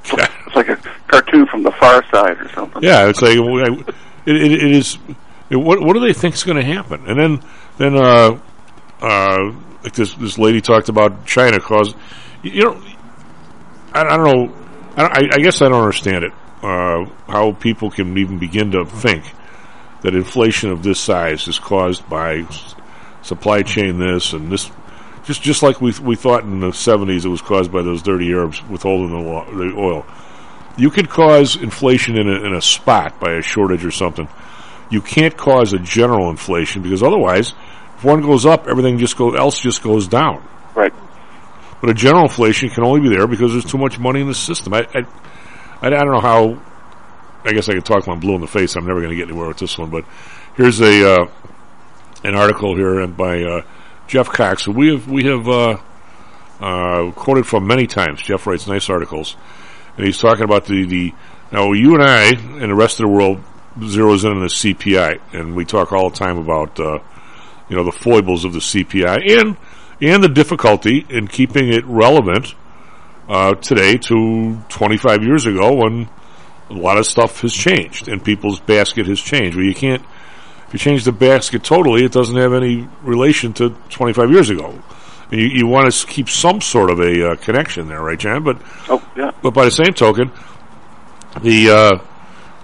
It's 0.05 0.55
like 0.55 0.69
a 0.69 0.77
cartoon 1.09 1.47
from 1.47 1.63
the 1.65 1.73
Far 1.73 2.05
Side 2.11 2.39
or 2.41 2.49
something. 2.51 2.83
Yeah, 2.83 3.09
it's 3.09 3.23
like 3.23 3.37
it, 3.39 3.95
it, 4.27 4.53
it 4.53 4.63
is. 4.63 4.99
What 5.59 5.81
what 5.81 5.95
do 5.95 6.01
they 6.01 6.13
think 6.13 6.35
is 6.35 6.45
going 6.45 6.57
to 6.57 6.65
happen? 6.65 7.07
And 7.07 7.19
then 7.19 7.43
then 7.79 7.97
uh, 7.97 8.39
uh, 9.01 9.53
like 9.83 9.93
this 9.95 10.15
this 10.15 10.39
lady 10.39 10.61
talked 10.61 10.89
about 10.89 11.27
China 11.27 11.61
cause 11.61 11.95
you, 12.43 12.65
know 12.65 12.83
I, 13.93 14.03
I 14.03 14.17
don't 14.17 14.25
know 14.25 14.55
I, 14.97 15.29
I, 15.33 15.39
guess 15.39 15.61
I 15.61 15.69
don't 15.69 15.81
understand 15.81 16.25
it 16.25 16.33
uh, 16.63 17.05
how 17.27 17.53
people 17.53 17.91
can 17.91 18.17
even 18.17 18.39
begin 18.39 18.71
to 18.73 18.85
think 18.85 19.25
that 20.03 20.15
inflation 20.15 20.71
of 20.71 20.83
this 20.83 21.01
size 21.01 21.49
is 21.49 21.59
caused 21.59 22.09
by 22.09 22.47
supply 23.23 23.63
chain 23.63 23.99
this 23.99 24.33
and 24.33 24.51
this 24.53 24.71
just 25.25 25.43
just 25.43 25.63
like 25.63 25.81
we 25.81 25.93
we 26.03 26.17
thought 26.17 26.45
in 26.45 26.61
the 26.61 26.69
70s 26.69 27.25
it 27.25 27.29
was 27.29 27.43
caused 27.43 27.73
by 27.73 27.83
those 27.83 28.03
dirty 28.03 28.31
Arabs 28.33 28.63
withholding 28.69 29.11
the, 29.11 29.31
lo- 29.31 29.55
the 29.55 29.75
oil 29.77 30.07
you 30.77 30.91
could 30.91 31.09
cause 31.09 31.57
inflation 31.57 32.17
in 32.17 32.29
a, 32.29 32.47
in 32.47 32.55
a 32.55 32.61
spot 32.61 33.21
by 33.21 33.35
a 33.35 33.43
shortage 33.43 33.85
or 33.85 33.91
something. 33.91 34.29
You 34.91 35.01
can't 35.01 35.37
cause 35.37 35.73
a 35.73 35.79
general 35.79 36.31
inflation 36.31 36.83
because 36.83 37.03
otherwise, 37.03 37.55
if 37.97 38.05
one 38.05 38.21
goes 38.21 38.47
up, 38.47 38.67
everything 38.69 38.99
just 38.99 39.17
goes 39.17 39.37
else 39.37 39.59
just 39.59 39.83
goes 39.83 40.09
down. 40.09 40.47
Right. 40.75 40.93
But 41.81 41.91
a 41.91 41.95
general 41.95 42.25
inflation 42.25 42.71
can 42.71 42.85
only 42.85 43.01
be 43.01 43.09
there 43.09 43.27
because 43.27 43.53
there's 43.53 43.65
too 43.65 43.79
much 43.79 43.99
money 43.99 44.21
in 44.21 44.29
the 44.29 44.35
system. 44.35 44.75
I 44.75 44.87
I, 44.95 45.01
I, 45.81 45.87
I 45.87 45.91
don't 45.91 46.13
know 46.13 46.21
how. 46.21 46.63
I 47.47 47.53
guess 47.53 47.69
I 47.69 47.75
could 47.75 47.85
talk 47.85 48.07
when 48.07 48.15
I'm 48.15 48.21
blue 48.21 48.37
in 48.37 48.41
the 48.41 48.47
face. 48.47 48.75
I'm 48.75 48.87
never 48.87 49.01
going 49.01 49.11
to 49.11 49.17
get 49.17 49.29
anywhere 49.29 49.49
with 49.49 49.59
this 49.59 49.77
one. 49.77 49.91
But 49.91 50.07
here's 50.57 50.81
a 50.81 51.13
uh, 51.13 51.27
an 52.23 52.35
article 52.35 52.75
here 52.75 53.01
and 53.01 53.17
by 53.17 53.43
uh, 53.43 53.63
Jeff 54.07 54.29
Cox, 54.29 54.65
who 54.65 54.73
we 54.73 54.89
have 54.89 55.09
we 55.09 55.25
have 55.25 55.47
uh, 55.47 55.77
uh, 56.61 57.11
quoted 57.13 57.47
from 57.47 57.67
many 57.67 57.87
times. 57.87 58.23
Jeff 58.23 58.47
writes 58.47 58.67
nice 58.67 58.89
articles 58.89 59.37
and 59.97 60.07
he's 60.07 60.19
talking 60.19 60.45
about 60.45 60.67
the, 60.67 60.85
the 60.85 61.15
now 61.53 61.73
you 61.73 61.95
and 61.95 62.03
I 62.03 62.31
and 62.31 62.71
the 62.71 62.75
rest 62.75 63.01
of 63.01 63.07
the 63.07 63.13
world 63.13 63.43
zeroes 63.79 64.25
in 64.25 64.33
on 64.33 64.41
the 64.41 64.47
CPI, 64.47 65.21
and 65.33 65.55
we 65.57 65.65
talk 65.65 65.93
all 65.93 66.11
the 66.11 66.17
time 66.17 66.39
about 66.39 66.79
uh, 66.81 66.99
you 67.69 67.77
know 67.77 67.85
the 67.85 67.93
foibles 67.93 68.45
of 68.45 68.53
the 68.53 68.59
CPI 68.61 69.39
and 69.41 69.57
and 70.01 70.23
the 70.23 70.29
difficulty 70.29 71.05
in 71.09 71.29
keeping 71.29 71.73
it 71.73 71.85
relevant 71.87 72.55
uh, 73.29 73.55
today 73.55 73.97
to 73.97 74.59
25 74.69 75.23
years 75.23 75.47
ago 75.47 75.75
when 75.75 76.09
a 76.71 76.75
lot 76.75 76.99
of 76.99 77.07
stuff 77.07 77.41
has 77.41 77.53
changed 77.53 78.09
and 78.09 78.25
people's 78.25 78.61
basket 78.61 79.07
has 79.07 79.21
changed. 79.21 79.57
Well, 79.57 79.65
you 79.67 79.75
can't 79.75 80.03
if 80.69 80.73
you 80.75 80.79
change 80.79 81.05
the 81.05 81.13
basket 81.13 81.63
totally, 81.63 82.05
it 82.05 82.13
doesn't 82.13 82.37
have 82.37 82.53
any 82.53 82.89
relation 83.03 83.53
to 83.55 83.71
25 83.91 84.31
years 84.31 84.51
ago. 84.51 84.83
And 85.31 85.41
you, 85.41 85.47
you 85.47 85.67
want 85.67 85.93
to 85.93 86.07
keep 86.07 86.29
some 86.29 86.61
sort 86.61 86.91
of 86.91 87.01
a 87.01 87.31
uh, 87.31 87.37
connection 87.37 87.89
there, 87.89 88.03
right, 88.03 88.19
John? 88.19 88.43
But 88.45 88.59
Oh, 88.89 89.03
yeah. 89.17 89.31
but 89.43 89.53
by 89.55 89.65
the 89.65 89.71
same 89.71 89.95
token, 89.95 90.31
the 91.43 91.71
uh, 91.71 91.99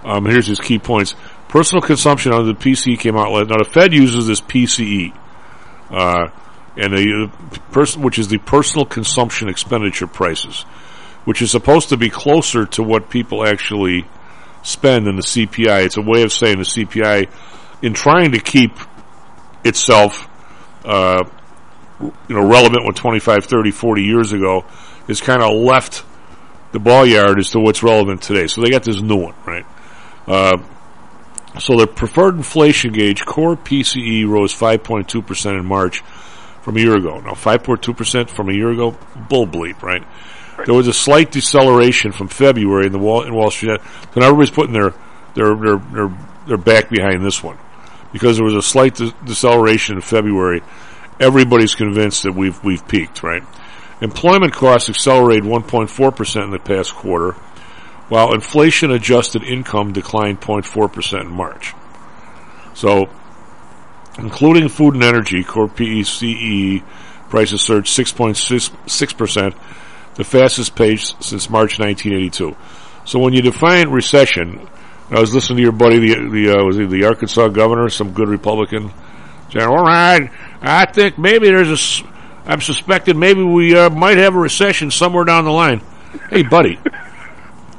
um, 0.04 0.24
here's 0.24 0.46
his 0.46 0.60
key 0.60 0.78
points. 0.78 1.14
Personal 1.48 1.82
consumption 1.82 2.32
under 2.32 2.52
the 2.52 2.58
PCE 2.58 2.98
came 2.98 3.16
out. 3.16 3.32
Now 3.48 3.58
the 3.58 3.68
Fed 3.68 3.92
uses 3.92 4.26
this 4.26 4.40
PCE, 4.40 5.14
uh, 5.90 6.28
and 6.76 6.92
the 6.92 7.30
person, 7.72 8.02
which 8.02 8.18
is 8.18 8.28
the 8.28 8.38
personal 8.38 8.86
consumption 8.86 9.48
expenditure 9.48 10.06
prices, 10.06 10.62
which 11.24 11.42
is 11.42 11.50
supposed 11.50 11.88
to 11.88 11.96
be 11.96 12.08
closer 12.08 12.66
to 12.66 12.82
what 12.82 13.10
people 13.10 13.44
actually 13.44 14.06
spend 14.62 15.06
than 15.06 15.16
the 15.16 15.22
CPI. 15.22 15.86
It's 15.86 15.96
a 15.96 16.02
way 16.02 16.22
of 16.22 16.32
saying 16.32 16.58
the 16.58 16.64
CPI, 16.64 17.28
in 17.82 17.94
trying 17.94 18.32
to 18.32 18.40
keep 18.40 18.72
itself, 19.64 20.28
uh, 20.84 21.24
you 22.00 22.12
know, 22.28 22.46
relevant 22.46 22.84
when 22.84 22.94
25, 22.94 23.44
30, 23.44 23.70
40 23.70 24.02
years 24.02 24.32
ago, 24.32 24.64
is 25.08 25.20
kind 25.20 25.42
of 25.42 25.52
left 25.52 26.04
the 26.72 26.78
ball 26.78 27.04
yard 27.04 27.38
as 27.38 27.50
to 27.50 27.60
what's 27.60 27.82
relevant 27.82 28.22
today. 28.22 28.46
So 28.46 28.62
they 28.62 28.70
got 28.70 28.84
this 28.84 29.00
new 29.00 29.16
one, 29.16 29.34
right? 29.44 29.66
Uh, 30.26 30.58
so 31.58 31.76
the 31.76 31.86
preferred 31.86 32.36
inflation 32.36 32.92
gauge, 32.92 33.24
core 33.24 33.56
PCE, 33.56 34.26
rose 34.28 34.54
5.2% 34.54 35.58
in 35.58 35.66
March 35.66 36.00
from 36.62 36.76
a 36.76 36.80
year 36.80 36.96
ago. 36.96 37.18
Now, 37.20 37.32
5.2% 37.32 38.30
from 38.30 38.48
a 38.48 38.52
year 38.52 38.70
ago, 38.70 38.96
bull 39.28 39.46
bleep, 39.46 39.82
right? 39.82 40.04
There 40.64 40.74
was 40.74 40.86
a 40.86 40.92
slight 40.92 41.32
deceleration 41.32 42.12
from 42.12 42.28
February 42.28 42.86
in 42.86 42.92
the 42.92 42.98
Wall, 42.98 43.22
in 43.22 43.34
Wall 43.34 43.50
Street. 43.50 43.80
So 44.14 44.20
now 44.20 44.26
everybody's 44.26 44.50
putting 44.50 44.72
their, 44.72 44.94
their, 45.34 45.54
their, 45.56 45.76
their, 45.78 46.18
their 46.46 46.56
back 46.58 46.90
behind 46.90 47.24
this 47.24 47.42
one. 47.42 47.58
Because 48.12 48.36
there 48.36 48.44
was 48.44 48.54
a 48.54 48.62
slight 48.62 48.96
de- 48.96 49.14
deceleration 49.24 49.96
in 49.96 50.02
February, 50.02 50.62
everybody's 51.18 51.74
convinced 51.74 52.24
that 52.24 52.32
we've, 52.32 52.62
we've 52.62 52.86
peaked, 52.86 53.22
right? 53.22 53.42
Employment 54.00 54.52
costs 54.52 54.88
accelerated 54.88 55.44
1.4% 55.44 56.44
in 56.44 56.50
the 56.50 56.58
past 56.58 56.94
quarter, 56.94 57.36
while 58.10 58.34
inflation 58.34 58.90
adjusted 58.90 59.42
income 59.44 59.92
declined 59.92 60.40
0.4% 60.40 61.20
in 61.22 61.30
March. 61.30 61.72
So, 62.74 63.08
including 64.18 64.68
food 64.68 64.94
and 64.94 65.04
energy, 65.04 65.44
core 65.44 65.68
PECE 65.68 66.82
prices 67.30 67.62
surged 67.62 67.96
6.6%, 67.96 69.54
the 70.16 70.24
fastest 70.24 70.74
pace 70.74 71.14
since 71.20 71.48
March 71.48 71.78
1982. 71.78 72.56
So 73.04 73.20
when 73.20 73.32
you 73.32 73.42
define 73.42 73.90
recession, 73.90 74.68
I 75.10 75.20
was 75.20 75.32
listening 75.32 75.58
to 75.58 75.62
your 75.62 75.72
buddy, 75.72 75.98
the, 75.98 76.28
the 76.30 76.58
uh, 76.58 76.64
was 76.64 76.76
he 76.76 76.86
the 76.86 77.04
Arkansas 77.04 77.48
governor, 77.48 77.88
some 77.88 78.12
good 78.12 78.28
Republican, 78.28 78.92
saying, 79.52 79.66
"All 79.66 79.82
right, 79.82 80.30
I 80.60 80.84
think 80.86 81.18
maybe 81.18 81.48
there's 81.48 82.02
a, 82.02 82.08
I'm 82.44 82.60
suspected 82.60 83.16
maybe 83.16 83.42
we 83.42 83.76
uh, 83.76 83.90
might 83.90 84.18
have 84.18 84.34
a 84.34 84.38
recession 84.38 84.90
somewhere 84.90 85.24
down 85.24 85.44
the 85.44 85.50
line." 85.50 85.80
Hey, 86.28 86.42
buddy, 86.42 86.78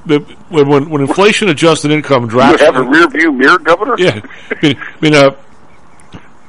the, 0.05 0.19
when, 0.49 0.67
when 0.67 0.89
when 0.89 1.01
inflation 1.01 1.49
adjusted 1.49 1.91
income 1.91 2.27
drops. 2.27 2.59
You 2.59 2.65
have 2.65 2.75
a 2.75 2.83
rear 2.83 3.07
view 3.09 3.31
mirror, 3.31 3.59
Governor? 3.59 3.95
yeah, 3.97 4.21
I 4.49 4.55
mean, 4.61 4.77
I 4.77 5.01
mean 5.01 5.13
uh, 5.13 5.35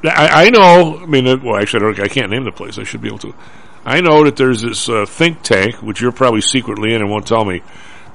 I, 0.05 0.45
I 0.45 0.49
know. 0.49 0.99
I 1.01 1.05
mean, 1.05 1.27
uh, 1.27 1.37
well, 1.41 1.57
actually, 1.57 1.85
I, 1.85 1.91
don't, 1.91 1.99
I 2.01 2.07
can't 2.07 2.31
name 2.31 2.43
the 2.43 2.51
place. 2.51 2.77
I 2.77 2.83
should 2.83 3.01
be 3.01 3.07
able 3.07 3.19
to. 3.19 3.33
I 3.85 4.01
know 4.01 4.23
that 4.23 4.37
there's 4.37 4.61
this 4.61 4.87
uh, 4.89 5.05
think 5.05 5.41
tank, 5.43 5.75
which 5.81 6.01
you're 6.01 6.11
probably 6.11 6.41
secretly 6.41 6.93
in 6.93 7.01
and 7.01 7.09
won't 7.09 7.27
tell 7.27 7.43
me, 7.43 7.61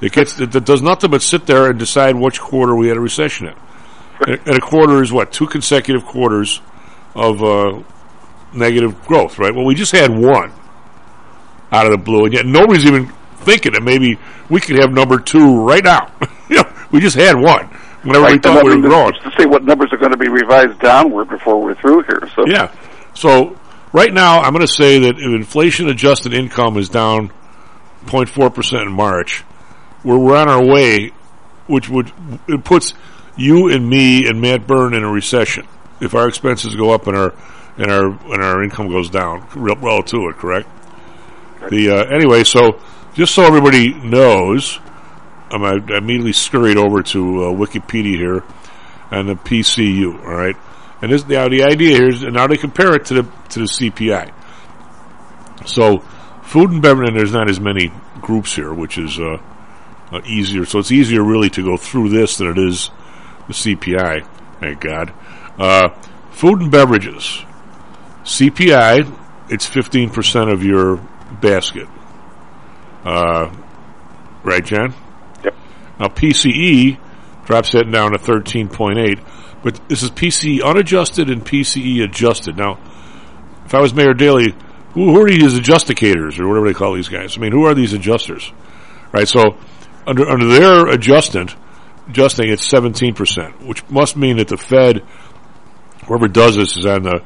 that 0.01 0.13
gets 0.13 0.35
that, 0.35 0.53
that 0.53 0.65
does 0.65 0.83
nothing 0.83 1.11
but 1.11 1.23
sit 1.23 1.47
there 1.47 1.71
and 1.71 1.79
decide 1.79 2.17
which 2.17 2.41
quarter 2.41 2.75
we 2.75 2.89
had 2.89 2.97
a 2.97 3.01
recession 3.01 3.49
in. 3.49 3.55
And, 4.27 4.41
and 4.47 4.57
a 4.57 4.61
quarter 4.61 5.03
is 5.03 5.13
what 5.13 5.33
two 5.33 5.47
consecutive 5.47 6.05
quarters 6.05 6.61
of 7.15 7.43
uh, 7.43 7.83
negative 8.53 9.05
growth, 9.07 9.39
right? 9.39 9.55
Well, 9.55 9.65
we 9.65 9.75
just 9.75 9.93
had 9.93 10.11
one 10.11 10.53
out 11.71 11.87
of 11.87 11.93
the 11.93 11.99
blue, 11.99 12.25
and 12.25 12.35
yet 12.35 12.47
nobody's 12.47 12.85
even 12.85 13.13
thinking 13.39 13.73
that 13.73 13.83
maybe 13.83 14.19
we 14.49 14.61
could 14.61 14.79
have 14.79 14.93
number 14.93 15.19
two 15.19 15.65
right 15.65 15.85
now. 15.85 16.13
you 16.49 16.57
know, 16.57 16.73
we 16.91 17.01
just 17.01 17.17
had 17.17 17.37
one. 17.37 17.67
Whenever 18.03 18.27
we 18.27 18.33
Right, 18.33 18.43
thought 18.43 18.65
we 18.65 18.71
were 18.71 18.87
I 18.87 18.89
growing. 18.89 19.13
To 19.13 19.33
see 19.39 19.47
what 19.47 19.65
numbers 19.65 19.93
are 19.93 19.99
going 19.99 20.13
to 20.13 20.17
be 20.19 20.29
revised 20.29 20.79
downward 20.81 21.29
before 21.29 21.61
we're 21.61 21.75
through 21.75 22.05
here. 22.05 22.29
So 22.35 22.47
Yeah. 22.47 22.73
So 23.15 23.59
right 23.93 24.13
now, 24.13 24.41
I'm 24.41 24.53
going 24.53 24.67
to 24.67 24.73
say 24.73 25.01
that 25.01 25.17
if 25.19 25.25
inflation 25.25 25.89
adjusted 25.89 26.33
income 26.33 26.77
is 26.77 26.89
down 26.89 27.33
0.4 28.07 28.55
percent 28.55 28.83
in 28.83 28.93
March, 28.93 29.45
we're, 30.05 30.19
we're 30.19 30.37
on 30.37 30.49
our 30.49 30.65
way, 30.65 31.13
which 31.67 31.89
would 31.89 32.13
it 32.47 32.65
puts 32.65 32.95
you 33.37 33.69
and 33.69 33.89
me 33.89 34.29
and 34.29 34.41
Matt 34.41 34.67
Byrne 34.67 34.95
in 34.95 35.03
a 35.03 35.11
recession 35.11 35.67
if 36.01 36.15
our 36.15 36.29
expenses 36.29 36.75
go 36.77 36.91
up 36.91 37.07
and 37.07 37.17
our 37.17 37.35
and 37.77 37.91
our 37.91 38.07
and 38.33 38.43
our 38.43 38.63
income 38.63 38.89
goes 38.89 39.11
down 39.11 39.47
relative 39.55 40.11
to 40.11 40.29
it. 40.29 40.37
Correct. 40.37 40.69
The 41.71 41.91
uh, 41.91 42.05
anyway, 42.05 42.45
so 42.45 42.81
just 43.19 43.35
so 43.35 43.43
everybody 43.43 43.93
knows, 43.95 44.79
I'm, 45.51 45.65
I 45.65 45.73
immediately 45.97 46.33
scurried 46.33 46.77
over 46.77 47.03
to 47.03 47.43
uh, 47.43 47.47
Wikipedia 47.49 48.15
here 48.15 48.45
and 49.11 49.29
the 49.29 49.35
PCU. 49.35 50.25
All 50.25 50.35
right, 50.37 50.55
and 51.03 51.11
this 51.11 51.27
now 51.27 51.49
the 51.49 51.65
idea 51.65 51.97
here 51.97 52.09
is 52.09 52.23
now 52.23 52.47
they 52.47 52.57
compare 52.57 52.95
it 52.95 53.07
to 53.07 53.15
the 53.15 53.23
to 53.49 53.59
the 53.59 53.65
CPI. 53.65 54.33
So, 55.67 55.99
food 56.45 56.71
and 56.71 56.81
beverage, 56.81 57.09
and 57.09 57.19
there's 57.19 57.33
not 57.33 57.51
as 57.51 57.59
many 57.59 57.91
groups 58.21 58.55
here, 58.55 58.73
which 58.73 58.99
is 58.99 59.19
uh, 59.19 59.39
uh, 60.13 60.21
easier. 60.25 60.65
So 60.65 60.79
it's 60.79 60.93
easier 60.93 61.25
really 61.25 61.51
to 61.51 61.65
go 61.65 61.77
through 61.77 62.11
this 62.11 62.39
than 62.39 62.47
it 62.47 62.59
is 62.59 62.91
the 63.49 63.53
CPI. 63.53 64.29
Thank 64.61 64.81
God. 64.81 65.13
Uh, 65.59 65.89
food 66.31 66.61
and 66.61 66.71
beverages. 66.71 67.45
CPI, 68.23 69.13
it's 69.51 69.69
15% 69.69 70.53
of 70.53 70.63
your 70.63 70.99
basket. 71.41 71.89
Uh, 73.09 73.51
right, 74.45 74.63
John? 74.63 74.93
Yep. 75.43 75.55
Now, 75.99 76.07
PCE 76.09 76.99
drops 77.47 77.73
that 77.73 77.91
down 77.91 78.13
to 78.13 78.19
13.8, 78.19 79.25
but 79.63 79.81
this 79.89 80.03
is 80.03 80.11
PCE 80.11 80.63
unadjusted 80.63 81.31
and 81.31 81.43
PCE 81.43 82.05
adjusted. 82.05 82.59
Now, 82.59 82.79
if 83.65 83.75
I 83.75 83.81
was 83.81 83.95
Mayor 83.95 84.13
Daley, 84.13 84.55
who, 84.93 85.15
who 85.15 85.23
are 85.23 85.31
these 85.31 85.59
adjusticators 85.59 86.39
or 86.39 86.47
whatever 86.49 86.67
they 86.67 86.75
call 86.75 86.93
these 86.93 87.09
guys? 87.09 87.39
I 87.39 87.41
mean, 87.41 87.53
who 87.53 87.65
are 87.65 87.75
these 87.75 87.95
adjusters? 87.95 88.53
Right, 89.11 89.27
so 89.27 89.57
under, 90.07 90.29
under 90.29 90.47
their 90.47 90.89
adjustment, 90.89 91.57
adjusting 92.09 92.51
it's 92.51 92.71
17%, 92.71 93.67
which 93.67 93.89
must 93.89 94.19
mean 94.19 94.37
that 94.37 94.49
the 94.49 94.59
Fed, 94.59 95.03
whoever 96.07 96.29
does 96.29 96.57
this 96.57 96.77
is 96.77 96.85
on 96.85 97.05
the, 97.05 97.25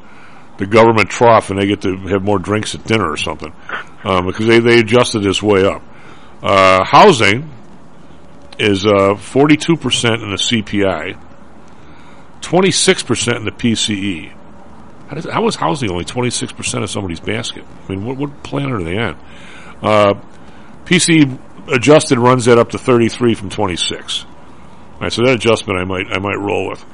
the 0.63 0.71
government 0.71 1.09
trough 1.09 1.49
and 1.49 1.59
they 1.59 1.65
get 1.65 1.81
to 1.81 1.95
have 2.07 2.23
more 2.23 2.39
drinks 2.39 2.75
at 2.75 2.83
dinner 2.85 3.09
or 3.09 3.17
something. 3.17 3.53
Um, 4.03 4.27
because 4.27 4.45
they, 4.47 4.59
they 4.59 4.79
adjusted 4.79 5.19
this 5.19 5.41
way 5.41 5.65
up. 5.65 5.81
Uh, 6.41 6.83
housing 6.83 7.49
is, 8.59 8.85
uh, 8.85 9.15
42% 9.15 10.23
in 10.23 10.29
the 10.29 10.37
CPI, 10.37 11.19
26% 12.41 13.35
in 13.37 13.45
the 13.45 13.51
PCE. 13.51 14.33
How, 15.07 15.15
does, 15.15 15.25
how 15.25 15.47
is 15.47 15.55
housing 15.55 15.91
only 15.91 16.05
26% 16.05 16.83
of 16.83 16.89
somebody's 16.89 17.19
basket? 17.19 17.63
I 17.65 17.91
mean, 17.91 18.05
what, 18.05 18.17
what 18.17 18.43
planet 18.43 18.71
are 18.71 18.83
they 18.83 18.97
on? 18.97 19.19
Uh, 19.81 20.13
PCE 20.85 21.39
adjusted 21.71 22.19
runs 22.19 22.45
that 22.45 22.57
up 22.57 22.69
to 22.71 22.77
33 22.77 23.35
from 23.35 23.49
26. 23.49 24.25
All 24.25 24.99
right, 24.99 25.11
so 25.11 25.23
that 25.23 25.35
adjustment 25.35 25.79
I 25.79 25.83
might 25.85 26.07
I 26.11 26.19
might 26.19 26.37
roll 26.39 26.69
with. 26.69 26.85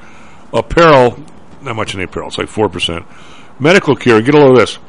Apparel, 0.53 1.23
not 1.61 1.75
much 1.75 1.93
in 1.93 2.01
apparel. 2.01 2.29
It's 2.29 2.37
like 2.37 2.47
four 2.47 2.69
percent. 2.69 3.05
Medical 3.59 3.95
care, 3.95 4.21
get 4.21 4.35
a 4.35 4.39
load 4.39 4.51
of 4.51 4.57
this. 4.57 4.79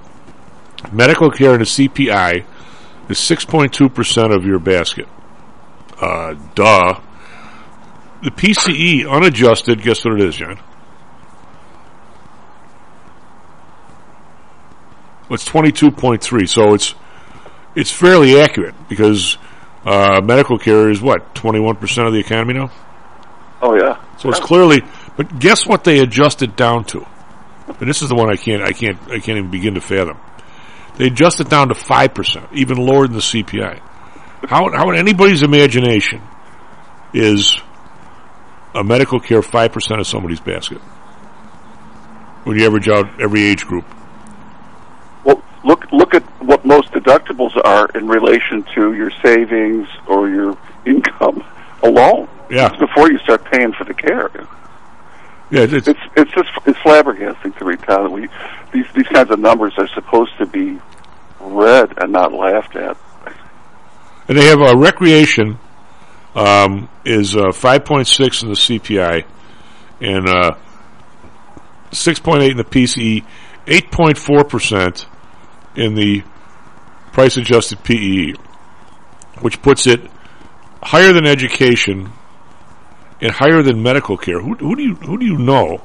Medical 0.92 1.30
care 1.30 1.54
in 1.54 1.58
the 1.58 1.64
CPI 1.66 2.44
is 3.08 3.18
six 3.18 3.44
point 3.44 3.72
two 3.72 3.88
percent 3.88 4.32
of 4.32 4.44
your 4.44 4.58
basket. 4.58 5.08
Uh, 6.00 6.34
duh. 6.54 7.00
The 8.22 8.30
PCE 8.30 9.10
unadjusted, 9.10 9.82
guess 9.82 10.04
what 10.04 10.20
it 10.20 10.20
is, 10.20 10.36
John? 10.36 10.60
Well, 15.28 15.34
it's 15.34 15.44
twenty 15.44 15.72
two 15.72 15.90
point 15.90 16.22
three, 16.22 16.46
so 16.46 16.74
it's 16.74 16.94
it's 17.74 17.90
fairly 17.90 18.40
accurate 18.40 18.74
because 18.88 19.38
uh, 19.84 20.20
medical 20.22 20.58
care 20.58 20.90
is 20.90 21.00
what 21.00 21.34
twenty 21.34 21.60
one 21.60 21.76
percent 21.76 22.06
of 22.06 22.12
the 22.12 22.20
economy 22.20 22.54
now. 22.54 22.70
Oh 23.62 23.74
yeah. 23.74 24.00
So 24.18 24.28
it's 24.28 24.40
clearly, 24.40 24.82
but 25.16 25.38
guess 25.38 25.66
what 25.66 25.84
they 25.84 26.00
adjusted 26.00 26.56
down 26.56 26.84
to? 26.86 27.06
And 27.78 27.88
this 27.88 28.02
is 28.02 28.08
the 28.08 28.14
one 28.14 28.30
I 28.30 28.36
can't, 28.36 28.62
I 28.62 28.72
can't, 28.72 28.98
I 29.04 29.18
can't 29.20 29.38
even 29.38 29.50
begin 29.50 29.74
to 29.74 29.80
fathom. 29.80 30.18
They 30.96 31.06
adjust 31.06 31.40
it 31.40 31.48
down 31.48 31.68
to 31.68 31.74
five 31.74 32.14
percent, 32.14 32.46
even 32.52 32.76
lower 32.76 33.06
than 33.06 33.16
the 33.16 33.22
CPI. 33.22 33.80
How, 34.48 34.70
how 34.72 34.90
in 34.90 34.96
anybody's 34.96 35.42
imagination 35.42 36.22
is 37.12 37.58
a 38.74 38.84
medical 38.84 39.20
care 39.20 39.42
five 39.42 39.72
percent 39.72 40.00
of 40.00 40.06
somebody's 40.06 40.40
basket 40.40 40.78
when 42.44 42.58
you 42.58 42.66
average 42.66 42.88
out 42.88 43.20
every 43.20 43.42
age 43.42 43.66
group? 43.66 43.84
Well, 45.24 45.42
look 45.64 45.90
look 45.92 46.14
at 46.14 46.22
what 46.42 46.64
most 46.64 46.90
deductibles 46.92 47.56
are 47.64 47.88
in 47.94 48.08
relation 48.08 48.64
to 48.74 48.94
your 48.94 49.10
savings 49.22 49.88
or 50.06 50.28
your 50.28 50.56
income 50.86 51.44
alone. 51.82 52.28
Yeah. 52.50 52.68
It's 52.68 52.78
before 52.78 53.10
you 53.10 53.18
start 53.18 53.44
paying 53.44 53.72
for 53.72 53.84
the 53.84 53.94
care. 53.94 54.30
Yeah, 55.50 55.62
it's 55.62 55.88
it's, 55.88 56.00
it's 56.16 56.30
just 56.30 56.48
it's 56.64 56.78
flabbergasting 56.78 57.58
to 57.58 57.64
me, 57.64 57.74
that 57.88 58.10
We 58.10 58.28
these 58.72 58.86
these 58.94 59.08
kinds 59.08 59.30
of 59.30 59.40
numbers 59.40 59.74
are 59.78 59.88
supposed 59.88 60.30
to 60.38 60.46
be 60.46 60.78
read 61.40 61.92
and 62.00 62.12
not 62.12 62.32
laughed 62.32 62.76
at. 62.76 62.96
And 64.28 64.38
they 64.38 64.46
have 64.46 64.60
a 64.60 64.76
recreation 64.76 65.58
um, 66.36 66.88
is 67.04 67.34
uh, 67.34 67.48
5.6 67.48 68.42
in 68.42 68.48
the 68.48 68.54
CPI 68.54 69.24
and 70.00 70.28
uh, 70.28 70.56
6.8 71.90 72.52
in 72.52 72.56
the 72.56 72.64
PCE, 72.64 73.24
8.4 73.66 74.48
percent 74.48 75.06
in 75.74 75.96
the 75.96 76.22
price 77.12 77.36
adjusted 77.36 77.82
PEE, 77.82 78.34
which 79.40 79.60
puts 79.62 79.88
it 79.88 80.00
higher 80.80 81.12
than 81.12 81.26
education 81.26 82.12
and 83.20 83.32
higher 83.32 83.62
than 83.62 83.82
medical 83.82 84.16
care. 84.16 84.40
Who, 84.40 84.54
who 84.54 84.76
do 84.76 84.82
you 84.82 84.94
who 84.94 85.18
do 85.18 85.26
you 85.26 85.38
know 85.38 85.82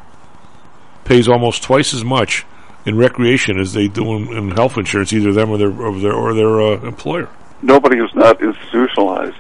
pays 1.04 1.28
almost 1.28 1.64
twice 1.64 1.94
as 1.94 2.04
much 2.04 2.46
in 2.86 2.98
recreation 2.98 3.60
as 3.60 3.74
they 3.74 3.88
do 3.88 4.16
in, 4.16 4.36
in 4.36 4.52
health 4.52 4.78
insurance, 4.78 5.14
either 5.14 5.34
them 5.34 5.50
or 5.52 5.58
their 5.58 5.72
or 5.72 6.00
their, 6.00 6.14
or 6.14 6.34
their 6.34 6.62
uh, 6.62 6.82
employer? 6.82 7.30
Nobody 7.62 7.98
who's 7.98 8.14
not 8.16 8.42
institutionalized. 8.42 9.36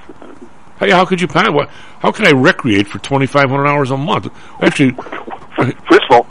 Hey, 0.79 0.91
how 0.91 1.05
could 1.05 1.21
you 1.21 1.27
plan? 1.27 1.53
What? 1.53 1.69
How 1.99 2.11
can 2.11 2.27
I 2.27 2.31
recreate 2.31 2.87
for 2.87 2.99
twenty 2.99 3.27
five 3.27 3.49
hundred 3.49 3.67
hours 3.67 3.91
a 3.91 3.97
month? 3.97 4.27
Actually, 4.61 4.95
First 5.55 6.03
of 6.09 6.11
all, 6.11 6.23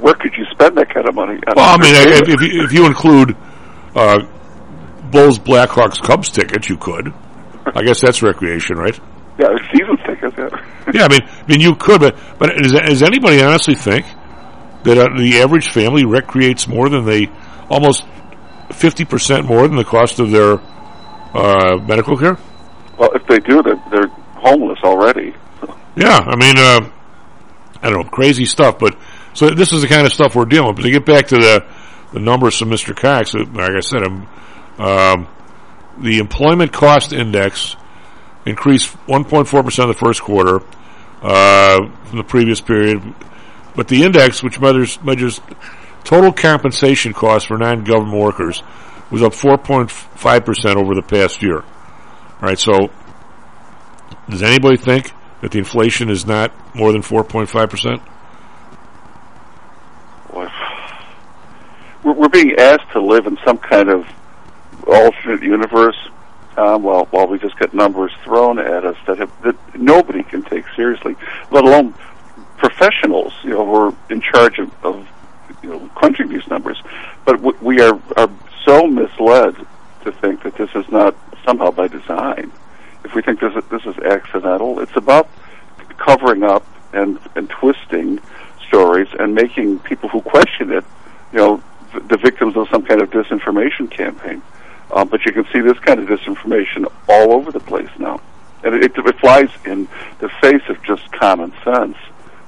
where 0.00 0.14
could 0.14 0.32
you 0.36 0.46
spend 0.50 0.76
that 0.78 0.92
kind 0.92 1.06
of 1.06 1.14
money? 1.14 1.34
on 1.34 1.54
well, 1.56 1.74
I 1.74 1.76
mean, 1.76 1.94
if, 1.94 2.28
if, 2.28 2.40
you, 2.40 2.64
if 2.64 2.72
you 2.72 2.86
include 2.86 3.36
uh, 3.94 4.20
Bulls, 5.10 5.38
Blackhawks, 5.38 6.02
Cubs 6.02 6.30
tickets, 6.30 6.68
you 6.68 6.78
could. 6.78 7.12
I 7.66 7.82
guess 7.82 8.00
that's 8.00 8.22
recreation, 8.22 8.78
right? 8.78 8.98
yeah, 9.38 9.56
season 9.72 9.96
tickets. 10.06 10.34
Yeah. 10.36 10.48
Yeah, 10.92 11.04
I 11.04 11.08
mean, 11.08 11.20
I 11.22 11.46
mean, 11.46 11.60
you 11.60 11.74
could, 11.74 12.00
but 12.00 12.18
but 12.38 12.50
does, 12.56 12.72
does 12.72 13.02
anybody 13.02 13.42
honestly 13.42 13.74
think 13.74 14.06
that 14.84 14.98
uh, 14.98 15.16
the 15.16 15.40
average 15.40 15.68
family 15.70 16.04
recreates 16.04 16.66
more 16.66 16.88
than 16.88 17.04
they 17.04 17.30
almost 17.68 18.04
fifty 18.72 19.04
percent 19.04 19.46
more 19.46 19.66
than 19.68 19.76
the 19.76 19.84
cost 19.84 20.18
of 20.18 20.30
their 20.30 20.58
uh, 21.34 21.76
medical 21.86 22.16
care? 22.16 22.38
Well, 22.98 23.10
if 23.14 23.26
they 23.26 23.38
do, 23.38 23.62
they're, 23.62 23.82
they're 23.90 24.08
homeless 24.08 24.78
already. 24.84 25.34
Yeah, 25.96 26.18
I 26.18 26.36
mean, 26.36 26.56
uh, 26.58 26.90
I 27.82 27.90
don't 27.90 28.04
know, 28.04 28.10
crazy 28.10 28.46
stuff. 28.46 28.78
But 28.78 28.96
so 29.34 29.50
this 29.50 29.72
is 29.72 29.82
the 29.82 29.88
kind 29.88 30.06
of 30.06 30.12
stuff 30.12 30.34
we're 30.34 30.44
dealing 30.44 30.68
with. 30.68 30.76
But 30.76 30.82
to 30.82 30.90
get 30.90 31.06
back 31.06 31.28
to 31.28 31.36
the 31.36 31.66
the 32.12 32.20
numbers 32.20 32.58
from 32.58 32.70
Mr. 32.70 32.96
Cox, 32.96 33.34
uh, 33.34 33.44
like 33.52 33.70
I 33.70 33.80
said, 33.80 34.02
um, 34.02 34.28
um, 34.78 35.28
the 35.98 36.18
employment 36.18 36.72
cost 36.72 37.12
index 37.12 37.76
increased 38.46 38.96
1.4 39.06 39.64
percent 39.64 39.88
in 39.90 39.94
the 39.94 39.98
first 39.98 40.22
quarter 40.22 40.60
uh, 41.22 41.88
from 42.04 42.18
the 42.18 42.24
previous 42.24 42.60
period, 42.60 43.02
but 43.76 43.88
the 43.88 44.02
index, 44.02 44.42
which 44.42 44.60
measures 44.60 45.02
measures 45.02 45.40
total 46.04 46.32
compensation 46.32 47.12
costs 47.12 47.46
for 47.46 47.58
non-government 47.58 48.18
workers, 48.18 48.62
was 49.10 49.22
up 49.22 49.32
4.5 49.32 50.44
percent 50.44 50.76
over 50.76 50.94
the 50.94 51.02
past 51.02 51.42
year. 51.42 51.58
All 51.60 52.48
right, 52.48 52.58
so 52.58 52.90
does 54.28 54.42
anybody 54.42 54.76
think 54.76 55.12
that 55.42 55.50
the 55.50 55.58
inflation 55.58 56.08
is 56.10 56.26
not 56.26 56.52
more 56.74 56.92
than 56.92 57.02
4.5 57.02 57.70
percent? 57.70 58.02
Boy, 60.30 60.48
we're, 62.04 62.14
we're 62.14 62.28
being 62.28 62.54
asked 62.58 62.90
to 62.92 63.02
live 63.02 63.26
in 63.26 63.36
some 63.44 63.58
kind 63.58 63.90
of 63.90 64.06
alternate 64.86 65.42
universe 65.42 65.96
um, 66.60 66.82
while 66.82 67.06
while 67.06 67.26
we 67.26 67.38
just 67.38 67.58
get 67.58 67.72
numbers 67.72 68.12
thrown 68.22 68.58
at 68.58 68.84
us 68.84 68.96
that 69.06 69.18
have 69.18 69.32
that 69.42 69.56
nobody 69.74 70.22
can 70.22 70.42
take 70.42 70.64
seriously, 70.76 71.16
let 71.50 71.64
alone 71.64 71.94
professionals. 72.58 73.32
You 73.42 73.50
know, 73.50 73.64
who 73.64 73.74
are 73.74 73.94
in 74.10 74.20
charge 74.20 74.58
of, 74.58 74.84
of 74.84 75.08
you 75.62 75.70
know 75.70 75.90
crunching 75.94 76.28
these 76.28 76.46
numbers. 76.48 76.80
But 77.24 77.36
w- 77.36 77.58
we 77.62 77.80
are 77.80 77.98
are 78.16 78.30
so 78.66 78.86
misled 78.86 79.56
to 80.04 80.12
think 80.12 80.42
that 80.42 80.56
this 80.56 80.70
is 80.74 80.86
not 80.90 81.16
somehow 81.44 81.70
by 81.70 81.88
design. 81.88 82.52
If 83.04 83.14
we 83.14 83.22
think 83.22 83.40
this 83.40 83.54
is, 83.54 83.64
this 83.70 83.86
is 83.86 83.96
accidental, 83.98 84.80
it's 84.80 84.96
about 84.96 85.28
covering 85.96 86.42
up 86.42 86.66
and 86.92 87.18
and 87.36 87.48
twisting 87.48 88.20
stories 88.68 89.08
and 89.18 89.34
making 89.34 89.78
people 89.80 90.10
who 90.10 90.20
question 90.20 90.70
it, 90.72 90.84
you 91.32 91.38
know, 91.38 91.62
the, 91.94 92.00
the 92.00 92.16
victims 92.18 92.54
of 92.56 92.68
some 92.68 92.82
kind 92.84 93.00
of 93.00 93.10
disinformation 93.10 93.90
campaign. 93.90 94.42
Um, 94.92 95.08
but 95.08 95.24
you 95.24 95.32
can 95.32 95.44
see 95.52 95.60
this 95.60 95.78
kind 95.80 96.00
of 96.00 96.08
disinformation 96.08 96.90
all 97.08 97.32
over 97.32 97.52
the 97.52 97.60
place 97.60 97.90
now, 97.98 98.20
and 98.64 98.74
it, 98.74 98.92
it 98.96 99.18
flies 99.20 99.50
in 99.64 99.88
the 100.18 100.28
face 100.40 100.62
of 100.68 100.82
just 100.82 101.10
common 101.12 101.52
sense. 101.64 101.96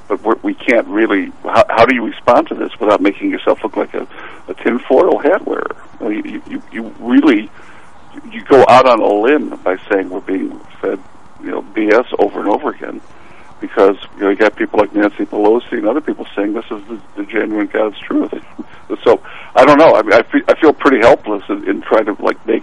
But 0.08 0.22
we're, 0.22 0.36
we 0.42 0.54
can't 0.54 0.86
really. 0.88 1.32
How, 1.42 1.64
how 1.68 1.86
do 1.86 1.94
you 1.94 2.04
respond 2.04 2.48
to 2.48 2.54
this 2.54 2.72
without 2.80 3.00
making 3.00 3.30
yourself 3.30 3.62
look 3.62 3.76
like 3.76 3.94
a, 3.94 4.06
a 4.48 4.54
tinfoil 4.54 5.18
hat 5.18 5.46
wearer? 5.46 5.76
I 6.00 6.08
mean, 6.08 6.24
you, 6.24 6.42
you, 6.48 6.62
you 6.72 6.94
really 6.98 7.50
you 8.30 8.42
go 8.44 8.64
out 8.68 8.86
on 8.86 9.00
a 9.00 9.12
limb 9.12 9.56
by 9.62 9.76
saying 9.90 10.10
we're 10.10 10.20
being 10.20 10.58
fed, 10.80 10.98
you 11.40 11.50
know, 11.50 11.62
BS 11.62 12.06
over 12.18 12.40
and 12.40 12.48
over 12.48 12.70
again, 12.70 13.00
because 13.62 13.96
you 14.16 14.24
know 14.24 14.30
you 14.30 14.36
got 14.36 14.54
people 14.56 14.78
like 14.78 14.92
Nancy 14.92 15.24
Pelosi 15.24 15.72
and 15.78 15.88
other 15.88 16.02
people 16.02 16.26
saying 16.36 16.52
this 16.52 16.66
is 16.66 16.82
the, 16.88 17.00
the 17.16 17.24
genuine 17.24 17.68
God's 17.68 17.98
truth. 18.00 18.34
So 19.04 19.22
I 19.54 19.64
don't 19.64 19.78
know. 19.78 19.94
I 19.94 20.02
mean, 20.02 20.12
I 20.12 20.22
feel, 20.22 20.42
I 20.48 20.60
feel 20.60 20.74
pretty 20.74 20.98
helpless 20.98 21.42
in, 21.48 21.66
in 21.66 21.80
trying 21.80 22.04
to 22.04 22.22
like 22.22 22.46
make 22.46 22.62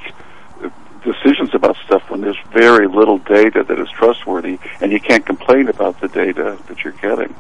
decisions 1.04 1.56
about 1.56 1.76
stuff 1.86 2.04
when 2.10 2.22
there's 2.22 2.38
very 2.54 2.88
little 2.88 3.18
data 3.18 3.64
that 3.68 3.80
is 3.80 3.90
trustworthy, 3.90 4.60
and 4.80 4.92
you 4.92 5.00
can't 5.00 5.26
complain 5.26 5.70
about 5.70 6.00
the 6.02 6.08
data 6.08 6.56
that 6.68 6.84
you're 6.84 6.94
getting. 6.94 7.36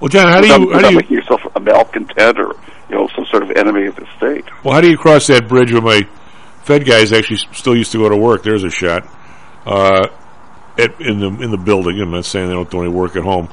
Well, 0.00 0.08
John, 0.08 0.26
how 0.26 0.40
do 0.40 0.48
without, 0.48 0.60
you 0.60 0.72
how 0.72 0.78
do 0.80 0.88
you 0.88 0.96
making 0.96 1.16
yourself 1.16 1.42
a 1.54 1.60
malcontent 1.60 2.40
or 2.40 2.56
you 2.88 2.96
know 2.96 3.08
some 3.14 3.24
sort 3.26 3.44
of 3.44 3.52
enemy 3.52 3.86
of 3.86 3.94
the 3.94 4.06
state? 4.16 4.44
Well, 4.64 4.74
how 4.74 4.80
do 4.80 4.90
you 4.90 4.98
cross 4.98 5.28
that 5.28 5.48
bridge 5.48 5.72
when 5.72 5.84
my 5.84 6.02
Fed 6.64 6.84
guys 6.84 7.12
actually 7.12 7.38
still 7.52 7.76
used 7.76 7.92
to 7.92 7.98
go 7.98 8.08
to 8.08 8.16
work? 8.16 8.42
There's 8.42 8.64
a 8.64 8.70
shot. 8.70 9.06
Uh, 9.64 10.08
at, 10.78 11.00
in 11.00 11.20
the 11.20 11.28
in 11.42 11.50
the 11.50 11.58
building. 11.58 12.00
I'm 12.00 12.10
not 12.10 12.24
saying 12.24 12.48
they 12.48 12.54
don't 12.54 12.70
do 12.70 12.80
any 12.80 12.90
work 12.90 13.16
at 13.16 13.22
home. 13.22 13.48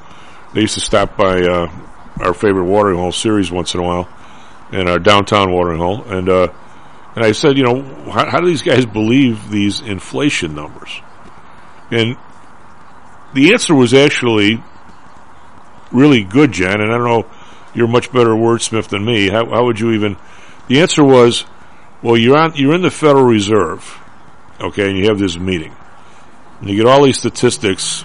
They 0.53 0.61
used 0.61 0.75
to 0.75 0.81
stop 0.81 1.15
by 1.17 1.41
uh, 1.41 1.71
our 2.19 2.33
favorite 2.33 2.65
watering 2.65 2.97
hole 2.97 3.11
series 3.11 3.51
once 3.51 3.73
in 3.73 3.79
a 3.79 3.83
while, 3.83 4.09
and 4.71 4.89
our 4.89 4.99
downtown 4.99 5.51
watering 5.51 5.79
hole. 5.79 6.03
And 6.03 6.29
uh, 6.29 6.47
and 7.15 7.25
I 7.25 7.31
said, 7.31 7.57
you 7.57 7.63
know, 7.63 7.81
how, 8.11 8.29
how 8.29 8.39
do 8.39 8.47
these 8.47 8.61
guys 8.61 8.85
believe 8.85 9.49
these 9.49 9.81
inflation 9.81 10.55
numbers? 10.55 11.01
And 11.91 12.17
the 13.33 13.53
answer 13.53 13.75
was 13.75 13.93
actually 13.93 14.63
really 15.91 16.23
good, 16.23 16.51
Jen. 16.51 16.81
And 16.81 16.91
I 16.91 16.97
don't 16.97 17.07
know, 17.07 17.29
you're 17.73 17.87
much 17.87 18.11
better 18.11 18.29
wordsmith 18.29 18.89
than 18.89 19.03
me. 19.05 19.29
How, 19.29 19.45
how 19.49 19.65
would 19.65 19.79
you 19.79 19.91
even? 19.91 20.17
The 20.67 20.81
answer 20.81 21.03
was, 21.03 21.45
well, 22.01 22.15
you're 22.15 22.37
on, 22.37 22.53
you're 22.55 22.75
in 22.75 22.83
the 22.83 22.91
Federal 22.91 23.25
Reserve, 23.25 23.99
okay, 24.61 24.89
and 24.89 24.97
you 24.97 25.05
have 25.09 25.17
this 25.17 25.37
meeting, 25.37 25.75
and 26.59 26.69
you 26.69 26.77
get 26.77 26.87
all 26.87 27.03
these 27.03 27.17
statistics, 27.17 28.03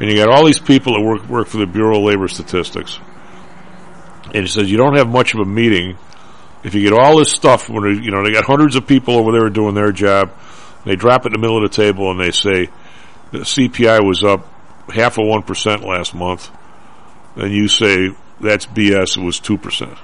and 0.00 0.10
you 0.10 0.16
got 0.16 0.28
all 0.28 0.44
these 0.44 0.60
people 0.60 0.94
that 0.94 1.02
work 1.02 1.28
work 1.28 1.48
for 1.48 1.58
the 1.58 1.66
Bureau 1.66 1.98
of 1.98 2.04
Labor 2.04 2.28
Statistics, 2.28 2.98
and 4.26 4.36
he 4.36 4.46
says 4.46 4.70
you 4.70 4.76
don't 4.76 4.96
have 4.96 5.08
much 5.08 5.34
of 5.34 5.40
a 5.40 5.44
meeting 5.44 5.96
if 6.64 6.74
you 6.74 6.82
get 6.82 6.92
all 6.92 7.18
this 7.18 7.30
stuff. 7.30 7.68
When 7.68 8.02
you 8.02 8.10
know 8.10 8.24
they 8.24 8.32
got 8.32 8.44
hundreds 8.44 8.76
of 8.76 8.86
people 8.86 9.14
over 9.16 9.32
there 9.32 9.48
doing 9.50 9.74
their 9.74 9.92
job, 9.92 10.32
they 10.84 10.96
drop 10.96 11.24
it 11.24 11.28
in 11.28 11.32
the 11.32 11.38
middle 11.38 11.62
of 11.62 11.70
the 11.70 11.76
table 11.76 12.10
and 12.10 12.20
they 12.20 12.32
say 12.32 12.68
the 13.32 13.38
CPI 13.38 14.06
was 14.06 14.22
up 14.24 14.46
half 14.88 15.18
of 15.18 15.26
one 15.26 15.42
percent 15.42 15.84
last 15.84 16.14
month, 16.14 16.50
and 17.36 17.52
you 17.52 17.68
say 17.68 18.10
that's 18.40 18.66
BS. 18.66 19.16
It 19.16 19.24
was 19.24 19.40
two 19.40 19.58
percent. 19.58 19.96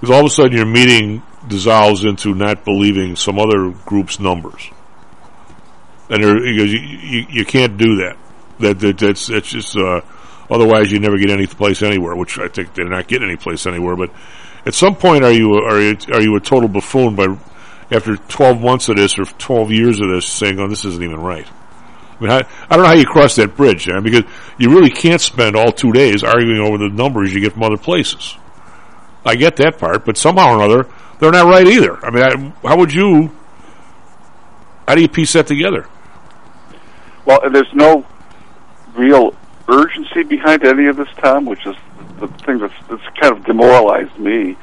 Because 0.00 0.14
all 0.14 0.20
of 0.20 0.26
a 0.26 0.30
sudden 0.30 0.56
your 0.56 0.66
meeting 0.66 1.22
dissolves 1.46 2.04
into 2.04 2.34
not 2.34 2.64
believing 2.64 3.16
some 3.16 3.38
other 3.38 3.70
group's 3.84 4.18
numbers, 4.18 4.70
and 6.12 6.22
there, 6.22 6.44
he 6.44 6.56
goes, 6.58 6.70
you, 6.70 6.78
you, 6.78 7.26
you 7.30 7.44
can't 7.46 7.78
do 7.78 7.96
that. 7.96 8.18
That, 8.60 8.78
that 8.80 8.98
that's 8.98 9.26
that's 9.28 9.48
just 9.48 9.76
uh, 9.76 10.02
otherwise 10.50 10.92
you 10.92 11.00
never 11.00 11.16
get 11.16 11.30
any 11.30 11.46
place 11.46 11.82
anywhere. 11.82 12.14
Which 12.14 12.38
I 12.38 12.48
think 12.48 12.74
they're 12.74 12.84
not 12.84 13.08
getting 13.08 13.28
any 13.28 13.38
place 13.38 13.66
anywhere. 13.66 13.96
But 13.96 14.10
at 14.66 14.74
some 14.74 14.94
point, 14.94 15.24
are 15.24 15.32
you 15.32 15.54
are 15.54 15.80
you 15.80 15.96
are 16.12 16.20
you 16.20 16.36
a 16.36 16.40
total 16.40 16.68
buffoon 16.68 17.16
by 17.16 17.34
after 17.90 18.16
twelve 18.16 18.60
months 18.60 18.90
of 18.90 18.96
this 18.96 19.18
or 19.18 19.24
twelve 19.24 19.72
years 19.72 20.00
of 20.00 20.10
this 20.10 20.26
saying, 20.26 20.60
"Oh, 20.60 20.68
this 20.68 20.84
isn't 20.84 21.02
even 21.02 21.18
right." 21.18 21.46
I 21.48 22.22
mean, 22.22 22.30
I, 22.30 22.46
I 22.68 22.76
don't 22.76 22.82
know 22.82 22.88
how 22.88 22.94
you 22.94 23.06
cross 23.06 23.34
that 23.36 23.56
bridge, 23.56 23.86
John, 23.86 24.02
because 24.02 24.24
you 24.58 24.68
really 24.68 24.90
can't 24.90 25.20
spend 25.20 25.56
all 25.56 25.72
two 25.72 25.92
days 25.92 26.22
arguing 26.22 26.60
over 26.60 26.76
the 26.76 26.90
numbers 26.90 27.32
you 27.32 27.40
get 27.40 27.54
from 27.54 27.62
other 27.62 27.78
places. 27.78 28.36
I 29.24 29.34
get 29.34 29.56
that 29.56 29.78
part, 29.78 30.04
but 30.04 30.18
somehow 30.18 30.52
or 30.52 30.56
another, 30.56 30.88
they're 31.18 31.32
not 31.32 31.46
right 31.46 31.66
either. 31.66 32.04
I 32.04 32.10
mean, 32.10 32.22
I, 32.22 32.68
how 32.68 32.76
would 32.76 32.92
you? 32.92 33.34
How 34.86 34.94
do 34.94 35.00
you 35.00 35.08
piece 35.08 35.32
that 35.32 35.46
together? 35.46 35.88
Well, 37.24 37.40
there's 37.50 37.72
no 37.72 38.04
real 38.94 39.34
urgency 39.68 40.22
behind 40.22 40.64
any 40.64 40.86
of 40.86 40.96
this, 40.96 41.08
Tom, 41.18 41.46
which 41.46 41.66
is 41.66 41.76
the 42.18 42.28
thing 42.44 42.58
that's, 42.58 42.74
that's 42.88 43.02
kind 43.20 43.36
of 43.36 43.44
demoralized 43.44 44.18
me. 44.18 44.56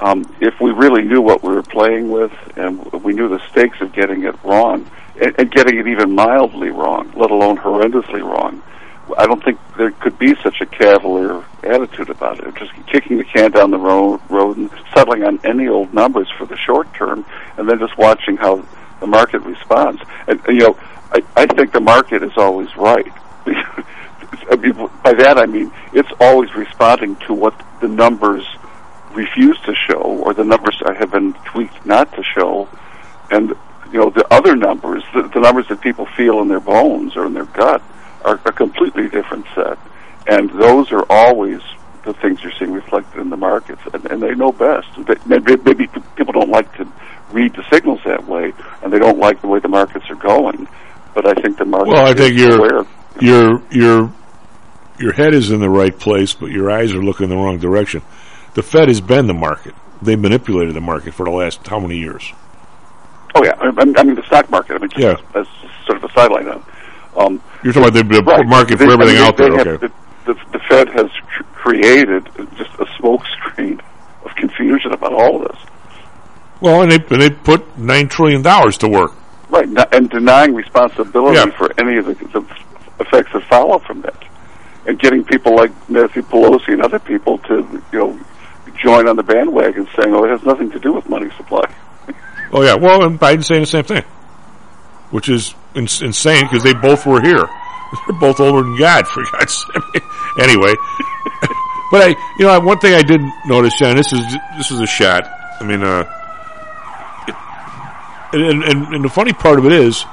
Um, 0.00 0.24
if 0.40 0.60
we 0.60 0.72
really 0.72 1.02
knew 1.02 1.20
what 1.20 1.42
we 1.42 1.54
were 1.54 1.62
playing 1.62 2.10
with 2.10 2.32
and 2.56 2.84
we 3.04 3.12
knew 3.12 3.28
the 3.28 3.40
stakes 3.50 3.80
of 3.80 3.92
getting 3.92 4.24
it 4.24 4.34
wrong 4.42 4.90
and, 5.20 5.34
and 5.38 5.50
getting 5.50 5.78
it 5.78 5.86
even 5.86 6.12
mildly 6.12 6.70
wrong, 6.70 7.12
let 7.16 7.30
alone 7.30 7.56
horrendously 7.56 8.20
wrong, 8.20 8.62
I 9.16 9.26
don't 9.26 9.42
think 9.44 9.58
there 9.76 9.90
could 9.90 10.18
be 10.18 10.34
such 10.42 10.60
a 10.60 10.66
cavalier 10.66 11.44
attitude 11.62 12.10
about 12.10 12.40
it. 12.40 12.54
Just 12.56 12.72
kicking 12.86 13.18
the 13.18 13.24
can 13.24 13.50
down 13.50 13.70
the 13.70 13.78
road, 13.78 14.20
road 14.28 14.56
and 14.56 14.70
settling 14.94 15.22
on 15.24 15.40
any 15.44 15.68
old 15.68 15.92
numbers 15.92 16.28
for 16.36 16.46
the 16.46 16.56
short 16.56 16.92
term, 16.94 17.24
and 17.56 17.68
then 17.68 17.78
just 17.78 17.96
watching 17.98 18.36
how 18.36 18.64
the 19.00 19.06
market 19.06 19.40
responds. 19.40 20.00
And, 20.26 20.40
and 20.46 20.56
you 20.56 20.66
know, 20.66 20.78
I, 21.12 21.22
I 21.36 21.46
think 21.46 21.72
the 21.72 21.80
market 21.80 22.22
is 22.22 22.32
always 22.36 22.74
right. 22.76 23.12
I 23.46 24.56
mean, 24.56 24.74
by 25.02 25.12
that 25.12 25.38
I 25.38 25.46
mean 25.46 25.70
it's 25.92 26.10
always 26.20 26.54
responding 26.54 27.16
to 27.26 27.34
what 27.34 27.54
the 27.80 27.88
numbers 27.88 28.44
refuse 29.14 29.58
to 29.66 29.74
show, 29.74 30.00
or 30.24 30.32
the 30.34 30.44
numbers 30.44 30.80
have 30.86 31.10
been 31.10 31.34
tweaked 31.44 31.84
not 31.84 32.12
to 32.14 32.22
show, 32.22 32.68
and 33.30 33.50
you 33.92 33.98
know 33.98 34.10
the 34.10 34.26
other 34.32 34.56
numbers, 34.56 35.04
the, 35.14 35.22
the 35.34 35.40
numbers 35.40 35.68
that 35.68 35.80
people 35.80 36.06
feel 36.16 36.40
in 36.40 36.48
their 36.48 36.60
bones 36.60 37.16
or 37.16 37.26
in 37.26 37.34
their 37.34 37.44
gut, 37.46 37.82
are 38.24 38.40
a 38.46 38.52
completely 38.52 39.08
different 39.08 39.46
set, 39.54 39.78
and 40.26 40.50
those 40.50 40.92
are 40.92 41.04
always 41.10 41.60
the 42.04 42.14
things 42.14 42.42
you're 42.42 42.52
seeing 42.58 42.72
reflected 42.72 43.20
in 43.20 43.30
the 43.30 43.36
markets, 43.36 43.82
and, 43.92 44.04
and 44.06 44.22
they 44.22 44.34
know 44.34 44.50
best. 44.50 44.88
Maybe, 45.26 45.56
maybe 45.56 45.88
people 46.16 46.32
don't 46.32 46.50
like 46.50 46.72
to 46.76 46.90
read 47.30 47.54
the 47.54 47.64
signals 47.70 48.00
that 48.04 48.26
way, 48.26 48.52
and 48.82 48.92
they 48.92 48.98
don't 48.98 49.18
like 49.18 49.40
the 49.40 49.48
way 49.48 49.60
the 49.60 49.68
markets 49.68 50.08
are 50.10 50.16
going. 50.16 50.68
But 51.14 51.26
I 51.28 51.40
think 51.40 51.58
the 51.58 51.64
market. 51.64 51.88
Well, 51.88 52.06
I 52.06 52.10
is 52.10 52.16
think 52.16 52.38
aware. 52.40 52.84
your 53.20 53.60
your 53.60 53.62
your 53.70 54.12
your 54.98 55.12
head 55.12 55.34
is 55.34 55.50
in 55.50 55.60
the 55.60 55.68
right 55.70 55.96
place, 55.96 56.32
but 56.32 56.50
your 56.50 56.70
eyes 56.70 56.92
are 56.92 57.02
looking 57.02 57.24
in 57.24 57.30
the 57.30 57.36
wrong 57.36 57.58
direction. 57.58 58.02
The 58.54 58.62
Fed 58.62 58.88
has 58.88 59.00
been 59.00 59.26
the 59.26 59.34
market; 59.34 59.74
they 60.00 60.16
manipulated 60.16 60.74
the 60.74 60.80
market 60.80 61.14
for 61.14 61.24
the 61.24 61.30
last 61.32 61.66
how 61.66 61.78
many 61.80 61.98
years? 61.98 62.32
Oh 63.34 63.44
yeah, 63.44 63.54
I, 63.60 63.66
I 63.68 63.92
I 64.00 64.02
mean 64.04 64.14
the 64.14 64.22
stock 64.26 64.50
market. 64.50 64.74
I 64.74 64.78
mean, 64.78 64.90
just 64.90 65.00
Yeah. 65.02 65.16
as 65.40 65.46
sort 65.86 66.02
of 66.02 66.04
a 66.04 66.12
sideline. 66.12 66.48
on. 66.48 66.64
Um, 67.14 67.42
You're 67.62 67.74
talking 67.74 67.88
about 67.90 68.08
the, 68.08 68.20
the 68.20 68.22
right. 68.22 68.46
market 68.46 68.78
They- 68.78 68.86
for 68.86 68.90
I 68.92 68.94
everything 68.94 69.16
mean, 69.16 69.24
out 69.24 69.36
there. 69.36 69.56
have- 69.56 69.66
Okay. 69.66 69.86
The, 70.24 70.32
the, 70.32 70.40
the 70.52 70.58
Fed 70.68 70.88
has 70.90 71.10
cr- 71.26 71.42
created 71.54 72.24
just 72.56 72.70
a 72.78 72.84
smokescreen 73.00 73.80
of 74.24 74.34
confusion 74.36 74.92
about 74.92 75.12
all 75.12 75.42
of 75.42 75.48
this. 75.52 75.60
Well, 76.60 76.80
and 76.82 76.90
they 76.92 76.96
and 77.10 77.20
they 77.20 77.28
put 77.30 77.76
nine 77.76 78.08
trillion 78.08 78.40
dollars 78.42 78.78
to 78.78 78.88
work. 78.88 79.12
Right, 79.52 79.68
and 79.92 80.08
denying 80.08 80.54
responsibility 80.54 81.36
Yeah. 81.36 81.56
for 81.58 81.70
any 81.78 81.98
of 81.98 82.06
the, 82.06 82.14
the 82.14 82.40
effects 83.00 83.32
that 83.34 83.44
follow 83.50 83.78
from 83.80 84.00
that, 84.00 84.16
and 84.86 84.98
getting 84.98 85.24
people 85.24 85.54
like 85.54 85.70
Nancy 85.90 86.22
Pelosi 86.22 86.68
and 86.72 86.80
other 86.82 86.98
people 86.98 87.36
to, 87.38 87.82
you 87.92 87.98
know, 87.98 88.18
join 88.82 89.06
on 89.08 89.16
the 89.16 89.22
bandwagon, 89.22 89.86
saying, 89.94 90.14
"Oh, 90.14 90.24
it 90.24 90.30
has 90.30 90.42
nothing 90.42 90.70
to 90.70 90.78
do 90.78 90.92
with 90.94 91.06
money 91.08 91.30
supply." 91.36 91.70
Oh 92.50 92.62
yeah. 92.62 92.74
Well, 92.76 93.04
and 93.04 93.20
Biden's 93.20 93.46
saying 93.46 93.60
the 93.60 93.66
same 93.66 93.84
thing, 93.84 94.04
which 95.10 95.28
is 95.28 95.54
ins- 95.74 96.00
insane 96.00 96.44
because 96.44 96.62
they 96.62 96.72
both 96.74 97.04
were 97.04 97.20
here. 97.20 97.46
They're 98.08 98.18
both 98.18 98.40
older 98.40 98.62
than 98.62 98.78
God, 98.78 99.06
for 99.06 99.22
God's 99.32 99.54
sake. 99.92 100.02
anyway, 100.40 100.72
but 101.92 102.00
I, 102.08 102.16
you 102.38 102.46
know, 102.46 102.58
one 102.60 102.78
thing 102.78 102.94
I 102.94 103.02
did 103.02 103.20
notice, 103.46 103.78
and 103.82 103.98
This 103.98 104.14
is 104.14 104.24
this 104.56 104.70
is 104.70 104.80
a 104.80 104.86
shot. 104.86 105.28
I 105.60 105.64
mean, 105.64 105.82
uh, 105.82 106.04
and, 108.32 108.64
and 108.64 108.94
and 108.94 109.04
the 109.04 109.08
funny 109.08 109.32
part 109.32 109.58
of 109.58 109.66
it 109.66 109.72
is, 109.72 110.04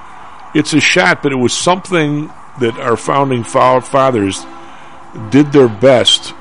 it's 0.54 0.74
a 0.74 0.80
shot, 0.80 1.24
but 1.24 1.32
it 1.32 1.36
was 1.38 1.54
something 1.54 2.32
that 2.60 2.78
our 2.80 2.98
founding 2.98 3.44
fa- 3.44 3.82
fathers 3.82 4.46
did 5.30 5.52
their 5.52 5.68
best 5.70 6.34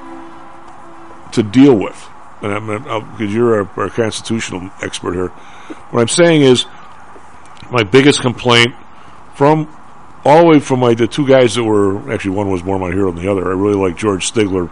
to 1.33 1.43
deal 1.43 1.75
with. 1.75 2.09
And 2.41 2.85
because 2.85 3.35
you're 3.35 3.61
a, 3.61 3.81
a 3.81 3.91
constitutional 3.91 4.71
expert 4.81 5.15
here. 5.15 5.29
What 5.91 6.01
I'm 6.01 6.09
saying 6.09 6.43
is, 6.43 6.67
my 7.71 7.83
biggest 7.83 8.21
complaint 8.21 8.75
from 9.35 9.69
all 10.25 10.43
the 10.43 10.47
way 10.47 10.61
from 10.61 10.81
my 10.81 10.95
the 10.95 11.07
two 11.07 11.27
guys 11.27 11.55
that 11.55 11.65
were 11.65 12.13
actually 12.13 12.33
one 12.33 12.51
was 12.51 12.63
more 12.63 12.79
my 12.79 12.91
hero 12.91 13.11
than 13.13 13.23
the 13.25 13.31
other. 13.31 13.47
I 13.49 13.55
really 13.55 13.75
like 13.75 13.97
George 13.97 14.31
Stigler. 14.31 14.71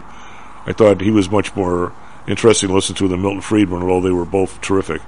I 0.65 0.73
thought 0.73 1.01
he 1.01 1.11
was 1.11 1.29
much 1.29 1.55
more 1.55 1.93
interesting 2.27 2.69
to 2.69 2.75
listen 2.75 2.95
to 2.95 3.07
than 3.07 3.21
Milton 3.21 3.41
Friedman, 3.41 3.81
although 3.81 4.01
they 4.01 4.13
were 4.13 4.25
both 4.25 4.59
terrific. 4.61 5.01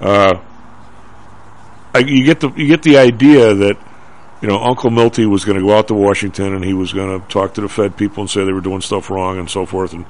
Uh, 0.00 0.36
I, 1.96 2.00
you 2.00 2.24
get 2.24 2.40
the 2.40 2.50
you 2.50 2.66
get 2.66 2.82
the 2.82 2.98
idea 2.98 3.54
that 3.54 3.78
you 4.42 4.48
know 4.48 4.58
Uncle 4.62 4.90
Milty 4.90 5.24
was 5.26 5.44
going 5.44 5.58
to 5.58 5.64
go 5.64 5.76
out 5.76 5.88
to 5.88 5.94
Washington 5.94 6.54
and 6.54 6.64
he 6.64 6.74
was 6.74 6.92
going 6.92 7.20
to 7.20 7.26
talk 7.28 7.54
to 7.54 7.62
the 7.62 7.68
Fed 7.68 7.96
people 7.96 8.22
and 8.22 8.30
say 8.30 8.44
they 8.44 8.52
were 8.52 8.60
doing 8.60 8.82
stuff 8.82 9.10
wrong 9.10 9.38
and 9.38 9.48
so 9.48 9.64
forth, 9.64 9.92
and 9.92 10.04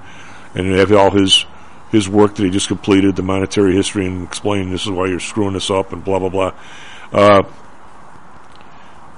and 0.55 0.73
have 0.73 0.93
all 0.93 1.11
his 1.11 1.47
his 1.91 2.09
work 2.09 2.35
that 2.35 2.45
he 2.45 2.51
just 2.51 2.69
completed, 2.69 3.15
the 3.15 3.23
monetary 3.23 3.75
history, 3.75 4.07
and 4.07 4.25
explain 4.25 4.71
this 4.71 4.83
is 4.83 4.91
why 4.91 5.07
you're 5.07 5.21
screwing 5.21 5.53
this 5.53 5.71
up 5.71 5.93
and 5.93 6.05
blah 6.05 6.19
blah 6.19 6.29
blah. 6.29 6.53
Uh, 7.13 7.43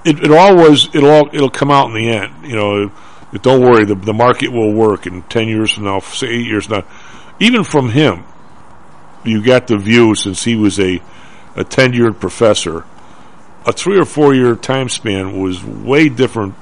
it, 0.05 0.23
it 0.25 0.31
all 0.31 0.55
was 0.57 0.95
it'll 0.95 1.11
all 1.11 1.31
it'll 1.33 1.51
come 1.51 1.71
out 1.71 1.89
in 1.89 1.95
the 1.95 2.11
end. 2.11 2.47
You 2.47 2.57
know, 2.57 2.93
don't 3.41 3.63
worry, 3.63 3.85
the 3.85 3.95
the 3.95 4.15
market 4.15 4.53
will 4.53 4.75
work 4.75 5.07
in 5.07 5.23
ten 5.23 5.49
years 5.49 5.73
from 5.73 5.85
now, 5.85 6.01
say 6.01 6.29
eight 6.29 6.47
years 6.47 6.69
now. 6.69 6.85
Even 7.41 7.65
from 7.65 7.89
him, 7.89 8.25
you 9.25 9.43
got 9.43 9.69
the 9.69 9.79
view 9.79 10.15
since 10.15 10.45
he 10.45 10.57
was 10.57 10.79
a 10.79 11.01
a 11.59 11.65
tenured 11.65 12.21
professor. 12.21 12.85
A 13.67 13.73
three 13.73 13.99
or 13.99 14.05
four 14.05 14.35
year 14.35 14.55
time 14.55 14.89
span 14.89 15.41
was 15.43 15.63
way 15.65 16.09
different 16.09 16.55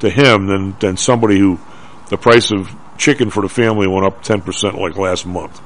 to 0.00 0.10
him 0.10 0.46
than 0.46 0.76
than 0.80 0.96
somebody 0.96 1.38
who 1.38 1.60
the 2.08 2.16
price 2.16 2.50
of 2.50 2.74
chicken 2.96 3.28
for 3.28 3.42
the 3.42 3.48
family 3.48 3.86
went 3.86 4.06
up 4.06 4.22
ten 4.22 4.40
percent 4.40 4.74
like 4.76 4.96
last 4.96 5.26
month. 5.26 5.60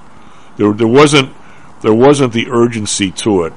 There 0.56 0.72
there 0.72 0.88
wasn't 0.88 1.32
there 1.82 1.94
wasn't 1.94 2.32
the 2.32 2.50
urgency 2.50 3.12
to 3.12 3.44
it 3.44 3.52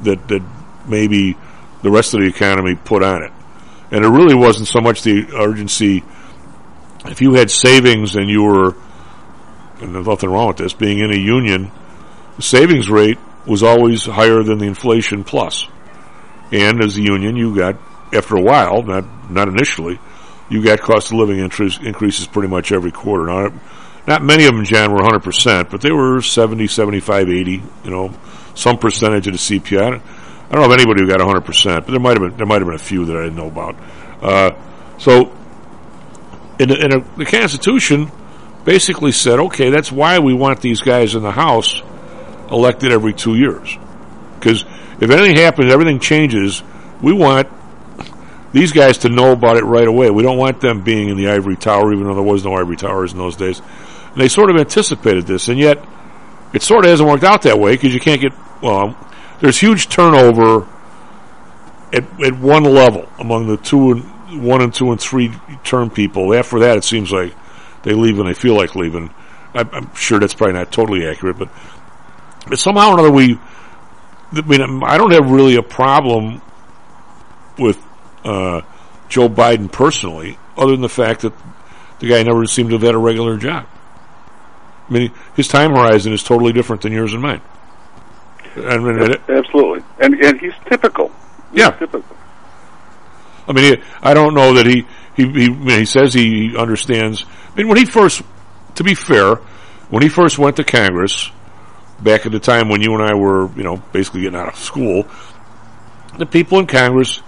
that 0.00 0.26
that 0.28 0.42
maybe 0.86 1.36
the 1.82 1.90
rest 1.90 2.14
of 2.14 2.20
the 2.20 2.26
economy 2.26 2.74
put 2.74 3.02
on 3.02 3.22
it. 3.22 3.32
And 3.90 4.04
it 4.04 4.08
really 4.08 4.34
wasn't 4.34 4.68
so 4.68 4.80
much 4.80 5.02
the 5.02 5.26
urgency. 5.36 6.02
If 7.04 7.20
you 7.20 7.34
had 7.34 7.50
savings 7.50 8.16
and 8.16 8.30
you 8.30 8.42
were, 8.42 8.74
and 9.80 9.94
there's 9.94 10.06
nothing 10.06 10.30
wrong 10.30 10.48
with 10.48 10.56
this, 10.56 10.72
being 10.72 11.00
in 11.00 11.12
a 11.12 11.16
union, 11.16 11.70
the 12.36 12.42
savings 12.42 12.88
rate 12.88 13.18
was 13.46 13.62
always 13.62 14.04
higher 14.04 14.42
than 14.42 14.58
the 14.58 14.66
inflation 14.66 15.24
plus. 15.24 15.66
And 16.52 16.82
as 16.82 16.96
a 16.96 17.02
union, 17.02 17.36
you 17.36 17.56
got, 17.56 17.76
after 18.12 18.36
a 18.36 18.40
while, 18.40 18.82
not, 18.82 19.30
not 19.30 19.48
initially, 19.48 19.98
you 20.48 20.62
got 20.62 20.80
cost 20.80 21.12
of 21.12 21.18
living 21.18 21.38
increases 21.38 22.26
pretty 22.26 22.48
much 22.48 22.72
every 22.72 22.92
quarter. 22.92 23.26
Now, 23.26 23.60
not 24.06 24.22
many 24.22 24.44
of 24.44 24.54
them, 24.54 24.64
John, 24.64 24.92
were 24.92 25.00
100%, 25.00 25.70
but 25.70 25.80
they 25.80 25.92
were 25.92 26.20
70, 26.20 26.66
75, 26.66 27.30
80, 27.30 27.50
you 27.84 27.90
know, 27.90 28.12
some 28.54 28.78
percentage 28.78 29.26
of 29.26 29.32
the 29.32 29.38
CPI. 29.38 30.02
I 30.52 30.54
don't 30.54 30.60
know 30.60 30.74
of 30.74 30.78
anybody 30.78 31.02
who 31.02 31.08
got 31.08 31.20
100 31.20 31.40
percent, 31.46 31.86
but 31.86 31.92
there 31.92 32.00
might 32.00 32.20
have 32.20 32.28
been 32.28 32.36
there 32.36 32.46
might 32.46 32.58
have 32.58 32.66
been 32.66 32.74
a 32.74 32.78
few 32.78 33.06
that 33.06 33.16
I 33.16 33.22
didn't 33.22 33.36
know 33.36 33.46
about. 33.46 33.76
Uh, 34.20 34.50
so, 34.98 35.34
in, 36.58 36.70
in 36.70 36.92
a, 36.92 37.16
the 37.16 37.24
Constitution 37.24 38.10
basically 38.64 39.12
said, 39.12 39.40
okay, 39.40 39.70
that's 39.70 39.90
why 39.90 40.18
we 40.18 40.34
want 40.34 40.60
these 40.60 40.82
guys 40.82 41.14
in 41.14 41.22
the 41.22 41.30
House 41.30 41.80
elected 42.52 42.92
every 42.92 43.12
two 43.12 43.34
years, 43.34 43.76
because 44.38 44.64
if 45.00 45.10
anything 45.10 45.36
happens, 45.36 45.72
everything 45.72 45.98
changes. 45.98 46.62
We 47.00 47.12
want 47.12 47.48
these 48.52 48.70
guys 48.70 48.98
to 48.98 49.08
know 49.08 49.32
about 49.32 49.56
it 49.56 49.64
right 49.64 49.88
away. 49.88 50.10
We 50.10 50.22
don't 50.22 50.38
want 50.38 50.60
them 50.60 50.82
being 50.82 51.08
in 51.08 51.16
the 51.16 51.28
ivory 51.28 51.56
tower, 51.56 51.92
even 51.92 52.06
though 52.06 52.14
there 52.14 52.22
was 52.22 52.44
no 52.44 52.54
ivory 52.54 52.76
towers 52.76 53.12
in 53.12 53.18
those 53.18 53.36
days. 53.36 53.60
And 54.12 54.20
they 54.20 54.28
sort 54.28 54.50
of 54.50 54.56
anticipated 54.56 55.26
this, 55.26 55.48
and 55.48 55.58
yet 55.58 55.82
it 56.52 56.62
sort 56.62 56.84
of 56.84 56.90
hasn't 56.90 57.08
worked 57.08 57.24
out 57.24 57.42
that 57.42 57.58
way 57.58 57.72
because 57.72 57.94
you 57.94 58.00
can't 58.00 58.20
get 58.20 58.32
well 58.62 58.96
there's 59.42 59.58
huge 59.58 59.88
turnover 59.88 60.68
at, 61.92 62.04
at 62.22 62.38
one 62.38 62.62
level 62.62 63.08
among 63.18 63.48
the 63.48 63.56
two 63.56 63.90
and 63.90 64.46
one 64.46 64.62
and 64.62 64.72
two 64.72 64.92
and 64.92 65.00
three 65.00 65.32
term 65.64 65.90
people. 65.90 66.32
After 66.32 66.60
that, 66.60 66.78
it 66.78 66.84
seems 66.84 67.10
like 67.10 67.34
they 67.82 67.92
leave 67.92 68.16
when 68.16 68.26
they 68.26 68.34
feel 68.34 68.54
like 68.54 68.76
leaving. 68.76 69.12
I'm 69.54 69.92
sure 69.94 70.18
that's 70.18 70.32
probably 70.32 70.54
not 70.54 70.72
totally 70.72 71.06
accurate, 71.06 71.38
but, 71.38 71.48
but 72.48 72.58
somehow 72.58 72.90
or 72.90 72.94
another, 72.94 73.10
we. 73.10 73.38
I 74.34 74.40
mean, 74.42 74.82
I 74.84 74.96
don't 74.96 75.12
have 75.12 75.30
really 75.30 75.56
a 75.56 75.62
problem 75.62 76.40
with 77.58 77.78
uh, 78.24 78.62
Joe 79.08 79.28
Biden 79.28 79.70
personally, 79.70 80.38
other 80.56 80.72
than 80.72 80.80
the 80.80 80.88
fact 80.88 81.20
that 81.22 81.32
the 81.98 82.08
guy 82.08 82.22
never 82.22 82.46
seemed 82.46 82.70
to 82.70 82.76
have 82.76 82.82
had 82.82 82.94
a 82.94 82.98
regular 82.98 83.36
job. 83.36 83.66
I 84.88 84.92
mean, 84.92 85.12
his 85.36 85.48
time 85.48 85.70
horizon 85.72 86.12
is 86.12 86.22
totally 86.22 86.52
different 86.52 86.82
than 86.82 86.92
yours 86.92 87.12
and 87.12 87.22
mine. 87.22 87.40
I 88.56 88.78
mean, 88.78 89.00
it, 89.12 89.20
Absolutely, 89.28 89.82
and 90.00 90.14
and 90.14 90.40
he's 90.40 90.52
typical. 90.66 91.08
He's 91.52 91.60
Yeah. 91.60 91.70
typical. 91.70 92.16
I 93.48 93.52
mean, 93.52 93.76
he, 93.76 93.82
I 94.02 94.14
don't 94.14 94.34
know 94.34 94.54
that 94.54 94.66
he 94.66 94.86
he 95.16 95.24
he, 95.30 95.44
I 95.46 95.48
mean, 95.50 95.78
he 95.78 95.84
says 95.84 96.14
he 96.14 96.56
understands. 96.56 97.24
I 97.52 97.56
mean, 97.58 97.68
when 97.68 97.76
he 97.78 97.84
first, 97.84 98.22
to 98.76 98.84
be 98.84 98.94
fair, 98.94 99.36
when 99.90 100.02
he 100.02 100.08
first 100.08 100.38
went 100.38 100.56
to 100.56 100.64
Congress, 100.64 101.30
back 102.02 102.26
at 102.26 102.32
the 102.32 102.40
time 102.40 102.68
when 102.68 102.82
you 102.82 102.94
and 102.94 103.02
I 103.02 103.14
were, 103.14 103.50
you 103.56 103.62
know, 103.62 103.76
basically 103.92 104.22
getting 104.22 104.38
out 104.38 104.48
of 104.48 104.56
school, 104.56 105.06
the 106.18 106.26
people 106.26 106.58
in 106.58 106.66
Congress, 106.66 107.22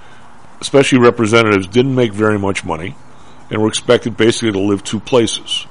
especially 0.61 0.99
representatives, 0.99 1.66
didn't 1.66 1.95
make 1.95 2.12
very 2.12 2.39
much 2.39 2.64
money, 2.64 2.97
and 3.51 3.61
were 3.61 3.68
expected 3.68 4.16
basically 4.16 4.53
to 4.53 4.61
live 4.61 4.83
two 4.83 5.01
places. 5.01 5.66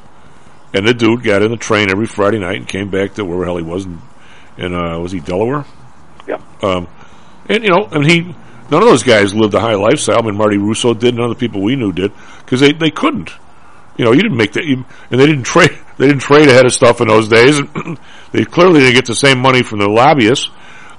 And 0.73 0.87
the 0.87 0.93
dude 0.93 1.23
got 1.23 1.43
in 1.43 1.51
the 1.51 1.57
train 1.57 1.91
every 1.91 2.07
Friday 2.07 2.39
night 2.39 2.57
and 2.57 2.67
came 2.67 2.89
back 2.89 3.13
to 3.15 3.25
where 3.25 3.39
the 3.39 3.45
hell 3.45 3.57
he 3.57 3.63
was 3.63 3.85
in, 3.85 4.01
in 4.57 4.73
uh, 4.73 4.99
was 4.99 5.11
he 5.11 5.19
Delaware? 5.19 5.65
Yeah. 6.27 6.41
Um, 6.61 6.87
and 7.47 7.63
you 7.63 7.69
know, 7.69 7.87
and 7.91 8.05
he, 8.05 8.21
none 8.21 8.81
of 8.81 8.87
those 8.87 9.03
guys 9.03 9.35
lived 9.35 9.53
a 9.53 9.59
high 9.59 9.75
lifestyle. 9.75 10.19
I 10.19 10.25
mean, 10.25 10.35
Marty 10.35 10.57
Russo 10.57 10.93
did. 10.93 11.15
None 11.15 11.29
of 11.29 11.37
the 11.37 11.47
people 11.47 11.61
we 11.61 11.75
knew 11.75 11.91
did 11.91 12.11
because 12.39 12.59
they, 12.59 12.71
they 12.71 12.89
couldn't. 12.89 13.31
You 13.97 14.05
know, 14.05 14.11
you 14.11 14.21
didn't 14.21 14.37
make 14.37 14.53
that, 14.53 14.65
you, 14.65 14.85
and 15.11 15.19
they 15.19 15.25
didn't 15.25 15.43
trade. 15.53 15.77
They 15.97 16.07
didn't 16.07 16.21
trade 16.21 16.47
ahead 16.47 16.65
of 16.65 16.73
stuff 16.73 17.01
in 17.01 17.07
those 17.07 17.27
days. 17.27 17.59
they 18.31 18.45
clearly 18.45 18.79
didn't 18.79 18.95
get 18.95 19.05
the 19.05 19.15
same 19.15 19.39
money 19.39 19.61
from 19.61 19.79
the 19.79 19.87
lobbyists. 19.87 20.49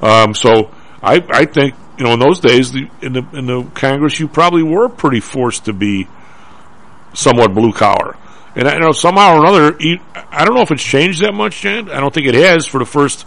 Um, 0.01 0.35
so 0.35 0.71
I, 1.03 1.25
I 1.31 1.45
think 1.47 1.75
you 1.99 2.05
know, 2.05 2.15
in 2.15 2.21
those 2.21 2.41
days, 2.41 2.73
the, 2.73 2.89
in 3.03 3.13
the 3.13 3.27
in 3.33 3.47
the 3.47 3.65
Congress, 3.75 4.19
you 4.19 4.29
probably 4.29 4.63
were 4.63 4.89
pretty 4.89 5.21
forced 5.21 5.67
to 5.67 5.73
be 5.73 6.09
somewhat 7.13 7.55
blue 7.55 7.73
collar. 7.73 8.17
And 8.57 8.69
I 8.69 8.75
you 8.75 8.81
know 8.81 8.93
somehow 8.93 9.37
or 9.37 9.41
another, 9.41 9.77
I 10.31 10.45
don't 10.45 10.55
know 10.55 10.63
if 10.63 10.71
it's 10.71 10.83
changed 10.83 11.23
that 11.23 11.33
much, 11.33 11.61
Jan. 11.61 11.91
I 11.91 12.01
don't 12.01 12.13
think 12.13 12.27
it 12.27 12.35
has 12.35 12.67
for 12.67 12.79
the 12.79 12.87
first 12.87 13.27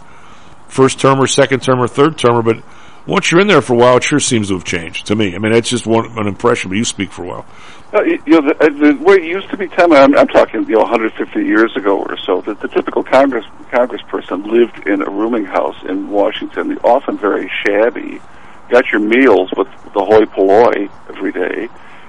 first 0.68 1.00
term 1.00 1.20
or 1.20 1.26
second 1.26 1.62
term 1.62 1.80
or 1.80 1.88
third 1.88 2.18
term, 2.18 2.44
but 2.44 2.62
once 3.06 3.32
you're 3.32 3.40
in 3.40 3.46
there 3.46 3.62
for 3.62 3.72
a 3.72 3.76
while, 3.76 3.96
it 3.96 4.04
sure 4.04 4.20
seems 4.20 4.48
to 4.48 4.54
have 4.54 4.64
changed 4.64 5.06
to 5.06 5.16
me. 5.16 5.34
I 5.34 5.38
mean, 5.38 5.52
that's 5.52 5.70
just 5.70 5.86
one 5.86 6.18
an 6.18 6.26
impression, 6.26 6.68
but 6.68 6.76
you 6.76 6.84
speak 6.84 7.10
for 7.10 7.24
a 7.24 7.26
while. 7.26 7.46
You 7.92 8.22
you 8.26 8.40
know, 8.40 8.48
the, 8.48 8.56
uh, 8.62 8.68
the 8.68 9.02
way 9.02 9.16
it 9.16 9.24
used 9.24 9.48
to 9.50 9.56
be, 9.56 9.66
Tim, 9.68 9.92
I'm, 9.92 10.16
I'm 10.16 10.28
talking, 10.28 10.64
you 10.64 10.74
know, 10.74 10.80
150 10.80 11.42
years 11.42 11.74
ago 11.74 11.98
or 11.98 12.18
so, 12.18 12.42
that 12.42 12.60
the 12.60 12.68
typical 12.68 13.02
Congress 13.02 13.46
congressperson 13.70 14.46
lived 14.46 14.86
in 14.86 15.00
a 15.02 15.10
rooming 15.10 15.46
house 15.46 15.76
in 15.88 16.10
Washington, 16.10 16.78
often 16.84 17.16
very 17.16 17.50
shabby, 17.64 18.20
got 18.68 18.90
your 18.92 19.00
meals 19.00 19.50
with 19.56 19.68
the 19.94 20.04
hoi 20.04 20.26
polloi 20.26 20.88
every 21.08 21.32
day. 21.32 21.68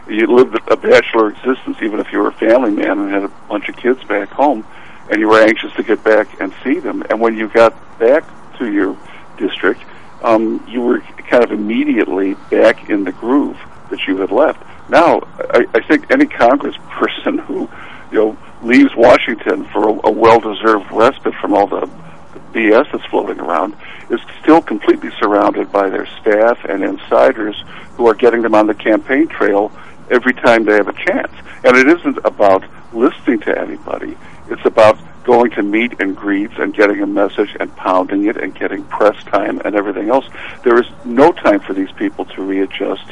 You 0.10 0.28
lived 0.28 0.60
a 0.68 0.76
bachelor 0.76 1.30
existence, 1.30 1.78
even 1.82 2.00
if 2.00 2.12
you 2.12 2.20
were 2.20 2.30
a 2.30 2.34
family 2.34 2.72
man 2.72 3.00
and 3.00 3.12
had 3.12 3.24
a 3.24 3.32
bunch 3.48 3.70
of 3.70 3.78
kids 3.78 4.04
back 4.04 4.30
home, 4.30 4.66
and 5.10 5.22
you 5.22 5.30
were 5.30 5.42
anxious 5.42 5.72
to 5.74 5.84
get 5.84 6.04
back 6.04 6.42
and 6.42 6.54
see 6.64 6.80
them. 6.80 7.04
And 7.10 7.22
when 7.22 7.38
you 7.38 7.48
got 7.48 7.74
back 8.00 8.26
to 8.58 8.70
your 8.70 8.98
district, 9.38 9.82
um, 10.24 10.66
you 10.68 10.82
were 10.82 11.00
kind 11.30 11.44
of 11.44 11.52
immediately 11.52 12.34
back 12.50 12.90
in 12.90 13.06
the 13.06 13.14
groove 13.14 13.58
that 13.92 14.08
you 14.08 14.18
had 14.18 14.32
left. 14.32 14.62
Now, 14.90 15.22
I, 15.52 15.66
I 15.74 15.82
think 15.88 16.10
any 16.12 16.26
congressperson 16.26 17.40
who, 17.46 17.70
you 18.12 18.18
know, 18.18 18.38
leaves 18.64 18.96
Washington 18.96 19.66
for 19.66 19.88
a, 19.88 20.08
a 20.08 20.12
well-deserved 20.12 20.92
respite 20.92 21.36
from 21.36 21.54
all 21.54 21.68
the, 21.68 21.90
the 22.34 22.40
BS 22.60 22.92
that's 22.92 23.06
floating 23.06 23.40
around 23.40 23.76
is 24.10 24.20
still 24.42 24.62
completely 24.62 25.12
surrounded 25.20 25.72
by 25.72 25.90
their 25.90 26.08
staff 26.20 26.58
and 26.66 26.84
insiders 26.84 27.64
who 27.94 28.08
are 28.08 28.16
getting 28.16 28.42
them 28.42 28.56
on 28.56 28.68
the 28.68 28.74
campaign 28.74 29.28
trail 29.28 29.72
every 30.10 30.34
time 30.34 30.66
they 30.66 30.74
have 30.74 30.88
a 30.88 30.94
chance. 30.94 31.32
And 31.64 31.78
it 31.78 31.88
isn't 31.88 32.18
about 32.26 32.64
listening 32.92 33.40
to 33.42 33.60
anybody. 33.60 34.18
It's 34.50 34.66
about 34.66 34.98
going 35.24 35.52
to 35.52 35.62
meet 35.62 36.00
and 36.00 36.16
greets 36.16 36.56
and 36.58 36.74
getting 36.74 37.02
a 37.02 37.06
message 37.06 37.56
and 37.60 37.76
pounding 37.76 38.26
it 38.26 38.38
and 38.38 38.56
getting 38.56 38.84
press 38.86 39.24
time 39.26 39.62
and 39.64 39.76
everything 39.76 40.10
else. 40.10 40.26
There 40.64 40.80
is 40.80 40.88
no 41.06 41.32
time 41.32 41.60
for 41.60 41.74
these 41.74 41.92
people 41.92 42.26
to 42.26 42.42
readjust 42.42 43.06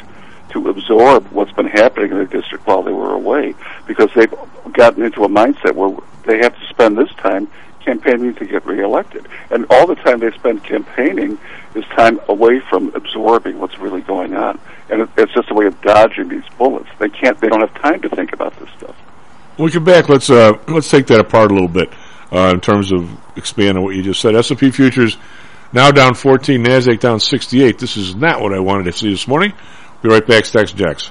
to 0.50 0.68
absorb 0.68 1.26
what's 1.32 1.52
been 1.52 1.66
happening 1.66 2.10
in 2.10 2.16
their 2.16 2.26
district 2.26 2.66
while 2.66 2.82
they 2.82 2.92
were 2.92 3.12
away 3.12 3.54
because 3.86 4.10
they've 4.14 4.32
gotten 4.72 5.02
into 5.02 5.24
a 5.24 5.28
mindset 5.28 5.74
where 5.74 5.96
they 6.24 6.38
have 6.38 6.58
to 6.58 6.66
spend 6.68 6.96
this 6.96 7.10
time 7.16 7.48
campaigning 7.84 8.34
to 8.34 8.44
get 8.44 8.64
reelected. 8.66 9.26
And 9.50 9.66
all 9.70 9.86
the 9.86 9.94
time 9.94 10.20
they 10.20 10.30
spend 10.32 10.64
campaigning 10.64 11.38
is 11.74 11.84
time 11.96 12.20
away 12.28 12.60
from 12.68 12.94
absorbing 12.94 13.58
what's 13.58 13.78
really 13.78 14.02
going 14.02 14.34
on. 14.34 14.60
And 14.90 15.08
it's 15.16 15.32
just 15.32 15.50
a 15.50 15.54
way 15.54 15.66
of 15.66 15.80
dodging 15.80 16.28
these 16.28 16.44
bullets. 16.58 16.88
They 16.98 17.08
can't, 17.08 17.38
they 17.40 17.48
don't 17.48 17.60
have 17.60 17.74
time 17.80 18.00
to 18.02 18.08
think 18.08 18.32
about 18.32 18.58
this 18.58 18.68
stuff. 18.76 18.96
When 19.56 19.70
come 19.70 19.84
back, 19.84 20.08
let's 20.08 20.30
uh, 20.30 20.52
let's 20.68 20.88
take 20.88 21.08
that 21.08 21.18
apart 21.18 21.50
a 21.50 21.54
little 21.54 21.68
bit. 21.68 21.90
uh, 22.32 22.50
in 22.52 22.60
terms 22.60 22.92
of 22.92 23.10
expanding 23.36 23.82
what 23.82 23.94
you 23.94 24.02
just 24.02 24.20
said. 24.20 24.34
S&P 24.34 24.70
futures 24.70 25.16
now 25.72 25.90
down 25.90 26.14
14, 26.14 26.62
Nasdaq 26.62 27.00
down 27.00 27.20
68. 27.20 27.78
This 27.78 27.96
is 27.96 28.14
not 28.14 28.40
what 28.40 28.52
I 28.52 28.60
wanted 28.60 28.84
to 28.84 28.92
see 28.92 29.10
this 29.10 29.28
morning. 29.28 29.52
Be 30.02 30.08
right 30.08 30.26
back, 30.26 30.46
Stocks 30.46 30.72
Jocks. 30.72 31.10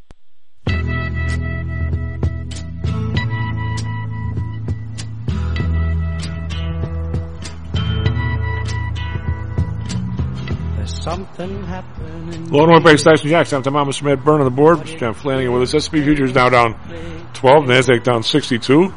Something 11.01 11.63
happening. 11.63 12.49
Low 12.51 12.61
and 12.63 12.73
Winnipeg 12.73 12.99
Stocks 12.99 13.21
and 13.21 13.31
Jocks. 13.31 13.51
I'm 13.53 13.63
Tom 13.63 13.73
Mr. 13.73 14.03
Matt 14.03 14.23
Byrne 14.23 14.41
on 14.41 14.45
the 14.45 14.51
board. 14.51 14.77
Mr. 14.77 14.99
John 14.99 15.13
Flanagan 15.15 15.51
with 15.51 15.63
us. 15.63 15.73
S&P 15.73 16.03
futures 16.03 16.35
now 16.35 16.49
down 16.49 16.75
12. 17.33 17.63
Nasdaq 17.65 18.03
down 18.03 18.21
62. 18.21 18.83
Like 18.83 18.93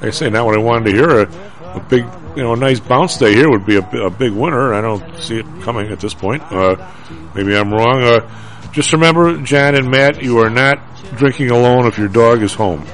I 0.00 0.10
say, 0.10 0.30
not 0.30 0.46
what 0.46 0.54
I 0.54 0.62
wanted 0.62 0.92
to 0.92 0.96
hear. 0.96 1.10
A, 1.10 1.76
a 1.76 1.80
big, 1.80 2.04
you 2.36 2.44
know, 2.44 2.52
a 2.52 2.56
nice 2.56 2.78
bounce 2.78 3.16
day 3.18 3.34
here 3.34 3.50
would 3.50 3.66
be 3.66 3.78
a, 3.78 3.80
a 3.80 4.10
big 4.10 4.30
winner. 4.30 4.72
I 4.72 4.80
don't 4.80 5.18
see 5.18 5.40
it 5.40 5.46
coming 5.62 5.90
at 5.90 5.98
this 5.98 6.14
point. 6.14 6.40
Uh, 6.52 6.76
maybe 7.34 7.56
I'm 7.56 7.72
wrong. 7.72 8.00
Uh, 8.00 8.70
just 8.70 8.92
remember, 8.92 9.42
John 9.42 9.74
and 9.74 9.90
Matt, 9.90 10.22
you 10.22 10.38
are 10.38 10.50
not 10.50 10.78
drinking 11.16 11.50
alone 11.50 11.86
if 11.86 11.98
your 11.98 12.06
dog 12.06 12.42
is 12.42 12.54
home. 12.54 12.86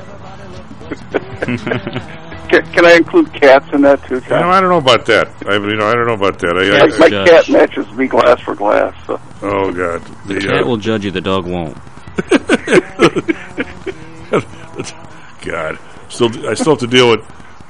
Can, 2.48 2.72
can 2.72 2.86
I 2.86 2.94
include 2.94 3.32
cats 3.32 3.66
in 3.72 3.82
that 3.82 4.04
too? 4.06 4.16
You 4.16 4.30
know, 4.30 4.48
I 4.48 4.60
don't 4.60 4.70
know 4.70 4.78
about 4.78 5.06
that. 5.06 5.28
I 5.46 5.58
mean, 5.58 5.70
you 5.70 5.76
know, 5.76 5.86
I 5.86 5.94
don't 5.94 6.06
know 6.06 6.14
about 6.14 6.38
that. 6.40 6.56
I, 6.56 6.86
My, 6.86 6.94
I, 6.94 6.98
my 6.98 7.08
cat 7.26 7.48
matches 7.48 7.90
me 7.92 8.06
glass 8.06 8.40
for 8.40 8.54
glass. 8.54 8.94
So. 9.06 9.20
Oh 9.42 9.72
God, 9.72 10.02
The 10.26 10.40
cat 10.40 10.66
will 10.66 10.76
judge 10.76 11.04
you, 11.04 11.10
the 11.10 11.20
dog 11.20 11.46
won't. 11.46 11.76
God, 15.44 15.78
still, 16.08 16.48
I 16.48 16.54
still 16.54 16.72
have 16.72 16.80
to 16.80 16.86
deal 16.86 17.10
with 17.10 17.20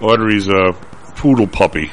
Audrey's 0.00 0.48
uh, 0.48 0.72
poodle 1.16 1.46
puppy. 1.46 1.90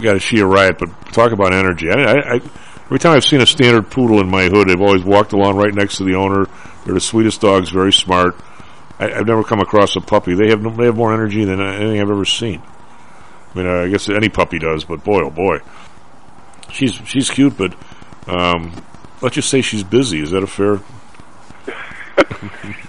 Got 0.00 0.16
a 0.16 0.20
she 0.20 0.38
a 0.38 0.46
riot, 0.46 0.78
but 0.78 0.88
talk 1.12 1.32
about 1.32 1.52
energy. 1.52 1.90
I, 1.90 1.94
I, 1.94 2.34
I, 2.34 2.40
every 2.86 2.98
time 2.98 3.16
I've 3.16 3.24
seen 3.24 3.40
a 3.40 3.46
standard 3.46 3.90
poodle 3.90 4.20
in 4.20 4.30
my 4.30 4.48
hood, 4.48 4.68
they've 4.68 4.80
always 4.80 5.02
walked 5.02 5.32
along 5.32 5.56
right 5.56 5.74
next 5.74 5.96
to 5.98 6.04
the 6.04 6.14
owner. 6.14 6.46
They're 6.84 6.94
the 6.94 7.00
sweetest 7.00 7.40
dogs, 7.40 7.70
very 7.70 7.92
smart. 7.92 8.36
I, 8.98 9.12
I've 9.12 9.26
never 9.26 9.44
come 9.44 9.60
across 9.60 9.96
a 9.96 10.00
puppy. 10.00 10.34
They 10.34 10.48
have 10.50 10.62
they 10.76 10.86
have 10.86 10.96
more 10.96 11.12
energy 11.12 11.44
than 11.44 11.60
anything 11.60 12.00
I've 12.00 12.10
ever 12.10 12.24
seen. 12.24 12.62
I 13.54 13.58
mean, 13.58 13.66
I 13.66 13.88
guess 13.88 14.08
any 14.08 14.28
puppy 14.28 14.58
does, 14.58 14.84
but 14.84 15.04
boy, 15.04 15.22
oh 15.22 15.30
boy, 15.30 15.58
she's 16.70 16.94
she's 17.06 17.30
cute, 17.30 17.56
but 17.56 17.74
um, 18.26 18.72
let's 19.22 19.34
just 19.34 19.48
say 19.48 19.62
she's 19.62 19.84
busy. 19.84 20.20
Is 20.20 20.30
that 20.32 20.42
a 20.42 20.46
fair? 20.46 20.80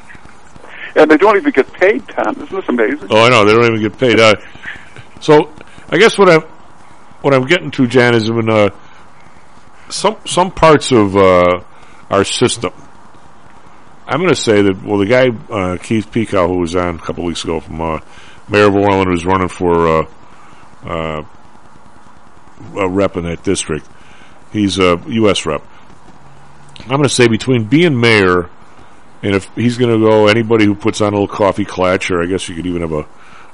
And 0.95 1.09
they 1.09 1.17
don't 1.17 1.37
even 1.37 1.51
get 1.51 1.71
paid, 1.71 2.05
Tom. 2.09 2.35
Isn't 2.35 2.49
this 2.49 2.67
amazing? 2.67 3.07
Oh, 3.09 3.23
I 3.23 3.29
know 3.29 3.45
they 3.45 3.53
don't 3.53 3.65
even 3.65 3.81
get 3.81 3.97
paid. 3.97 4.19
Uh, 4.19 4.33
so 5.21 5.53
I 5.89 5.97
guess 5.97 6.17
what 6.17 6.29
I'm 6.29 6.41
what 7.21 7.33
I'm 7.33 7.45
getting 7.45 7.71
to, 7.71 7.87
Jan, 7.87 8.15
is 8.15 8.29
when 8.29 8.49
uh, 8.49 8.69
some 9.89 10.17
some 10.25 10.51
parts 10.51 10.91
of 10.91 11.15
uh, 11.15 11.61
our 12.09 12.23
system. 12.23 12.73
I'm 14.09 14.19
going 14.19 14.33
to 14.33 14.35
say 14.35 14.61
that 14.63 14.83
well, 14.83 14.97
the 14.97 15.05
guy 15.05 15.29
uh, 15.53 15.77
Keith 15.77 16.11
Pekau, 16.11 16.47
who 16.47 16.57
was 16.59 16.75
on 16.75 16.95
a 16.95 16.99
couple 16.99 17.23
weeks 17.23 17.43
ago 17.43 17.59
from 17.59 17.79
uh, 17.79 17.99
Mayor 18.49 18.67
of 18.67 18.75
Orland, 18.75 19.09
who's 19.09 19.25
running 19.25 19.49
for 19.49 19.87
uh, 19.87 20.05
uh, 20.83 21.23
a 22.75 22.89
rep 22.89 23.17
in 23.17 23.25
that 23.25 23.43
district. 23.43 23.87
He's 24.51 24.79
a 24.79 24.99
U.S. 25.07 25.45
rep. 25.45 25.61
I'm 26.81 26.87
going 26.87 27.03
to 27.03 27.09
say 27.09 27.27
between 27.27 27.65
being 27.65 27.99
mayor 27.99 28.49
and 29.21 29.35
if 29.35 29.49
he's 29.55 29.77
going 29.77 29.91
to 29.91 29.99
go, 29.99 30.27
anybody 30.27 30.65
who 30.65 30.75
puts 30.75 31.01
on 31.01 31.09
a 31.09 31.11
little 31.11 31.27
coffee 31.27 31.65
clutch, 31.65 32.09
or 32.09 32.21
I 32.21 32.25
guess 32.25 32.47
you 32.47 32.55
could 32.55 32.65
even 32.65 32.81
have 32.81 32.93
a, 32.93 33.05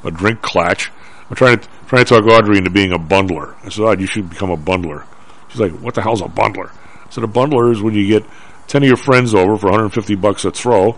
a 0.04 0.12
drink 0.12 0.42
clutch. 0.42 0.92
I'm 1.30 1.36
trying 1.36 1.60
to 1.60 1.68
trying 1.88 2.06
to 2.06 2.10
talk 2.10 2.26
Audrey 2.26 2.58
into 2.58 2.70
being 2.70 2.92
a 2.92 3.00
bundler. 3.00 3.56
I 3.64 3.70
said, 3.70 3.84
"Oh, 3.84 3.92
you 3.92 4.06
should 4.06 4.30
become 4.30 4.52
a 4.52 4.58
bundler." 4.58 5.06
She's 5.50 5.60
like, 5.60 5.72
"What 5.74 5.96
the 5.96 6.02
hell's 6.02 6.22
a 6.22 6.26
bundler?" 6.26 6.70
I 6.70 7.10
said, 7.10 7.24
"A 7.24 7.28
bundler 7.28 7.72
is 7.72 7.82
when 7.82 7.96
you 7.96 8.08
get 8.08 8.24
ten 8.68 8.84
of 8.84 8.88
your 8.88 8.98
friends 8.98 9.34
over 9.34 9.58
for 9.58 9.68
150 9.68 10.16
bucks 10.16 10.46
a 10.46 10.52
throw, 10.52 10.98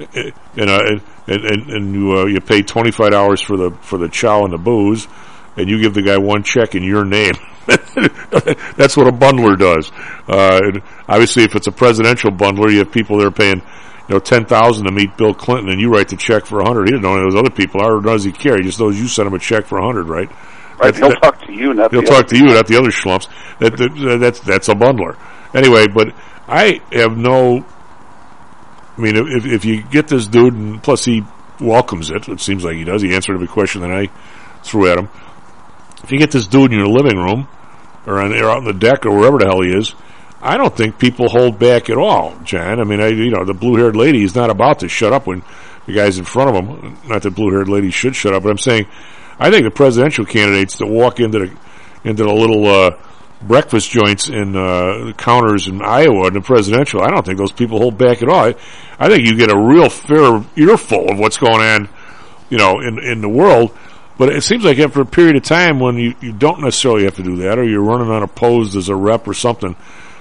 eh, 0.00 0.30
and 0.56 0.70
uh, 0.70 0.80
and 1.26 1.44
and, 1.44 1.70
and 1.70 1.94
you 1.94 2.12
uh, 2.18 2.24
you 2.26 2.40
pay 2.40 2.62
25 2.62 3.10
dollars 3.10 3.40
for 3.40 3.56
the 3.56 3.70
for 3.82 3.98
the 3.98 4.08
chow 4.08 4.44
and 4.44 4.52
the 4.52 4.58
booze, 4.58 5.08
and 5.56 5.68
you 5.68 5.80
give 5.80 5.94
the 5.94 6.02
guy 6.02 6.18
one 6.18 6.42
check 6.42 6.74
in 6.74 6.82
your 6.82 7.04
name." 7.04 7.34
That's 7.66 8.94
what 8.96 9.06
a 9.06 9.12
bundler 9.12 9.58
does. 9.58 9.90
Uh, 10.28 10.60
and 10.62 10.82
obviously, 11.08 11.44
if 11.44 11.54
it's 11.56 11.66
a 11.66 11.72
presidential 11.72 12.30
bundler, 12.30 12.70
you 12.70 12.78
have 12.78 12.92
people 12.92 13.18
that 13.18 13.26
are 13.26 13.30
paying 13.30 13.62
you 14.08 14.14
know, 14.14 14.18
ten 14.18 14.44
thousand 14.44 14.84
to 14.86 14.92
meet 14.92 15.16
Bill 15.16 15.32
Clinton, 15.32 15.70
and 15.70 15.80
you 15.80 15.90
write 15.90 16.08
the 16.08 16.16
check 16.16 16.44
for 16.44 16.60
a 16.60 16.64
hundred. 16.66 16.88
He 16.88 16.90
didn't 16.90 17.02
know 17.02 17.14
any 17.14 17.24
of 17.26 17.32
those 17.32 17.40
other 17.40 17.50
people. 17.50 17.80
How 17.80 17.98
does 18.00 18.24
he 18.24 18.32
care? 18.32 18.56
He 18.56 18.62
just 18.64 18.78
knows 18.80 19.00
you 19.00 19.08
sent 19.08 19.26
him 19.28 19.34
a 19.34 19.38
check 19.38 19.64
for 19.64 19.78
a 19.78 19.82
hundred, 19.84 20.08
right? 20.08 20.28
Right, 20.78 20.92
That- 20.92 20.96
he'll 20.96 21.08
that- 21.08 21.22
talk 21.22 21.46
to 21.46 21.52
you, 21.52 21.72
not 21.72 21.90
he'll 21.90 22.02
the 22.02 22.06
talk 22.06 22.18
other 22.24 22.28
to 22.28 22.36
you, 22.36 22.44
not 22.46 22.66
the 22.66 22.76
other 22.76 22.90
schlumps. 22.90 23.28
That, 23.60 23.76
that 23.78 24.18
that's 24.20 24.40
that's 24.40 24.68
a 24.68 24.74
bundler. 24.74 25.16
Anyway, 25.54 25.86
but 25.86 26.08
I 26.46 26.80
have 26.92 27.16
no. 27.16 27.64
I 28.96 29.00
mean, 29.00 29.16
if 29.16 29.46
if 29.46 29.64
you 29.64 29.82
get 29.82 30.08
this 30.08 30.26
dude, 30.26 30.54
and 30.54 30.82
plus 30.82 31.04
he 31.04 31.24
welcomes 31.60 32.10
it, 32.10 32.28
it 32.28 32.40
seems 32.40 32.64
like 32.64 32.76
he 32.76 32.84
does. 32.84 33.02
He 33.02 33.14
answered 33.14 33.34
every 33.34 33.48
question 33.48 33.82
that 33.82 33.90
I 33.90 34.08
threw 34.62 34.90
at 34.90 34.98
him. 34.98 35.08
If 36.02 36.12
you 36.12 36.18
get 36.18 36.30
this 36.30 36.46
dude 36.46 36.72
in 36.72 36.78
your 36.78 36.88
living 36.88 37.16
room, 37.16 37.48
or, 38.06 38.20
on, 38.20 38.32
or 38.32 38.50
out 38.50 38.58
on 38.58 38.64
the 38.64 38.74
deck, 38.74 39.06
or 39.06 39.16
wherever 39.16 39.38
the 39.38 39.46
hell 39.46 39.62
he 39.62 39.70
is, 39.70 39.94
I 40.42 40.58
don't 40.58 40.76
think 40.76 40.98
people 40.98 41.28
hold 41.30 41.58
back 41.58 41.88
at 41.88 41.96
all, 41.96 42.36
John. 42.44 42.78
I 42.78 42.84
mean, 42.84 43.00
I, 43.00 43.08
you 43.08 43.30
know, 43.30 43.44
the 43.44 43.54
blue-haired 43.54 43.96
lady 43.96 44.22
is 44.22 44.34
not 44.34 44.50
about 44.50 44.80
to 44.80 44.88
shut 44.88 45.14
up 45.14 45.26
when 45.26 45.42
the 45.86 45.94
guy's 45.94 46.18
in 46.18 46.24
front 46.26 46.54
of 46.54 46.62
him. 46.62 46.98
Not 47.06 47.22
that 47.22 47.30
blue-haired 47.30 47.68
lady 47.68 47.90
should 47.90 48.14
shut 48.14 48.34
up, 48.34 48.42
but 48.42 48.50
I'm 48.50 48.58
saying, 48.58 48.86
I 49.38 49.50
think 49.50 49.64
the 49.64 49.70
presidential 49.70 50.26
candidates 50.26 50.76
that 50.78 50.86
walk 50.86 51.18
into 51.18 51.38
the 51.38 51.56
into 52.04 52.22
the 52.22 52.32
little 52.32 52.66
uh, 52.66 52.90
breakfast 53.46 53.90
joints 53.90 54.28
and 54.28 54.56
uh, 54.56 55.12
counters 55.16 55.66
in 55.68 55.82
Iowa 55.82 56.28
in 56.28 56.34
the 56.34 56.40
presidential. 56.40 57.02
I 57.02 57.10
don't 57.10 57.24
think 57.24 57.38
those 57.38 57.52
people 57.52 57.78
hold 57.78 57.98
back 57.98 58.22
at 58.22 58.28
all. 58.28 58.46
I, 58.46 58.54
I 58.98 59.08
think 59.08 59.26
you 59.26 59.36
get 59.36 59.52
a 59.52 59.58
real 59.58 59.88
fair 59.88 60.42
earful 60.56 61.10
of 61.10 61.18
what's 61.18 61.36
going 61.36 61.60
on, 61.60 61.88
you 62.50 62.58
know, 62.58 62.80
in 62.80 62.98
in 62.98 63.20
the 63.20 63.28
world. 63.28 63.76
But 64.16 64.28
it 64.28 64.42
seems 64.42 64.64
like 64.64 64.78
after 64.78 65.00
a 65.00 65.06
period 65.06 65.36
of 65.36 65.42
time 65.42 65.80
when 65.80 65.96
you, 65.96 66.14
you 66.20 66.32
don't 66.32 66.60
necessarily 66.60 67.04
have 67.04 67.16
to 67.16 67.22
do 67.22 67.36
that, 67.38 67.58
or 67.58 67.64
you're 67.64 67.82
running 67.82 68.10
unopposed 68.10 68.76
as 68.76 68.88
a 68.88 68.94
rep 68.94 69.26
or 69.26 69.34
something, 69.34 69.74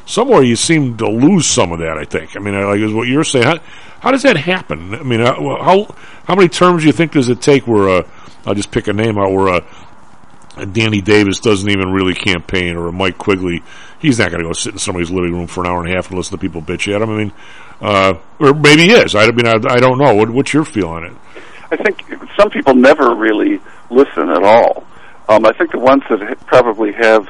somewhere 0.07 0.41
you 0.41 0.55
seem 0.55 0.97
to 0.97 1.07
lose 1.07 1.45
some 1.45 1.71
of 1.71 1.79
that. 1.79 1.97
I 1.97 2.05
think. 2.05 2.35
I 2.35 2.39
mean, 2.39 2.59
like 2.59 2.79
is 2.79 2.93
what 2.93 3.07
you're 3.07 3.23
saying. 3.23 3.45
How, 3.45 3.59
how 3.99 4.11
does 4.11 4.23
that 4.23 4.35
happen? 4.35 4.95
I 4.95 5.03
mean, 5.03 5.21
uh, 5.21 5.33
how 5.35 5.95
how 6.25 6.35
many 6.35 6.49
terms 6.49 6.81
do 6.81 6.87
you 6.87 6.93
think 6.93 7.11
does 7.11 7.29
it 7.29 7.41
take 7.41 7.67
where 7.67 7.89
uh, 7.89 8.07
I'll 8.45 8.55
just 8.55 8.71
pick 8.71 8.87
a 8.87 8.93
name 8.93 9.17
out 9.17 9.31
where 9.31 9.49
uh, 9.49 9.59
a 9.59 9.92
Danny 10.71 11.01
Davis 11.01 11.39
doesn't 11.39 11.69
even 11.69 11.91
really 11.91 12.13
campaign, 12.13 12.75
or 12.75 12.91
Mike 12.91 13.17
Quigley, 13.17 13.63
he's 13.99 14.19
not 14.19 14.29
going 14.29 14.43
to 14.43 14.47
go 14.47 14.53
sit 14.53 14.73
in 14.73 14.79
somebody's 14.79 15.09
living 15.09 15.33
room 15.33 15.47
for 15.47 15.63
an 15.63 15.69
hour 15.69 15.83
and 15.83 15.91
a 15.91 15.95
half 15.95 16.09
and 16.09 16.17
listen 16.17 16.37
to 16.37 16.41
people 16.41 16.61
bitch 16.61 16.93
at 16.93 17.01
him. 17.01 17.09
I 17.09 17.17
mean, 17.17 17.31
uh, 17.81 18.13
or 18.39 18.53
maybe 18.53 18.83
he 18.83 18.91
is. 18.91 19.15
I 19.15 19.31
mean, 19.31 19.47
I, 19.47 19.55
I 19.67 19.77
don't 19.77 19.97
know. 19.97 20.13
What, 20.13 20.29
what's 20.29 20.53
your 20.53 20.65
feel 20.65 20.89
on 20.89 21.05
it? 21.05 21.13
I 21.71 21.77
think 21.77 22.03
some 22.37 22.49
people 22.51 22.75
never 22.75 23.15
really 23.15 23.59
listen 23.89 24.29
at 24.29 24.43
all. 24.43 24.85
Um, 25.27 25.45
I 25.45 25.53
think 25.53 25.71
the 25.71 25.79
ones 25.79 26.03
that 26.09 26.21
ha- 26.21 26.35
probably 26.45 26.91
have, 26.93 27.27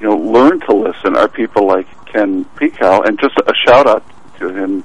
you 0.00 0.08
know, 0.08 0.16
learned 0.16 0.62
to 0.62 0.74
listen 0.74 1.16
are 1.16 1.28
people 1.28 1.66
like 1.66 1.86
Ken 2.06 2.44
Pekau, 2.56 3.06
and 3.06 3.18
just 3.20 3.36
a 3.38 3.52
shout 3.64 3.86
out 3.86 4.04
to 4.38 4.48
him. 4.48 4.84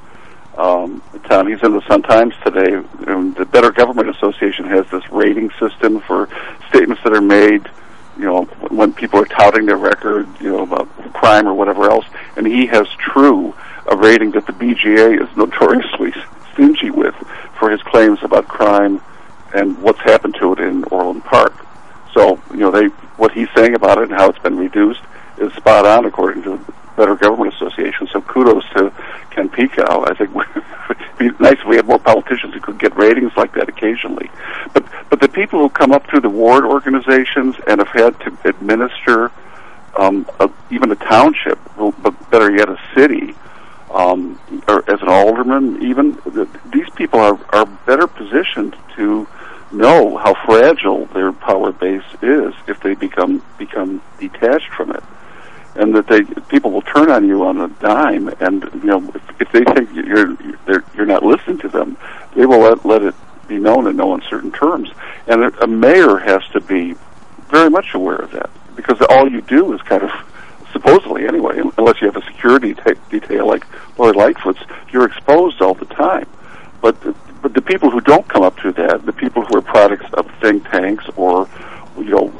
Um, 0.61 1.01
Tom, 1.27 1.47
he's 1.47 1.63
in 1.63 1.73
the 1.73 1.81
Sun 1.87 2.03
Times 2.03 2.35
today. 2.45 2.75
Um, 3.07 3.33
the 3.33 3.45
Better 3.45 3.71
Government 3.71 4.09
Association 4.09 4.65
has 4.65 4.85
this 4.91 5.01
rating 5.09 5.49
system 5.59 6.01
for 6.01 6.29
statements 6.69 7.01
that 7.03 7.13
are 7.13 7.21
made, 7.21 7.67
you 8.15 8.25
know, 8.25 8.43
when 8.69 8.93
people 8.93 9.19
are 9.19 9.25
touting 9.25 9.65
their 9.65 9.77
record, 9.77 10.27
you 10.39 10.51
know, 10.51 10.61
about 10.61 10.87
crime 11.13 11.47
or 11.47 11.55
whatever 11.55 11.89
else, 11.89 12.05
and 12.37 12.45
he 12.45 12.67
has 12.67 12.87
true 12.99 13.55
a 13.87 13.97
rating 13.97 14.29
that 14.31 14.45
the 14.45 14.53
BGA 14.53 15.19
is 15.19 15.35
notoriously 15.35 16.13
stingy 16.53 16.91
with 16.91 17.15
for 17.57 17.71
his 17.71 17.81
claims 17.81 18.19
about 18.21 18.47
crime 18.47 19.01
and 19.55 19.81
what's 19.81 20.01
happened 20.01 20.35
to 20.35 20.53
it 20.53 20.59
in 20.59 20.83
Orland 20.85 21.23
Park. 21.23 21.55
So, 22.13 22.39
you 22.51 22.57
know, 22.57 22.69
they 22.69 22.85
what 23.17 23.31
he's 23.31 23.47
saying 23.55 23.73
about 23.73 23.97
it 23.97 24.09
and 24.09 24.13
how 24.13 24.29
it's 24.29 24.39
been 24.39 24.57
reduced 24.57 25.01
is 25.39 25.51
spot 25.53 25.87
on 25.87 26.05
according 26.05 26.43
to 26.43 26.63
Better 26.95 27.15
Government 27.15 27.53
Association. 27.53 28.07
So 28.11 28.21
kudos 28.21 28.63
to 28.75 28.91
Ken 29.31 29.49
Pekau. 29.49 30.09
I 30.09 30.13
think 30.13 30.31
it'd 30.89 31.17
be 31.17 31.43
nice 31.43 31.57
if 31.59 31.65
we 31.65 31.75
had 31.75 31.85
more 31.85 31.99
politicians 31.99 32.53
who 32.53 32.59
could 32.59 32.79
get 32.79 32.95
ratings 32.95 33.31
like 33.35 33.53
that 33.53 33.69
occasionally. 33.69 34.29
But 34.73 34.85
but 35.09 35.19
the 35.19 35.29
people 35.29 35.59
who 35.59 35.69
come 35.69 35.91
up 35.91 36.07
through 36.07 36.21
the 36.21 36.29
ward 36.29 36.63
organizations 36.63 37.55
and 37.67 37.79
have 37.79 37.89
had 37.89 38.19
to 38.21 38.49
administer 38.49 39.31
um, 39.97 40.27
a, 40.39 40.49
even 40.69 40.91
a 40.91 40.95
township, 40.95 41.59
but 41.77 42.31
better 42.31 42.51
yet, 42.51 42.69
a 42.69 42.79
city, 42.95 43.35
um, 43.91 44.39
or 44.67 44.89
as 44.89 45.01
an 45.01 45.09
alderman, 45.09 45.81
even 45.83 46.15
th- 46.21 46.47
these 46.71 46.89
people 46.91 47.19
are 47.19 47.39
are 47.49 47.65
better 47.85 48.07
positioned 48.07 48.75
to 48.95 49.27
know 49.71 50.17
how 50.17 50.33
fragile 50.45 51.05
their 51.07 51.31
power 51.31 51.71
base 51.71 52.03
is 52.21 52.53
if 52.67 52.79
they 52.81 52.93
become 52.93 53.43
become 53.57 54.01
detached 54.19 54.69
from 54.75 54.91
it, 54.91 55.03
and 55.75 55.95
that 55.95 56.07
they 56.07 56.23
people 56.49 56.71
will 56.71 56.81
turn 56.81 57.09
on 57.09 57.27
you 57.27 57.45
on 57.45 57.59
a 57.59 57.67
dime, 57.79 58.27
and 58.39 58.63
you 58.75 58.85
know 58.85 59.11
if, 59.15 59.41
if 59.41 59.51
they 59.51 59.63
think 59.73 59.89
you're 59.93 60.35
you're, 60.67 60.83
you're 60.95 61.05
not 61.05 61.23
listening 61.23 61.57
to 61.59 61.69
them, 61.69 61.97
they 62.35 62.45
will 62.45 62.59
let 62.59 62.85
let 62.85 63.01
it 63.01 63.15
be 63.47 63.57
known 63.57 63.87
in 63.87 63.95
no 63.95 64.13
uncertain 64.13 64.51
terms, 64.51 64.89
and 65.27 65.43
a, 65.43 65.67
mayor 65.67 66.17
has 66.17 66.43
to 66.53 66.61
be 66.61 66.95
very 67.49 67.69
much 67.69 67.93
aware 67.93 68.15
of 68.15 68.31
that 68.31 68.49
because 68.75 69.01
all 69.09 69.29
you 69.29 69.41
do 69.41 69.73
is 69.73 69.81
kind 69.81 70.03
of 70.03 70.11
supposedly 70.71 71.27
anyway, 71.27 71.61
unless 71.77 72.01
you 72.01 72.07
have 72.07 72.15
a 72.15 72.25
security 72.25 72.73
ta 72.73 72.93
detail 73.09 73.47
like 73.47 73.65
Lori 73.97 74.13
Lightfoot's, 74.13 74.61
you're 74.91 75.05
exposed 75.05 75.61
all 75.61 75.73
the 75.73 75.85
time. 75.85 76.27
But 76.81 76.95
but 77.41 77.53
the 77.53 77.61
people 77.61 77.89
who 77.89 78.01
don't 78.01 78.27
come 78.27 78.43
up 78.43 78.57
through 78.59 78.73
that, 78.73 79.05
the 79.05 79.13
people 79.13 79.43
who 79.43 79.57
are 79.57 79.61
products 79.61 80.05
of 80.13 80.29
think 80.41 80.69
tanks 80.69 81.05
or 81.15 81.47
you 81.97 82.05
know 82.05 82.33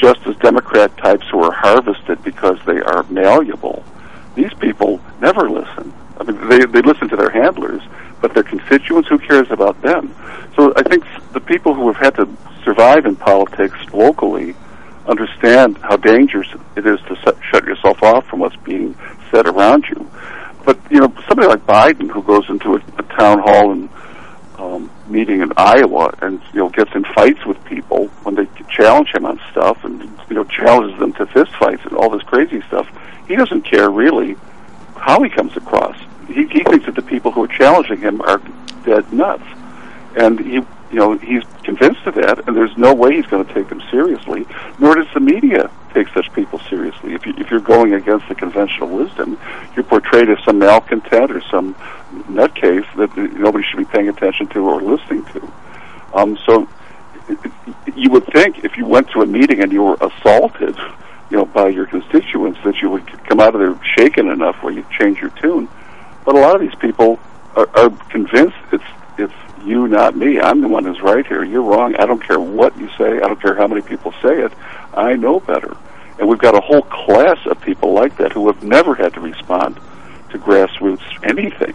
just 0.00 0.26
as 0.26 0.36
Democrat 0.36 0.96
types 0.96 1.26
who 1.30 1.42
are 1.42 1.52
harvested 1.52 2.22
because 2.22 2.58
they 2.66 2.80
are 2.80 3.02
malleable, 3.04 3.84
these 4.34 4.52
people 4.54 5.00
never 5.20 5.50
listen. 5.50 5.92
I 6.18 6.24
mean, 6.24 6.48
they 6.48 6.64
they 6.66 6.82
listen 6.82 7.08
to 7.08 7.16
their 7.16 7.30
handlers, 7.30 7.82
but 8.20 8.34
their 8.34 8.42
constituents, 8.42 9.08
who 9.08 9.18
cares 9.18 9.50
about 9.50 9.80
them? 9.82 10.14
So 10.56 10.72
I 10.76 10.82
think 10.82 11.04
the 11.32 11.40
people 11.40 11.74
who 11.74 11.86
have 11.92 11.96
had 11.96 12.14
to 12.16 12.28
survive 12.64 13.06
in 13.06 13.16
politics 13.16 13.78
locally 13.92 14.54
understand 15.06 15.78
how 15.78 15.96
dangerous 15.96 16.48
it 16.76 16.86
is 16.86 17.00
to 17.08 17.16
set, 17.24 17.34
shut 17.50 17.64
yourself 17.64 18.02
off 18.02 18.26
from 18.26 18.40
what's 18.40 18.56
being 18.56 18.94
said 19.30 19.46
around 19.46 19.84
you. 19.88 20.10
But 20.64 20.78
you 20.90 21.00
know, 21.00 21.12
somebody 21.26 21.48
like 21.48 21.64
Biden 21.66 22.10
who 22.10 22.22
goes 22.22 22.48
into 22.50 22.74
a, 22.74 22.82
a 22.98 23.02
town 23.16 23.38
hall 23.38 23.72
and 23.72 23.88
meeting 25.08 25.40
in 25.40 25.52
Iowa 25.56 26.14
and 26.22 26.40
you 26.52 26.60
know 26.60 26.68
gets 26.68 26.94
in 26.94 27.04
fights 27.04 27.44
with 27.46 27.62
people 27.64 28.06
when 28.22 28.34
they 28.34 28.46
challenge 28.68 29.14
him 29.14 29.24
on 29.24 29.40
stuff 29.50 29.84
and 29.84 30.02
you 30.28 30.34
know 30.34 30.44
challenges 30.44 30.98
them 30.98 31.12
to 31.14 31.26
fist 31.26 31.52
fights 31.52 31.82
and 31.84 31.94
all 31.94 32.10
this 32.10 32.22
crazy 32.22 32.60
stuff. 32.68 32.88
He 33.26 33.36
doesn't 33.36 33.62
care 33.62 33.90
really 33.90 34.36
how 34.96 35.22
he 35.22 35.30
comes 35.30 35.56
across. 35.56 35.96
He, 36.26 36.46
he 36.46 36.62
thinks 36.64 36.86
that 36.86 36.94
the 36.94 37.02
people 37.02 37.32
who 37.32 37.44
are 37.44 37.48
challenging 37.48 37.98
him 37.98 38.20
are 38.22 38.40
dead 38.84 39.12
nuts, 39.12 39.44
and 40.16 40.38
he 40.40 40.54
you 40.90 40.98
know 40.98 41.16
he's 41.18 41.44
convinced 41.62 42.06
of 42.06 42.14
that. 42.14 42.46
And 42.46 42.56
there's 42.56 42.76
no 42.76 42.94
way 42.94 43.16
he's 43.16 43.26
going 43.26 43.44
to 43.44 43.54
take 43.54 43.68
them 43.68 43.82
seriously. 43.90 44.46
Nor 44.78 44.96
does 44.96 45.12
the 45.14 45.20
media 45.20 45.70
take 45.94 46.08
such 46.08 46.32
people 46.32 46.58
seriously. 46.60 47.14
If 47.14 47.26
you 47.26 47.34
if 47.38 47.50
you're 47.50 47.60
going 47.60 47.94
against 47.94 48.28
the 48.28 48.34
conventional 48.34 48.88
wisdom, 48.88 49.38
you're 49.74 49.84
portrayed 49.84 50.28
as 50.28 50.38
some 50.44 50.58
malcontent 50.58 51.30
or 51.30 51.40
some 51.50 51.74
nutcase 52.28 52.86
that 52.96 53.16
nobody 53.16 53.64
should 53.68 53.78
be 53.78 53.84
paying 53.84 54.08
attention 54.08 54.46
to 54.48 54.60
or 54.60 54.80
listening 54.80 55.24
to. 55.26 55.52
Um, 56.14 56.38
so 56.46 56.68
you 57.94 58.10
would 58.10 58.26
think 58.26 58.64
if 58.64 58.76
you 58.76 58.86
went 58.86 59.10
to 59.10 59.20
a 59.20 59.26
meeting 59.26 59.62
and 59.62 59.72
you 59.72 59.82
were 59.82 59.96
assaulted, 60.00 60.76
you 61.30 61.36
know, 61.36 61.44
by 61.44 61.68
your 61.68 61.86
constituents, 61.86 62.58
that 62.64 62.76
you 62.80 62.90
would 62.90 63.06
come 63.24 63.40
out 63.40 63.54
of 63.54 63.60
there 63.60 63.78
shaken 63.98 64.28
enough 64.28 64.62
where 64.62 64.72
you 64.72 64.84
change 64.98 65.18
your 65.18 65.30
tune. 65.30 65.68
But 66.24 66.34
a 66.34 66.40
lot 66.40 66.54
of 66.54 66.60
these 66.60 66.74
people 66.76 67.18
are, 67.54 67.68
are 67.74 67.90
convinced 68.10 68.56
it's 68.72 68.84
it's 69.18 69.34
you, 69.64 69.88
not 69.88 70.16
me. 70.16 70.38
I'm 70.40 70.60
the 70.60 70.68
one 70.68 70.84
who's 70.84 71.00
right 71.00 71.26
here. 71.26 71.42
You're 71.44 71.62
wrong. 71.62 71.96
I 71.96 72.06
don't 72.06 72.22
care 72.22 72.38
what 72.38 72.76
you 72.78 72.88
say. 72.96 73.16
I 73.16 73.26
don't 73.26 73.40
care 73.42 73.56
how 73.56 73.66
many 73.66 73.82
people 73.82 74.12
say 74.22 74.42
it. 74.42 74.52
I 74.94 75.14
know 75.14 75.40
better. 75.40 75.76
And 76.18 76.28
we've 76.28 76.38
got 76.38 76.56
a 76.56 76.60
whole 76.60 76.82
class 76.82 77.38
of 77.46 77.60
people 77.60 77.92
like 77.92 78.16
that 78.18 78.32
who 78.32 78.46
have 78.46 78.62
never 78.62 78.94
had 78.94 79.14
to 79.14 79.20
respond 79.20 79.78
to 80.30 80.38
grassroots 80.38 81.02
anything. 81.24 81.74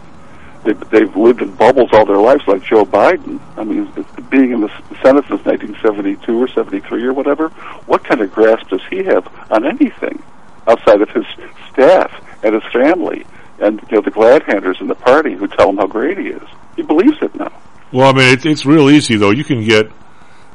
They've, 0.64 0.89
they've 0.89 1.16
lived 1.16 1.41
in 1.41 1.53
bubbles 1.55 1.89
all 1.91 2.05
their 2.05 2.18
lives, 2.18 2.43
like 2.47 2.64
Joe 2.64 2.86
Biden. 2.86 3.39
I 3.57 3.64
mean, 3.64 3.91
being 4.30 4.51
in 4.51 4.61
the 4.61 4.70
Senate 5.01 5.26
since 5.28 5.43
1972 5.45 6.41
or 6.41 6.47
73 6.47 7.03
or 7.03 7.14
whatever, 7.14 7.49
what 7.86 8.03
kind 8.03 8.22
of 8.22 8.32
grasp 8.32 8.70
does 8.70 8.82
he 8.89 9.03
have 9.03 9.28
on 9.51 9.66
anything 9.66 10.24
outside 10.68 11.01
of 11.01 11.09
his 11.09 11.26
staff 11.72 12.11
and 12.43 12.53
his 12.55 12.64
family 12.72 13.26
and 13.59 13.82
you 13.89 13.97
know 13.97 14.01
the 14.01 14.11
glad 14.11 14.43
handers 14.43 14.78
in 14.80 14.88
the 14.88 14.95
party 14.95 15.34
who 15.34 15.47
tell 15.47 15.70
him 15.70 15.78
how 15.78 15.88
great 15.88 16.18
he 16.18 16.28
is? 16.28 16.47
He 16.76 16.82
believes 16.82 17.18
it 17.22 17.36
now. 17.36 17.51
Well, 17.91 18.09
I 18.09 18.14
mean, 18.14 18.34
it, 18.34 18.45
it's 18.45 18.66
real 18.66 18.89
easy 18.89 19.16
though. 19.16 19.32
You 19.32 19.43
can 19.43 19.64
get. 19.64 19.88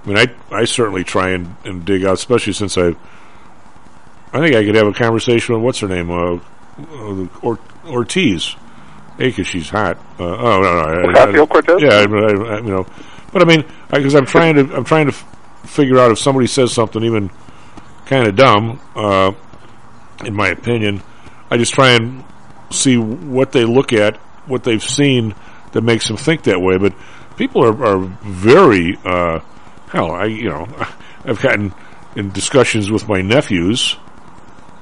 I 0.04 0.08
mean, 0.08 0.18
I 0.18 0.26
I 0.50 0.64
certainly 0.64 1.04
try 1.04 1.30
and, 1.30 1.54
and 1.64 1.84
dig 1.84 2.04
out, 2.04 2.14
especially 2.14 2.52
since 2.52 2.76
I. 2.76 2.94
I 4.30 4.40
think 4.40 4.54
I 4.54 4.64
could 4.64 4.74
have 4.74 4.86
a 4.86 4.92
conversation 4.92 5.54
with 5.54 5.64
what's 5.64 5.78
her 5.78 5.88
name, 5.88 6.10
uh, 6.10 6.34
uh, 6.34 7.26
or, 7.40 7.58
Ortiz. 7.86 8.56
A, 9.18 9.22
because 9.28 9.46
she's 9.46 9.68
hot. 9.68 9.96
Uh, 10.18 10.24
oh 10.24 10.60
no, 10.60 11.02
no, 11.02 11.08
Ocasio-Cortez? 11.12 11.82
Yeah, 11.82 11.88
I, 11.90 12.02
I, 12.02 12.54
I, 12.54 12.58
you 12.58 12.70
know, 12.70 12.86
but 13.32 13.42
I 13.42 13.44
mean, 13.44 13.64
because 13.90 14.14
I'm 14.14 14.26
trying 14.26 14.54
to, 14.56 14.74
I'm 14.74 14.84
trying 14.84 15.06
to 15.06 15.12
f- 15.12 15.60
figure 15.64 15.98
out 15.98 16.10
if 16.10 16.18
somebody 16.18 16.46
says 16.46 16.72
something 16.72 17.02
even 17.02 17.30
kind 18.06 18.26
of 18.26 18.36
dumb, 18.36 18.80
uh, 18.94 19.32
in 20.24 20.34
my 20.34 20.48
opinion, 20.48 21.02
I 21.50 21.56
just 21.58 21.74
try 21.74 21.90
and 21.90 22.24
see 22.70 22.96
what 22.96 23.52
they 23.52 23.64
look 23.64 23.92
at, 23.92 24.16
what 24.46 24.64
they've 24.64 24.82
seen 24.82 25.34
that 25.72 25.82
makes 25.82 26.08
them 26.08 26.16
think 26.16 26.44
that 26.44 26.60
way. 26.60 26.78
But 26.78 26.94
people 27.36 27.64
are, 27.64 27.84
are 27.84 27.98
very, 27.98 28.96
uh, 29.04 29.40
hell, 29.88 30.12
I, 30.12 30.26
you 30.26 30.48
know, 30.48 30.66
I've 31.24 31.40
gotten 31.40 31.74
in 32.16 32.30
discussions 32.30 32.90
with 32.90 33.08
my 33.08 33.20
nephews, 33.20 33.96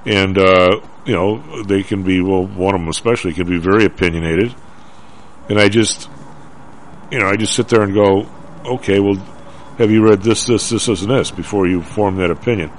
and 0.07 0.39
uh, 0.39 0.81
you 1.05 1.15
know, 1.15 1.63
they 1.65 1.83
can 1.83 2.03
be 2.03 2.21
well, 2.21 2.47
one 2.47 2.75
of 2.75 2.81
them 2.81 2.89
especially 2.89 3.33
can 3.35 3.49
be 3.49 3.59
very 3.59 3.85
opinionated, 3.85 4.55
and 5.49 5.59
I 5.59 5.69
just, 5.69 6.09
you 7.11 7.19
know, 7.19 7.27
I 7.27 7.37
just 7.37 7.55
sit 7.55 7.69
there 7.69 7.83
and 7.83 7.93
go, 7.93 8.29
okay, 8.65 9.01
well, 9.01 9.17
have 9.79 9.91
you 9.91 10.03
read 10.03 10.23
this, 10.23 10.47
this, 10.47 10.71
this, 10.71 10.87
this, 10.87 11.03
and 11.03 11.11
this 11.11 11.31
before 11.31 11.67
you 11.67 11.83
form 11.83 12.17
that 12.17 12.31
opinion? 12.31 12.71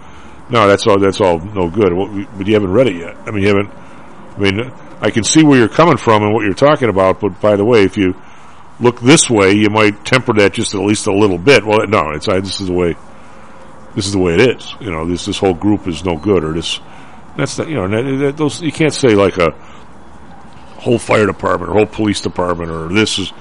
No, 0.50 0.68
that's 0.68 0.88
all. 0.88 0.98
That's 1.00 1.20
all 1.20 1.40
no 1.40 1.70
good. 1.70 1.92
But 2.38 2.48
you 2.48 2.54
haven't 2.54 2.72
read 2.72 2.88
it 2.88 2.96
yet. 2.96 3.18
I 3.26 3.32
mean, 3.32 3.44
you 3.44 3.50
haven't. 3.50 3.70
I 3.70 4.40
mean, 4.40 4.72
I 5.02 5.10
can 5.10 5.24
see 5.24 5.44
where 5.44 5.60
you're 5.60 5.68
coming 5.68 5.98
from 5.98 6.24
and 6.24 6.34
what 6.34 6.46
you're 6.46 6.54
talking 6.54 6.90
about. 6.90 7.20
But 7.20 7.42
by 7.42 7.58
the 7.58 7.66
way, 7.66 7.84
if 7.84 7.98
you 7.98 8.16
look 8.80 9.02
this 9.02 9.30
way, 9.30 9.52
you 9.52 9.70
might 9.70 10.06
temper 10.06 10.34
that 10.34 10.54
just 10.54 10.74
at 10.74 10.80
least 10.80 11.08
a 11.08 11.14
little 11.14 11.38
bit. 11.38 11.66
Well, 11.66 11.86
no, 11.88 12.12
it's 12.12 12.30
I, 12.30 12.40
this 12.40 12.62
is 12.62 12.68
the 12.68 12.74
way 12.74 12.96
this 13.98 14.06
is 14.06 14.14
the 14.14 14.20
way 14.20 14.36
it 14.36 14.58
is. 14.58 14.74
You 14.80 14.92
know, 14.92 15.06
this 15.06 15.26
this 15.26 15.38
whole 15.38 15.54
group 15.54 15.88
is 15.88 16.06
no 16.06 16.16
good, 16.16 16.44
or 16.44 16.54
this 16.54 16.80
that's 17.38 17.58
not, 17.58 17.70
you 17.70 17.76
know 17.76 17.88
that, 17.88 18.18
that, 18.18 18.38
those 18.38 18.62
you 18.62 18.72
can't 18.72 18.94
say 18.94 19.10
like 19.10 19.38
a 19.38 19.52
whole 20.80 21.00
fire 21.00 21.26
department 21.26 21.72
or 21.72 21.76
whole 21.76 21.86
police 21.86 22.22
department 22.22 22.72
or 22.72 22.88
this 22.90 23.20
is 23.20 23.32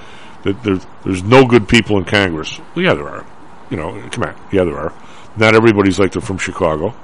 that 0.42 0.62
there, 0.62 0.78
there's 1.04 1.22
no 1.24 1.44
good 1.44 1.68
people 1.68 1.98
in 1.98 2.04
Congress. 2.04 2.58
Well, 2.74 2.84
yeah, 2.84 2.94
there 2.94 3.08
are. 3.08 3.26
You 3.70 3.76
know, 3.76 4.08
come 4.10 4.24
on, 4.24 4.36
yeah, 4.52 4.64
there 4.64 4.78
are. 4.78 4.92
Not 5.36 5.54
everybody's 5.54 5.98
like 5.98 6.12
they're 6.12 6.22
from 6.22 6.38
Chicago. 6.38 6.94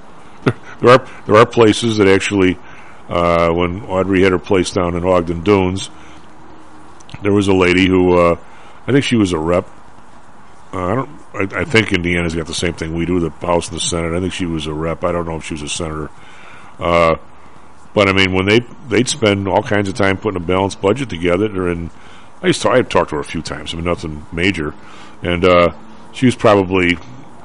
There, 0.44 0.54
there 0.80 0.90
are 0.90 1.08
there 1.26 1.36
are 1.36 1.46
places 1.46 1.98
that 1.98 2.08
actually, 2.08 2.58
uh, 3.08 3.50
when 3.50 3.82
Audrey 3.82 4.22
had 4.22 4.32
her 4.32 4.38
place 4.38 4.70
down 4.70 4.94
in 4.96 5.04
Ogden 5.04 5.42
Dunes, 5.42 5.90
there 7.22 7.32
was 7.32 7.48
a 7.48 7.54
lady 7.54 7.86
who 7.88 8.18
uh, 8.18 8.36
I 8.86 8.92
think 8.92 9.04
she 9.04 9.16
was 9.16 9.32
a 9.32 9.38
rep. 9.38 9.68
Uh, 10.72 10.84
I 10.84 10.94
don't. 10.94 11.22
I, 11.34 11.60
I 11.60 11.64
think 11.64 11.92
Indiana's 11.92 12.34
got 12.34 12.46
the 12.46 12.54
same 12.54 12.74
thing 12.74 12.94
we 12.94 13.06
do, 13.06 13.18
the 13.20 13.30
House 13.30 13.68
and 13.68 13.76
the 13.76 13.80
Senate. 13.80 14.14
I 14.14 14.20
think 14.20 14.32
she 14.32 14.46
was 14.46 14.66
a 14.66 14.74
rep. 14.74 15.04
I 15.04 15.12
don't 15.12 15.26
know 15.26 15.36
if 15.36 15.44
she 15.44 15.54
was 15.54 15.62
a 15.62 15.68
senator. 15.68 16.10
Uh, 16.82 17.16
but 17.94 18.08
I 18.08 18.12
mean, 18.12 18.32
when 18.32 18.46
they 18.46 18.60
they'd 18.88 19.08
spend 19.08 19.46
all 19.46 19.62
kinds 19.62 19.88
of 19.88 19.94
time 19.94 20.16
putting 20.16 20.42
a 20.42 20.44
balanced 20.44 20.80
budget 20.80 21.08
together, 21.08 21.68
and 21.68 21.90
I 22.42 22.48
used 22.48 22.62
to 22.62 22.70
I 22.70 22.82
talked 22.82 23.10
to 23.10 23.16
her 23.16 23.20
a 23.20 23.24
few 23.24 23.42
times. 23.42 23.72
I 23.72 23.76
mean, 23.76 23.84
nothing 23.84 24.26
major, 24.32 24.74
and 25.22 25.44
uh, 25.44 25.72
she 26.12 26.26
was 26.26 26.34
probably 26.34 26.98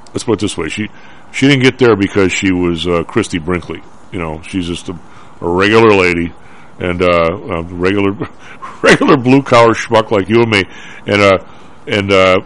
let's 0.07 0.23
put 0.23 0.33
it 0.33 0.39
this 0.39 0.57
way 0.57 0.69
she 0.69 0.89
she 1.31 1.47
didn't 1.47 1.63
get 1.63 1.77
there 1.77 1.95
because 1.95 2.31
she 2.31 2.51
was 2.51 2.87
uh, 2.87 3.03
Christie 3.03 3.37
Brinkley. 3.37 3.83
You 4.11 4.19
know, 4.19 4.41
she's 4.41 4.67
just 4.67 4.89
a, 4.89 4.93
a 5.41 5.47
regular 5.47 5.93
lady 5.93 6.33
and 6.79 7.01
uh, 7.01 7.07
a 7.07 7.63
regular 7.63 8.11
regular 8.81 9.17
blue 9.17 9.43
collar 9.43 9.73
schmuck 9.73 10.09
like 10.11 10.29
you 10.29 10.41
and 10.41 10.49
me, 10.49 10.63
and 11.05 11.21
uh, 11.21 11.45
and 11.85 12.11
uh, 12.11 12.39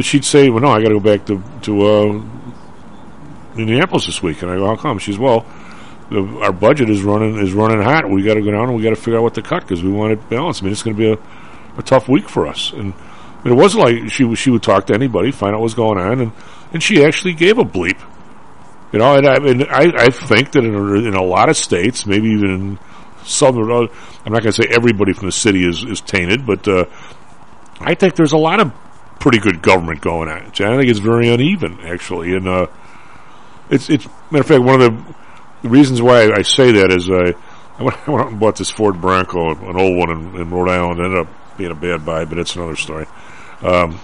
she'd 0.00 0.24
say, 0.24 0.48
"Well, 0.48 0.62
no, 0.62 0.68
I 0.68 0.80
got 0.80 0.88
to 0.88 1.00
go 1.00 1.00
back 1.00 1.26
to 1.26 1.42
to 1.62 1.82
uh, 1.82 2.22
Indianapolis 3.56 4.06
this 4.06 4.22
week." 4.22 4.40
And 4.42 4.50
I 4.50 4.56
go, 4.56 4.66
"How 4.66 4.76
come?" 4.76 4.98
She's, 4.98 5.18
"Well." 5.18 5.44
Our 6.12 6.52
budget 6.52 6.90
is 6.90 7.02
running 7.02 7.38
is 7.38 7.52
running 7.52 7.80
hot. 7.80 8.08
We 8.08 8.22
got 8.22 8.34
to 8.34 8.42
go 8.42 8.50
down 8.50 8.68
and 8.68 8.76
we 8.76 8.82
got 8.82 8.90
to 8.90 8.96
figure 8.96 9.18
out 9.18 9.22
what 9.22 9.34
to 9.34 9.42
cut 9.42 9.62
because 9.62 9.82
we 9.82 9.90
want 9.90 10.12
it 10.12 10.28
balanced. 10.28 10.62
I 10.62 10.64
mean, 10.64 10.72
it's 10.72 10.82
going 10.82 10.96
to 10.96 11.00
be 11.00 11.12
a, 11.12 11.78
a 11.78 11.82
tough 11.82 12.08
week 12.08 12.28
for 12.28 12.48
us. 12.48 12.72
And 12.72 12.92
I 12.94 13.44
mean, 13.44 13.54
it 13.54 13.60
wasn't 13.60 13.84
like 13.84 14.10
she 14.10 14.34
she 14.34 14.50
would 14.50 14.62
talk 14.62 14.86
to 14.86 14.94
anybody, 14.94 15.30
find 15.30 15.54
out 15.54 15.60
what's 15.60 15.74
going 15.74 15.98
on, 15.98 16.20
and 16.20 16.32
and 16.72 16.82
she 16.82 17.04
actually 17.04 17.34
gave 17.34 17.58
a 17.58 17.64
bleep. 17.64 18.00
You 18.92 18.98
know, 18.98 19.14
and 19.14 19.26
I 19.26 19.38
mean, 19.38 19.62
I, 19.62 19.92
I 19.96 20.10
think 20.10 20.50
that 20.52 20.64
in 20.64 20.74
a, 20.74 20.94
in 20.94 21.14
a 21.14 21.22
lot 21.22 21.48
of 21.48 21.56
states, 21.56 22.06
maybe 22.06 22.30
even 22.30 22.50
in 22.50 22.78
some, 23.24 23.56
I'm 23.56 24.32
not 24.32 24.42
going 24.42 24.52
to 24.52 24.52
say 24.52 24.68
everybody 24.68 25.12
from 25.12 25.28
the 25.28 25.32
city 25.32 25.64
is 25.64 25.84
is 25.84 26.00
tainted, 26.00 26.44
but 26.44 26.66
uh, 26.66 26.86
I 27.80 27.94
think 27.94 28.16
there's 28.16 28.32
a 28.32 28.38
lot 28.38 28.58
of 28.58 28.72
pretty 29.20 29.38
good 29.38 29.62
government 29.62 30.00
going 30.00 30.28
on. 30.28 30.38
I 30.38 30.50
think 30.50 30.90
it's 30.90 30.98
very 30.98 31.28
uneven, 31.28 31.78
actually, 31.82 32.34
and 32.34 32.48
uh, 32.48 32.66
it's 33.70 33.88
it's 33.88 34.06
matter 34.32 34.40
of 34.40 34.46
fact 34.46 34.62
one 34.62 34.80
of 34.80 34.92
the 34.92 35.14
the 35.62 35.68
reasons 35.68 36.00
why 36.00 36.30
I 36.30 36.42
say 36.42 36.72
that 36.72 36.90
is 36.90 37.10
I, 37.10 37.34
I 37.78 37.82
went, 37.82 37.96
I 38.08 38.10
went 38.10 38.24
out 38.24 38.30
and 38.30 38.40
bought 38.40 38.56
this 38.56 38.70
Ford 38.70 39.00
Bronco, 39.00 39.50
an 39.50 39.76
old 39.76 39.96
one 39.96 40.10
in, 40.10 40.40
in 40.40 40.50
Rhode 40.50 40.70
Island. 40.70 41.00
It 41.00 41.04
ended 41.04 41.20
up 41.20 41.58
being 41.58 41.70
a 41.70 41.74
bad 41.74 42.04
buy, 42.04 42.24
but 42.24 42.38
it's 42.38 42.56
another 42.56 42.76
story. 42.76 43.06
Um, 43.62 44.00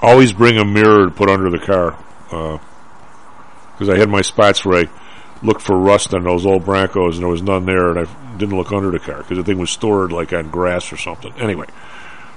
always 0.00 0.32
bring 0.32 0.58
a 0.58 0.64
mirror 0.64 1.06
to 1.06 1.10
put 1.10 1.28
under 1.28 1.50
the 1.50 1.58
car 1.58 1.98
because 2.28 3.88
uh, 3.88 3.92
I 3.92 3.98
had 3.98 4.08
my 4.08 4.22
spots 4.22 4.64
where 4.64 4.84
I 4.84 4.90
looked 5.42 5.62
for 5.62 5.76
rust 5.76 6.14
on 6.14 6.24
those 6.24 6.46
old 6.46 6.64
Broncos, 6.64 7.16
and 7.16 7.24
there 7.24 7.30
was 7.30 7.42
none 7.42 7.66
there, 7.66 7.90
and 7.90 8.06
I 8.06 8.36
didn't 8.36 8.56
look 8.56 8.72
under 8.72 8.90
the 8.90 9.00
car 9.00 9.18
because 9.18 9.38
the 9.38 9.44
thing 9.44 9.58
was 9.58 9.70
stored 9.70 10.12
like 10.12 10.32
on 10.32 10.50
grass 10.50 10.92
or 10.92 10.96
something. 10.96 11.32
Anyway, 11.34 11.66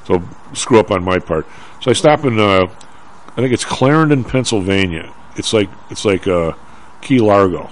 so 0.05 0.23
screw 0.53 0.79
up 0.79 0.89
on 0.91 1.03
my 1.03 1.19
part. 1.19 1.45
So 1.81 1.91
I 1.91 1.93
stop 1.93 2.25
in, 2.25 2.39
uh, 2.39 2.65
I 3.29 3.35
think 3.35 3.53
it's 3.53 3.65
Clarendon, 3.65 4.23
Pennsylvania. 4.23 5.13
It's 5.35 5.53
like 5.53 5.69
it's 5.91 6.05
like 6.05 6.27
uh, 6.27 6.53
Key 7.01 7.19
Largo 7.19 7.69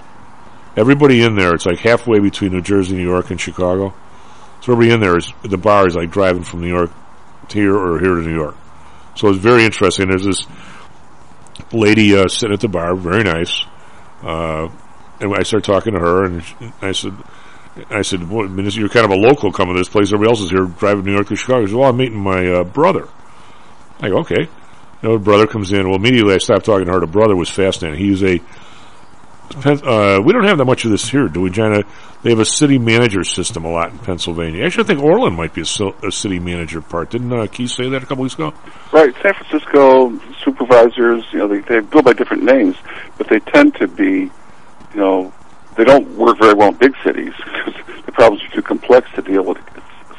everybody 0.76 1.22
in 1.22 1.36
there, 1.36 1.54
it's 1.54 1.66
like 1.66 1.78
halfway 1.78 2.20
between 2.20 2.52
New 2.52 2.62
Jersey, 2.62 2.96
New 2.96 3.08
York, 3.08 3.30
and 3.30 3.40
Chicago. 3.40 3.94
So 4.60 4.72
everybody 4.72 4.94
in 4.94 5.00
there 5.00 5.16
is 5.16 5.32
the 5.42 5.58
bar 5.58 5.86
is 5.86 5.94
like 5.94 6.10
driving 6.10 6.42
from 6.42 6.62
New 6.62 6.68
York 6.68 6.90
to 7.48 7.58
here 7.58 7.76
or 7.76 8.00
here 8.00 8.14
to 8.14 8.22
New 8.22 8.34
York. 8.34 8.56
So 9.14 9.28
it's 9.28 9.38
very 9.38 9.64
interesting. 9.64 10.08
There's 10.08 10.24
this 10.24 10.46
lady 11.72 12.16
uh, 12.16 12.28
sitting 12.28 12.54
at 12.54 12.60
the 12.60 12.68
bar, 12.68 12.94
very 12.94 13.22
nice. 13.22 13.64
Uh, 14.22 14.68
and 15.20 15.34
I 15.34 15.42
started 15.42 15.64
talking 15.64 15.92
to 15.94 16.00
her, 16.00 16.24
and 16.24 16.42
I 16.82 16.92
said, 16.92 17.14
"I 17.90 18.02
said, 18.02 18.28
well, 18.28 18.46
I 18.46 18.48
mean, 18.48 18.68
you're 18.70 18.88
kind 18.88 19.04
of 19.04 19.12
a 19.12 19.16
local 19.16 19.52
coming 19.52 19.74
to 19.74 19.80
this 19.80 19.88
place. 19.88 20.08
Everybody 20.08 20.30
else 20.30 20.40
is 20.40 20.50
here 20.50 20.64
driving 20.64 21.04
New 21.04 21.12
York 21.12 21.28
to 21.28 21.36
Chicago." 21.36 21.66
She 21.66 21.72
said, 21.72 21.78
"Well, 21.78 21.90
I'm 21.90 21.96
meeting 21.96 22.18
my 22.18 22.46
uh, 22.46 22.64
brother." 22.64 23.08
I 24.00 24.08
go, 24.08 24.18
"Okay." 24.18 24.48
You 25.02 25.08
know, 25.08 25.18
brother 25.18 25.46
comes 25.46 25.72
in. 25.72 25.86
Well, 25.86 25.96
immediately 25.96 26.34
I 26.34 26.38
stopped 26.38 26.64
talking 26.64 26.86
to 26.86 26.92
her. 26.92 27.00
The 27.00 27.06
brother 27.06 27.36
was 27.36 27.50
fascinating. 27.50 28.02
He 28.02 28.10
was 28.10 28.22
a 28.22 28.40
uh, 29.64 30.20
we 30.24 30.32
don't 30.32 30.44
have 30.44 30.58
that 30.58 30.64
much 30.64 30.84
of 30.84 30.90
this 30.90 31.08
here, 31.08 31.28
do 31.28 31.40
we, 31.40 31.50
Jenna? 31.50 31.82
They 32.22 32.30
have 32.30 32.40
a 32.40 32.44
city 32.44 32.78
manager 32.78 33.22
system 33.24 33.64
a 33.64 33.70
lot 33.70 33.90
in 33.90 33.98
Pennsylvania. 33.98 34.64
Actually, 34.64 34.84
I 34.84 34.86
think 34.86 35.00
Orland 35.00 35.36
might 35.36 35.52
be 35.52 35.60
a, 35.60 36.06
a 36.06 36.10
city 36.10 36.38
manager 36.38 36.80
part. 36.80 37.10
Didn't 37.10 37.32
uh, 37.32 37.46
Keith 37.46 37.70
say 37.70 37.88
that 37.90 38.02
a 38.02 38.06
couple 38.06 38.22
weeks 38.22 38.34
ago? 38.34 38.54
Right. 38.92 39.14
San 39.22 39.34
Francisco 39.34 40.18
supervisors, 40.42 41.24
you 41.32 41.38
know, 41.40 41.48
they, 41.48 41.60
they 41.60 41.80
go 41.82 42.02
by 42.02 42.12
different 42.12 42.44
names, 42.44 42.76
but 43.18 43.28
they 43.28 43.40
tend 43.40 43.74
to 43.76 43.88
be, 43.88 44.30
you 44.94 45.00
know, 45.00 45.32
they 45.76 45.84
don't 45.84 46.16
work 46.16 46.38
very 46.38 46.54
well 46.54 46.68
in 46.68 46.76
big 46.76 46.94
cities 47.04 47.32
because 47.44 47.74
the 48.06 48.12
problems 48.12 48.42
are 48.44 48.54
too 48.54 48.62
complex 48.62 49.08
to 49.14 49.22
deal 49.22 49.44
with 49.44 49.58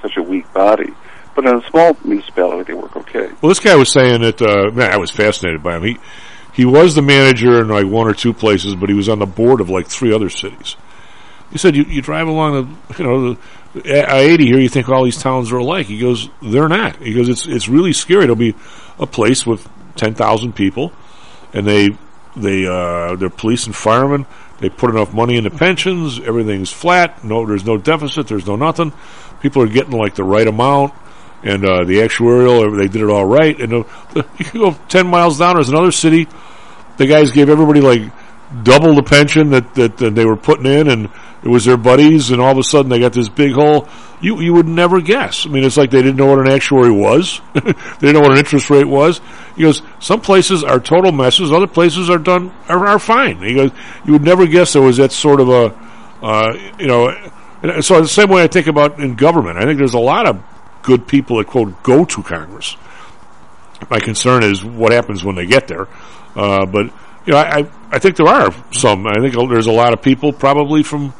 such 0.01 0.17
a 0.17 0.21
weak 0.21 0.51
body. 0.53 0.93
But 1.36 1.45
in 1.45 1.55
a 1.55 1.69
small 1.69 1.97
municipality, 2.05 2.71
they 2.71 2.80
work 2.80 2.95
okay. 2.95 3.30
Well, 3.41 3.49
this 3.49 3.59
guy 3.59 3.76
was 3.76 3.91
saying 3.91 4.21
that, 4.21 4.41
uh, 4.41 4.71
man, 4.71 4.91
I 4.91 4.97
was 4.97 5.11
fascinated 5.11 5.61
by 5.61 5.78
him. 5.78 5.84
He, 5.84 5.97
he 6.55 6.63
was 6.63 6.95
the 6.95 7.01
manager 7.01 7.59
in 7.61 7.67
like 7.67 7.85
one 7.85 8.07
or 8.07 8.13
two 8.13 8.33
places, 8.33 8.75
but 8.75 8.87
he 8.87 8.95
was 8.95 9.09
on 9.09 9.19
the 9.19 9.25
board 9.25 9.59
of 9.59 9.69
like 9.69 9.87
three 9.87 10.13
other 10.13 10.29
cities. 10.29 10.77
He 11.51 11.57
said, 11.57 11.75
"You, 11.75 11.83
you 11.83 12.01
drive 12.01 12.27
along 12.27 12.77
the, 12.87 12.97
you 12.97 13.05
know, 13.05 13.37
the 13.73 14.09
I 14.09 14.19
eighty 14.19 14.45
here. 14.45 14.59
You 14.59 14.69
think 14.69 14.87
all 14.87 15.03
these 15.03 15.21
towns 15.21 15.51
are 15.51 15.57
alike." 15.57 15.87
He 15.87 15.99
goes, 15.99 16.29
"They're 16.41 16.69
not." 16.69 16.95
He 16.97 17.13
goes, 17.13 17.27
"It's 17.27 17.45
it's 17.45 17.67
really 17.67 17.91
scary. 17.91 18.23
It'll 18.23 18.37
be 18.37 18.55
a 18.97 19.05
place 19.05 19.45
with 19.45 19.67
ten 19.97 20.15
thousand 20.15 20.53
people, 20.53 20.93
and 21.53 21.67
they 21.67 21.89
they 22.37 22.65
uh, 22.65 23.17
they're 23.17 23.29
police 23.29 23.65
and 23.65 23.75
firemen. 23.75 24.25
They 24.59 24.69
put 24.69 24.91
enough 24.91 25.13
money 25.13 25.35
into 25.35 25.49
pensions. 25.49 26.21
Everything's 26.21 26.71
flat. 26.71 27.21
No, 27.25 27.45
there's 27.45 27.65
no 27.65 27.77
deficit. 27.77 28.27
There's 28.27 28.47
no 28.47 28.55
nothing. 28.55 28.93
People 29.41 29.61
are 29.61 29.67
getting 29.67 29.91
like 29.91 30.15
the 30.15 30.23
right 30.23 30.47
amount." 30.47 30.93
And 31.43 31.63
uh, 31.63 31.83
the 31.83 31.97
actuarial, 31.97 32.75
they 32.75 32.87
did 32.87 33.03
it 33.03 33.09
all 33.09 33.25
right. 33.25 33.59
And 33.59 33.71
uh, 33.71 33.83
you 34.15 34.45
can 34.45 34.61
go 34.61 34.75
ten 34.87 35.05
miles 35.05 35.37
down. 35.37 35.55
There's 35.55 35.69
another 35.69 35.91
city 35.91 36.27
the 36.97 37.08
guys 37.08 37.32
gave 37.32 37.50
everybody 37.50 37.82
like 37.82 38.12
double 38.63 38.96
the 38.96 39.04
pension 39.04 39.50
that, 39.51 39.74
that, 39.76 39.97
that 39.97 40.16
they 40.16 40.26
were 40.26 40.38
putting 40.38 40.66
in, 40.66 40.88
and 40.88 41.09
it 41.43 41.50
was 41.50 41.66
their 41.66 41.78
buddies, 41.78 42.32
and 42.32 42.42
all 42.42 42.51
of 42.51 42.58
a 42.58 42.63
sudden 42.63 42.89
they 42.89 43.00
got 43.00 43.13
this 43.13 43.30
big 43.30 43.54
hole. 43.54 43.88
You 44.22 44.39
you 44.42 44.54
would 44.54 44.67
never 44.67 45.01
guess. 45.01 45.46
I 45.46 45.50
mean, 45.50 45.63
it's 45.63 45.78
like 45.78 45.92
they 45.92 46.01
didn't 46.01 46.17
know 46.17 46.28
what 46.28 46.39
an 46.39 46.51
actuary 46.51 46.92
was. 46.92 47.42
they 47.54 47.62
didn't 47.62 48.13
know 48.13 48.22
what 48.22 48.32
an 48.32 48.38
interest 48.38 48.70
rate 48.70 48.88
was. 48.88 49.22
He 49.55 49.63
goes, 49.63 49.82
some 50.00 50.22
places 50.22 50.63
are 50.63 50.80
total 50.80 51.12
messes, 51.12 51.51
other 51.51 51.67
places 51.67 52.09
are 52.09 52.17
done 52.17 52.51
are, 52.67 52.86
are 52.88 53.00
fine. 53.00 53.42
He 53.42 53.54
goes, 53.54 53.72
you 54.05 54.13
would 54.13 54.24
never 54.24 54.47
guess 54.47 54.74
there 54.74 54.82
was 54.82 54.97
that 54.97 55.12
sort 55.12 55.39
of 55.39 55.50
a, 55.50 55.80
uh, 56.22 56.54
you 56.80 56.88
know. 56.88 57.32
So 57.82 58.00
the 58.01 58.08
same 58.08 58.30
way 58.30 58.43
I 58.43 58.47
think 58.47 58.67
about 58.67 59.00
in 59.00 59.16
government, 59.16 59.58
I 59.58 59.66
think 59.66 59.80
there's 59.80 59.96
a 59.96 60.00
lot 60.00 60.28
of 60.28 60.43
good 60.82 61.08
people 61.08 61.38
that 61.38 61.47
quote 61.47 61.82
go 61.84 62.05
to 62.05 62.24
Congress. 62.24 62.78
My 63.89 63.99
concern 63.99 64.43
is 64.43 64.63
what 64.63 64.91
happens 64.91 65.23
when 65.23 65.35
they 65.35 65.45
get 65.45 65.67
there. 65.67 65.87
Uh, 66.35 66.65
but 66.65 66.91
you 67.25 67.33
know, 67.33 67.37
I, 67.39 67.67
I 67.91 67.99
think 67.99 68.17
there 68.17 68.27
are 68.27 68.53
some. 68.71 69.07
I 69.07 69.15
think 69.15 69.33
there's 69.33 69.67
a 69.67 69.71
lot 69.71 69.93
of 69.93 70.01
people 70.01 70.31
probably 70.31 70.83
from 70.83 71.13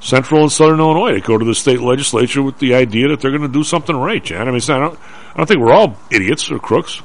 central 0.00 0.42
and 0.42 0.52
southern 0.52 0.78
Illinois 0.78 1.14
that 1.14 1.24
go 1.24 1.36
to 1.36 1.44
the 1.44 1.54
state 1.54 1.80
legislature 1.80 2.42
with 2.42 2.58
the 2.58 2.74
idea 2.74 3.08
that 3.08 3.20
they're 3.20 3.32
going 3.32 3.42
to 3.42 3.48
do 3.48 3.64
something 3.64 3.96
right, 3.96 4.22
Jan. 4.22 4.42
I 4.48 4.52
mean, 4.52 4.60
not, 4.68 4.70
I, 4.70 4.78
don't, 4.78 5.00
I 5.00 5.36
don't 5.36 5.46
think 5.46 5.60
we're 5.60 5.72
all 5.72 5.96
idiots 6.10 6.50
or 6.50 6.58
crooks. 6.60 7.02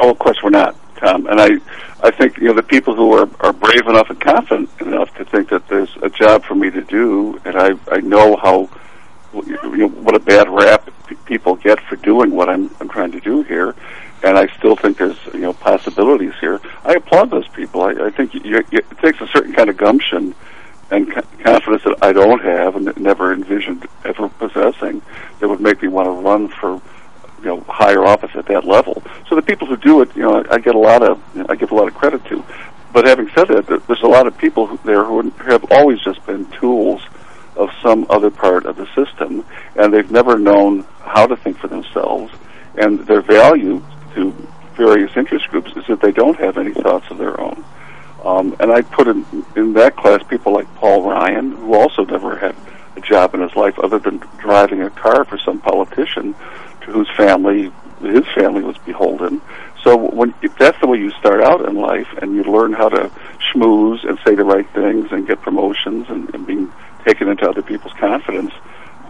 Oh, 0.00 0.10
of 0.10 0.18
course 0.18 0.38
we're 0.42 0.50
not, 0.50 0.74
Tom. 0.96 1.26
And 1.26 1.40
I, 1.40 1.50
I 2.02 2.10
think 2.10 2.38
you 2.38 2.44
know 2.44 2.54
the 2.54 2.62
people 2.62 2.94
who 2.94 3.12
are, 3.12 3.28
are 3.40 3.52
brave 3.52 3.86
enough 3.86 4.08
and 4.08 4.20
confident 4.20 4.70
enough 4.80 5.14
to 5.16 5.24
think 5.26 5.50
that 5.50 5.68
there's 5.68 5.94
a 6.02 6.08
job 6.08 6.44
for 6.44 6.54
me 6.54 6.70
to 6.70 6.80
do, 6.80 7.38
and 7.44 7.56
I, 7.56 7.72
I 7.90 8.00
know 8.00 8.36
how, 8.36 8.70
you 9.34 9.76
know, 9.76 9.88
what 9.88 10.14
a 10.14 10.20
bad 10.20 10.48
rap 10.48 10.90
people 11.26 11.54
get 11.56 11.80
for 11.80 11.96
doing 11.96 12.30
what 12.30 12.48
I'm, 12.48 12.74
I'm 12.80 12.88
trying 12.88 13.12
to 13.12 13.20
do 13.20 13.42
here 13.42 13.74
and 14.22 14.36
I 14.36 14.46
still 14.56 14.76
think 14.76 14.98
there's 14.98 15.18
you 15.32 15.40
know 15.40 15.52
possibilities 15.52 16.32
here. 16.40 16.60
I 16.84 16.94
applaud 16.94 17.30
those 17.30 17.46
people. 17.48 17.82
I, 17.82 18.06
I 18.06 18.10
think 18.10 18.34
you, 18.34 18.40
you, 18.44 18.64
it 18.72 18.98
takes 18.98 19.20
a 19.20 19.26
certain 19.28 19.52
kind 19.52 19.70
of 19.70 19.76
gumption 19.76 20.34
and 20.90 21.12
co- 21.12 21.22
confidence 21.42 21.82
that 21.84 21.98
I 22.02 22.12
don't 22.12 22.42
have 22.42 22.76
and 22.76 22.96
never 22.96 23.32
envisioned 23.32 23.86
ever 24.04 24.28
possessing 24.28 25.02
that 25.38 25.48
would 25.48 25.60
make 25.60 25.82
me 25.82 25.88
want 25.88 26.06
to 26.06 26.12
run 26.12 26.48
for 26.48 26.80
you 27.40 27.44
know 27.44 27.60
higher 27.68 28.04
office 28.04 28.30
at 28.34 28.46
that 28.46 28.64
level. 28.64 29.02
So 29.28 29.36
the 29.36 29.42
people 29.42 29.66
who 29.66 29.76
do 29.76 30.00
it, 30.02 30.14
you 30.16 30.22
know, 30.22 30.44
I 30.50 30.58
get 30.58 30.65
a 30.76 30.78
lot 30.78 31.02
of 31.02 31.20
I 31.50 31.56
give 31.56 31.70
a 31.72 31.74
lot 31.74 31.88
of 31.88 31.94
credit 31.94 32.24
to. 32.26 32.44
But 32.92 33.06
having 33.06 33.28
said 33.34 33.48
that, 33.48 33.66
there's 33.66 34.02
a 34.02 34.08
lot 34.08 34.26
of 34.26 34.38
people 34.38 34.78
there 34.84 35.04
who 35.04 35.30
have 35.46 35.70
always 35.70 36.00
just 36.00 36.24
been 36.24 36.50
tools 36.52 37.02
of 37.56 37.68
some 37.82 38.06
other 38.08 38.30
part 38.30 38.66
of 38.66 38.76
the 38.76 38.86
system, 38.94 39.44
and 39.76 39.92
they've 39.92 40.10
never 40.10 40.38
known 40.38 40.86
how 41.00 41.26
to 41.26 41.36
think 41.36 41.58
for 41.58 41.68
themselves, 41.68 42.32
and 42.76 43.00
their 43.06 43.22
value 43.22 43.82
to 44.14 44.30
various 44.76 45.14
interest 45.16 45.48
groups 45.48 45.70
is 45.76 45.84
that 45.88 46.00
they 46.00 46.12
don't 46.12 46.38
have 46.38 46.58
any 46.58 46.72
thoughts 46.72 47.06
of 47.10 47.18
their 47.18 47.38
own. 47.40 47.64
Um, 48.24 48.56
and 48.60 48.72
I 48.72 48.82
put 48.82 49.08
in, 49.08 49.24
in 49.56 49.72
that 49.74 49.96
class 49.96 50.22
people 50.28 50.52
like 50.52 50.72
Paul 50.76 51.08
Ryan, 51.08 51.52
who 51.52 51.74
also 51.74 52.04
never 52.04 52.36
had 52.36 52.56
a 52.96 53.00
job 53.00 53.34
in 53.34 53.40
his 53.40 53.54
life 53.54 53.78
other 53.78 53.98
than 53.98 54.18
driving 54.38 54.82
a 54.82 54.90
car 54.90 55.24
for 55.24 55.38
some 55.38 55.60
politician 55.60 56.34
to 56.82 56.92
whose 56.92 57.10
family 57.16 57.70
his 58.00 58.26
family 58.34 58.62
was 58.62 58.76
beholden. 58.78 59.40
So 59.82 59.96
when 59.96 60.34
if 60.42 60.56
that's 60.58 60.78
the 60.80 60.86
way 60.86 60.98
you 60.98 61.10
start 61.12 61.42
out 61.42 61.64
in 61.66 61.76
life, 61.76 62.08
and 62.20 62.34
you 62.34 62.42
learn 62.66 62.72
how 62.78 62.88
to 62.88 63.10
schmooze 63.52 64.06
and 64.08 64.18
say 64.26 64.34
the 64.34 64.44
right 64.44 64.68
things 64.74 65.08
and 65.12 65.26
get 65.26 65.40
promotions 65.42 66.06
and, 66.08 66.32
and 66.34 66.46
being 66.46 66.72
taken 67.04 67.28
into 67.28 67.48
other 67.48 67.62
people's 67.62 67.92
confidence, 67.94 68.52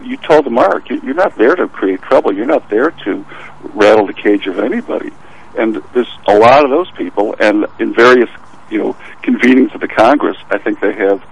you 0.03 0.17
toe 0.17 0.41
the 0.41 0.49
mark. 0.49 0.89
You- 0.89 1.01
You're 1.03 1.15
not 1.15 1.35
there 1.37 1.55
to 1.55 1.67
create 1.67 2.01
trouble. 2.01 2.33
You're 2.33 2.45
not 2.45 2.69
there 2.69 2.91
to 2.91 3.25
rattle 3.73 4.05
the 4.05 4.13
cage 4.13 4.47
of 4.47 4.59
anybody. 4.59 5.11
And 5.57 5.81
there's 5.93 6.11
a 6.27 6.37
lot 6.37 6.63
of 6.63 6.69
those 6.69 6.91
people, 6.91 7.35
and 7.39 7.65
in 7.79 7.93
various, 7.93 8.29
you 8.69 8.77
know, 8.77 8.95
convenings 9.23 9.73
of 9.73 9.81
the 9.81 9.87
Congress, 9.87 10.37
I 10.51 10.59
think 10.59 10.79
they 10.81 10.93
have 10.93 11.23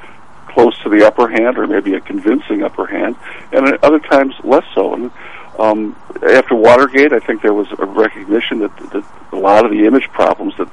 close 0.48 0.76
to 0.84 0.90
the 0.90 1.06
upper 1.06 1.28
hand, 1.28 1.60
or 1.60 1.68
maybe 1.68 1.94
a 1.94 2.02
convincing 2.02 2.64
upper 2.64 2.88
hand, 2.88 3.16
and 3.52 3.68
at 3.68 3.84
other 3.84 4.00
times 4.00 4.34
less 4.44 4.64
so. 4.74 4.94
And 4.96 5.12
um, 5.60 5.96
after 6.28 6.56
Watergate, 6.56 7.14
I 7.14 7.20
think 7.20 7.44
there 7.44 7.54
was 7.54 7.68
a 7.78 7.86
recognition 7.86 8.60
that, 8.60 8.76
that 8.94 9.06
a 9.32 9.36
lot 9.38 9.64
of 9.64 9.70
the 9.72 9.86
image 9.86 10.10
problems 10.12 10.56
that 10.58 10.70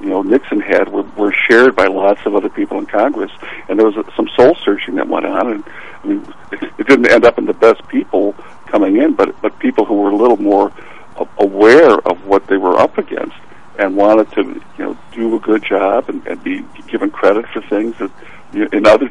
you 0.00 0.08
know 0.10 0.22
Nixon 0.22 0.60
had 0.60 0.88
were, 0.92 1.02
were 1.16 1.32
shared 1.32 1.74
by 1.74 1.86
lots 1.86 2.20
of 2.24 2.36
other 2.36 2.50
people 2.50 2.78
in 2.78 2.86
Congress, 2.86 3.32
and 3.68 3.78
there 3.80 3.86
was 3.86 3.96
uh, 3.96 4.04
some 4.14 4.28
soul 4.36 4.54
searching 4.64 4.94
that 4.96 5.08
went 5.08 5.26
on. 5.26 5.52
And 5.52 5.64
I 6.04 6.06
mean, 6.06 6.34
it, 6.52 6.62
it 6.78 6.86
didn't 6.86 7.10
end 7.10 7.24
up 7.24 7.36
in 7.38 7.46
the 7.46 7.52
best 7.54 7.86
people 7.88 8.34
coming 8.66 8.96
in, 8.98 9.14
but 9.14 9.40
but 9.42 9.58
people 9.58 9.84
who 9.86 9.94
were 9.94 10.10
a 10.10 10.16
little 10.16 10.36
more 10.36 10.72
a- 11.16 11.26
aware 11.38 11.94
of 12.06 12.26
what 12.26 12.46
they 12.48 12.56
were 12.58 12.78
up 12.78 12.98
against 12.98 13.36
and 13.78 13.96
wanted 13.96 14.30
to 14.32 14.42
you 14.78 14.84
know 14.84 14.98
do 15.12 15.36
a 15.36 15.38
good 15.40 15.62
job 15.64 16.08
and, 16.10 16.26
and 16.26 16.42
be 16.44 16.64
given 16.88 17.10
credit 17.10 17.46
for 17.52 17.62
things 17.62 17.96
that 17.98 18.10
you 18.52 18.60
know, 18.60 18.68
in 18.72 18.86
other 18.86 19.08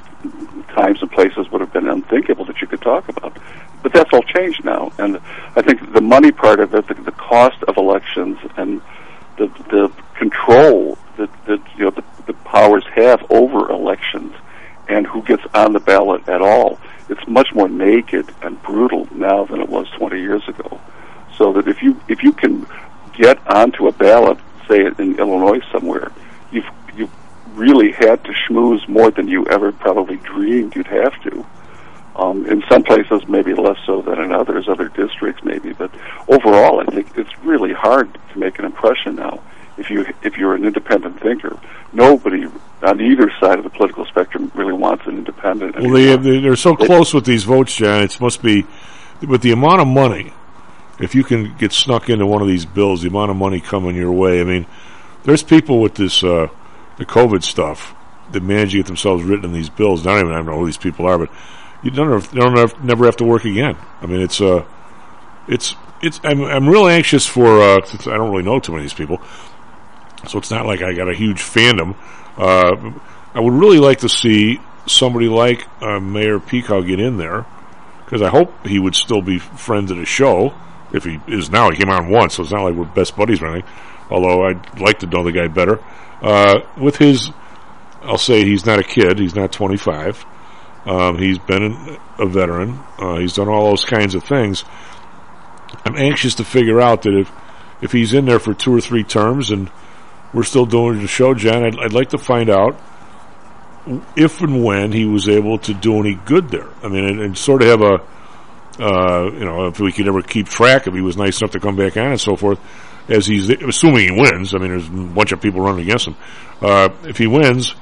times 0.75 1.01
and 1.01 1.11
places 1.11 1.49
would 1.51 1.61
have 1.61 1.73
been 1.73 1.87
unthinkable 1.87 2.45
that 2.45 2.59
you 2.61 2.67
could 2.67 2.81
talk 2.81 3.07
about. 3.09 3.35
But 3.83 3.93
that's 3.93 4.09
all 4.13 4.21
changed 4.21 4.63
now, 4.63 4.91
and 4.99 5.19
I 5.55 5.61
think 5.63 5.91
the 5.93 5.99
money 6.11 6.31
part 6.31 6.59
of 6.59 6.75
it, 6.75 6.85
the, 6.89 6.93
the 6.93 7.13
cost 7.13 7.63
of 7.69 7.77
elections, 7.77 8.37
and 8.57 8.81
the 9.37 9.47
the 9.75 9.91
control 10.15 10.97
that 11.17 11.31
that 11.45 11.61
you 11.77 11.85
know 11.85 11.91
the, 11.91 12.03
the 12.27 12.33
powers 12.55 12.85
have 12.95 13.19
over 13.31 13.71
elections 13.71 14.33
and 14.89 15.07
who 15.07 15.23
gets 15.23 15.43
on 15.53 15.71
the 15.71 15.79
ballot 15.79 16.27
at 16.27 16.41
all. 16.41 16.79
It's 17.09 17.25
much 17.27 17.53
more 17.53 17.69
naked 17.69 18.25
and 18.41 18.61
brutal 18.61 19.07
now 19.15 19.45
than 19.45 19.61
it 19.61 19.69
was 19.69 19.87
20 19.91 20.19
years 20.19 20.45
ago. 20.47 20.81
So 21.37 21.53
that 21.53 21.67
if 21.67 21.81
you 21.81 21.99
if 22.09 22.23
you 22.23 22.33
can 22.33 22.67
get 23.13 23.37
onto 23.47 23.87
a 23.87 23.93
ballot, 23.93 24.37
say 24.67 24.79
in 24.85 25.17
Illinois 25.17 25.61
somewhere, 25.71 26.11
you've 26.51 26.69
you 26.97 27.09
really 27.53 27.91
had 27.93 28.23
to 28.25 28.33
schmooze 28.43 28.85
more 28.87 29.11
than 29.11 29.27
you 29.29 29.45
ever 29.47 29.71
probably 29.71 30.17
dreamed 30.17 30.75
you'd 30.75 30.87
have 30.87 31.15
to. 31.23 31.45
Um, 32.15 32.45
in 32.45 32.61
some 32.69 32.83
places, 32.83 33.25
maybe 33.27 33.53
less 33.53 33.77
so 33.85 34.01
than 34.01 34.19
in 34.19 34.33
others, 34.33 34.67
other 34.67 34.89
districts 34.89 35.43
maybe, 35.43 35.71
but 35.71 35.91
overall, 36.27 36.81
I 36.81 36.85
think 36.85 37.17
it's 37.17 37.35
really 37.39 37.73
hard 37.73 38.13
to 38.33 38.39
make 38.39 38.59
an 38.59 38.65
impression 38.65 39.15
now. 39.15 39.41
If 39.77 39.89
you 39.89 40.05
if 40.21 40.37
you're 40.37 40.53
an 40.53 40.65
independent 40.65 41.21
thinker, 41.21 41.57
nobody 41.93 42.47
on 42.83 42.99
either 42.99 43.31
side 43.39 43.57
of 43.57 43.63
the 43.63 43.69
political 43.69 44.05
spectrum 44.05 44.51
really 44.53 44.73
wants 44.73 45.07
an 45.07 45.17
independent. 45.17 45.75
Well, 45.75 45.80
they, 45.91 46.15
they 46.17 46.39
they're 46.39 46.55
so 46.55 46.75
close 46.75 47.13
with 47.13 47.25
these 47.25 47.43
votes, 47.43 47.75
John. 47.75 48.03
It 48.03 48.19
must 48.19 48.41
be 48.41 48.65
with 49.27 49.41
the 49.41 49.51
amount 49.51 49.81
of 49.81 49.87
money. 49.87 50.33
If 50.99 51.15
you 51.15 51.23
can 51.23 51.55
get 51.57 51.71
snuck 51.71 52.09
into 52.09 52.25
one 52.25 52.41
of 52.41 52.47
these 52.47 52.65
bills, 52.65 53.01
the 53.01 53.07
amount 53.07 53.31
of 53.31 53.37
money 53.37 53.59
coming 53.59 53.95
your 53.95 54.11
way. 54.11 54.39
I 54.41 54.43
mean, 54.43 54.67
there's 55.23 55.43
people 55.43 55.81
with 55.81 55.95
this 55.95 56.23
uh, 56.23 56.47
the 56.97 57.05
COVID 57.05 57.43
stuff 57.43 57.95
that 58.31 58.43
manage 58.43 58.71
to 58.71 58.77
get 58.77 58.85
themselves 58.85 59.23
written 59.23 59.45
in 59.45 59.53
these 59.53 59.69
bills. 59.69 60.05
I 60.05 60.21
don't 60.21 60.31
even 60.31 60.45
know 60.45 60.59
who 60.59 60.65
these 60.65 60.77
people 60.77 61.05
are, 61.07 61.17
but 61.17 61.29
you 61.83 61.91
don't, 61.91 62.31
don't 62.33 62.57
have, 62.57 62.83
never 62.83 63.05
have 63.05 63.17
to 63.17 63.23
work 63.23 63.45
again. 63.45 63.77
I 64.01 64.05
mean, 64.05 64.21
it's 64.21 64.39
uh, 64.41 64.65
it's 65.47 65.75
it's. 66.01 66.19
I'm 66.23 66.41
I'm 66.43 66.69
real 66.69 66.87
anxious 66.87 67.25
for. 67.25 67.59
Uh, 67.59 67.77
I 67.77 68.17
don't 68.17 68.31
really 68.31 68.43
know 68.43 68.59
too 68.59 68.71
many 68.71 68.85
of 68.85 68.91
these 68.91 68.97
people, 68.97 69.21
so 70.27 70.37
it's 70.37 70.51
not 70.51 70.65
like 70.65 70.81
I 70.81 70.93
got 70.93 71.09
a 71.09 71.13
huge 71.13 71.41
fandom. 71.41 71.95
Uh, 72.37 72.93
I 73.33 73.39
would 73.39 73.53
really 73.53 73.79
like 73.79 73.99
to 73.99 74.09
see 74.09 74.59
somebody 74.85 75.27
like 75.27 75.67
uh, 75.81 75.99
Mayor 75.99 76.39
Pekau 76.39 76.85
get 76.85 76.99
in 76.99 77.17
there 77.17 77.45
because 78.05 78.21
I 78.21 78.29
hope 78.29 78.67
he 78.67 78.79
would 78.79 78.95
still 78.95 79.21
be 79.21 79.39
friends 79.39 79.91
of 79.91 79.97
the 79.97 80.05
show. 80.05 80.53
If 80.91 81.05
he 81.05 81.19
is 81.27 81.49
now, 81.49 81.69
he 81.69 81.77
came 81.77 81.89
on 81.89 82.09
once, 82.09 82.35
so 82.35 82.43
it's 82.43 82.51
not 82.51 82.63
like 82.63 82.75
we're 82.75 82.85
best 82.85 83.15
buddies 83.15 83.41
or 83.41 83.47
anything. 83.47 83.69
Although 84.09 84.45
I'd 84.47 84.79
like 84.79 84.99
to 84.99 85.07
know 85.07 85.23
the 85.23 85.31
guy 85.31 85.47
better. 85.47 85.79
Uh, 86.21 86.59
with 86.77 86.97
his, 86.97 87.31
I'll 88.01 88.17
say 88.17 88.43
he's 88.43 88.65
not 88.65 88.79
a 88.79 88.83
kid. 88.83 89.17
He's 89.17 89.33
not 89.33 89.53
25. 89.53 90.25
Um, 90.85 91.17
he's 91.17 91.39
been 91.39 91.97
a 92.19 92.25
veteran. 92.25 92.79
Uh, 92.97 93.17
he's 93.17 93.33
done 93.33 93.47
all 93.47 93.69
those 93.69 93.85
kinds 93.85 94.13
of 94.15 94.23
things. 94.23 94.65
I'm 95.85 95.95
anxious 95.95 96.35
to 96.35 96.43
figure 96.43 96.81
out 96.81 97.03
that 97.03 97.17
if 97.17 97.31
if 97.81 97.91
he's 97.91 98.13
in 98.13 98.25
there 98.25 98.39
for 98.39 98.53
two 98.53 98.75
or 98.75 98.81
three 98.81 99.03
terms 99.03 99.49
and 99.49 99.71
we're 100.33 100.43
still 100.43 100.65
doing 100.65 100.99
the 100.99 101.07
show, 101.07 101.33
Jen, 101.33 101.63
I'd, 101.63 101.79
I'd 101.79 101.93
like 101.93 102.09
to 102.09 102.17
find 102.17 102.49
out 102.49 102.79
if 104.15 104.41
and 104.41 104.63
when 104.63 104.91
he 104.91 105.05
was 105.05 105.27
able 105.27 105.57
to 105.59 105.73
do 105.73 105.99
any 105.99 106.15
good 106.15 106.49
there. 106.49 106.69
I 106.83 106.87
mean, 106.87 107.05
and, 107.05 107.19
and 107.21 107.37
sort 107.37 107.61
of 107.61 107.67
have 107.69 107.81
a, 107.81 108.83
uh, 108.83 109.31
you 109.31 109.45
know, 109.45 109.67
if 109.67 109.79
we 109.79 109.91
could 109.91 110.07
ever 110.07 110.21
keep 110.21 110.47
track 110.47 110.87
if 110.87 110.93
he 110.93 111.01
was 111.01 111.17
nice 111.17 111.41
enough 111.41 111.51
to 111.51 111.59
come 111.59 111.75
back 111.75 111.97
on 111.97 112.07
and 112.07 112.21
so 112.21 112.35
forth, 112.35 112.59
as 113.09 113.25
he's 113.25 113.49
assuming 113.49 114.13
he 114.13 114.21
wins. 114.21 114.53
I 114.53 114.59
mean, 114.59 114.69
there's 114.69 114.87
a 114.87 114.91
bunch 114.91 115.31
of 115.31 115.41
people 115.41 115.61
running 115.61 115.85
against 115.85 116.07
him. 116.07 116.15
Uh, 116.61 116.89
if 117.03 117.17
he 117.17 117.27
wins, 117.27 117.73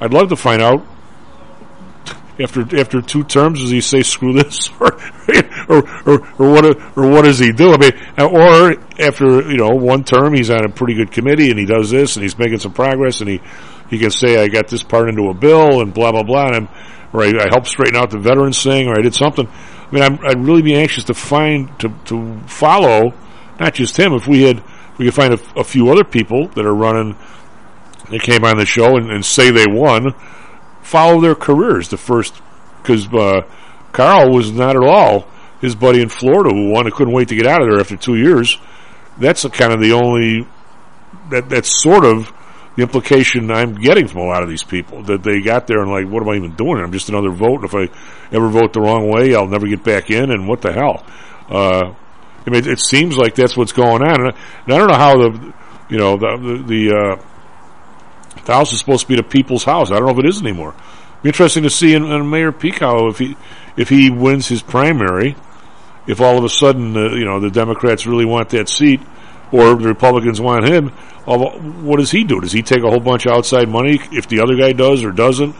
I'd 0.00 0.12
love 0.12 0.28
to 0.30 0.36
find 0.36 0.60
out 0.60 0.86
after 2.38 2.62
after 2.76 3.00
two 3.00 3.22
terms, 3.22 3.60
does 3.60 3.70
he 3.70 3.80
say 3.80 4.02
screw 4.02 4.32
this, 4.32 4.68
or 4.80 4.98
or 5.68 5.88
or, 6.04 6.28
or 6.38 6.50
what 6.52 6.64
or 6.96 7.08
what 7.08 7.22
does 7.22 7.38
he 7.38 7.52
do? 7.52 7.72
I 7.72 7.78
mean, 7.78 7.92
or 8.18 8.76
after 8.98 9.42
you 9.50 9.56
know 9.56 9.70
one 9.70 10.04
term, 10.04 10.34
he's 10.34 10.50
on 10.50 10.64
a 10.64 10.68
pretty 10.68 10.94
good 10.94 11.12
committee 11.12 11.50
and 11.50 11.58
he 11.58 11.64
does 11.64 11.90
this 11.90 12.16
and 12.16 12.22
he's 12.22 12.36
making 12.36 12.58
some 12.58 12.72
progress 12.72 13.20
and 13.20 13.30
he 13.30 13.40
he 13.94 14.00
can 14.00 14.10
say 14.10 14.42
I 14.42 14.48
got 14.48 14.68
this 14.68 14.82
part 14.82 15.08
into 15.08 15.28
a 15.28 15.34
bill 15.34 15.80
and 15.80 15.94
blah 15.94 16.12
blah 16.12 16.22
blah, 16.22 16.46
and 16.46 16.56
I'm, 16.56 16.68
or 17.12 17.22
I, 17.22 17.28
I 17.28 17.48
helped 17.50 17.68
straighten 17.68 17.96
out 17.96 18.10
the 18.10 18.18
veterans 18.18 18.62
thing, 18.62 18.88
or 18.88 18.98
I 18.98 19.02
did 19.02 19.14
something. 19.14 19.46
I 19.48 19.90
mean, 19.92 20.02
I'm, 20.02 20.18
I'd 20.24 20.44
really 20.44 20.62
be 20.62 20.74
anxious 20.74 21.04
to 21.04 21.14
find 21.14 21.78
to 21.80 21.88
to 22.06 22.40
follow 22.46 23.14
not 23.58 23.74
just 23.74 23.96
him. 23.96 24.12
If 24.12 24.26
we 24.26 24.42
had 24.42 24.62
we 24.98 25.06
could 25.06 25.14
find 25.14 25.34
a, 25.34 25.40
a 25.56 25.64
few 25.64 25.90
other 25.90 26.04
people 26.04 26.48
that 26.48 26.64
are 26.64 26.74
running 26.74 27.16
that 28.10 28.22
came 28.22 28.44
on 28.44 28.58
the 28.58 28.66
show 28.66 28.96
and, 28.96 29.10
and 29.10 29.24
say 29.24 29.50
they 29.50 29.66
won 29.66 30.14
follow 30.84 31.20
their 31.20 31.34
careers. 31.34 31.88
The 31.88 31.96
first, 31.96 32.40
because 32.82 33.12
uh, 33.12 33.42
Carl 33.92 34.32
was 34.32 34.52
not 34.52 34.76
at 34.76 34.82
all 34.82 35.26
his 35.60 35.74
buddy 35.74 36.02
in 36.02 36.08
Florida 36.08 36.50
who 36.50 36.70
won. 36.70 36.86
And 36.86 36.94
couldn't 36.94 37.14
wait 37.14 37.28
to 37.28 37.36
get 37.36 37.46
out 37.46 37.62
of 37.62 37.68
there 37.68 37.80
after 37.80 37.96
two 37.96 38.16
years. 38.16 38.58
That's 39.18 39.46
kind 39.48 39.72
of 39.72 39.80
the 39.80 39.92
only 39.92 40.46
that 41.30 41.48
that's 41.48 41.82
sort 41.82 42.04
of 42.04 42.32
the 42.76 42.82
implication 42.82 43.50
I'm 43.50 43.74
getting 43.74 44.08
from 44.08 44.22
a 44.22 44.26
lot 44.26 44.42
of 44.42 44.48
these 44.48 44.64
people 44.64 45.02
that 45.04 45.22
they 45.22 45.40
got 45.40 45.66
there 45.66 45.80
and 45.80 45.90
like, 45.90 46.08
what 46.08 46.22
am 46.22 46.28
I 46.28 46.36
even 46.36 46.54
doing? 46.56 46.82
I'm 46.82 46.92
just 46.92 47.08
another 47.08 47.30
vote. 47.30 47.64
If 47.64 47.74
I 47.74 47.88
ever 48.32 48.48
vote 48.48 48.72
the 48.72 48.80
wrong 48.80 49.08
way, 49.08 49.34
I'll 49.34 49.46
never 49.46 49.66
get 49.66 49.84
back 49.84 50.10
in. 50.10 50.30
And 50.30 50.48
what 50.48 50.62
the 50.62 50.72
hell? 50.72 51.04
Uh, 51.48 51.94
I 52.46 52.50
mean, 52.50 52.68
it 52.68 52.80
seems 52.80 53.16
like 53.16 53.34
that's 53.34 53.56
what's 53.56 53.72
going 53.72 54.02
on. 54.02 54.26
And 54.26 54.34
I, 54.34 54.34
don't 54.66 54.88
know 54.88 54.96
how 54.96 55.16
the, 55.16 55.54
you 55.88 55.98
know, 55.98 56.16
the 56.16 56.64
the, 56.66 56.96
uh, 56.96 58.42
the 58.44 58.52
house 58.52 58.72
is 58.72 58.80
supposed 58.80 59.02
to 59.02 59.08
be 59.08 59.16
the 59.16 59.22
people's 59.22 59.64
house. 59.64 59.90
I 59.90 59.94
don't 59.94 60.06
know 60.06 60.12
if 60.12 60.18
it 60.18 60.28
is 60.28 60.40
anymore. 60.40 60.74
Be 61.22 61.30
interesting 61.30 61.62
to 61.62 61.70
see 61.70 61.94
in, 61.94 62.04
in 62.04 62.28
Mayor 62.28 62.52
Pekau 62.52 63.10
if 63.10 63.18
he 63.18 63.36
if 63.76 63.88
he 63.88 64.10
wins 64.10 64.46
his 64.46 64.62
primary, 64.62 65.36
if 66.06 66.20
all 66.20 66.36
of 66.36 66.44
a 66.44 66.50
sudden 66.50 66.96
uh, 66.96 67.14
you 67.14 67.24
know 67.24 67.40
the 67.40 67.50
Democrats 67.50 68.06
really 68.06 68.26
want 68.26 68.50
that 68.50 68.68
seat, 68.68 69.00
or 69.52 69.74
the 69.74 69.88
Republicans 69.88 70.40
want 70.40 70.68
him. 70.68 70.88
What 71.26 71.98
does 71.98 72.10
he 72.10 72.24
do? 72.24 72.40
Does 72.40 72.52
he 72.52 72.62
take 72.62 72.82
a 72.82 72.90
whole 72.90 73.00
bunch 73.00 73.26
of 73.26 73.32
outside 73.32 73.68
money 73.68 74.00
if 74.12 74.28
the 74.28 74.40
other 74.40 74.56
guy 74.56 74.72
does 74.72 75.04
or 75.04 75.12
doesn't? 75.12 75.54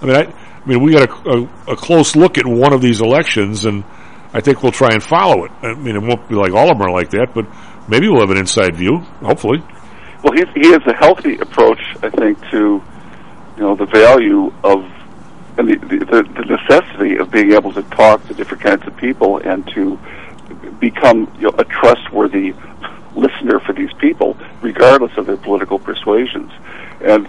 I 0.00 0.06
mean, 0.06 0.16
I, 0.16 0.22
I 0.22 0.66
mean, 0.66 0.82
we 0.82 0.92
got 0.92 1.10
a, 1.10 1.30
a, 1.30 1.72
a 1.72 1.76
close 1.76 2.16
look 2.16 2.38
at 2.38 2.46
one 2.46 2.72
of 2.72 2.80
these 2.80 3.00
elections, 3.00 3.64
and 3.64 3.84
I 4.32 4.40
think 4.40 4.62
we'll 4.62 4.72
try 4.72 4.90
and 4.92 5.02
follow 5.02 5.44
it. 5.44 5.52
I 5.62 5.74
mean, 5.74 5.96
it 5.96 6.02
won't 6.02 6.28
be 6.28 6.34
like 6.34 6.52
all 6.52 6.70
of 6.70 6.78
them 6.78 6.86
are 6.86 6.92
like 6.92 7.10
that, 7.10 7.28
but 7.34 7.46
maybe 7.88 8.08
we'll 8.08 8.20
have 8.20 8.30
an 8.30 8.38
inside 8.38 8.76
view. 8.76 8.98
Hopefully. 9.20 9.62
Well, 10.22 10.34
he 10.34 10.44
he 10.60 10.70
has 10.72 10.82
a 10.86 10.94
healthy 10.94 11.38
approach, 11.38 11.80
I 12.02 12.10
think, 12.10 12.38
to 12.50 12.82
you 13.56 13.62
know 13.62 13.74
the 13.74 13.86
value 13.86 14.52
of 14.64 14.84
and 15.58 15.68
the, 15.68 15.76
the 15.76 16.22
the 16.22 16.56
necessity 16.56 17.16
of 17.16 17.30
being 17.30 17.52
able 17.52 17.72
to 17.72 17.82
talk 17.82 18.26
to 18.28 18.34
different 18.34 18.62
kinds 18.62 18.86
of 18.86 18.96
people 18.96 19.38
and 19.38 19.66
to 19.74 19.98
become 20.78 21.30
you 21.38 21.50
know, 21.50 21.54
a 21.58 21.64
trustworthy 21.64 22.54
listener 23.14 23.60
for 23.60 23.72
these 23.72 23.92
people, 23.94 24.36
regardless 24.62 25.16
of 25.16 25.26
their 25.26 25.36
political 25.36 25.78
persuasions. 25.78 26.52
And 27.00 27.28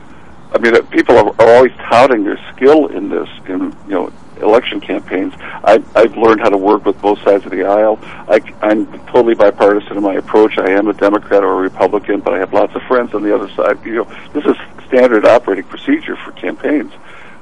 I 0.53 0.58
mean, 0.60 0.76
people 0.88 1.18
are, 1.18 1.30
are 1.41 1.56
always 1.56 1.72
touting 1.74 2.24
their 2.24 2.40
skill 2.53 2.88
in 2.88 3.10
this, 3.10 3.30
in 3.48 3.76
you 3.88 3.94
know, 3.94 4.14
election 4.41 4.82
campaigns. 4.82 5.34
I, 5.38 5.84
I've 5.95 6.18
learned 6.18 6.41
how 6.41 6.49
to 6.49 6.58
work 6.58 6.86
with 6.86 6.99
both 7.02 7.22
sides 7.24 7.45
of 7.45 7.52
the 7.52 7.64
aisle. 7.64 7.99
I, 8.02 8.41
I'm 8.62 8.86
totally 9.08 9.36
bipartisan 9.36 9.98
in 9.98 10.03
my 10.03 10.16
approach. 10.16 10.58
I 10.58 10.72
am 10.72 10.88
a 10.88 10.94
Democrat 10.94 11.44
or 11.44 11.53
a 11.53 11.62
Republican, 11.62 12.20
but 12.22 12.34
I 12.34 12.40
have 12.40 12.53
lots 12.53 12.76
of 12.76 12.82
friends 12.84 13.14
on 13.14 13.24
the 13.24 13.34
other 13.34 13.49
side. 13.52 13.84
You 13.86 13.95
know, 13.95 14.30
this 14.34 14.45
is 14.45 14.56
standard 14.88 15.26
operating 15.26 15.66
procedure 15.66 16.18
for 16.18 16.32
campaigns. 16.34 16.91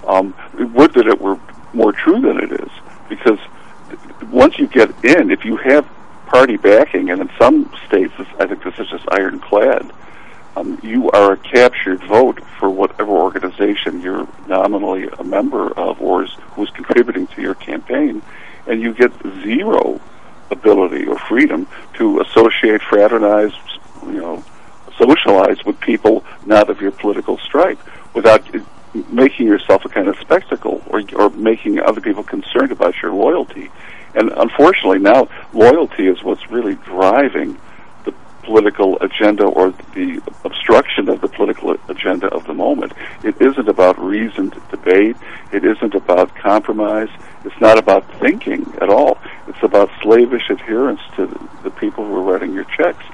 Um, 0.06 0.36
would 0.74 0.94
that 0.94 1.08
it 1.08 1.20
were 1.20 1.40
more 1.74 1.92
true 1.92 2.20
than 2.20 2.40
it 2.40 2.52
is, 2.52 2.70
because 3.08 3.40
once 4.32 4.60
you 4.60 4.68
get 4.68 4.90
in, 5.04 5.32
if 5.32 5.46
you 5.46 5.56
have 5.58 5.88
party 6.30 6.58
backing, 6.58 7.10
and 7.10 7.22
in 7.22 7.30
some 7.40 7.72
states, 7.88 8.14
I 8.40 8.46
think 8.48 8.64
this 8.64 8.78
is 8.78 8.88
just 8.90 9.06
ironclad. 9.12 9.92
Um, 10.56 10.80
you 10.84 11.10
are 11.12 11.34
a 11.34 11.38
captured 11.38 12.04
vote 12.04 12.44
for 12.60 12.70
whatever 12.70 13.12
organization 13.12 14.02
you're 14.02 14.28
nominally 14.48 15.08
a 15.18 15.24
member 15.24 15.72
of, 15.72 16.02
or 16.02 16.24
is, 16.24 16.32
who's 16.52 16.70
contributing 16.72 17.28
to 17.28 17.42
your 17.42 17.56
campaign, 17.56 18.22
and 18.68 18.82
you 18.82 18.94
get 18.94 19.12
zero 19.44 20.00
ability 20.52 21.06
or 21.06 21.18
freedom 21.18 21.68
to 21.96 22.20
associate, 22.22 22.82
fraternize, 22.82 23.54
you 24.06 24.22
know, 24.22 24.44
socialize 24.98 25.64
with 25.66 25.80
people 25.80 26.24
not 26.46 26.70
of 26.70 26.82
your 26.82 26.92
political 26.92 27.38
stripe, 27.38 27.80
without 28.14 28.44
making 29.12 29.48
yourself 29.48 29.86
a 29.86 29.90
kind 29.90 30.08
of 30.08 30.18
spectacle 30.20 30.84
or, 30.88 31.02
or 31.16 31.30
making 31.32 31.80
other 31.80 32.02
people 32.02 32.24
concerned 32.24 32.72
about 32.72 32.94
your 33.02 33.14
loyalty. 33.14 33.70
And 34.16 34.32
unfortunately, 34.32 35.00
now 35.00 35.30
loyalty 35.54 36.08
is 36.08 36.24
what's 36.24 36.50
really 36.50 36.76
driving 36.76 37.60
the 38.06 38.14
political 38.44 38.98
agenda 39.02 39.46
or 39.46 39.72
the 39.94 40.22
obstruction 40.44 41.10
of 41.10 41.22
the 41.22 41.28
political 41.28 41.78
agenda 41.88 42.28
of 42.28 42.46
the 42.48 42.54
moment. 42.54 42.94
It 43.24 43.40
isn't 43.42 43.68
about 43.68 44.00
reasoned 44.00 44.60
debate. 44.72 45.16
It 45.52 45.64
isn't 45.64 45.94
about 45.94 46.36
compromise. 46.36 47.10
It's 47.46 47.60
not 47.62 47.78
about 47.78 48.04
thinking 48.20 48.74
at 48.82 48.90
all. 48.90 49.18
It's 49.48 49.62
about 49.64 49.90
slavish 50.02 50.50
adherence 50.50 51.02
to 51.16 51.28
the 51.64 51.72
people 51.72 52.06
who 52.06 52.16
are 52.16 52.24
writing 52.34 52.54
your 52.54 52.66
checks. 52.66 53.06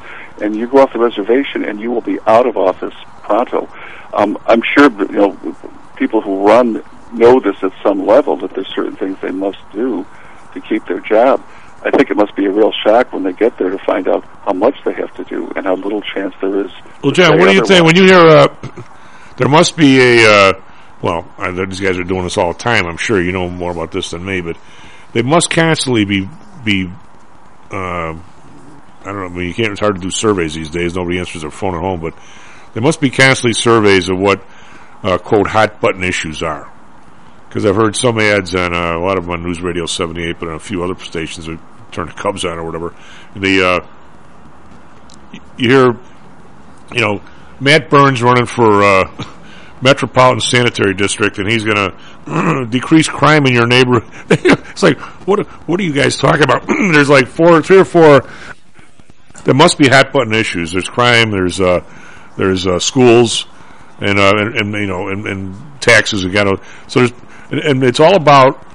And 0.41 0.55
you 0.55 0.67
go 0.67 0.79
off 0.79 0.93
the 0.93 0.99
reservation, 0.99 1.63
and 1.63 1.79
you 1.79 1.91
will 1.91 2.01
be 2.01 2.19
out 2.25 2.45
of 2.45 2.57
office 2.57 2.95
pronto. 3.23 3.69
Um, 4.13 4.37
I'm 4.45 4.61
sure 4.61 4.89
you 4.89 5.11
know 5.11 5.55
people 5.95 6.21
who 6.21 6.45
run 6.45 6.83
know 7.13 7.39
this 7.39 7.55
at 7.63 7.71
some 7.81 8.05
level 8.05 8.35
that 8.37 8.53
there's 8.53 8.67
certain 8.67 8.95
things 8.95 9.17
they 9.21 9.31
must 9.31 9.59
do 9.71 10.05
to 10.55 10.61
keep 10.61 10.85
their 10.87 10.99
job. 10.99 11.45
I 11.83 11.91
think 11.91 12.09
it 12.09 12.17
must 12.17 12.35
be 12.35 12.45
a 12.45 12.51
real 12.51 12.71
shock 12.83 13.13
when 13.13 13.21
they 13.21 13.33
get 13.33 13.57
there 13.59 13.69
to 13.69 13.77
find 13.85 14.07
out 14.07 14.25
how 14.43 14.53
much 14.53 14.75
they 14.83 14.93
have 14.93 15.13
to 15.15 15.23
do 15.23 15.51
and 15.55 15.67
how 15.67 15.75
little 15.75 16.01
chance 16.01 16.33
there 16.41 16.65
is. 16.65 16.71
Well, 17.03 17.11
John, 17.11 17.37
what 17.37 17.47
do 17.47 17.53
you 17.53 17.63
think 17.63 17.85
when 17.85 17.95
you 17.95 18.05
hear 18.05 18.17
uh, 18.17 18.47
there 19.37 19.47
must 19.47 19.77
be 19.77 19.99
a 19.99 20.27
uh, 20.27 20.53
well, 21.01 21.27
these 21.67 21.79
guys 21.79 21.99
are 21.99 22.03
doing 22.03 22.23
this 22.23 22.37
all 22.37 22.53
the 22.53 22.57
time. 22.57 22.87
I'm 22.87 22.97
sure 22.97 23.21
you 23.21 23.31
know 23.31 23.47
more 23.47 23.71
about 23.71 23.91
this 23.91 24.09
than 24.09 24.25
me, 24.25 24.41
but 24.41 24.57
they 25.13 25.21
must 25.21 25.51
constantly 25.51 26.05
be 26.05 26.27
be. 26.63 26.89
Uh, 27.71 28.15
I 28.17 29.11
don't 29.11 29.17
know. 29.17 29.25
I 29.25 29.29
mean, 29.29 29.47
you 29.47 29.53
can't. 29.53 29.71
It's 29.71 29.79
hard 29.79 29.95
to 29.95 30.01
do 30.01 30.09
surveys 30.09 30.55
these 30.55 30.71
days. 30.71 30.95
Nobody 30.95 31.19
answers 31.19 31.43
their 31.43 31.51
phone 31.51 31.75
at 31.75 31.81
home, 31.81 31.99
but 31.99 32.15
there 32.73 32.81
must 32.81 32.99
be 32.99 33.11
constantly 33.11 33.53
surveys 33.53 34.09
of 34.09 34.17
what 34.17 34.43
uh, 35.03 35.19
quote 35.19 35.47
hot 35.47 35.79
button 35.79 36.03
issues 36.03 36.41
are. 36.41 36.71
Because 37.55 37.67
I've 37.67 37.77
heard 37.77 37.95
some 37.95 38.19
ads 38.19 38.53
on 38.53 38.75
uh, 38.75 38.97
a 38.97 38.99
lot 38.99 39.17
of 39.17 39.23
them 39.23 39.31
on 39.31 39.43
News 39.43 39.61
Radio 39.61 39.85
78, 39.85 40.41
but 40.41 40.49
on 40.49 40.55
a 40.55 40.59
few 40.59 40.83
other 40.83 41.01
stations 41.01 41.45
that 41.45 41.57
turn 41.93 42.07
the 42.07 42.11
Cubs 42.11 42.43
on 42.43 42.57
or 42.57 42.65
whatever. 42.65 42.93
And 43.33 43.41
they, 43.41 43.63
uh, 43.63 43.79
you 45.55 45.69
hear, 45.69 45.85
you 46.91 46.99
know, 46.99 47.21
Matt 47.61 47.89
Burns 47.89 48.21
running 48.21 48.45
for 48.45 48.83
uh, 48.83 49.23
Metropolitan 49.81 50.41
Sanitary 50.41 50.95
District, 50.95 51.37
and 51.37 51.49
he's 51.49 51.63
going 51.63 51.77
to 51.77 52.65
decrease 52.69 53.07
crime 53.07 53.45
in 53.45 53.53
your 53.53 53.67
neighborhood. 53.67 54.03
it's 54.29 54.83
like, 54.83 54.99
what? 55.25 55.47
What 55.65 55.79
are 55.79 55.83
you 55.83 55.93
guys 55.93 56.17
talking 56.17 56.43
about? 56.43 56.67
There's 56.67 57.09
like 57.09 57.27
four, 57.27 57.61
three 57.61 57.79
or 57.79 57.85
four. 57.85 58.29
There 59.45 59.53
must 59.53 59.77
be 59.77 59.87
hot 59.87 60.11
button 60.11 60.33
issues. 60.33 60.73
There's 60.73 60.89
crime. 60.89 61.31
There's 61.31 61.61
uh, 61.61 61.85
there's 62.35 62.67
uh, 62.67 62.79
schools, 62.79 63.47
and, 64.01 64.19
uh, 64.19 64.33
and, 64.35 64.55
and 64.57 64.73
you 64.73 64.87
know, 64.87 65.07
and, 65.07 65.25
and 65.25 65.81
taxes 65.81 66.25
again. 66.25 66.47
So 66.89 66.99
there's, 66.99 67.13
and, 67.51 67.59
and 67.59 67.83
it's 67.83 67.99
all 67.99 68.15
about 68.15 68.65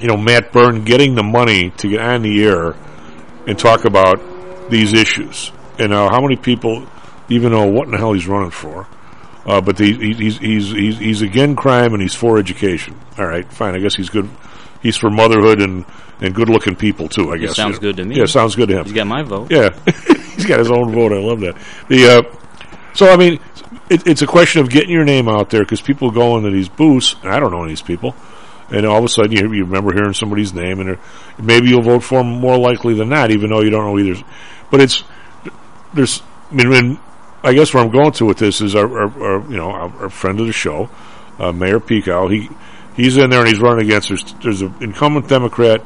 you 0.00 0.08
know 0.08 0.16
Matt 0.16 0.52
Byrne 0.52 0.84
getting 0.84 1.14
the 1.14 1.22
money 1.22 1.70
to 1.70 1.88
get 1.88 2.00
on 2.00 2.22
the 2.22 2.44
air 2.44 2.74
and 3.46 3.58
talk 3.58 3.84
about 3.84 4.70
these 4.70 4.92
issues. 4.92 5.52
And 5.78 5.92
uh, 5.92 6.08
how 6.10 6.20
many 6.20 6.36
people 6.36 6.86
even 7.28 7.52
know 7.52 7.66
what 7.66 7.86
in 7.86 7.92
the 7.92 7.98
hell 7.98 8.12
he's 8.12 8.26
running 8.26 8.50
for? 8.50 8.86
Uh, 9.44 9.60
but 9.60 9.76
the, 9.76 9.92
he, 9.92 10.12
he's 10.14 10.38
he's 10.38 10.70
he's 10.70 10.98
he's 10.98 11.22
again 11.22 11.56
crime 11.56 11.92
and 11.92 12.02
he's 12.02 12.14
for 12.14 12.38
education. 12.38 12.98
All 13.18 13.26
right, 13.26 13.50
fine. 13.52 13.74
I 13.74 13.78
guess 13.78 13.94
he's 13.94 14.08
good. 14.08 14.28
He's 14.82 14.96
for 14.96 15.10
motherhood 15.10 15.60
and 15.60 15.84
and 16.20 16.34
good 16.34 16.48
looking 16.48 16.76
people 16.76 17.08
too. 17.08 17.32
I 17.32 17.38
guess 17.38 17.56
sounds 17.56 17.76
you 17.76 17.80
know. 17.80 17.80
good 17.80 17.96
to 17.96 18.04
me. 18.04 18.16
Yeah, 18.16 18.26
sounds 18.26 18.54
good 18.54 18.68
to 18.68 18.78
him. 18.78 18.84
He's 18.84 18.92
got 18.92 19.06
my 19.06 19.22
vote. 19.22 19.50
Yeah, 19.50 19.70
he's 20.34 20.46
got 20.46 20.60
his 20.60 20.70
own 20.70 20.92
vote. 20.92 21.12
I 21.12 21.18
love 21.18 21.40
that. 21.40 21.56
The 21.88 22.18
uh, 22.18 22.36
so 22.94 23.12
I 23.12 23.16
mean, 23.16 23.40
it, 23.92 24.06
it's 24.06 24.22
a 24.22 24.26
question 24.26 24.62
of 24.62 24.70
getting 24.70 24.90
your 24.90 25.04
name 25.04 25.28
out 25.28 25.50
there 25.50 25.62
because 25.62 25.80
people 25.80 26.10
go 26.10 26.36
into 26.36 26.50
these 26.50 26.68
booths. 26.68 27.14
And 27.22 27.30
I 27.32 27.38
don't 27.38 27.52
know 27.52 27.66
these 27.66 27.82
people, 27.82 28.14
and 28.70 28.86
all 28.86 28.98
of 28.98 29.04
a 29.04 29.08
sudden 29.08 29.32
you, 29.32 29.52
you 29.52 29.64
remember 29.64 29.92
hearing 29.92 30.14
somebody's 30.14 30.54
name, 30.54 30.80
and 30.80 30.98
maybe 31.38 31.68
you'll 31.68 31.82
vote 31.82 32.02
for 32.02 32.18
them 32.18 32.28
more 32.28 32.58
likely 32.58 32.94
than 32.94 33.10
not, 33.10 33.30
even 33.30 33.50
though 33.50 33.60
you 33.60 33.70
don't 33.70 33.84
know 33.84 33.98
either. 33.98 34.22
But 34.70 34.80
it's 34.80 35.04
there's. 35.92 36.22
I 36.50 36.54
mean, 36.54 36.68
when, 36.68 37.00
I 37.42 37.54
guess 37.54 37.72
where 37.72 37.82
I'm 37.82 37.90
going 37.90 38.12
to 38.12 38.26
with 38.26 38.38
this 38.38 38.60
is 38.60 38.74
our, 38.74 38.86
our, 38.86 39.22
our 39.22 39.50
you 39.50 39.56
know 39.56 39.70
our, 39.70 40.02
our, 40.02 40.08
friend 40.08 40.38
of 40.40 40.46
the 40.46 40.52
show, 40.52 40.90
uh, 41.38 41.52
Mayor 41.52 41.80
Pekau. 41.80 42.30
He 42.30 42.48
he's 42.94 43.16
in 43.16 43.30
there 43.30 43.40
and 43.40 43.48
he's 43.48 43.60
running 43.60 43.86
against. 43.86 44.08
There's 44.08 44.32
there's 44.42 44.62
an 44.62 44.74
incumbent 44.80 45.28
Democrat. 45.28 45.82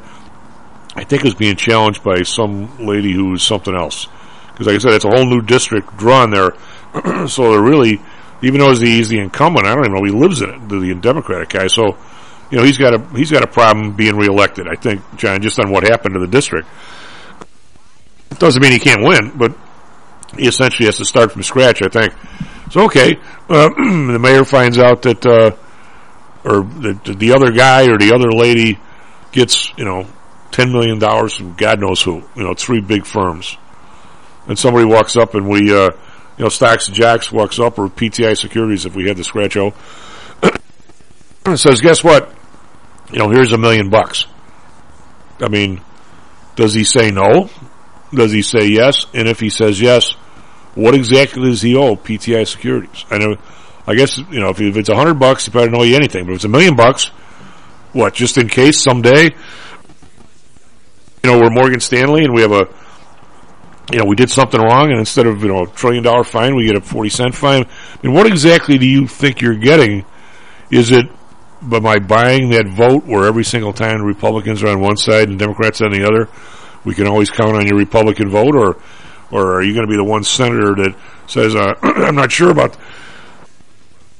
I 0.95 1.03
think 1.03 1.25
is 1.25 1.35
being 1.35 1.55
challenged 1.55 2.03
by 2.03 2.23
some 2.23 2.85
lady 2.85 3.13
who's 3.13 3.43
something 3.43 3.75
else. 3.75 4.07
Because 4.57 4.65
like 4.65 4.77
I 4.77 4.79
said, 4.79 4.93
it's 4.93 5.05
a 5.05 5.09
whole 5.09 5.27
new 5.27 5.43
district 5.43 5.95
drawn 5.97 6.31
there, 6.31 6.53
so 7.27 7.51
they're 7.51 7.61
really, 7.61 8.01
even 8.41 8.59
though 8.59 8.73
he's 8.73 9.09
the 9.09 9.19
incumbent, 9.19 9.65
I 9.65 9.75
don't 9.75 9.85
even 9.85 9.95
know 9.95 10.03
he 10.03 10.11
lives 10.11 10.41
in 10.41 10.49
it. 10.49 10.69
The 10.69 10.95
Democratic 10.95 11.49
guy, 11.49 11.67
so 11.67 11.97
you 12.51 12.57
know 12.57 12.63
he's 12.63 12.77
got 12.77 12.93
a 12.93 12.99
he's 13.17 13.31
got 13.31 13.43
a 13.43 13.47
problem 13.47 13.95
being 13.95 14.15
reelected. 14.15 14.67
I 14.67 14.75
think 14.75 15.01
John, 15.17 15.41
just 15.41 15.59
on 15.59 15.71
what 15.71 15.83
happened 15.83 16.13
to 16.13 16.19
the 16.19 16.27
district, 16.27 16.67
it 18.31 18.39
doesn't 18.39 18.61
mean 18.61 18.71
he 18.71 18.79
can't 18.79 19.03
win, 19.03 19.37
but 19.37 19.55
he 20.37 20.47
essentially 20.47 20.85
has 20.85 20.97
to 20.97 21.05
start 21.05 21.31
from 21.31 21.43
scratch. 21.43 21.81
I 21.81 21.89
think. 21.89 22.13
So 22.71 22.85
okay, 22.85 23.15
uh, 23.49 23.69
the 23.77 24.19
mayor 24.19 24.43
finds 24.43 24.77
out 24.77 25.03
that, 25.03 25.25
uh, 25.25 25.51
or 26.43 26.63
the, 26.63 27.15
the 27.17 27.33
other 27.33 27.51
guy 27.51 27.89
or 27.89 27.97
the 27.97 28.13
other 28.13 28.31
lady 28.31 28.77
gets 29.31 29.71
you 29.77 29.85
know 29.85 30.05
ten 30.51 30.71
million 30.71 30.99
dollars 30.99 31.33
from 31.33 31.53
God 31.53 31.79
knows 31.79 32.01
who. 32.01 32.23
You 32.35 32.43
know, 32.43 32.53
three 32.53 32.81
big 32.81 33.05
firms, 33.05 33.57
and 34.47 34.57
somebody 34.57 34.85
walks 34.85 35.15
up 35.15 35.35
and 35.35 35.47
we, 35.47 35.73
uh, 35.73 35.91
you 36.37 36.43
know, 36.43 36.49
Stocks 36.49 36.87
and 36.87 36.95
Jocks 36.95 37.31
walks 37.31 37.59
up 37.59 37.79
or 37.79 37.87
PTI 37.87 38.37
Securities 38.37 38.85
if 38.85 38.95
we 38.95 39.07
had 39.07 39.17
the 39.17 39.23
scratch 39.23 39.57
O, 39.57 39.73
says, 41.55 41.81
"Guess 41.81 42.03
what? 42.03 42.33
You 43.11 43.19
know, 43.19 43.29
here's 43.29 43.51
a 43.51 43.57
million 43.57 43.89
bucks." 43.89 44.25
I 45.39 45.49
mean, 45.49 45.81
does 46.55 46.73
he 46.73 46.83
say 46.83 47.11
no? 47.11 47.49
Does 48.13 48.31
he 48.31 48.41
say 48.41 48.67
yes? 48.67 49.05
And 49.13 49.27
if 49.27 49.39
he 49.39 49.49
says 49.49 49.81
yes, 49.81 50.11
what 50.75 50.93
exactly 50.93 51.49
does 51.49 51.61
he 51.61 51.75
owe 51.75 51.95
PTI 51.95 52.47
Securities? 52.47 53.05
I 53.09 53.17
know, 53.17 53.37
I 53.87 53.95
guess 53.95 54.17
you 54.17 54.39
know 54.39 54.49
if, 54.49 54.61
if 54.61 54.77
it's 54.77 54.89
a 54.89 54.95
hundred 54.95 55.15
bucks, 55.15 55.45
he 55.45 55.51
probably 55.51 55.71
don't 55.71 55.81
owe 55.81 55.83
you 55.83 55.95
anything. 55.95 56.25
But 56.25 56.33
if 56.33 56.35
it's 56.37 56.45
a 56.45 56.49
million 56.49 56.75
bucks, 56.75 57.07
what? 57.93 58.13
Just 58.13 58.37
in 58.37 58.47
case 58.47 58.83
someday, 58.83 59.23
you 61.23 61.31
know, 61.31 61.39
we're 61.39 61.49
Morgan 61.49 61.79
Stanley 61.79 62.23
and 62.23 62.33
we 62.33 62.41
have 62.41 62.51
a, 62.51 62.67
you 63.91 63.99
know, 63.99 64.05
we 64.05 64.15
did 64.15 64.29
something 64.29 64.59
wrong, 64.59 64.89
and 64.89 64.99
instead 64.99 65.27
of 65.27 65.41
you 65.41 65.47
know 65.47 65.63
a 65.63 65.67
trillion 65.67 66.03
dollar 66.03 66.23
fine, 66.23 66.55
we 66.55 66.65
get 66.65 66.75
a 66.75 66.81
forty 66.81 67.09
cent 67.09 67.33
fine. 67.33 67.63
I 67.63 68.05
mean, 68.05 68.13
what 68.13 68.27
exactly 68.27 68.77
do 68.77 68.85
you 68.85 69.07
think 69.07 69.41
you're 69.41 69.55
getting? 69.55 70.05
Is 70.69 70.91
it 70.91 71.05
by 71.61 71.79
my 71.79 71.99
buying 71.99 72.49
that 72.49 72.67
vote 72.67 73.05
where 73.05 73.25
every 73.25 73.45
single 73.45 73.73
time 73.73 74.01
Republicans 74.01 74.61
are 74.63 74.67
on 74.67 74.81
one 74.81 74.97
side 74.97 75.29
and 75.29 75.39
Democrats 75.39 75.81
on 75.81 75.91
the 75.91 76.03
other, 76.03 76.29
we 76.83 76.93
can 76.93 77.07
always 77.07 77.29
count 77.29 77.55
on 77.55 77.65
your 77.65 77.77
Republican 77.77 78.29
vote, 78.29 78.55
or 78.55 78.77
or 79.31 79.55
are 79.55 79.61
you 79.61 79.73
going 79.73 79.85
to 79.85 79.89
be 79.89 79.97
the 79.97 80.03
one 80.03 80.23
senator 80.23 80.75
that 80.75 80.95
says 81.27 81.55
uh, 81.55 81.73
I'm 81.81 82.15
not 82.15 82.31
sure 82.31 82.51
about 82.51 82.77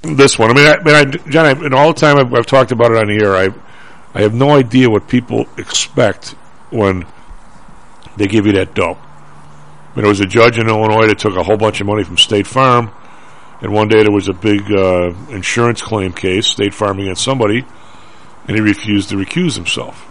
this 0.02 0.40
one? 0.40 0.50
I 0.50 0.54
mean, 0.54 0.68
I, 0.68 0.76
I 0.76 0.84
mean, 0.84 0.96
I, 0.96 1.30
John, 1.30 1.46
I, 1.46 1.52
and 1.52 1.74
all 1.74 1.94
the 1.94 2.00
time 2.00 2.18
I've, 2.18 2.34
I've, 2.34 2.46
talked 2.46 2.72
about 2.72 2.92
it 2.92 2.98
on 2.98 3.08
the 3.08 3.22
air, 3.22 3.36
I 3.36 3.50
I 4.14 4.22
have 4.22 4.34
no 4.34 4.52
idea 4.52 4.90
what 4.90 5.10
people 5.10 5.46
expect 5.58 6.30
when 6.70 7.06
they 8.16 8.28
give 8.28 8.46
you 8.46 8.54
that 8.54 8.74
dope. 8.74 9.00
Mean, 9.98 10.04
there 10.04 10.10
was 10.10 10.20
a 10.20 10.28
judge 10.28 10.60
in 10.60 10.70
Illinois 10.70 11.08
that 11.08 11.18
took 11.18 11.36
a 11.36 11.42
whole 11.42 11.58
bunch 11.58 11.82
of 11.82 11.88
money 11.88 12.04
from 12.04 12.20
State 12.20 12.46
Farm, 12.46 12.92
and 13.62 13.74
one 13.74 13.88
day 13.88 14.04
there 14.04 14.12
was 14.12 14.28
a 14.28 14.34
big 14.34 14.72
uh, 14.72 15.12
insurance 15.32 15.82
claim 15.82 16.14
case, 16.14 16.46
State 16.46 16.76
Farm 16.76 17.00
against 17.00 17.24
somebody, 17.24 17.66
and 18.48 18.56
he 18.56 18.62
refused 18.62 19.10
to 19.10 19.16
recuse 19.16 19.56
himself. 19.56 20.06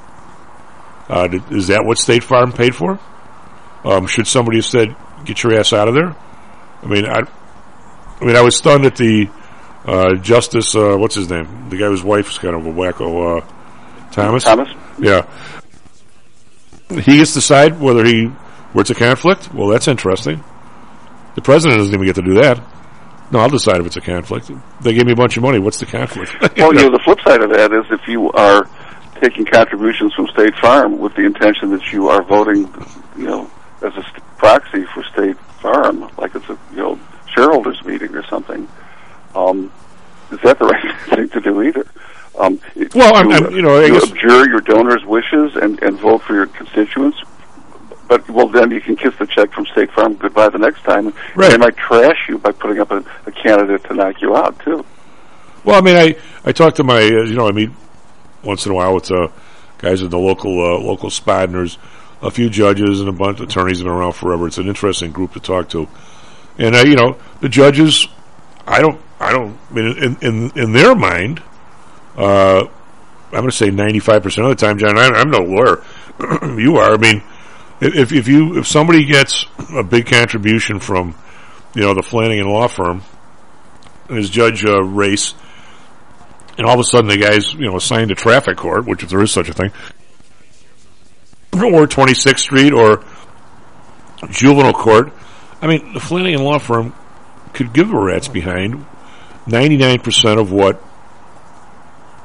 Uh, 1.08 1.28
did, 1.28 1.52
is 1.52 1.68
that 1.68 1.84
what 1.84 1.98
State 1.98 2.24
Farm 2.24 2.50
paid 2.50 2.74
for? 2.74 2.98
Um, 3.84 4.08
should 4.08 4.26
somebody 4.26 4.58
have 4.58 4.64
said, 4.64 4.96
"Get 5.24 5.44
your 5.44 5.54
ass 5.54 5.72
out 5.72 5.86
of 5.86 5.94
there"? 5.94 6.16
I 6.82 6.86
mean, 6.86 7.06
I, 7.06 7.20
I 8.20 8.24
mean, 8.24 8.34
I 8.34 8.40
was 8.40 8.56
stunned 8.56 8.86
at 8.86 8.96
the 8.96 9.30
uh, 9.84 10.16
Justice. 10.16 10.74
Uh, 10.74 10.96
what's 10.96 11.14
his 11.14 11.30
name? 11.30 11.68
The 11.70 11.76
guy 11.76 11.86
whose 11.86 12.02
wife 12.02 12.28
is 12.28 12.38
kind 12.38 12.56
of 12.56 12.66
a 12.66 12.72
wacko. 12.72 13.38
Uh, 13.38 14.10
Thomas. 14.10 14.42
Thomas. 14.42 14.68
Yeah. 14.98 15.28
He 16.88 17.18
gets 17.18 17.34
to 17.34 17.38
decide 17.38 17.78
whether 17.78 18.04
he 18.04 18.32
where 18.76 18.82
it's 18.82 18.90
a 18.90 18.94
conflict. 18.94 19.54
Well, 19.54 19.68
that's 19.68 19.88
interesting. 19.88 20.44
The 21.34 21.40
president 21.40 21.78
doesn't 21.78 21.94
even 21.94 22.04
get 22.04 22.16
to 22.16 22.22
do 22.22 22.34
that. 22.34 22.60
No, 23.32 23.38
I'll 23.38 23.48
decide 23.48 23.80
if 23.80 23.86
it's 23.86 23.96
a 23.96 24.02
conflict. 24.02 24.50
They 24.82 24.92
gave 24.92 25.06
me 25.06 25.12
a 25.12 25.16
bunch 25.16 25.38
of 25.38 25.42
money. 25.42 25.58
What's 25.58 25.78
the 25.80 25.86
conflict? 25.86 26.30
Well, 26.58 26.74
you 26.74 26.82
know, 26.82 26.90
the 26.90 26.98
flip 27.02 27.18
side 27.26 27.40
of 27.42 27.48
that 27.52 27.72
is 27.72 27.86
if 27.90 28.06
you 28.06 28.30
are 28.32 28.68
taking 29.22 29.46
contributions 29.46 30.12
from 30.12 30.26
State 30.28 30.54
Farm 30.60 30.98
with 30.98 31.14
the 31.14 31.24
intention 31.24 31.70
that 31.70 31.90
you 31.90 32.08
are 32.10 32.22
voting, 32.22 32.68
you 33.16 33.24
know, 33.24 33.50
as 33.80 33.94
a 33.96 34.02
st- 34.02 34.36
proxy 34.36 34.84
for 34.92 35.02
State 35.04 35.38
Farm, 35.62 36.10
like 36.18 36.34
it's 36.34 36.48
a 36.50 36.58
you 36.72 36.76
know 36.76 37.00
shareholders 37.34 37.82
meeting 37.86 38.14
or 38.14 38.26
something, 38.26 38.68
um, 39.34 39.72
is 40.30 40.38
that 40.44 40.58
the 40.58 40.66
right 40.66 41.00
thing 41.08 41.30
to 41.30 41.40
do 41.40 41.62
either? 41.62 41.86
Um, 42.38 42.60
Well, 42.94 43.14
I'm- 43.16 43.30
you, 43.30 43.36
I'm- 43.36 43.52
you 43.52 43.62
know, 43.62 43.76
I 43.78 43.86
you 43.86 43.96
abjure 43.96 44.50
your 44.50 44.60
donors' 44.60 45.04
wishes 45.06 45.56
and, 45.56 45.82
and 45.82 45.98
vote 45.98 46.20
for 46.24 46.34
your 46.34 46.46
constituents. 46.46 47.16
But 48.08 48.28
well, 48.30 48.48
then 48.48 48.70
you 48.70 48.80
can 48.80 48.96
kiss 48.96 49.14
the 49.18 49.26
check 49.26 49.52
from 49.52 49.66
State 49.66 49.90
Farm 49.92 50.14
goodbye 50.14 50.48
the 50.48 50.58
next 50.58 50.82
time. 50.82 51.12
Right. 51.34 51.50
They 51.50 51.58
might 51.58 51.76
trash 51.76 52.28
you 52.28 52.38
by 52.38 52.52
putting 52.52 52.80
up 52.80 52.90
a, 52.90 53.04
a 53.26 53.32
candidate 53.32 53.84
to 53.84 53.94
knock 53.94 54.20
you 54.20 54.36
out 54.36 54.58
too. 54.60 54.84
Well, 55.64 55.76
I 55.76 55.80
mean, 55.80 55.96
I 55.96 56.16
I 56.44 56.52
talk 56.52 56.74
to 56.76 56.84
my 56.84 56.98
uh, 56.98 57.24
you 57.24 57.34
know 57.34 57.48
I 57.48 57.52
meet 57.52 57.70
once 58.44 58.66
in 58.66 58.72
a 58.72 58.74
while 58.74 58.94
with 58.94 59.10
uh, 59.10 59.28
guys 59.78 60.02
in 60.02 60.10
the 60.10 60.18
local 60.18 60.52
uh, 60.52 60.78
local 60.78 61.10
spot, 61.10 61.44
and 61.46 61.54
there's 61.54 61.78
a 62.22 62.30
few 62.30 62.48
judges 62.48 63.00
and 63.00 63.08
a 63.08 63.12
bunch 63.12 63.40
of 63.40 63.48
attorneys 63.48 63.78
have 63.78 63.86
been 63.86 63.92
around 63.92 64.12
forever. 64.12 64.46
It's 64.46 64.58
an 64.58 64.68
interesting 64.68 65.10
group 65.10 65.32
to 65.32 65.40
talk 65.40 65.68
to, 65.70 65.88
and 66.58 66.74
uh, 66.74 66.84
you 66.86 66.94
know 66.94 67.18
the 67.40 67.48
judges. 67.48 68.06
I 68.66 68.80
don't 68.80 69.00
I 69.20 69.32
don't 69.32 69.58
I 69.70 69.74
mean 69.74 69.98
in 69.98 70.16
in 70.22 70.58
in 70.58 70.72
their 70.72 70.94
mind. 70.94 71.42
Uh, 72.16 72.66
I'm 73.26 73.42
going 73.42 73.50
to 73.50 73.56
say 73.56 73.70
95 73.70 74.22
percent 74.22 74.46
of 74.46 74.56
the 74.56 74.66
time, 74.66 74.78
John. 74.78 74.96
I, 74.96 75.08
I'm 75.08 75.30
no 75.30 75.40
lawyer. 75.40 75.82
you 76.58 76.76
are. 76.76 76.94
I 76.94 76.96
mean, 76.96 77.22
if 77.80 78.12
if 78.12 78.28
you 78.28 78.58
if 78.58 78.66
somebody 78.66 79.04
gets 79.04 79.46
a 79.74 79.82
big 79.82 80.06
contribution 80.06 80.80
from 80.80 81.14
you 81.74 81.82
know 81.82 81.94
the 81.94 82.02
Flanagan 82.02 82.48
law 82.48 82.68
firm 82.68 83.02
and 84.08 84.18
his 84.18 84.30
judge 84.30 84.64
uh, 84.64 84.82
race 84.82 85.34
and 86.58 86.66
all 86.66 86.74
of 86.74 86.80
a 86.80 86.84
sudden 86.84 87.08
the 87.08 87.18
guy's 87.18 87.52
you 87.54 87.66
know 87.66 87.76
assigned 87.76 88.08
to 88.08 88.14
traffic 88.14 88.56
court, 88.56 88.86
which 88.86 89.02
if 89.02 89.10
there 89.10 89.22
is 89.22 89.30
such 89.30 89.48
a 89.48 89.52
thing, 89.52 89.72
or 91.52 91.86
26th 91.86 92.38
Street 92.38 92.72
or 92.72 93.04
juvenile 94.30 94.72
court. 94.72 95.12
I 95.60 95.66
mean, 95.66 95.94
the 95.94 96.00
Flanagan 96.00 96.42
law 96.42 96.58
firm 96.58 96.94
could 97.52 97.72
give 97.72 97.92
a 97.92 97.98
rat's 97.98 98.28
behind 98.28 98.84
99% 99.46 100.40
of 100.40 100.52
what 100.52 100.82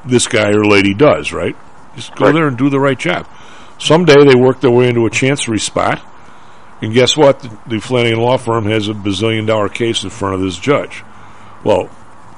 this 0.06 0.28
guy 0.28 0.49
or 0.49 0.65
lady 0.65 0.94
does, 0.94 1.32
right? 1.32 1.56
Just 1.95 2.15
go 2.15 2.32
there 2.32 2.48
and 2.48 2.57
do 2.57 2.69
the 2.69 2.80
right 2.80 2.98
job. 2.98 3.28
Someday 3.82 4.24
they 4.26 4.36
work 4.36 4.62
their 4.62 4.70
way 4.70 4.90
into 4.90 5.08
a 5.08 5.10
chancery 5.10 5.58
spot, 5.58 5.99
and 6.84 6.94
guess 6.94 7.18
what? 7.18 7.40
The, 7.40 7.58
the 7.66 7.80
Flanagan 7.80 8.20
law 8.20 8.38
firm 8.38 8.66
has 8.66 8.88
a 8.88 8.94
bazillion 8.94 9.48
dollar 9.48 9.70
case 9.70 10.03
in 10.03 10.12
front 10.12 10.36
of 10.36 10.41
this 10.41 10.56
judge. 10.56 11.03
Well, 11.64 11.90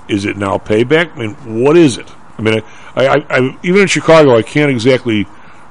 is 0.07 0.24
it 0.24 0.38
now 0.38 0.57
payback? 0.57 1.14
I 1.18 1.20
mean, 1.20 1.61
what 1.61 1.76
is 1.76 1.98
it? 1.98 2.10
I 2.38 2.41
mean, 2.41 2.61
I, 2.95 3.07
I, 3.07 3.26
I 3.30 3.57
even 3.61 3.82
in 3.82 3.88
Chicago, 3.88 4.38
I 4.38 4.41
can't 4.41 4.72
exactly 4.72 5.28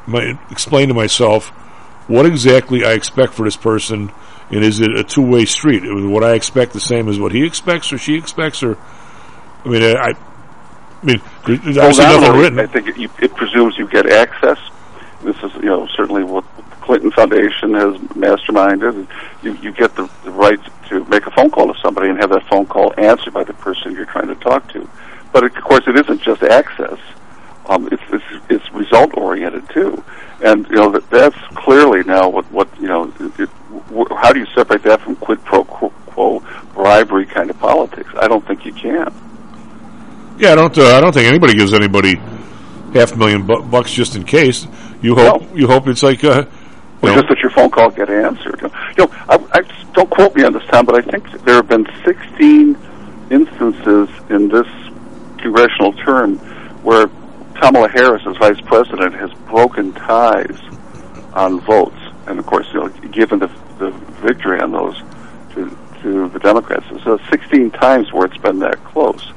my, 0.07 0.39
explain 0.51 0.89
to 0.89 0.95
myself 0.95 1.49
what 2.07 2.27
exactly 2.27 2.85
I 2.85 2.93
expect 2.93 3.33
for 3.33 3.45
this 3.45 3.57
person, 3.57 4.13
and 4.51 4.63
is 4.63 4.79
it 4.81 4.95
a 4.95 5.03
two 5.03 5.23
way 5.23 5.47
street? 5.47 5.85
Is 5.85 6.05
what 6.05 6.23
I 6.23 6.35
expect 6.35 6.75
the 6.75 6.81
same 6.81 7.09
as 7.09 7.19
what 7.19 7.33
he 7.33 7.47
expects 7.47 7.95
or 7.95 7.99
she 7.99 8.17
expects, 8.17 8.63
or 8.63 8.77
I 9.65 9.69
mean, 9.69 9.83
I, 9.83 10.11
I 10.11 10.15
mean, 11.03 11.23
there's 11.47 11.77
Well, 11.77 12.21
nothing 12.21 12.41
written. 12.41 12.59
I 12.59 12.67
think 12.67 12.89
it, 12.89 12.99
you, 12.99 13.09
it 13.21 13.35
presumes 13.35 13.79
you 13.79 13.89
get 13.89 14.11
access. 14.11 14.59
This 15.23 15.37
is, 15.43 15.55
you 15.55 15.69
know, 15.69 15.87
certainly 15.97 16.25
what 16.25 16.45
the 16.57 16.63
Clinton 16.77 17.11
Foundation 17.13 17.75
has 17.75 17.95
masterminded. 18.15 19.07
You, 19.43 19.55
you 19.63 19.73
get 19.73 19.95
the, 19.95 20.11
the 20.25 20.31
right 20.31 20.59
to 20.89 21.05
make 21.07 21.27
a 21.27 21.31
phone 21.31 21.51
call 21.51 21.73
to 21.73 21.81
somebody 21.81 22.09
and 22.09 22.19
have 22.19 22.31
that 22.31 22.47
phone 22.49 22.67
call 22.67 22.93
answered 22.99 23.33
by 23.33 23.45
the 23.45 23.55
person 23.55 23.95
you're 23.95 24.05
trying 24.07 24.29
to 24.29 24.35
talk 24.37 24.71
to. 24.73 24.89
But 25.33 25.45
of 25.45 25.55
course, 25.55 25.85
it 25.87 25.99
isn't 25.99 26.23
just 26.23 26.43
access. 26.43 26.99
Um, 27.67 27.89
it's, 27.93 28.03
it's 28.11 28.25
it's 28.51 28.73
result 28.73 29.17
oriented 29.17 29.69
too, 29.71 30.03
and 30.43 30.69
you 30.69 30.77
know 30.77 30.91
that 30.91 31.09
that's 31.11 31.39
clearly 31.55 32.03
now 32.03 32.29
what 32.29 32.51
what 32.51 32.69
you 32.81 32.89
know. 32.89 33.13
It, 33.21 33.41
it, 33.41 33.49
how 34.11 34.33
do 34.33 34.41
you 34.41 34.47
separate 34.47 34.83
that 34.83 35.01
from 35.01 35.15
quid 35.17 35.43
pro 35.45 35.63
quo 35.65 36.43
bribery 36.75 37.25
kind 37.25 37.51
of 37.51 37.59
politics? 37.61 38.11
I 38.17 38.27
don't 38.27 38.45
think 38.47 38.67
you 38.67 38.73
can. 38.73 39.15
Yeah, 40.39 40.53
I 40.53 40.55
don't. 40.57 40.77
Uh, 40.77 40.97
I 40.97 41.01
don't 41.01 41.13
think 41.13 41.29
anybody 41.29 41.55
gives 41.55 41.73
anybody 41.73 42.17
half 42.95 43.13
a 43.13 43.17
million 43.17 43.47
bu- 43.47 43.63
bucks 43.63 43.93
just 43.93 44.17
in 44.17 44.25
case. 44.25 44.67
You 45.01 45.15
hope. 45.15 45.43
You 45.55 45.67
hope 45.67 45.87
it's 45.89 46.03
like. 46.03 46.23
Uh, 46.25 46.45
Well, 47.01 47.15
just 47.17 47.29
that 47.29 47.39
your 47.41 47.51
phone 47.51 47.71
call 47.71 47.91
get 47.91 48.09
answered. 48.11 48.61
You 48.63 48.71
know, 49.07 49.11
I, 49.29 49.39
I 49.53 49.61
don't 49.93 50.09
quote 50.09 50.35
me 50.37 50.45
on 50.45 50.53
this, 50.53 50.65
time, 50.67 50.85
but 50.87 50.95
I 50.95 51.03
think 51.03 51.29
there 51.45 51.57
have 51.57 51.69
been 51.69 51.87
16 52.05 52.77
instances 53.31 54.09
in 54.31 54.49
this 54.49 54.67
congressional 55.39 55.93
term 55.95 56.39
where 56.85 57.09
Kamala 57.61 57.89
Harris, 57.89 58.23
as 58.27 58.37
vice 58.37 58.61
president, 58.63 59.15
has 59.15 59.33
broken 59.49 59.93
ties 59.93 60.57
on 61.35 61.61
votes, 61.61 61.99
and 62.27 62.39
of 62.39 62.47
course, 62.47 62.67
you 62.73 62.81
know, 62.81 62.89
given 63.11 63.39
the 63.39 63.49
the 63.79 63.91
victory 64.23 64.61
on 64.61 64.71
those 64.73 64.97
to 65.55 65.77
to 66.03 66.29
the 66.29 66.39
Democrats. 66.39 66.85
So 67.05 67.19
16 67.31 67.71
times 67.73 68.13
where 68.13 68.27
it's 68.27 68.37
been 68.39 68.59
that 68.61 68.83
close, 68.85 69.33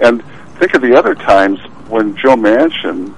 and 0.00 0.22
think 0.58 0.74
of 0.74 0.82
the 0.82 0.94
other 0.98 1.14
times 1.14 1.60
when 1.88 2.16
Joe 2.16 2.36
Manchin 2.36 3.14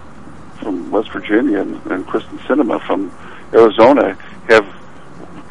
from 0.61 0.90
West 0.90 1.11
Virginia 1.12 1.61
and, 1.61 1.74
and 1.86 2.07
Kyrsten 2.07 2.39
Sinema 2.40 2.85
from 2.86 3.12
Arizona 3.53 4.15
have 4.49 4.66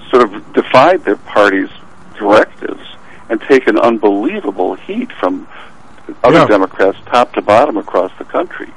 sort 0.10 0.24
of 0.24 0.54
defied 0.54 1.04
their 1.04 1.16
party's 1.16 1.70
directives 2.18 2.84
and 3.30 3.42
taken 3.42 3.78
unbelievable 3.78 4.76
heat 4.76 5.12
from 5.20 5.48
other 6.24 6.40
Yeah. 6.40 6.48
Democrats, 6.48 6.98
top 7.06 7.34
to 7.34 7.42
bottom, 7.42 7.78
across 7.78 8.12
the 8.18 8.26
country. 8.26 8.70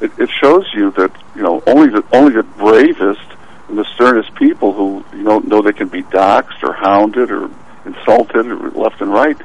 It, 0.00 0.12
it 0.18 0.28
shows 0.42 0.66
you 0.74 0.90
that 0.92 1.10
you 1.34 1.42
know 1.42 1.62
only 1.66 1.88
the 1.88 2.04
only 2.12 2.34
the 2.34 2.42
bravest 2.42 3.20
and 3.68 3.78
the 3.78 3.86
sternest 3.94 4.34
people 4.34 4.72
who 4.72 5.04
you 5.16 5.22
know 5.22 5.38
know 5.38 5.62
they 5.62 5.72
can 5.72 5.88
be 5.88 6.02
doxxed 6.02 6.62
or 6.62 6.72
hounded 6.74 7.30
or 7.30 7.48
insulted 7.86 8.46
or 8.46 8.70
left 8.70 9.00
and 9.00 9.12
right. 9.12 9.36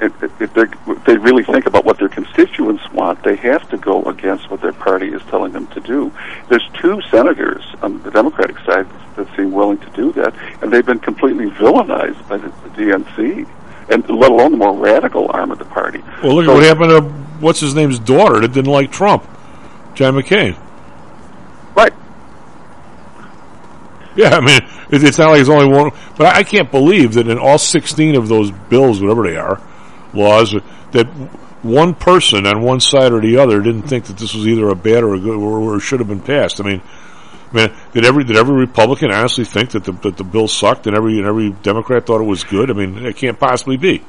If, 0.00 0.40
if 0.40 0.54
they 0.54 0.62
if 0.92 1.04
they 1.04 1.16
really 1.16 1.44
think 1.44 1.66
about 1.66 1.84
what 1.84 1.98
their 1.98 2.08
constituents 2.08 2.82
want, 2.92 3.22
they 3.22 3.36
have 3.36 3.68
to 3.70 3.76
go 3.76 4.02
against 4.04 4.50
what 4.50 4.60
their 4.60 4.72
party 4.72 5.08
is 5.08 5.22
telling 5.30 5.52
them 5.52 5.66
to 5.68 5.80
do. 5.80 6.10
There's 6.48 6.66
two 6.80 7.00
senators 7.10 7.62
on 7.82 8.02
the 8.02 8.10
Democratic 8.10 8.58
side 8.60 8.86
that 9.16 9.28
seem 9.36 9.52
willing 9.52 9.78
to 9.78 9.90
do 9.90 10.12
that, 10.12 10.34
and 10.62 10.72
they've 10.72 10.84
been 10.86 10.98
completely 11.00 11.46
villainized 11.50 12.26
by 12.28 12.38
the, 12.38 12.48
the 12.48 12.68
DNC, 12.70 13.46
and 13.90 14.08
let 14.10 14.30
alone 14.30 14.52
the 14.52 14.56
more 14.58 14.74
radical 14.74 15.30
arm 15.32 15.50
of 15.50 15.58
the 15.58 15.64
party. 15.66 16.02
well, 16.22 16.34
look 16.34 16.46
So- 16.46 16.52
at 16.52 16.54
what 16.54 16.64
happened 16.64 16.90
to 16.90 17.00
what's 17.40 17.60
his 17.60 17.74
name's 17.74 17.98
daughter 17.98 18.40
that 18.40 18.52
didn't 18.52 18.70
like 18.72 18.90
Trump, 18.90 19.24
John 19.94 20.14
McCain. 20.14 20.56
Right. 21.76 21.92
Yeah, 24.16 24.36
I 24.36 24.40
mean, 24.40 24.60
it's 24.90 25.18
not 25.18 25.30
like 25.32 25.40
it's 25.40 25.50
only 25.50 25.66
one. 25.66 25.90
But 26.16 26.34
I 26.36 26.44
can't 26.44 26.70
believe 26.70 27.14
that 27.14 27.26
in 27.28 27.36
all 27.38 27.58
16 27.58 28.14
of 28.14 28.28
those 28.28 28.50
bills, 28.52 29.00
whatever 29.02 29.24
they 29.28 29.36
are, 29.36 29.60
laws, 30.14 30.54
that 30.92 31.06
one 31.62 31.94
person 31.94 32.46
on 32.46 32.62
one 32.62 32.80
side 32.80 33.12
or 33.12 33.20
the 33.20 33.38
other 33.38 33.60
didn't 33.60 33.82
think 33.82 34.04
that 34.06 34.18
this 34.18 34.34
was 34.34 34.46
either 34.46 34.68
a 34.68 34.74
bad 34.74 35.02
or 35.02 35.14
a 35.14 35.18
good 35.18 35.36
or, 35.36 35.74
or 35.74 35.80
should 35.80 36.00
have 36.00 36.08
been 36.08 36.20
passed. 36.20 36.60
I 36.60 36.64
mean, 36.64 36.82
I 37.52 37.56
mean, 37.56 37.72
did 37.92 38.04
every 38.04 38.24
did 38.24 38.36
every 38.36 38.56
Republican 38.56 39.10
honestly 39.10 39.44
think 39.44 39.70
that 39.70 39.84
the 39.84 39.92
that 39.92 40.16
the 40.16 40.24
bill 40.24 40.48
sucked 40.48 40.86
and 40.86 40.96
every 40.96 41.18
and 41.18 41.26
every 41.26 41.50
Democrat 41.50 42.04
thought 42.04 42.20
it 42.20 42.24
was 42.24 42.44
good? 42.44 42.70
I 42.70 42.74
mean, 42.74 43.06
it 43.06 43.16
can't 43.16 43.38
possibly 43.38 43.76
be. 43.76 44.02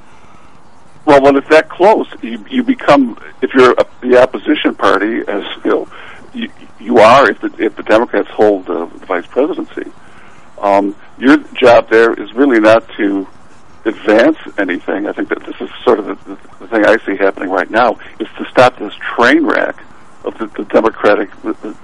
Well, 1.05 1.21
when 1.21 1.35
it's 1.35 1.47
that 1.49 1.69
close, 1.69 2.07
you, 2.21 2.43
you 2.49 2.63
become 2.63 3.17
if 3.41 3.53
you're 3.53 3.73
a, 3.73 3.85
the 4.01 4.21
opposition 4.21 4.75
party, 4.75 5.21
as 5.27 5.43
you 5.63 5.71
know, 5.71 5.87
you, 6.33 6.49
you 6.79 6.97
are 6.97 7.29
if 7.29 7.39
the 7.39 7.53
if 7.59 7.75
the 7.75 7.83
Democrats 7.83 8.29
hold 8.29 8.65
the, 8.65 8.87
the 8.87 9.05
vice 9.05 9.27
presidency. 9.27 9.91
Um, 10.57 10.95
your 11.17 11.37
job 11.37 11.89
there 11.89 12.13
is 12.13 12.33
really 12.33 12.59
not 12.59 12.87
to 12.97 13.27
advance 13.85 14.37
anything. 14.57 15.07
I 15.07 15.13
think 15.13 15.29
that 15.29 15.45
this 15.45 15.55
is 15.61 15.69
sort 15.83 15.99
of 15.99 16.07
the, 16.07 16.37
the, 16.59 16.67
thing 16.67 16.85
I 16.85 16.97
see 17.05 17.15
happening 17.15 17.49
right 17.49 17.69
now 17.69 17.99
is 18.19 18.27
to 18.37 18.45
stop 18.49 18.77
this 18.77 18.93
train 19.15 19.45
wreck 19.45 19.75
of 20.23 20.37
the, 20.37 20.47
the 20.47 20.63
Democratic 20.65 21.29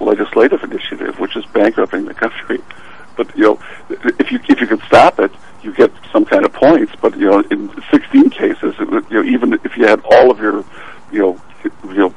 legislative 0.00 0.62
initiative, 0.64 1.18
which 1.20 1.36
is 1.36 1.44
bankrupting 1.46 2.04
the 2.04 2.14
country. 2.14 2.58
But 3.14 3.36
you 3.36 3.42
know, 3.42 3.60
if 3.90 4.32
you 4.32 4.40
if 4.48 4.58
you 4.58 4.66
could 4.66 4.80
stop 4.84 5.20
it, 5.20 5.30
you 5.62 5.70
get 5.74 5.92
some 6.10 6.24
kind 6.24 6.46
of 6.46 6.52
points. 6.54 6.92
But 6.98 7.14
you 7.18 7.28
know, 7.28 7.40
in 7.50 7.70
16 7.90 8.30
cases, 8.30 8.74
it, 8.78 8.88
you 9.10 9.22
know, 9.22 9.24
even 9.24 9.52
if 9.52 9.76
you 9.76 9.86
had 9.86 10.00
all 10.00 10.30
of 10.30 10.38
your, 10.40 10.64
you 11.12 11.18
know, 11.20 11.40
you 11.84 11.94
know, 11.94 12.14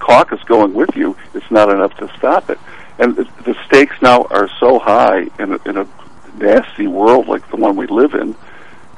caucus 0.00 0.42
going 0.44 0.74
with 0.74 0.94
you, 0.96 1.16
it's 1.32 1.50
not 1.50 1.70
enough 1.70 1.96
to 1.96 2.12
stop 2.18 2.50
it. 2.50 2.58
And 2.98 3.16
the, 3.16 3.24
the 3.44 3.56
stakes 3.66 3.96
now 4.02 4.24
are 4.24 4.50
so 4.60 4.78
high 4.78 5.28
in 5.38 5.54
a, 5.54 5.68
in 5.68 5.78
a 5.78 5.86
nasty 6.36 6.86
world 6.86 7.26
like 7.28 7.48
the 7.50 7.56
one 7.56 7.76
we 7.76 7.86
live 7.86 8.14
in 8.14 8.36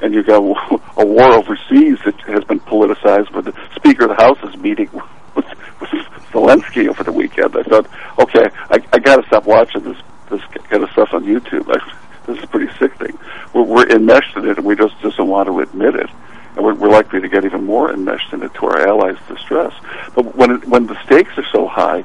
and 0.04 0.14
you've 0.14 0.26
got 0.26 0.36
a 0.98 1.06
war 1.06 1.32
overseas 1.32 1.98
that 2.04 2.20
has 2.26 2.44
been 2.44 2.60
politicized. 2.60 3.32
But 3.32 3.46
the 3.46 3.54
Speaker 3.74 4.04
of 4.04 4.16
the 4.16 4.22
House 4.22 4.38
is 4.44 4.56
meeting 4.60 4.90
with, 5.34 5.46
with 5.80 5.90
Zelensky 6.30 6.88
over 6.88 7.02
the 7.02 7.12
weekend. 7.12 7.56
I 7.56 7.62
thought, 7.62 7.88
okay, 8.18 8.50
I, 8.70 8.78
I 8.92 8.98
got 8.98 9.16
to 9.16 9.26
stop 9.26 9.46
watching 9.46 9.82
this 9.82 9.96
this 10.30 10.40
kind 10.70 10.82
of 10.82 10.90
stuff 10.90 11.10
on 11.12 11.24
YouTube. 11.24 11.68
I, 11.68 11.96
this 12.26 12.38
is 12.38 12.46
pretty 12.46 12.72
sickening. 12.78 13.18
We're, 13.52 13.62
we're 13.62 13.88
enmeshed 13.88 14.36
in 14.36 14.48
it, 14.48 14.56
and 14.58 14.66
we 14.66 14.74
just 14.74 15.00
doesn't 15.02 15.26
want 15.26 15.48
to 15.48 15.60
admit 15.60 15.94
it. 15.96 16.10
And 16.56 16.64
we're, 16.64 16.74
we're 16.74 16.88
likely 16.88 17.20
to 17.20 17.28
get 17.28 17.44
even 17.44 17.64
more 17.64 17.92
enmeshed 17.92 18.32
in 18.32 18.42
it 18.42 18.54
to 18.54 18.66
our 18.66 18.86
allies' 18.86 19.18
distress. 19.28 19.72
But 20.14 20.34
when 20.34 20.50
it, 20.50 20.66
when 20.66 20.86
the 20.86 21.02
stakes 21.04 21.36
are 21.36 21.46
so 21.52 21.66
high, 21.66 22.04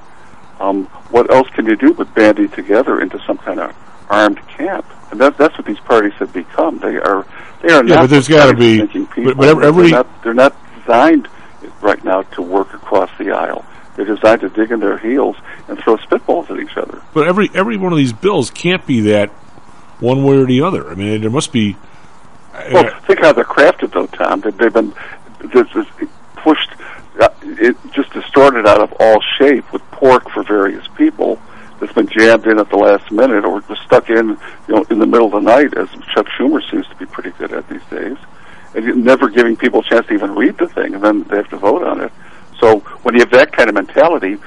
um, 0.60 0.86
what 1.12 1.34
else 1.34 1.48
can 1.50 1.66
you 1.66 1.76
do 1.76 1.94
but 1.94 2.14
bandy 2.14 2.48
together 2.48 3.00
into 3.00 3.20
some 3.26 3.38
kind 3.38 3.60
of 3.60 3.76
armed 4.10 4.46
camp? 4.50 4.86
And 5.12 5.20
that, 5.22 5.38
that's 5.38 5.58
what 5.58 5.66
these 5.66 5.80
parties 5.80 6.14
have 6.20 6.32
become. 6.34 6.78
They 6.80 6.98
are 6.98 7.26
they 7.62 7.74
are 7.74 7.84
Yeah, 7.84 7.96
not 7.96 8.02
but 8.02 8.10
there's 8.12 8.28
gotta 8.28 8.56
be- 8.56 8.78
thinking 8.80 9.08
people. 9.08 9.34
but- 9.36 9.50
every- 9.50 9.66
every- 9.68 9.84
they're, 9.92 10.04
not, 10.04 10.24
they're 10.24 10.34
not 10.34 10.56
designed 10.80 11.28
right 11.82 12.04
now 12.04 12.22
to 12.22 12.42
work 12.42 12.74
across 12.74 13.10
the 13.18 13.32
aisle. 13.32 13.66
They're 13.96 14.06
designed 14.06 14.42
to 14.42 14.50
dig 14.50 14.72
in 14.72 14.80
their 14.80 14.98
heels 14.98 15.36
and 15.68 15.78
throw 15.80 15.98
spitballs 15.98 16.50
at 16.50 16.60
each 16.60 16.78
other. 16.78 17.02
But 17.14 17.28
every 17.28 17.50
every 17.54 17.76
one 17.78 17.92
of 17.92 17.98
these 17.98 18.14
bills 18.14 18.50
can't 18.50 18.86
be 18.86 19.02
that 19.12 19.30
one 20.00 20.24
way 20.24 20.38
or 20.38 20.46
the 20.46 20.62
other. 20.62 20.90
I 20.90 20.96
mean, 20.96 21.20
there 21.22 21.30
must 21.30 21.52
be. 21.52 21.76
Well, 22.72 22.90
think 23.08 23.20
how 23.20 23.34
they're 23.34 23.44
crafted, 23.44 23.92
though, 23.94 24.06
Tom. 24.08 24.42
They- 24.42 24.52
They've 24.52 24.74
been 24.74 24.94
this 25.54 25.68
is 25.76 25.86
pushed, 26.38 26.70
uh, 27.20 27.30
it 27.44 27.76
just 27.94 28.12
distorted 28.14 28.66
out 28.68 28.82
of 28.82 28.94
all 29.00 29.20
shape 29.38 29.72
with 29.74 29.82
pork 29.92 30.30
for 30.30 30.44
various 30.44 30.86
people. 30.96 31.40
That's 31.80 31.94
been 31.94 32.08
jammed 32.08 32.46
in 32.46 32.60
at 32.60 32.70
the 32.70 32.76
last 32.78 33.12
minute, 33.12 33.46
or 33.46 33.62
just 33.62 33.82
stuck 33.84 34.10
in, 34.10 34.38
you 34.68 34.76
know, 34.76 34.84
in 34.90 35.00
the 35.00 35.08
middle 35.08 35.28
of 35.28 35.32
the 35.32 35.40
night, 35.40 35.76
as 35.78 35.90
Chuck 36.14 36.28
Schumer 36.38 36.62
seems 36.70 36.88
to 36.88 36.96
be 36.96 37.06
pretty 37.06 37.32
good 37.32 37.54
at 37.54 37.68
these 37.70 37.84
days. 37.90 38.18
And 38.76 38.86
you're 38.86 38.96
never 38.96 39.30
giving 39.30 39.56
people 39.56 39.80
a 39.80 39.84
chance 39.84 40.06
to 40.08 40.14
even 40.14 40.36
read 40.36 40.58
the 40.58 40.68
thing, 40.68 40.94
and 40.96 41.04
then 41.04 41.24
they 41.24 41.38
have 41.38 41.50
to 41.50 41.58
vote 41.58 41.84
on 41.84 42.02
it. 42.02 42.12
So 42.60 42.80
when 43.04 43.16
you 43.16 43.22
have 43.22 43.32
that 43.32 43.52
kind 43.54 43.70
of 43.70 43.76
mentality, 43.76 44.38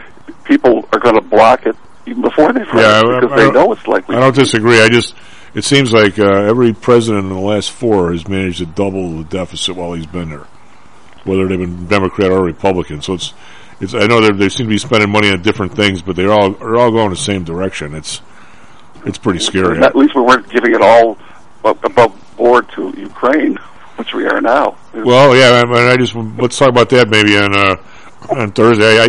people 0.45 0.89
are 0.93 0.99
going 1.01 1.15
to 1.15 1.23
block 1.23 1.67
it 1.67 1.75
even 2.07 2.23
before 2.23 2.53
they 2.53 2.61
vote 2.65 2.75
Yeah, 2.77 3.01
I- 3.05 3.21
because 3.21 3.33
I 3.33 3.45
they 3.45 3.51
know 3.51 3.73
it's 3.73 3.87
likely. 3.87 4.17
I 4.17 4.21
don't 4.21 4.35
disagree. 4.35 4.81
I 4.83 4.89
just 4.89 5.15
it 5.55 5.65
seems 5.65 5.93
like 5.93 6.19
uh, 6.19 6.25
every 6.25 6.73
president 6.73 7.25
in 7.25 7.29
the 7.31 7.39
last 7.41 7.71
four 7.71 8.13
has 8.13 8.27
managed 8.29 8.59
to 8.59 8.67
double 8.67 9.19
the 9.19 9.25
deficit 9.25 9.77
while 9.77 9.93
he's 9.93 10.07
been 10.07 10.31
there, 10.31 10.47
whether 11.25 11.47
they've 11.47 11.59
been 11.59 11.87
Democrat 11.87 12.31
or 12.31 12.43
Republican. 12.43 13.03
So 13.03 13.15
it's 13.15 13.33
it's. 13.83 13.95
I 13.95 14.07
know 14.07 14.21
they 14.21 14.49
seem 14.49 14.67
to 14.67 14.71
be 14.71 14.79
spending 14.79 15.11
money 15.11 15.31
on 15.31 15.43
different 15.43 15.75
things, 15.75 16.03
but 16.03 16.17
they're 16.17 16.33
all 16.33 16.53
they're 16.53 16.77
all 16.77 16.91
going 16.91 17.11
the 17.11 17.17
same 17.17 17.45
direction. 17.45 17.95
It's 17.95 18.21
it's 19.05 19.19
pretty 19.19 19.41
scary. 19.41 19.83
At 19.83 19.97
least 19.97 20.15
we 20.15 20.23
weren't 20.23 20.49
giving 20.49 20.75
it 20.75 20.81
all 20.81 21.19
above 21.65 22.37
board 22.37 22.69
to 22.73 22.95
Ukraine, 22.97 23.57
which 23.97 24.15
we 24.15 24.27
are 24.27 24.41
now. 24.41 24.77
Well, 24.95 25.37
yeah, 25.37 25.63
I, 25.63 25.65
mean, 25.65 25.89
I 25.89 25.97
just 25.97 26.15
let's 26.15 26.59
talk 26.59 26.69
about 26.69 26.89
that 26.91 27.09
maybe 27.09 27.37
on 27.37 27.57
uh, 27.57 27.77
on 28.31 28.53
Thursday. 28.53 29.01
I 29.01 29.09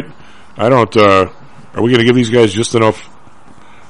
I 0.58 0.70
don't. 0.70 0.96
Uh, 0.96 1.30
are 1.76 1.82
we 1.82 1.90
going 1.90 2.00
to 2.00 2.06
give 2.06 2.16
these 2.16 2.30
guys 2.30 2.54
just 2.54 2.76
enough 2.76 3.10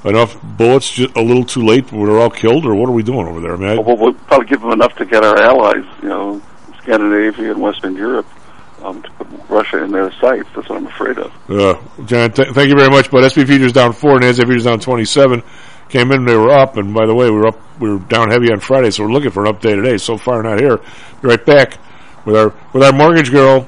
enough 0.05 0.41
bullets? 0.41 0.91
Just 0.91 1.15
a 1.15 1.22
little 1.22 1.43
too 1.43 1.65
late, 1.65 1.91
when 1.91 2.05
they're 2.05 2.19
all 2.19 2.30
killed, 2.30 2.65
or 2.65 2.76
what 2.76 2.89
are 2.89 2.93
we 2.93 3.03
doing 3.03 3.27
over 3.27 3.41
there? 3.41 3.53
I 3.53 3.57
mean, 3.57 3.69
I, 3.69 3.80
Well, 3.80 3.97
we'll 3.97 4.14
probably 4.14 4.47
give 4.47 4.61
them 4.61 4.72
enough 4.72 4.95
to 4.97 5.05
get 5.05 5.23
our 5.23 5.38
allies, 5.38 5.85
you 6.01 6.10
know, 6.10 6.41
Scandinavia 6.81 7.51
and 7.51 7.61
Western 7.61 7.95
Europe, 7.95 8.27
um, 8.84 9.01
to 9.01 9.11
Russia 9.54 9.84
in 9.84 9.92
their 9.92 10.12
sights. 10.14 10.50
That's 10.56 10.68
what 10.70 10.78
I'm 10.80 10.88
afraid 10.88 11.18
of. 11.18 11.32
Uh, 11.50 11.80
John, 12.06 12.32
th- 12.32 12.50
thank 12.50 12.70
you 12.70 12.76
very 12.78 12.90
much. 12.90 13.10
But 13.12 13.28
SP 13.30 13.46
futures 13.48 13.72
down 13.74 13.94
four, 13.94 14.16
and 14.16 14.24
NASDAQ 14.24 14.46
futures 14.46 14.64
down 14.66 14.80
twenty-seven. 14.80 15.44
Came 15.90 16.12
in, 16.12 16.26
they 16.26 16.36
were 16.36 16.50
up, 16.50 16.78
and 16.78 16.94
by 16.94 17.06
the 17.06 17.14
way, 17.14 17.30
we 17.30 17.38
were 17.38 17.48
up. 17.48 17.60
We 17.80 17.90
were 17.90 18.00
down 18.00 18.32
heavy 18.32 18.52
on 18.52 18.60
Friday, 18.60 18.90
so 18.92 19.04
we're 19.04 19.12
looking 19.12 19.32
for 19.32 19.46
an 19.46 19.54
update 19.54 19.76
today. 19.76 19.98
So 19.98 20.18
far, 20.18 20.42
not 20.42 20.60
here. 20.60 20.78
Be 21.22 21.28
right 21.28 21.46
back 21.46 21.78
with 22.26 22.36
our 22.36 22.54
with 22.74 22.84
our 22.84 22.92
mortgage 22.94 23.32
girl. 23.32 23.68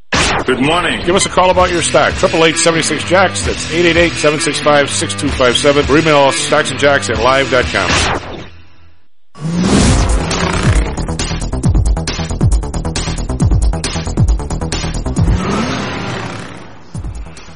Good 0.45 0.61
morning. 0.65 1.01
Give 1.05 1.15
us 1.15 1.25
a 1.25 1.29
call 1.29 1.49
about 1.51 1.71
your 1.71 1.81
stock. 1.81 2.13
Triple 2.15 2.43
eight 2.45 2.57
seventy 2.57 2.83
six 2.83 3.03
jocks. 3.03 3.43
That's 3.45 3.65
888-765-6257. 3.71 5.89
Or 5.89 5.97
email 5.97 6.17
us 6.17 6.35
stocksandjocks 6.47 7.09
at 7.09 7.19
live.com. 7.23 7.89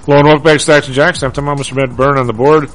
Hello 0.06 0.20
and 0.20 0.28
welcome 0.28 0.44
back 0.44 0.58
to 0.58 0.60
Stocks 0.60 0.86
and 0.86 0.96
Jocks. 0.96 1.24
I'm 1.24 1.32
Tom 1.32 1.46
Mr. 1.46 1.76
Matt 1.76 1.98
Byrne 1.98 2.20
on 2.20 2.28
the 2.28 2.34
board. 2.34 2.70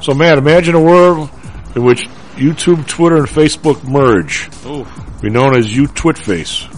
So, 0.00 0.14
Matt, 0.14 0.38
imagine 0.38 0.74
a 0.74 0.82
world 0.82 1.30
in 1.76 1.84
which 1.84 2.08
YouTube, 2.34 2.88
Twitter, 2.88 3.18
and 3.18 3.28
Facebook 3.28 3.84
merge. 3.84 4.50
Ooh. 4.66 4.84
Be 5.20 5.30
known 5.30 5.56
as 5.56 5.72
you 5.74 5.84
Twitface. 5.84 6.68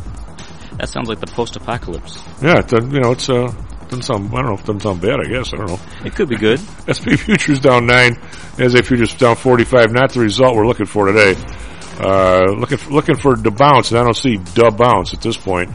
That 0.84 0.90
sounds 0.90 1.08
like 1.08 1.18
the 1.18 1.26
post-apocalypse. 1.28 2.22
Yeah, 2.42 2.58
it 2.58 2.70
you 2.70 3.00
know, 3.00 3.12
it's 3.12 3.30
uh, 3.30 3.50
doesn't 3.88 4.02
sound. 4.02 4.30
I 4.34 4.42
don't 4.42 4.48
know. 4.48 4.52
It 4.52 4.66
doesn't 4.66 4.80
sound 4.80 5.00
bad. 5.00 5.18
I 5.18 5.24
guess 5.30 5.54
I 5.54 5.56
don't 5.56 5.68
know. 5.68 5.80
It 6.04 6.14
could 6.14 6.28
be 6.28 6.36
good. 6.36 6.60
SP 6.92 7.16
futures 7.16 7.58
down 7.58 7.86
nine. 7.86 8.16
NSA 8.60 8.84
futures 8.84 9.14
down 9.14 9.36
forty-five. 9.36 9.92
Not 9.92 10.12
the 10.12 10.20
result 10.20 10.54
we're 10.54 10.66
looking 10.66 10.84
for 10.84 11.06
today. 11.06 11.42
Uh, 11.98 12.52
looking 12.58 12.76
for, 12.76 12.90
looking 12.90 13.16
for 13.16 13.34
the 13.34 13.50
bounce, 13.50 13.92
and 13.92 13.98
I 13.98 14.04
don't 14.04 14.14
see 14.14 14.36
the 14.36 14.70
bounce 14.76 15.14
at 15.14 15.22
this 15.22 15.38
point. 15.38 15.70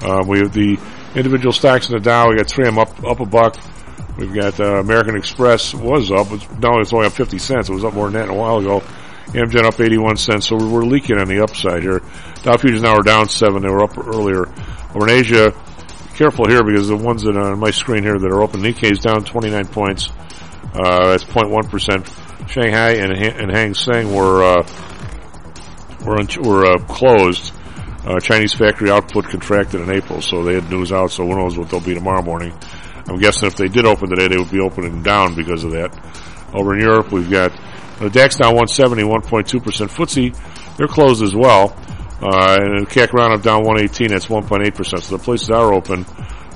Uh, 0.00 0.22
we 0.24 0.38
have 0.38 0.52
the 0.52 0.78
individual 1.16 1.52
stocks 1.52 1.88
in 1.88 1.96
the 1.96 2.00
Dow. 2.00 2.28
We 2.28 2.36
got 2.36 2.46
3M 2.46 2.78
up 2.78 3.04
up 3.04 3.18
a 3.18 3.26
buck. 3.26 3.56
We've 4.16 4.32
got 4.32 4.60
uh, 4.60 4.78
American 4.78 5.16
Express 5.16 5.74
was 5.74 6.12
up. 6.12 6.30
It's, 6.30 6.48
now 6.60 6.78
it's 6.78 6.92
only 6.92 7.08
up 7.08 7.14
50 7.14 7.36
cents. 7.38 7.68
It 7.68 7.74
was 7.74 7.84
up 7.84 7.94
more 7.94 8.08
than 8.08 8.28
that 8.28 8.32
a 8.32 8.38
while 8.38 8.58
ago. 8.58 8.78
Amgen 9.32 9.64
up 9.64 9.80
81 9.80 10.18
cents. 10.18 10.46
So 10.46 10.56
we're 10.56 10.84
leaking 10.84 11.18
on 11.18 11.26
the 11.26 11.42
upside 11.42 11.82
here. 11.82 12.00
Dow 12.42 12.56
futures 12.56 12.82
now 12.82 12.94
are 12.96 13.02
down 13.02 13.28
seven. 13.28 13.62
They 13.62 13.68
were 13.68 13.84
up 13.84 13.96
earlier. 13.96 14.48
Over 14.94 15.08
in 15.08 15.10
Asia, 15.10 15.52
careful 16.14 16.48
here 16.48 16.64
because 16.64 16.88
the 16.88 16.96
ones 16.96 17.22
that 17.22 17.36
are 17.36 17.52
on 17.52 17.58
my 17.58 17.70
screen 17.70 18.02
here 18.02 18.18
that 18.18 18.30
are 18.30 18.42
open, 18.42 18.60
Nikkei 18.60 18.92
is 18.92 18.98
down 18.98 19.24
29 19.24 19.66
points. 19.68 20.10
Uh, 20.74 21.10
that's 21.10 21.24
0.1 21.24 21.70
percent. 21.70 22.10
Shanghai 22.48 22.94
and, 22.94 23.12
and 23.12 23.50
Hang 23.50 23.74
Seng 23.74 24.12
were 24.14 24.42
uh, 24.42 24.66
were, 26.04 26.18
un- 26.18 26.42
were 26.42 26.66
uh, 26.66 26.78
closed. 26.86 27.52
Uh, 28.04 28.18
Chinese 28.18 28.52
factory 28.52 28.90
output 28.90 29.26
contracted 29.26 29.80
in 29.80 29.88
April, 29.88 30.20
so 30.20 30.42
they 30.42 30.54
had 30.54 30.68
news 30.68 30.90
out. 30.92 31.12
So 31.12 31.24
who 31.24 31.36
knows 31.36 31.56
what 31.56 31.70
they'll 31.70 31.78
be 31.80 31.94
tomorrow 31.94 32.22
morning? 32.22 32.52
I'm 33.06 33.18
guessing 33.18 33.46
if 33.46 33.54
they 33.54 33.68
did 33.68 33.84
open 33.84 34.10
today, 34.10 34.26
they 34.26 34.36
would 34.36 34.50
be 34.50 34.58
opening 34.60 35.02
down 35.02 35.36
because 35.36 35.62
of 35.62 35.70
that. 35.72 35.96
Over 36.52 36.74
in 36.74 36.80
Europe, 36.80 37.12
we've 37.12 37.30
got 37.30 37.52
the 38.00 38.10
DAX 38.10 38.36
down 38.36 38.56
170, 38.56 39.04
1.2 39.04 39.62
percent. 39.62 39.90
FTSE, 39.92 40.76
they're 40.76 40.88
closed 40.88 41.22
as 41.22 41.34
well, 41.34 41.76
uh, 42.22 42.58
and 42.60 42.88
CAC 42.88 43.12
roundup 43.12 43.42
down 43.42 43.64
118. 43.64 44.08
That's 44.08 44.26
1.8 44.26 44.74
percent. 44.74 45.02
So 45.02 45.16
the 45.16 45.22
places 45.22 45.50
are 45.50 45.72
open 45.72 46.06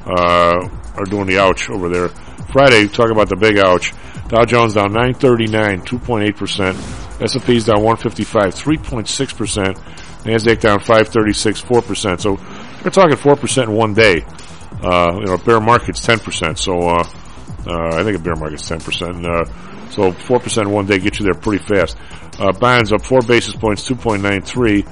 uh, 0.07 0.69
are 0.95 1.05
doing 1.05 1.27
the 1.27 1.39
ouch 1.39 1.69
over 1.69 1.89
there. 1.89 2.09
Friday, 2.53 2.89
talk 2.89 3.11
about 3.11 3.29
the 3.29 3.37
big 3.37 3.59
ouch. 3.59 3.93
Dow 4.29 4.45
Jones 4.45 4.75
down 4.75 4.93
939, 4.93 5.83
2.8 5.83 6.37
percent. 6.37 6.77
S&P's 7.21 7.65
down 7.65 7.83
155, 7.83 8.55
3.6 8.55 9.37
percent. 9.37 9.77
Nasdaq 10.25 10.61
down 10.61 10.79
536, 10.79 11.61
4 11.61 11.83
percent. 11.83 12.21
So 12.21 12.33
we're 12.85 12.91
talking 12.91 13.17
4 13.17 13.37
percent 13.37 13.71
in 13.71 13.77
one 13.77 13.95
day. 13.95 14.25
Uh, 14.83 15.19
you 15.19 15.27
know, 15.27 15.39
bear 15.39 15.61
market's 15.61 16.01
10 16.01 16.21
percent. 16.21 16.59
So 16.59 16.81
uh, 16.81 17.05
uh, 17.67 17.97
I 17.97 18.05
think 18.05 18.17
a 18.17 18.21
bear 18.21 18.37
market's 18.37 18.69
10 18.69 18.81
percent. 18.81 19.27
Uh, 19.27 19.45
so 19.91 20.13
4 20.13 20.41
percent 20.41 20.69
in 20.69 20.75
one 20.75 20.87
day 20.87 20.99
gets 20.99 21.19
you 21.19 21.25
there 21.25 21.35
pretty 21.35 21.65
fast. 21.65 21.97
Uh, 22.39 22.53
bonds 22.53 22.93
up 22.93 23.03
4 23.03 23.21
basis 23.23 23.55
points, 23.55 23.89
2.93. 23.89 24.85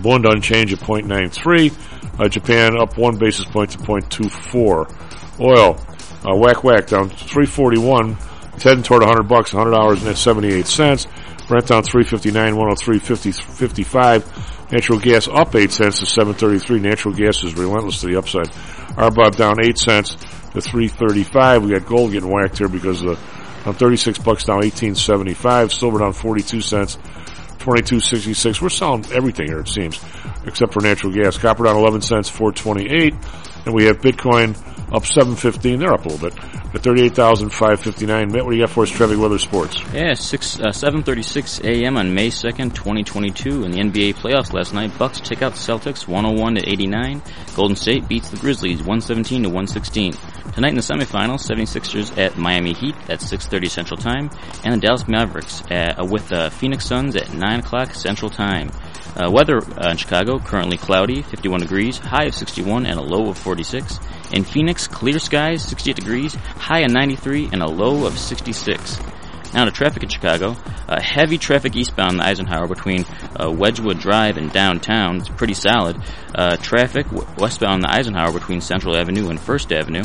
Bund 0.00 0.26
unchanged 0.26 0.72
at 0.72 0.80
0.93. 0.80 2.20
Uh, 2.20 2.28
Japan 2.28 2.76
up 2.76 2.96
1 2.96 3.18
basis 3.18 3.44
point 3.46 3.70
to 3.72 3.78
0.24. 3.78 5.40
Oil, 5.40 5.76
uh, 6.24 6.36
whack 6.36 6.62
whack 6.62 6.86
down 6.86 7.08
341. 7.08 8.16
It's 8.54 8.64
heading 8.64 8.82
toward 8.82 9.02
100 9.02 9.28
bucks, 9.28 9.52
100 9.52 9.76
dollars 9.76 10.04
and 10.04 10.16
78 10.16 10.66
cents. 10.66 11.06
Brent 11.48 11.66
down 11.66 11.82
359, 11.82 12.56
103, 12.56 12.98
50, 12.98 13.32
55. 13.32 14.72
Natural 14.72 14.98
gas 14.98 15.28
up 15.28 15.54
8 15.54 15.70
cents 15.70 15.98
to 15.98 16.06
733. 16.06 16.80
Natural 16.80 17.14
gas 17.14 17.42
is 17.42 17.54
relentless 17.54 18.00
to 18.00 18.06
the 18.06 18.16
upside. 18.16 18.48
RBOB 18.96 19.36
down 19.36 19.56
8 19.62 19.76
cents 19.76 20.14
to 20.14 20.60
335. 20.60 21.64
We 21.64 21.72
got 21.72 21.86
gold 21.86 22.12
getting 22.12 22.30
whacked 22.30 22.58
here 22.58 22.68
because 22.68 23.02
the, 23.02 23.18
on 23.66 23.74
36 23.74 24.18
bucks 24.20 24.44
down 24.44 24.58
1875. 24.58 25.72
Silver 25.72 25.98
down 25.98 26.12
42 26.12 26.60
cents. 26.60 26.98
2266. 27.62 28.60
We're 28.60 28.68
selling 28.70 29.06
everything 29.12 29.46
here, 29.46 29.60
it 29.60 29.68
seems, 29.68 30.02
except 30.44 30.72
for 30.72 30.82
natural 30.82 31.12
gas. 31.12 31.38
Copper 31.38 31.64
down 31.64 31.76
11 31.76 32.00
cents, 32.00 32.28
428. 32.28 33.14
And 33.64 33.74
we 33.74 33.84
have 33.84 34.00
Bitcoin 34.00 34.56
up 34.92 35.06
715. 35.06 35.78
They're 35.78 35.92
up 35.92 36.04
a 36.04 36.08
little 36.08 36.28
bit 36.30 36.38
at 36.74 36.82
38,559. 36.82 38.32
Matt, 38.32 38.44
what 38.44 38.50
do 38.50 38.56
you 38.56 38.62
got 38.62 38.70
for 38.70 38.82
us, 38.82 38.90
traffic, 38.90 39.18
weather, 39.18 39.38
sports? 39.38 39.82
Yeah, 39.92 40.14
six 40.14 40.60
uh, 40.60 40.72
seven 40.72 41.02
thirty 41.02 41.22
six 41.22 41.60
a.m. 41.60 41.96
on 41.96 42.14
May 42.14 42.30
second, 42.30 42.74
twenty 42.74 43.02
twenty 43.02 43.30
two. 43.30 43.64
In 43.64 43.70
the 43.70 43.78
NBA 43.78 44.14
playoffs 44.14 44.52
last 44.52 44.74
night, 44.74 44.96
Bucks 44.98 45.20
take 45.20 45.42
out 45.42 45.54
Celtics 45.54 46.06
one 46.06 46.24
hundred 46.24 46.40
one 46.40 46.54
to 46.56 46.68
eighty 46.68 46.86
nine. 46.86 47.22
Golden 47.54 47.76
State 47.76 48.08
beats 48.08 48.28
the 48.28 48.36
Grizzlies 48.36 48.82
one 48.82 49.00
seventeen 49.00 49.42
to 49.44 49.48
one 49.48 49.66
sixteen. 49.66 50.12
Tonight 50.54 50.70
in 50.70 50.74
the 50.74 50.82
semifinals, 50.82 51.48
76ers 51.48 52.18
at 52.18 52.36
Miami 52.36 52.74
Heat 52.74 52.94
at 53.08 53.22
six 53.22 53.46
thirty 53.46 53.68
Central 53.68 53.96
Time, 53.98 54.30
and 54.64 54.74
the 54.74 54.78
Dallas 54.78 55.08
Mavericks 55.08 55.62
at, 55.70 55.98
uh, 55.98 56.04
with 56.04 56.28
the 56.28 56.50
Phoenix 56.50 56.84
Suns 56.84 57.16
at 57.16 57.32
nine 57.32 57.60
o'clock 57.60 57.94
Central 57.94 58.30
Time. 58.30 58.70
Uh, 59.14 59.30
weather 59.30 59.58
uh, 59.58 59.90
in 59.90 59.96
Chicago 59.98 60.38
currently 60.38 60.78
cloudy, 60.78 61.20
51 61.20 61.60
degrees, 61.60 61.98
high 61.98 62.24
of 62.24 62.34
61 62.34 62.86
and 62.86 62.98
a 62.98 63.02
low 63.02 63.28
of 63.28 63.36
46. 63.36 63.98
In 64.32 64.44
Phoenix, 64.44 64.88
clear 64.88 65.18
skies, 65.18 65.62
68 65.64 65.96
degrees, 65.96 66.34
high 66.34 66.80
of 66.80 66.90
93 66.90 67.50
and 67.52 67.62
a 67.62 67.66
low 67.66 68.06
of 68.06 68.18
66. 68.18 68.98
Now 69.52 69.66
to 69.66 69.70
traffic 69.70 70.02
in 70.02 70.08
Chicago. 70.08 70.56
Uh, 70.88 71.00
heavy 71.02 71.36
traffic 71.36 71.76
eastbound 71.76 72.18
the 72.18 72.24
Eisenhower 72.24 72.66
between 72.66 73.04
uh, 73.38 73.50
Wedgewood 73.50 73.98
Drive 73.98 74.38
and 74.38 74.50
downtown. 74.50 75.18
It's 75.18 75.28
pretty 75.28 75.54
solid. 75.54 76.00
Uh, 76.34 76.56
traffic 76.56 77.06
w- 77.10 77.26
westbound 77.36 77.82
the 77.82 77.90
Eisenhower 77.90 78.32
between 78.32 78.62
Central 78.62 78.96
Avenue 78.96 79.28
and 79.28 79.38
First 79.38 79.70
Avenue. 79.72 80.04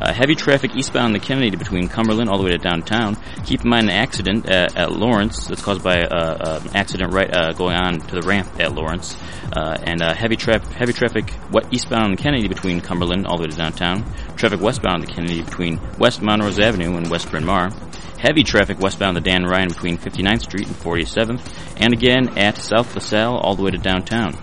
Uh, 0.00 0.12
heavy 0.12 0.34
traffic 0.34 0.74
eastbound 0.76 1.14
the 1.14 1.18
Kennedy 1.18 1.56
between 1.56 1.88
Cumberland 1.88 2.30
all 2.30 2.38
the 2.38 2.44
way 2.44 2.50
to 2.50 2.58
downtown. 2.58 3.16
Keep 3.44 3.64
in 3.64 3.70
mind 3.70 3.88
an 3.88 3.96
accident 3.96 4.48
at, 4.48 4.76
at 4.76 4.92
Lawrence 4.92 5.46
that's 5.46 5.62
caused 5.62 5.82
by 5.82 6.02
uh, 6.02 6.60
an 6.62 6.76
accident 6.76 7.12
right 7.12 7.34
uh, 7.34 7.52
going 7.52 7.74
on 7.74 8.00
to 8.00 8.20
the 8.20 8.26
ramp 8.26 8.48
at 8.60 8.72
Lawrence. 8.74 9.16
Uh, 9.52 9.76
and 9.82 10.02
uh, 10.02 10.14
heavy, 10.14 10.36
tra- 10.36 10.64
heavy 10.74 10.92
traffic 10.92 11.32
eastbound 11.70 12.12
the 12.16 12.22
Kennedy 12.22 12.48
between 12.48 12.80
Cumberland 12.80 13.26
all 13.26 13.36
the 13.36 13.42
way 13.42 13.48
to 13.48 13.56
downtown. 13.56 14.04
Traffic 14.36 14.60
westbound 14.60 15.02
the 15.02 15.06
Kennedy 15.06 15.42
between 15.42 15.80
West 15.98 16.22
Montrose 16.22 16.58
Avenue 16.58 16.96
and 16.96 17.10
West 17.10 17.30
Bryn 17.30 17.44
Mawr. 17.44 17.70
Heavy 18.18 18.42
traffic 18.42 18.80
westbound 18.80 19.16
the 19.16 19.20
Dan 19.20 19.44
Ryan 19.44 19.68
between 19.68 19.96
59th 19.96 20.42
Street 20.42 20.66
and 20.66 20.76
47th. 20.76 21.40
And 21.76 21.92
again 21.92 22.36
at 22.36 22.58
South 22.58 22.94
LaSalle 22.94 23.36
all 23.38 23.54
the 23.54 23.62
way 23.62 23.70
to 23.70 23.78
downtown. 23.78 24.36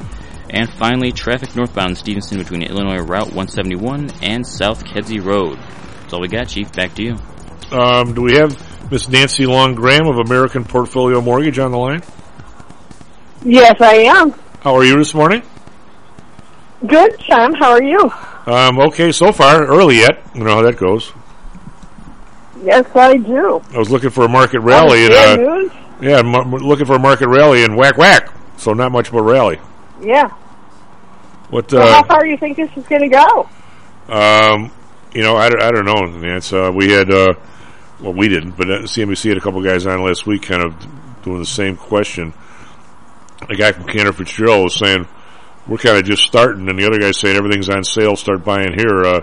And 0.55 0.69
finally, 0.69 1.11
traffic 1.11 1.53
northbound 1.55 1.89
in 1.91 1.95
Stevenson 1.97 2.37
between 2.37 2.63
Illinois 2.63 2.99
Route 3.01 3.27
171 3.33 4.09
and 4.21 4.47
South 4.47 4.85
Kedzie 4.85 5.19
Road. 5.19 5.59
That's 6.01 6.13
all 6.13 6.21
we 6.21 6.29
got, 6.29 6.47
Chief. 6.47 6.71
Back 6.71 6.95
to 6.95 7.03
you. 7.03 7.17
Um, 7.77 8.13
do 8.13 8.21
we 8.21 8.35
have 8.35 8.89
Miss 8.89 9.09
Nancy 9.09 9.45
Long 9.45 9.75
Graham 9.75 10.07
of 10.07 10.17
American 10.17 10.63
Portfolio 10.63 11.19
Mortgage 11.21 11.59
on 11.59 11.71
the 11.71 11.77
line? 11.77 12.01
Yes, 13.43 13.75
I 13.81 13.95
am. 13.95 14.31
How 14.61 14.75
are 14.75 14.85
you 14.85 14.97
this 14.97 15.13
morning? 15.13 15.43
Good, 16.87 17.19
Sam. 17.27 17.53
How 17.55 17.71
are 17.71 17.83
you? 17.83 18.09
Um, 18.45 18.79
okay, 18.79 19.11
so 19.11 19.31
far. 19.33 19.65
Early 19.65 19.97
yet. 19.97 20.23
You 20.33 20.43
know 20.45 20.55
how 20.55 20.61
that 20.61 20.77
goes. 20.77 21.11
Yes, 22.63 22.85
I 22.95 23.17
do. 23.17 23.61
I 23.73 23.77
was 23.77 23.89
looking 23.91 24.09
for 24.09 24.23
a 24.23 24.29
market 24.29 24.61
rally. 24.61 25.05
and, 25.05 25.13
uh, 25.13 25.35
news? 25.35 25.71
Yeah, 26.01 26.17
I'm 26.19 26.33
m- 26.33 26.51
looking 26.51 26.85
for 26.85 26.95
a 26.95 26.99
market 26.99 27.27
rally 27.27 27.63
and 27.65 27.75
whack 27.75 27.97
whack. 27.97 28.29
So 28.57 28.73
not 28.73 28.91
much 28.91 29.09
of 29.09 29.15
a 29.15 29.21
rally. 29.21 29.59
Yeah. 30.01 30.29
What? 31.49 31.69
So 31.69 31.79
how 31.81 31.99
Uh, 32.01 32.03
far 32.03 32.23
do 32.23 32.29
you 32.29 32.37
think 32.37 32.57
this 32.57 32.69
is 32.75 32.85
going 32.87 33.01
to 33.01 33.09
go? 33.09 33.49
um, 34.13 34.71
you 35.13 35.21
know, 35.23 35.35
I, 35.37 35.49
don't- 35.49 35.61
I 35.63 35.71
don't 35.71 35.85
know, 35.85 36.01
Nance. 36.19 36.51
Uh, 36.51 36.71
we 36.73 36.91
had, 36.91 37.09
uh, 37.11 37.33
well, 38.01 38.13
we 38.13 38.27
didn't, 38.27 38.51
but 38.57 38.69
uh, 38.69 38.79
CNBC 38.81 39.29
had 39.29 39.37
a 39.37 39.41
couple 39.41 39.61
guys 39.63 39.85
on 39.85 40.03
last 40.03 40.27
week, 40.27 40.43
kind 40.43 40.61
of 40.63 40.75
doing 41.23 41.39
the 41.39 41.45
same 41.45 41.77
question. 41.77 42.33
A 43.49 43.55
guy 43.55 43.71
from 43.71 43.85
Cantor 43.85 44.13
Fitzgerald 44.13 44.63
was 44.65 44.75
saying 44.75 45.07
we're 45.67 45.77
kind 45.77 45.97
of 45.97 46.03
just 46.03 46.23
starting, 46.23 46.67
and 46.69 46.77
the 46.77 46.85
other 46.85 46.99
guy's 46.99 47.17
saying 47.17 47.37
everything's 47.37 47.69
on 47.69 47.83
sale. 47.83 48.15
Start 48.15 48.43
buying 48.43 48.73
here. 48.77 49.03
Uh, 49.05 49.21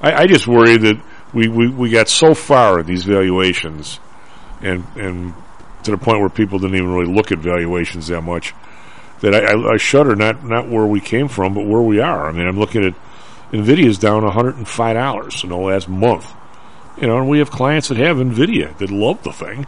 I, 0.00 0.22
I 0.22 0.26
just 0.26 0.46
worry 0.46 0.76
that 0.76 1.00
we, 1.32 1.48
we, 1.48 1.68
we 1.68 1.90
got 1.90 2.08
so 2.08 2.34
far 2.34 2.78
at 2.80 2.86
these 2.86 3.04
valuations, 3.04 3.98
and 4.60 4.84
and 4.96 5.34
to 5.82 5.90
the 5.90 5.98
point 5.98 6.20
where 6.20 6.28
people 6.30 6.58
didn't 6.58 6.76
even 6.76 6.92
really 6.92 7.12
look 7.12 7.32
at 7.32 7.38
valuations 7.38 8.06
that 8.08 8.22
much. 8.22 8.54
That 9.24 9.34
I, 9.34 9.52
I, 9.52 9.74
I 9.74 9.76
shudder 9.78 10.14
not 10.14 10.44
not 10.44 10.68
where 10.68 10.86
we 10.86 11.00
came 11.00 11.28
from, 11.28 11.54
but 11.54 11.66
where 11.66 11.80
we 11.80 12.00
are. 12.00 12.28
I 12.28 12.32
mean, 12.32 12.46
I'm 12.46 12.58
looking 12.58 12.84
at 12.84 12.94
Nvidia's 13.52 13.98
down 13.98 14.22
105 14.22 14.94
dollars 14.94 15.42
in 15.42 15.50
the 15.50 15.56
last 15.56 15.88
month. 15.88 16.30
You 17.00 17.08
know, 17.08 17.18
and 17.18 17.28
we 17.28 17.38
have 17.38 17.50
clients 17.50 17.88
that 17.88 17.96
have 17.98 18.18
Nvidia 18.18 18.76
that 18.78 18.90
love 18.90 19.22
the 19.22 19.32
thing, 19.32 19.66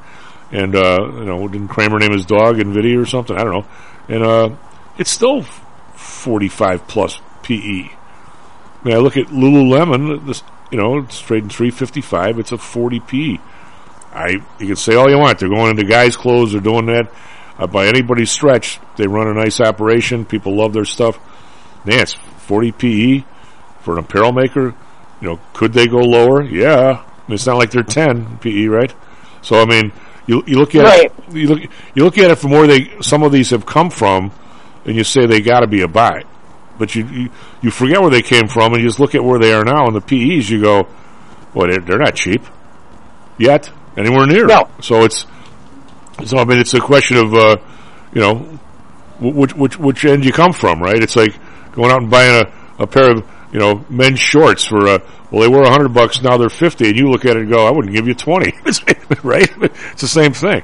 and 0.53 0.77
uh, 0.77 1.11
you 1.15 1.25
know, 1.25 1.49
didn't 1.49 1.69
Cramer 1.69 1.99
name 1.99 2.13
his 2.13 2.27
dog 2.27 2.57
Nvidia 2.57 3.01
or 3.01 3.07
something? 3.07 3.37
I 3.37 3.45
don't 3.45 3.53
know. 3.53 3.67
And 4.09 4.23
uh, 4.23 4.51
it's 4.99 5.11
still 5.11 5.43
45 5.95 6.87
plus 6.87 7.19
PE. 7.43 7.57
I 7.57 7.91
mean, 8.85 8.95
I 8.95 8.99
look 8.99 9.17
at 9.17 9.27
Lululemon. 9.27 10.27
This, 10.27 10.43
you 10.71 10.79
know, 10.79 10.99
it's 10.99 11.19
trading 11.19 11.49
355. 11.49 12.39
It's 12.39 12.53
a 12.53 12.59
40 12.59 13.01
PE. 13.01 13.39
I 14.13 14.29
you 14.59 14.67
can 14.67 14.77
say 14.77 14.95
all 14.95 15.11
you 15.11 15.19
want. 15.19 15.39
They're 15.39 15.49
going 15.49 15.71
into 15.71 15.85
guys' 15.85 16.17
clothes. 16.17 16.53
They're 16.53 16.61
doing 16.61 16.87
that. 16.87 17.13
Uh, 17.59 17.67
by 17.67 17.87
anybody's 17.87 18.31
stretch, 18.31 18.79
they 18.97 19.07
run 19.07 19.29
a 19.29 19.35
nice 19.35 19.61
operation. 19.61 20.25
People 20.25 20.57
love 20.57 20.73
their 20.73 20.85
stuff. 20.85 21.19
Nance, 21.85 22.15
40 22.39 22.73
PE 22.73 23.25
for 23.81 23.95
an 23.95 24.01
apparel 24.05 24.33
maker. 24.33 24.75
You 25.21 25.29
know, 25.29 25.41
could 25.55 25.73
they 25.73 25.87
go 25.87 25.99
lower? 25.99 26.43
Yeah. 26.43 27.03
I 27.03 27.29
mean, 27.29 27.35
it's 27.35 27.47
not 27.47 27.57
like 27.57 27.71
they're 27.71 27.83
10 27.83 28.39
PE, 28.39 28.67
right? 28.67 28.95
So 29.43 29.61
I 29.61 29.65
mean, 29.65 29.93
you 30.27 30.43
you 30.47 30.57
look 30.59 30.75
at 30.75 30.85
Right. 30.85 31.05
it, 31.07 31.35
you 31.35 31.47
look 31.49 31.63
you 31.95 32.05
look 32.05 32.19
at 32.19 32.31
it 32.31 32.37
from 32.37 32.51
where 32.51 32.67
they 32.67 32.91
some 33.01 33.23
of 33.23 33.33
these 33.33 33.51
have 33.51 33.65
come 33.65 33.91
from, 33.91 34.33
and 34.85 34.97
you 34.97 35.05
say 35.05 35.25
they 35.27 35.41
got 35.41 35.61
to 35.61 35.67
be 35.69 35.83
a 35.83 35.89
buy, 35.89 36.25
but 36.79 36.95
you, 36.97 37.07
you 37.07 37.31
you 37.63 37.71
forget 37.71 38.01
where 38.01 38.11
they 38.11 38.23
came 38.23 38.49
from, 38.49 38.75
and 38.75 38.83
you 38.83 38.89
just 38.89 38.99
look 39.01 39.15
at 39.15 39.23
where 39.25 39.39
they 39.39 39.53
are 39.55 39.65
now, 39.65 39.87
and 39.87 39.95
the 39.95 40.01
PEs 40.01 40.51
you 40.51 40.61
go, 40.61 40.89
well, 41.55 41.69
they're, 41.69 41.81
they're 41.81 41.99
not 41.99 42.17
cheap 42.17 42.43
yet, 43.39 43.71
anywhere 43.97 44.27
near. 44.27 44.47
No. 44.47 44.69
So 44.81 45.05
it's 45.05 45.27
so 46.25 46.39
I 46.39 46.45
mean, 46.45 46.59
it's 46.59 46.75
a 46.75 46.81
question 46.81 47.17
of 47.17 47.35
uh, 47.35 47.57
you 48.13 48.21
know 48.21 48.59
which 49.21 49.55
which 49.55 49.79
which 49.79 50.05
end 50.05 50.25
you 50.25 50.33
come 50.33 50.53
from, 50.53 50.81
right? 50.81 51.03
It's 51.03 51.17
like 51.17 51.35
going 51.73 51.91
out 51.91 52.03
and 52.03 52.11
buying 52.11 52.47
a, 52.47 52.83
a 52.83 52.87
pair 52.87 53.11
of 53.13 53.25
you 53.53 53.59
know 53.59 53.85
men's 53.89 54.21
shorts 54.21 54.65
for 54.65 54.87
uh, 54.87 54.99
well 55.31 55.43
they 55.43 55.49
were 55.49 55.63
a 55.63 55.71
hundred 55.71 55.95
bucks 55.95 56.23
now 56.23 56.37
they're 56.37 56.49
fifty, 56.49 56.89
and 56.89 56.97
you 56.97 57.11
look 57.11 57.25
at 57.25 57.37
it 57.37 57.43
and 57.43 57.51
go, 57.51 57.67
I 57.67 57.71
wouldn't 57.71 57.95
give 57.95 58.07
you 58.07 58.15
twenty, 58.15 58.53
right? 59.23 59.49
It's 59.93 60.01
the 60.03 60.09
same 60.09 60.33
thing. 60.33 60.63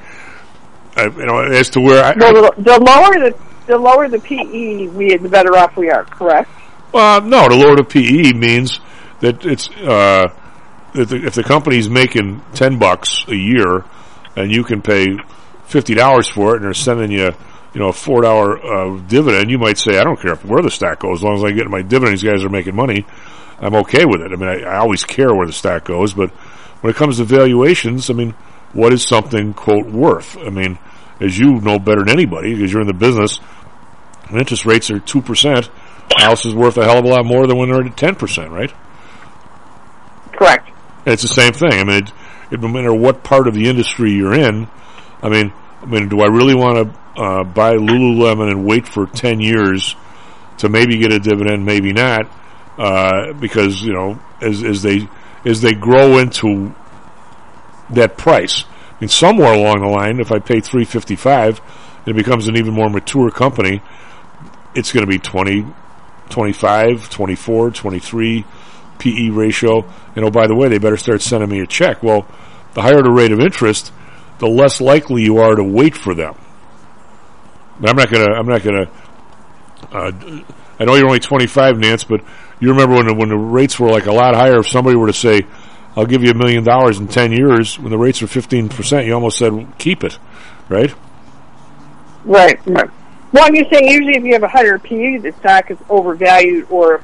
I, 0.97 1.05
you 1.05 1.27
know, 1.27 1.41
as 1.41 1.71
to 1.71 1.81
where 1.81 2.05
I, 2.05 2.15
The, 2.15 2.53
the 2.59 2.79
lower 2.81 3.31
the 3.31 3.39
the 3.67 3.79
lower 3.79 4.09
the 4.09 4.19
PE, 4.19 4.89
we 4.89 5.17
the 5.17 5.29
better 5.29 5.57
off 5.57 5.77
we 5.77 5.91
are. 5.91 6.05
Correct. 6.05 6.51
Uh, 6.93 7.21
no, 7.25 7.49
the 7.49 7.57
lower 7.57 7.77
the 7.77 7.85
PE 7.85 8.33
means 8.37 8.81
that 9.21 9.47
it's 9.47 9.71
uh, 9.71 10.29
that 10.95 11.09
the, 11.09 11.25
if 11.25 11.35
the 11.35 11.45
company's 11.45 11.89
making 11.89 12.43
ten 12.55 12.79
bucks 12.79 13.25
a 13.29 13.37
year, 13.37 13.85
and 14.37 14.51
you 14.51 14.65
can 14.65 14.83
pay 14.83 15.17
fifty 15.73 15.95
dollars 15.95 16.29
for 16.29 16.53
it, 16.53 16.57
and 16.57 16.67
they're 16.67 16.75
sending 16.75 17.11
you, 17.11 17.33
you 17.75 17.81
know, 17.81 17.89
a 17.89 17.93
four 17.93 18.23
dollar 18.23 18.63
uh, 18.63 19.01
dividend, 19.09 19.51
you 19.51 19.59
might 19.59 19.79
say, 19.79 19.99
I 19.99 20.05
don't 20.05 20.21
care 20.21 20.37
where 20.37 20.63
the 20.63 20.71
stock 20.71 21.01
goes, 21.01 21.19
as 21.19 21.23
long 21.25 21.37
as 21.37 21.45
I 21.45 21.53
get 21.53 21.67
my 21.67 21.83
dividend. 21.83 22.19
These 22.19 22.31
guys 22.31 22.45
are 22.45 22.49
making 22.49 22.77
money. 22.77 23.07
I'm 23.59 23.75
okay 23.77 24.05
with 24.05 24.21
it. 24.21 24.33
I 24.33 24.37
mean, 24.37 24.49
I, 24.49 24.63
I 24.63 24.79
always 24.79 25.05
care 25.05 25.35
where 25.35 25.47
the 25.47 25.53
stock 25.53 25.85
goes, 25.85 26.15
but 26.15 26.31
when 26.81 26.91
it 26.91 26.97
comes 26.97 27.19
to 27.19 27.25
valuations, 27.25 28.11
I 28.11 28.15
mean, 28.15 28.33
what 28.73 28.93
is 28.93 29.07
something 29.07 29.55
quote 29.55 29.87
worth? 29.87 30.37
I 30.37 30.51
mean, 30.51 30.79
as 31.21 31.39
you 31.39 31.61
know 31.61 31.79
better 31.79 32.01
than 32.01 32.11
anybody, 32.11 32.55
because 32.55 32.73
you're 32.73 32.83
in 32.83 32.89
the 32.89 32.93
business, 32.93 33.39
when 34.29 34.41
interest 34.41 34.67
rates 34.67 34.91
are 34.91 34.99
two 34.99 35.23
percent, 35.23 35.71
house 36.17 36.45
is 36.45 36.55
worth 36.55 36.77
a 36.77 36.85
hell 36.85 36.99
of 36.99 37.05
a 37.05 37.09
lot 37.09 37.25
more 37.25 37.47
than 37.47 37.57
when 37.57 37.71
they're 37.71 37.85
at 37.85 37.97
ten 37.97 38.15
percent, 38.17 38.51
right? 38.51 38.73
Correct. 40.33 40.69
And 41.07 41.13
it's 41.13 41.23
the 41.23 41.29
same 41.29 41.53
thing. 41.53 41.73
I 41.73 41.85
mean, 41.85 42.05
it, 42.05 42.13
it 42.51 42.61
no 42.61 42.69
matter 42.69 42.93
what 42.93 43.23
part 43.23 43.49
of 43.49 43.55
the 43.55 43.69
industry 43.69 44.13
you're 44.13 44.35
in. 44.35 44.69
I 45.23 45.29
mean, 45.29 45.53
I 45.83 45.87
mean, 45.87 46.09
do 46.09 46.21
I 46.21 46.27
really 46.27 46.55
want 46.55 46.95
to 46.95 47.21
uh, 47.21 47.45
buy 47.45 47.75
Lululemon 47.75 48.51
and 48.51 48.65
wait 48.65 48.87
for 48.87 49.07
ten 49.07 49.41
years 49.41 49.97
to 50.59 50.69
maybe 50.69 50.99
get 50.99 51.13
a 51.13 51.19
dividend, 51.19 51.67
maybe 51.67 51.93
not, 51.93 52.31
uh, 52.79 53.33
because 53.33 53.83
you 53.83 53.93
know, 53.93 54.19
as 54.41 54.63
as 54.63 54.83
they 54.83 55.09
as 55.45 55.61
they 55.61 55.73
grow 55.73 56.19
into 56.19 56.75
that 57.91 58.17
price. 58.17 58.65
I 58.65 59.01
mean, 59.01 59.09
somewhere 59.09 59.53
along 59.53 59.81
the 59.81 59.89
line, 59.89 60.21
if 60.21 60.31
I 60.31 60.39
pay 60.39 60.61
three 60.61 60.85
fifty 60.85 61.17
five, 61.17 61.61
it 62.07 62.15
becomes 62.15 62.49
an 62.49 62.57
even 62.57 62.75
more 62.75 62.89
mature 62.89 63.31
company. 63.31 63.83
It's 64.75 64.93
going 64.93 65.05
to 65.05 65.11
be 65.11 65.19
20, 65.19 65.67
25, 66.31 67.11
24, 67.11 67.71
23 67.73 68.45
PE 68.99 69.29
ratio. 69.29 69.85
And 70.17 70.25
oh, 70.25 70.31
by 70.31 70.47
the 70.47 70.55
way, 70.55 70.69
they 70.69 70.79
better 70.79 70.97
start 70.97 71.21
sending 71.21 71.51
me 71.51 71.61
a 71.61 71.67
check. 71.67 72.03
Well, 72.03 72.27
the 72.73 72.83
higher 72.83 73.03
the 73.03 73.11
rate 73.11 73.33
of 73.33 73.41
interest, 73.41 73.93
the 74.43 74.49
less 74.49 74.81
likely 74.81 75.23
you 75.23 75.39
are 75.39 75.55
to 75.55 75.63
wait 75.63 75.97
for 75.97 76.15
them. 76.15 76.35
But 77.81 77.91
I'm 77.91 77.97
not 77.97 78.11
gonna. 78.11 78.33
I'm 78.33 78.47
not 78.47 78.63
gonna. 78.63 78.91
Uh, 79.93 80.43
I 80.81 80.85
know 80.85 80.95
you're 80.97 81.07
only 81.07 81.21
25, 81.21 81.79
Nance, 81.79 82.03
but 82.03 82.23
you 82.59 82.71
remember 82.71 82.97
when 82.97 83.07
the, 83.07 83.15
when 83.15 83.29
the 83.29 83.37
rates 83.37 83.79
were 83.79 83.89
like 83.89 84.07
a 84.07 84.13
lot 84.13 84.35
higher. 84.35 84.59
If 84.59 84.69
somebody 84.69 84.97
were 84.97 85.07
to 85.07 85.13
say, 85.13 85.43
"I'll 85.97 86.07
give 86.07 86.25
you 86.25 86.31
a 86.31 86.35
million 86.35 86.65
dollars 86.65 86.99
in 86.99 87.07
10 87.07 87.31
years," 87.31 87.79
when 87.79 87.91
the 87.91 87.99
rates 87.99 88.21
were 88.21 88.27
15 88.27 88.69
percent, 88.69 89.07
you 89.07 89.15
almost 89.15 89.39
said, 89.39 89.53
"Keep 89.79 90.03
it," 90.03 90.19
right? 90.69 90.93
Right. 92.25 92.59
Right. 92.67 92.91
Well, 93.33 93.45
I'm 93.47 93.55
just 93.55 93.71
saying, 93.71 93.89
usually 93.89 94.17
if 94.17 94.25
you 94.25 94.33
have 94.35 94.43
a 94.43 94.49
higher 94.49 94.79
PE, 94.79 95.19
the 95.19 95.33
stock 95.39 95.71
is 95.71 95.79
overvalued, 95.89 96.67
or 96.69 97.03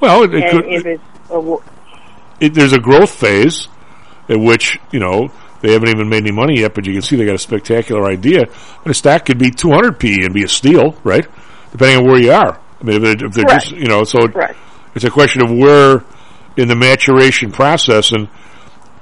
Well, 0.00 0.22
it, 0.24 0.34
it 0.34 0.50
could. 0.50 0.64
if 0.66 0.86
it's 0.86 1.02
a, 1.30 1.56
it, 2.40 2.54
there's 2.54 2.72
a 2.72 2.80
growth 2.80 3.10
phase 3.10 3.68
at 4.30 4.40
which 4.40 4.78
you 4.92 4.98
know 4.98 5.30
they 5.62 5.72
haven't 5.72 5.88
even 5.90 6.08
made 6.08 6.22
any 6.22 6.32
money 6.32 6.60
yet, 6.60 6.74
but 6.74 6.86
you 6.86 6.92
can 6.92 7.02
see 7.02 7.16
they 7.16 7.24
got 7.26 7.34
a 7.34 7.38
spectacular 7.38 8.04
idea. 8.06 8.42
And 8.42 8.86
a 8.90 8.94
stack 8.94 9.26
could 9.26 9.38
be 9.38 9.50
200 9.50 9.98
p 9.98 10.24
and 10.24 10.32
be 10.34 10.44
a 10.44 10.48
steal, 10.48 10.96
right? 11.04 11.26
Depending 11.72 11.98
on 11.98 12.04
where 12.06 12.20
you 12.20 12.32
are. 12.32 12.58
I 12.80 12.84
mean, 12.84 12.96
if 12.96 13.02
they're, 13.18 13.26
if 13.28 13.34
they're 13.34 13.44
Correct. 13.44 13.64
just 13.68 13.76
you 13.76 13.86
know, 13.88 14.04
so 14.04 14.26
Correct. 14.28 14.56
it's 14.94 15.04
a 15.04 15.10
question 15.10 15.42
of 15.42 15.50
where 15.50 16.02
in 16.56 16.68
the 16.68 16.74
maturation 16.76 17.52
process. 17.52 18.12
And 18.12 18.28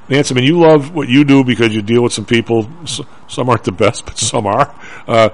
Nancy, 0.09 0.35
I 0.35 0.37
mean, 0.37 0.45
you 0.45 0.59
love 0.59 0.93
what 0.95 1.09
you 1.09 1.25
do 1.25 1.45
because 1.45 1.75
you 1.75 1.83
deal 1.83 2.03
with 2.03 2.13
some 2.13 2.25
people. 2.27 2.69
s- 2.83 3.01
Some 3.29 3.49
aren't 3.49 3.65
the 3.65 3.73
best, 3.73 4.05
but 4.05 4.19
some 4.19 4.47
are. 4.47 4.75
Uh, 5.07 5.29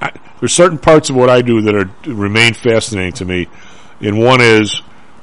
I, 0.00 0.12
there's 0.40 0.52
certain 0.52 0.78
parts 0.78 1.10
of 1.10 1.16
what 1.16 1.28
I 1.30 1.42
do 1.42 1.60
that 1.62 1.74
are 1.74 1.90
remain 2.12 2.54
fascinating 2.54 3.12
to 3.14 3.24
me, 3.24 3.48
and 4.00 4.18
one 4.18 4.40
is 4.40 4.78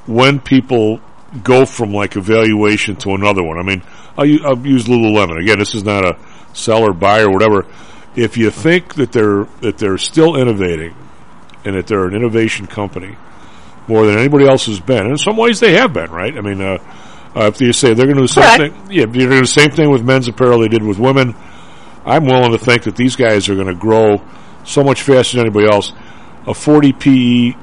when 0.06 0.40
people 0.40 0.99
go 1.44 1.65
from 1.65 1.94
like 1.94 2.15
a 2.18 2.22
valuation 2.22 2.95
to 2.98 3.11
another 3.11 3.41
one. 3.44 3.57
I 3.57 3.64
mean, 3.64 3.82
I'll, 4.18 4.26
u- 4.26 4.42
I'll 4.46 4.58
use 4.66 4.86
Lululemon 4.86 5.42
again. 5.42 5.60
This 5.60 5.76
is 5.76 5.84
not 5.84 6.06
a 6.06 6.18
sell 6.54 6.84
or 6.84 6.94
buy 6.94 7.22
or 7.22 7.30
whatever. 7.32 7.66
If 8.16 8.38
you 8.38 8.50
think 8.52 8.96
that 8.96 9.12
they're 9.12 9.46
that 9.62 9.78
they're 9.78 9.98
still 9.98 10.36
innovating 10.36 10.96
and 11.64 11.76
that 11.76 11.88
they're 11.88 12.06
an 12.08 12.14
innovation 12.16 12.68
company 12.68 13.16
more 13.88 14.06
than 14.06 14.18
anybody 14.18 14.48
else 14.48 14.66
has 14.66 14.80
been, 14.80 15.02
and 15.04 15.12
in 15.12 15.18
some 15.18 15.38
ways 15.38 15.60
they 15.60 15.74
have 15.74 15.94
been, 15.94 16.12
right? 16.12 16.38
I 16.38 16.42
mean, 16.42 16.62
uh, 16.62 16.78
uh, 17.36 17.46
if 17.54 17.62
you 17.62 17.72
say 17.74 17.94
they're 17.94 18.06
going 18.06 18.18
to 18.18 18.24
do 18.24 18.28
the 18.28 18.34
same 18.34 18.58
Correct. 18.58 18.76
thing, 18.88 18.92
yeah, 18.92 19.06
they're 19.06 19.14
going 19.14 19.30
to 19.30 19.36
do 19.36 19.42
the 19.42 19.48
same 19.48 19.72
thing 19.72 19.90
with 19.90 20.04
men's 20.04 20.28
apparel 20.28 20.60
they 20.60 20.68
did 20.68 20.84
with 20.84 21.00
women. 21.00 21.36
I'm 22.06 22.26
willing 22.26 22.52
to 22.52 22.58
think 22.58 22.84
that 22.84 22.96
these 22.96 23.16
guys 23.16 23.48
are 23.48 23.56
going 23.56 23.68
to 23.68 23.76
grow 23.76 24.22
so 24.66 24.84
much 24.84 25.02
faster 25.04 25.38
than 25.38 25.46
anybody 25.48 25.68
else. 25.72 25.94
A 26.48 26.54
40 26.54 26.94
PE 26.94 27.54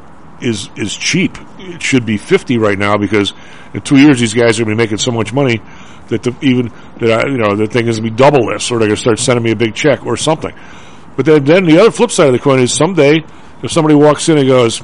is 0.41 0.71
is 0.77 0.95
cheap. 0.97 1.37
It 1.59 1.83
should 1.83 2.07
be 2.07 2.17
50 2.17 2.57
right 2.59 2.79
now 2.79 2.97
because 2.97 3.33
in 3.75 3.81
two 3.83 3.99
years 3.99 4.21
these 4.21 4.33
guys 4.35 4.59
are 4.59 4.65
going 4.65 4.77
to 4.77 4.81
be 4.81 4.85
making 4.87 4.99
so 4.99 5.11
much 5.11 5.33
money 5.33 5.61
that 6.09 6.23
the, 6.23 6.35
even 6.43 6.73
that 7.01 7.27
I, 7.27 7.29
you 7.31 7.39
know 7.39 7.57
the 7.57 7.67
thing 7.67 7.87
is 7.87 7.99
going 7.99 8.11
to 8.11 8.11
be 8.11 8.17
double 8.17 8.51
this, 8.53 8.71
or 8.71 8.79
they're 8.79 8.89
going 8.89 8.97
to 8.97 9.01
start 9.01 9.19
sending 9.19 9.45
me 9.45 9.53
a 9.53 9.57
big 9.57 9.75
check 9.75 10.05
or 10.05 10.17
something. 10.17 10.55
But 11.17 11.27
then, 11.27 11.45
then 11.45 11.65
the 11.65 11.79
other 11.79 11.91
flip 11.91 12.11
side 12.11 12.29
of 12.29 12.33
the 12.33 12.39
coin 12.39 12.61
is 12.61 12.73
someday 12.73 13.25
if 13.63 13.73
somebody 13.73 13.95
walks 13.95 14.29
in 14.29 14.39
and 14.39 14.47
goes, 14.47 14.79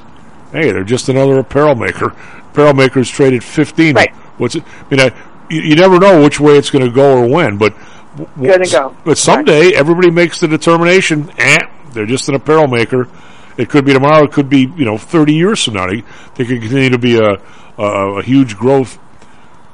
"Hey, 0.53 0.71
they're 0.73 0.85
just 0.85 1.09
another 1.09 1.39
apparel 1.39 1.75
maker. 1.75 2.15
Apparel 2.51 2.75
makers 2.75 3.09
traded 3.09 3.43
15. 3.43 3.97
What's 4.39 4.57
it? 4.57 4.65
I 4.67 4.91
mean, 4.91 5.01
I, 5.01 5.47
you, 5.51 5.61
you 5.63 5.77
never 5.77 5.99
know 5.99 6.23
which 6.23 6.41
way 6.41 6.57
it's 6.57 6.71
going 6.71 6.85
to 6.85 6.91
go 6.91 7.19
or 7.19 7.29
when, 7.29 7.59
but 7.59 7.75
Gonna 8.17 8.67
go. 8.67 8.97
But 9.05 9.19
someday 9.19 9.73
everybody 9.75 10.11
makes 10.11 10.39
the 10.41 10.47
determination, 10.47 11.31
eh, 11.37 11.59
they're 11.93 12.07
just 12.07 12.29
an 12.29 12.37
apparel 12.37 12.69
maker. 12.69 13.09
It 13.57 13.69
could 13.69 13.85
be 13.85 13.93
tomorrow. 13.93 14.25
It 14.25 14.33
could 14.33 14.49
be 14.49 14.73
you 14.77 14.85
know 14.85 14.99
30 14.99 15.35
years 15.35 15.65
from 15.65 15.75
now. 15.75 15.87
They, 15.87 16.05
they 16.37 16.45
could 16.45 16.61
continue 16.61 16.91
to 16.91 16.99
be 16.99 17.19
a, 17.19 17.41
a 17.79 18.19
a 18.19 18.23
huge 18.23 18.57
growth. 18.57 18.99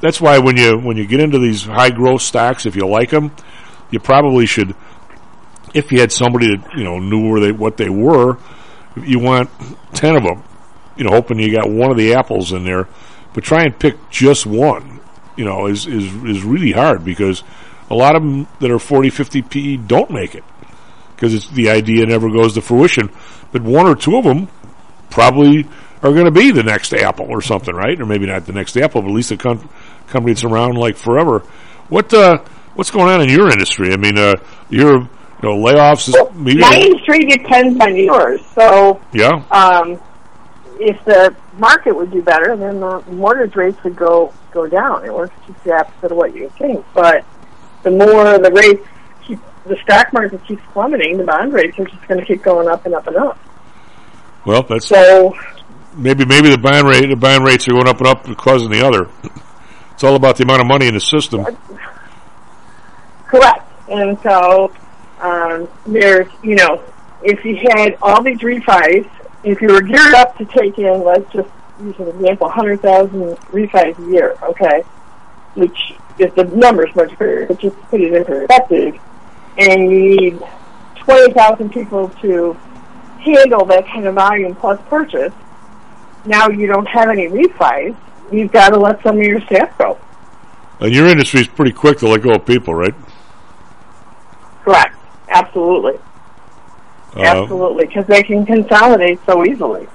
That's 0.00 0.20
why 0.20 0.38
when 0.38 0.56
you 0.56 0.78
when 0.78 0.96
you 0.96 1.06
get 1.06 1.20
into 1.20 1.38
these 1.38 1.64
high 1.64 1.90
growth 1.90 2.22
stocks, 2.22 2.66
if 2.66 2.76
you 2.76 2.86
like 2.86 3.10
them, 3.10 3.32
you 3.90 4.00
probably 4.00 4.46
should. 4.46 4.74
If 5.74 5.92
you 5.92 6.00
had 6.00 6.10
somebody 6.10 6.56
that 6.56 6.76
you 6.76 6.84
know 6.84 6.98
knew 6.98 7.30
where 7.30 7.40
they 7.40 7.52
what 7.52 7.76
they 7.76 7.90
were, 7.90 8.38
you 8.96 9.18
want 9.18 9.50
ten 9.92 10.16
of 10.16 10.22
them. 10.22 10.42
You 10.96 11.04
know, 11.04 11.10
hoping 11.10 11.38
you 11.38 11.54
got 11.54 11.70
one 11.70 11.90
of 11.90 11.96
the 11.96 12.14
apples 12.14 12.52
in 12.52 12.64
there, 12.64 12.88
but 13.34 13.44
try 13.44 13.62
and 13.62 13.78
pick 13.78 13.96
just 14.10 14.46
one. 14.46 15.00
You 15.36 15.44
know, 15.44 15.66
is 15.66 15.86
is 15.86 16.12
is 16.24 16.42
really 16.42 16.72
hard 16.72 17.04
because 17.04 17.42
a 17.90 17.94
lot 17.94 18.16
of 18.16 18.22
them 18.22 18.46
that 18.60 18.70
are 18.70 18.78
40, 18.78 19.10
50 19.10 19.42
PE 19.42 19.76
don't 19.78 20.10
make 20.10 20.34
it 20.34 20.44
because 21.14 21.34
it's 21.34 21.48
the 21.50 21.70
idea 21.70 22.06
never 22.06 22.30
goes 22.30 22.54
to 22.54 22.62
fruition. 22.62 23.10
But 23.52 23.62
one 23.62 23.86
or 23.86 23.94
two 23.94 24.16
of 24.16 24.24
them 24.24 24.48
probably 25.10 25.66
are 26.02 26.12
going 26.12 26.24
to 26.24 26.30
be 26.30 26.50
the 26.50 26.62
next 26.62 26.94
Apple 26.94 27.26
or 27.28 27.42
something, 27.42 27.74
right? 27.74 28.00
Or 28.00 28.06
maybe 28.06 28.26
not 28.26 28.46
the 28.46 28.52
next 28.52 28.76
Apple, 28.76 29.02
but 29.02 29.08
at 29.08 29.14
least 29.14 29.32
a 29.32 29.36
com- 29.36 29.68
company 30.10 30.32
that's 30.32 30.44
around 30.44 30.76
like 30.76 30.96
forever. 30.96 31.40
What 31.88 32.12
uh, 32.12 32.38
what's 32.74 32.90
going 32.90 33.08
on 33.08 33.22
in 33.22 33.28
your 33.28 33.50
industry? 33.50 33.92
I 33.92 33.96
mean, 33.96 34.18
uh, 34.18 34.34
your 34.68 35.00
you 35.02 35.08
know 35.42 35.56
layoffs. 35.56 36.08
Is, 36.08 36.16
maybe 36.34 36.60
my 36.60 36.76
industry 36.76 37.20
depends 37.20 37.80
on 37.80 37.96
yours. 37.96 38.40
So, 38.54 39.00
yeah. 39.12 39.44
um, 39.50 40.00
if 40.78 41.02
the 41.04 41.34
market 41.54 41.94
would 41.94 42.10
do 42.10 42.22
better, 42.22 42.56
then 42.56 42.80
the 42.80 43.02
mortgage 43.10 43.54
rates 43.56 43.82
would 43.84 43.96
go 43.96 44.32
go 44.52 44.66
down. 44.66 45.04
It 45.04 45.12
works 45.12 45.34
just 45.46 45.62
the 45.64 45.74
opposite 45.74 46.12
of 46.12 46.16
what 46.16 46.34
you 46.34 46.50
think. 46.58 46.84
But 46.94 47.24
the 47.82 47.90
more 47.90 48.38
the 48.38 48.50
rates 48.52 48.86
keep, 49.26 49.38
the 49.66 49.76
stock 49.84 50.12
market 50.12 50.44
keeps 50.46 50.62
plummeting, 50.72 51.18
the 51.18 51.24
bond 51.24 51.52
rates 51.52 51.78
are 51.78 51.84
just 51.84 52.08
going 52.08 52.20
to 52.20 52.26
keep 52.26 52.42
going 52.42 52.68
up 52.68 52.86
and 52.86 52.94
up 52.94 53.06
and 53.06 53.16
up. 53.16 53.38
Well, 54.46 54.62
that's 54.62 54.88
So, 54.88 55.34
maybe 55.96 56.24
maybe 56.24 56.50
the 56.50 56.58
buying 56.58 56.86
rate 56.86 57.06
the 57.06 57.16
buying 57.16 57.42
rates 57.42 57.68
are 57.68 57.72
going 57.72 57.88
up 57.88 57.98
and 57.98 58.06
up 58.06 58.24
because 58.24 58.64
of 58.64 58.70
the 58.70 58.84
other. 58.84 59.08
It's 60.00 60.04
all 60.06 60.16
about 60.16 60.38
the 60.38 60.44
amount 60.44 60.62
of 60.62 60.66
money 60.66 60.88
in 60.88 60.94
the 60.94 61.00
system. 61.00 61.44
correct. 63.26 63.70
And 63.90 64.18
so, 64.22 64.72
um, 65.20 65.68
there's, 65.86 66.26
you 66.42 66.54
know, 66.54 66.82
if 67.22 67.44
you 67.44 67.56
had 67.56 67.98
all 68.00 68.22
these 68.22 68.38
refis, 68.38 69.06
if 69.44 69.60
you 69.60 69.68
were 69.68 69.82
geared 69.82 70.14
up 70.14 70.38
to 70.38 70.46
take 70.46 70.78
in, 70.78 71.04
let's 71.04 71.30
just 71.34 71.50
use 71.82 71.94
an 71.98 72.08
example, 72.08 72.46
100,000 72.46 73.36
refis 73.52 73.98
a 73.98 74.10
year, 74.10 74.38
okay? 74.42 74.84
which 75.52 75.92
is 76.18 76.32
the 76.32 76.44
numbers 76.44 76.88
much 76.96 77.10
bigger, 77.18 77.44
but 77.44 77.58
just 77.58 77.76
put 77.90 78.00
it 78.00 78.14
in 78.14 78.24
perspective, 78.24 78.98
and 79.58 79.82
you 79.82 80.16
need 80.16 80.42
20,000 80.96 81.70
people 81.74 82.08
to 82.22 82.54
handle 83.18 83.66
that 83.66 83.86
kind 83.86 84.06
of 84.06 84.14
volume 84.14 84.54
plus 84.54 84.80
purchase, 84.88 85.34
now 86.24 86.48
you 86.48 86.66
don't 86.66 86.86
have 86.86 87.10
any 87.10 87.28
refis, 87.28 87.94
you've 88.32 88.52
got 88.52 88.70
to 88.70 88.78
let 88.78 89.02
some 89.02 89.18
of 89.18 89.22
your 89.22 89.40
staff 89.42 89.76
go. 89.78 89.98
And 90.80 90.94
your 90.94 91.06
industry 91.06 91.40
is 91.40 91.48
pretty 91.48 91.72
quick 91.72 91.98
to 91.98 92.08
let 92.08 92.22
go 92.22 92.30
of 92.32 92.46
people, 92.46 92.74
right? 92.74 92.94
Correct. 94.64 94.96
Absolutely. 95.28 95.94
Uh, 97.16 97.20
Absolutely. 97.20 97.86
Because 97.86 98.06
they 98.06 98.22
can 98.22 98.46
consolidate 98.46 99.18
so 99.26 99.44
easily. 99.44 99.86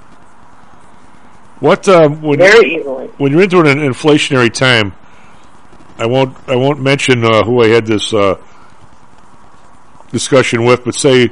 What 1.60 1.88
um, 1.88 2.20
when 2.20 2.38
Very 2.38 2.76
easily. 2.76 3.06
when 3.16 3.32
you're 3.32 3.42
into 3.42 3.60
an 3.60 3.78
inflationary 3.78 4.52
time, 4.52 4.92
I 5.98 6.04
won't 6.04 6.36
I 6.46 6.54
won't 6.54 6.82
mention 6.82 7.24
uh, 7.24 7.44
who 7.44 7.62
I 7.62 7.68
had 7.68 7.86
this 7.86 8.12
uh, 8.12 8.36
discussion 10.10 10.64
with, 10.64 10.84
but 10.84 10.94
say 10.94 11.30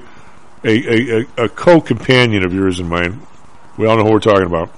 a, 0.64 0.68
a, 0.68 1.26
a, 1.39 1.44
a 1.44 1.48
co-companion 1.51 2.43
of 2.43 2.55
yours 2.55 2.81
and 2.81 2.89
mine. 2.89 3.20
We 3.76 3.86
all 3.86 3.98
know 3.98 4.05
who 4.05 4.12
we're 4.12 4.20
talking 4.20 4.47
about. 4.47 4.70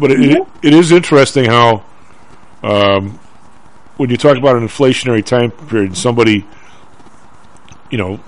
But 0.00 0.12
it, 0.12 0.20
it, 0.20 0.48
it 0.62 0.74
is 0.74 0.92
interesting 0.92 1.44
how 1.44 1.84
um, 2.62 3.18
when 3.96 4.08
you 4.10 4.16
talk 4.16 4.36
about 4.38 4.56
an 4.56 4.66
inflationary 4.66 5.24
time 5.24 5.50
period, 5.50 5.96
somebody, 5.96 6.46
you 7.90 7.98
know, 7.98 8.18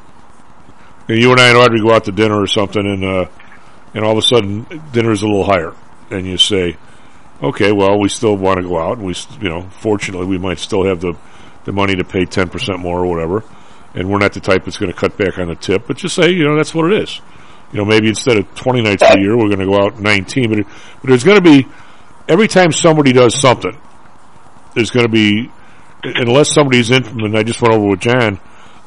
and 1.09 1.19
you 1.19 1.31
and 1.31 1.40
I 1.40 1.49
and 1.49 1.59
Audrey 1.59 1.81
go 1.81 1.93
out 1.93 2.05
to 2.05 2.12
dinner 2.12 2.40
or 2.40 2.47
something, 2.47 2.85
and 2.85 3.05
uh, 3.05 3.27
and 3.94 4.05
all 4.05 4.12
of 4.12 4.19
a 4.19 4.23
sudden 4.23 4.66
dinner's 4.93 5.23
a 5.23 5.27
little 5.27 5.44
higher, 5.44 5.74
and 6.11 6.27
you 6.27 6.36
say, 6.36 6.77
okay, 7.43 7.73
well, 7.73 7.99
we 7.99 8.09
still 8.09 8.36
want 8.36 8.61
to 8.61 8.69
go 8.69 8.78
out, 8.78 8.99
and 8.99 9.07
we, 9.07 9.12
s- 9.12 9.27
you 9.40 9.49
know, 9.49 9.62
fortunately, 9.81 10.27
we 10.27 10.39
might 10.39 10.59
still 10.59 10.85
have 10.85 11.01
the 11.01 11.15
the 11.65 11.73
money 11.73 11.94
to 11.97 12.05
pay 12.05 12.24
ten 12.24 12.49
percent 12.49 12.78
more 12.81 13.01
or 13.01 13.07
whatever, 13.07 13.43
and 13.94 14.11
we're 14.11 14.19
not 14.19 14.32
the 14.32 14.40
type 14.40 14.65
that's 14.65 14.78
going 14.78 14.93
to 14.93 14.99
cut 14.99 15.16
back 15.16 15.39
on 15.39 15.49
the 15.49 15.55
tip, 15.55 15.86
but 15.86 15.97
just 15.97 16.15
say, 16.15 16.31
you 16.31 16.44
know, 16.44 16.57
that's 16.57 16.74
what 16.74 16.93
it 16.93 17.03
is. 17.03 17.20
You 17.73 17.78
know, 17.78 17.85
maybe 17.85 18.09
instead 18.09 18.36
of 18.36 18.55
twenty 18.55 18.82
nights 18.82 19.03
a 19.03 19.19
year, 19.19 19.36
we're 19.36 19.49
going 19.49 19.61
to 19.61 19.66
go 19.66 19.82
out 19.82 19.99
nineteen, 19.99 20.51
but 20.51 20.59
it, 20.61 20.66
but 21.01 21.09
there's 21.09 21.24
going 21.24 21.39
to 21.39 21.43
be 21.43 21.66
every 22.28 22.47
time 22.49 22.70
somebody 22.73 23.12
does 23.12 23.39
something, 23.40 23.77
there's 24.74 24.90
going 24.90 25.07
to 25.07 25.12
be 25.12 25.51
unless 26.05 26.53
somebody's 26.53 26.90
in. 26.90 27.05
And 27.24 27.36
I 27.36 27.43
just 27.43 27.62
went 27.62 27.74
over 27.74 27.86
with 27.89 28.01
John 28.01 28.39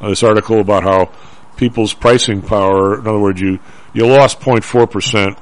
uh, 0.01 0.09
this 0.09 0.21
article 0.23 0.59
about 0.59 0.83
how 0.83 1.11
people's 1.57 1.93
pricing 1.93 2.41
power. 2.41 2.99
In 2.99 3.07
other 3.07 3.19
words, 3.19 3.41
you 3.41 3.59
you 3.93 4.05
lost 4.05 4.39
0.4 4.39 4.89
percent 4.91 5.37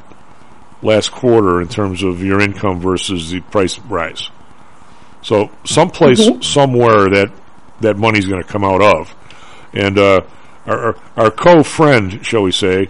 last 0.82 1.12
quarter 1.12 1.62
in 1.62 1.68
terms 1.68 2.04
of 2.04 2.24
your 2.24 2.40
income 2.40 2.80
versus 2.80 3.32
the 3.32 3.42
price 3.42 3.78
rise. 3.80 4.30
So 5.22 5.50
someplace 5.66 6.30
somewhere 6.42 7.10
that 7.10 7.32
that 7.82 7.98
money's 7.98 8.26
going 8.26 8.42
to 8.42 8.48
come 8.48 8.64
out 8.64 8.82
of, 8.82 9.14
and 9.74 9.98
uh, 9.98 10.22
our 10.66 10.78
our- 10.80 10.96
our 11.18 11.32
co-friend, 11.32 12.26
shall 12.26 12.44
we 12.44 12.52
say, 12.52 12.88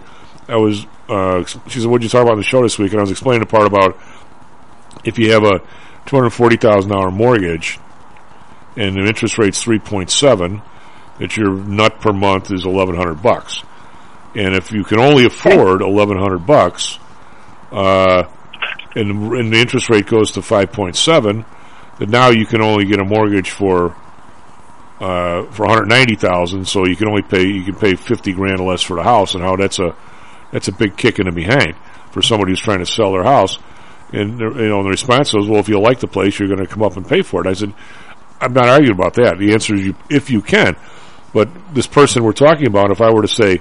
I 0.48 0.56
was. 0.56 0.86
Uh, 1.08 1.44
she 1.44 1.80
said, 1.80 1.88
"What 1.90 2.00
did 2.00 2.04
you 2.04 2.10
talk 2.10 2.22
about 2.22 2.32
on 2.32 2.38
the 2.38 2.44
show 2.44 2.62
this 2.62 2.78
week?" 2.78 2.92
And 2.92 3.00
I 3.00 3.02
was 3.02 3.10
explaining 3.10 3.40
the 3.40 3.46
part 3.46 3.66
about 3.66 3.98
if 5.04 5.18
you 5.18 5.32
have 5.32 5.44
a 5.44 5.60
two 6.06 6.16
hundred 6.16 6.30
forty 6.30 6.56
thousand 6.56 6.90
dollar 6.90 7.10
mortgage 7.10 7.78
and 8.76 8.96
the 8.96 9.06
interest 9.06 9.38
rate's 9.38 9.62
three 9.62 9.78
point 9.78 10.10
seven, 10.10 10.62
that 11.18 11.36
your 11.36 11.52
nut 11.52 12.00
per 12.00 12.12
month 12.12 12.50
is 12.50 12.64
eleven 12.64 12.94
hundred 12.94 13.22
bucks. 13.22 13.62
And 14.34 14.54
if 14.54 14.72
you 14.72 14.82
can 14.84 14.98
only 14.98 15.26
afford 15.26 15.80
eleven 15.80 16.18
hundred 16.18 16.46
bucks, 16.46 16.98
uh, 17.70 18.24
and, 18.94 19.32
and 19.32 19.52
the 19.52 19.58
interest 19.58 19.88
rate 19.88 20.06
goes 20.06 20.32
to 20.32 20.42
five 20.42 20.72
point 20.72 20.96
seven, 20.96 21.44
then 21.98 22.10
now 22.10 22.30
you 22.30 22.44
can 22.46 22.60
only 22.60 22.84
get 22.84 22.98
a 22.98 23.04
mortgage 23.04 23.50
for 23.50 23.96
uh, 25.00 25.44
for 25.50 25.66
one 25.66 25.70
hundred 25.70 25.88
ninety 25.88 26.16
thousand. 26.16 26.66
So 26.66 26.86
you 26.86 26.96
can 26.96 27.08
only 27.08 27.22
pay 27.22 27.46
you 27.46 27.62
can 27.64 27.76
pay 27.76 27.94
fifty 27.94 28.32
grand 28.32 28.60
less 28.60 28.82
for 28.82 28.96
the 28.96 29.02
house, 29.04 29.34
and 29.34 29.42
how 29.42 29.56
that's 29.56 29.78
a 29.78 29.94
that's 30.54 30.68
a 30.68 30.72
big 30.72 30.96
kick 30.96 31.18
in 31.18 31.26
the 31.26 31.32
behind 31.32 31.74
for 32.12 32.22
somebody 32.22 32.52
who's 32.52 32.60
trying 32.60 32.78
to 32.78 32.86
sell 32.86 33.12
their 33.12 33.24
house. 33.24 33.58
And 34.12 34.38
you 34.38 34.68
know, 34.68 34.84
the 34.84 34.90
response 34.90 35.34
was, 35.34 35.48
"Well, 35.48 35.58
if 35.58 35.68
you 35.68 35.80
like 35.80 35.98
the 35.98 36.06
place, 36.06 36.38
you're 36.38 36.48
going 36.48 36.64
to 36.64 36.72
come 36.72 36.82
up 36.82 36.96
and 36.96 37.06
pay 37.06 37.22
for 37.22 37.44
it." 37.44 37.50
I 37.50 37.54
said, 37.54 37.74
"I'm 38.40 38.52
not 38.52 38.68
arguing 38.68 38.94
about 38.94 39.14
that. 39.14 39.38
The 39.38 39.52
answer 39.52 39.74
is, 39.74 39.86
you, 39.86 39.96
if 40.08 40.30
you 40.30 40.40
can." 40.40 40.76
But 41.32 41.48
this 41.74 41.88
person 41.88 42.22
we're 42.22 42.32
talking 42.32 42.68
about, 42.68 42.92
if 42.92 43.00
I 43.00 43.10
were 43.12 43.22
to 43.22 43.28
say 43.28 43.60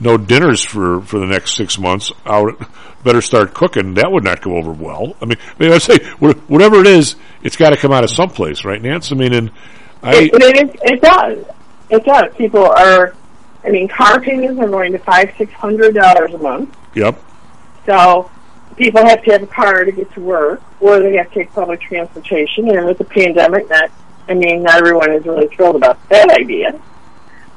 no 0.00 0.16
dinners 0.16 0.64
for, 0.64 1.00
for 1.02 1.20
the 1.20 1.26
next 1.26 1.54
six 1.54 1.78
months, 1.78 2.10
I 2.26 2.40
would 2.42 2.56
better 3.04 3.20
start 3.20 3.54
cooking. 3.54 3.94
That 3.94 4.10
would 4.10 4.24
not 4.24 4.42
go 4.42 4.56
over 4.56 4.72
well. 4.72 5.14
I 5.22 5.26
mean, 5.26 5.38
I 5.38 5.62
mean, 5.62 5.72
I 5.72 5.78
say 5.78 5.98
whatever 6.18 6.80
it 6.80 6.88
is, 6.88 7.14
it's 7.44 7.56
got 7.56 7.70
to 7.70 7.76
come 7.76 7.92
out 7.92 8.02
of 8.02 8.10
someplace, 8.10 8.64
right, 8.64 8.82
Nance? 8.82 9.12
I 9.12 9.14
mean, 9.14 9.32
and 9.32 9.50
I 10.02 10.14
It, 10.16 10.30
it, 10.34 10.80
it 10.82 11.00
does. 11.00 11.44
It 11.90 12.04
does. 12.04 12.34
People 12.36 12.66
are, 12.66 13.14
I 13.64 13.70
mean, 13.70 13.88
car 13.88 14.20
payments 14.20 14.60
are 14.60 14.68
going 14.68 14.92
to 14.92 14.98
five, 14.98 15.32
six 15.38 15.52
hundred 15.52 15.94
dollars 15.94 16.34
a 16.34 16.38
month. 16.38 16.76
yep, 16.94 17.16
So 17.86 18.30
people 18.76 19.04
have 19.04 19.22
to 19.24 19.32
have 19.32 19.42
a 19.42 19.46
car 19.46 19.84
to 19.84 19.92
get 19.92 20.12
to 20.14 20.20
work, 20.20 20.62
or 20.80 20.98
they 21.00 21.14
have 21.16 21.28
to 21.28 21.34
take 21.34 21.52
public 21.52 21.80
transportation. 21.80 22.68
And 22.68 22.86
with 22.86 22.98
the 22.98 23.04
pandemic, 23.04 23.68
that 23.68 23.90
I 24.28 24.34
mean, 24.34 24.62
not 24.62 24.78
everyone 24.78 25.12
is 25.12 25.24
really 25.24 25.48
thrilled 25.48 25.76
about 25.76 25.98
that 26.08 26.30
idea. 26.30 26.80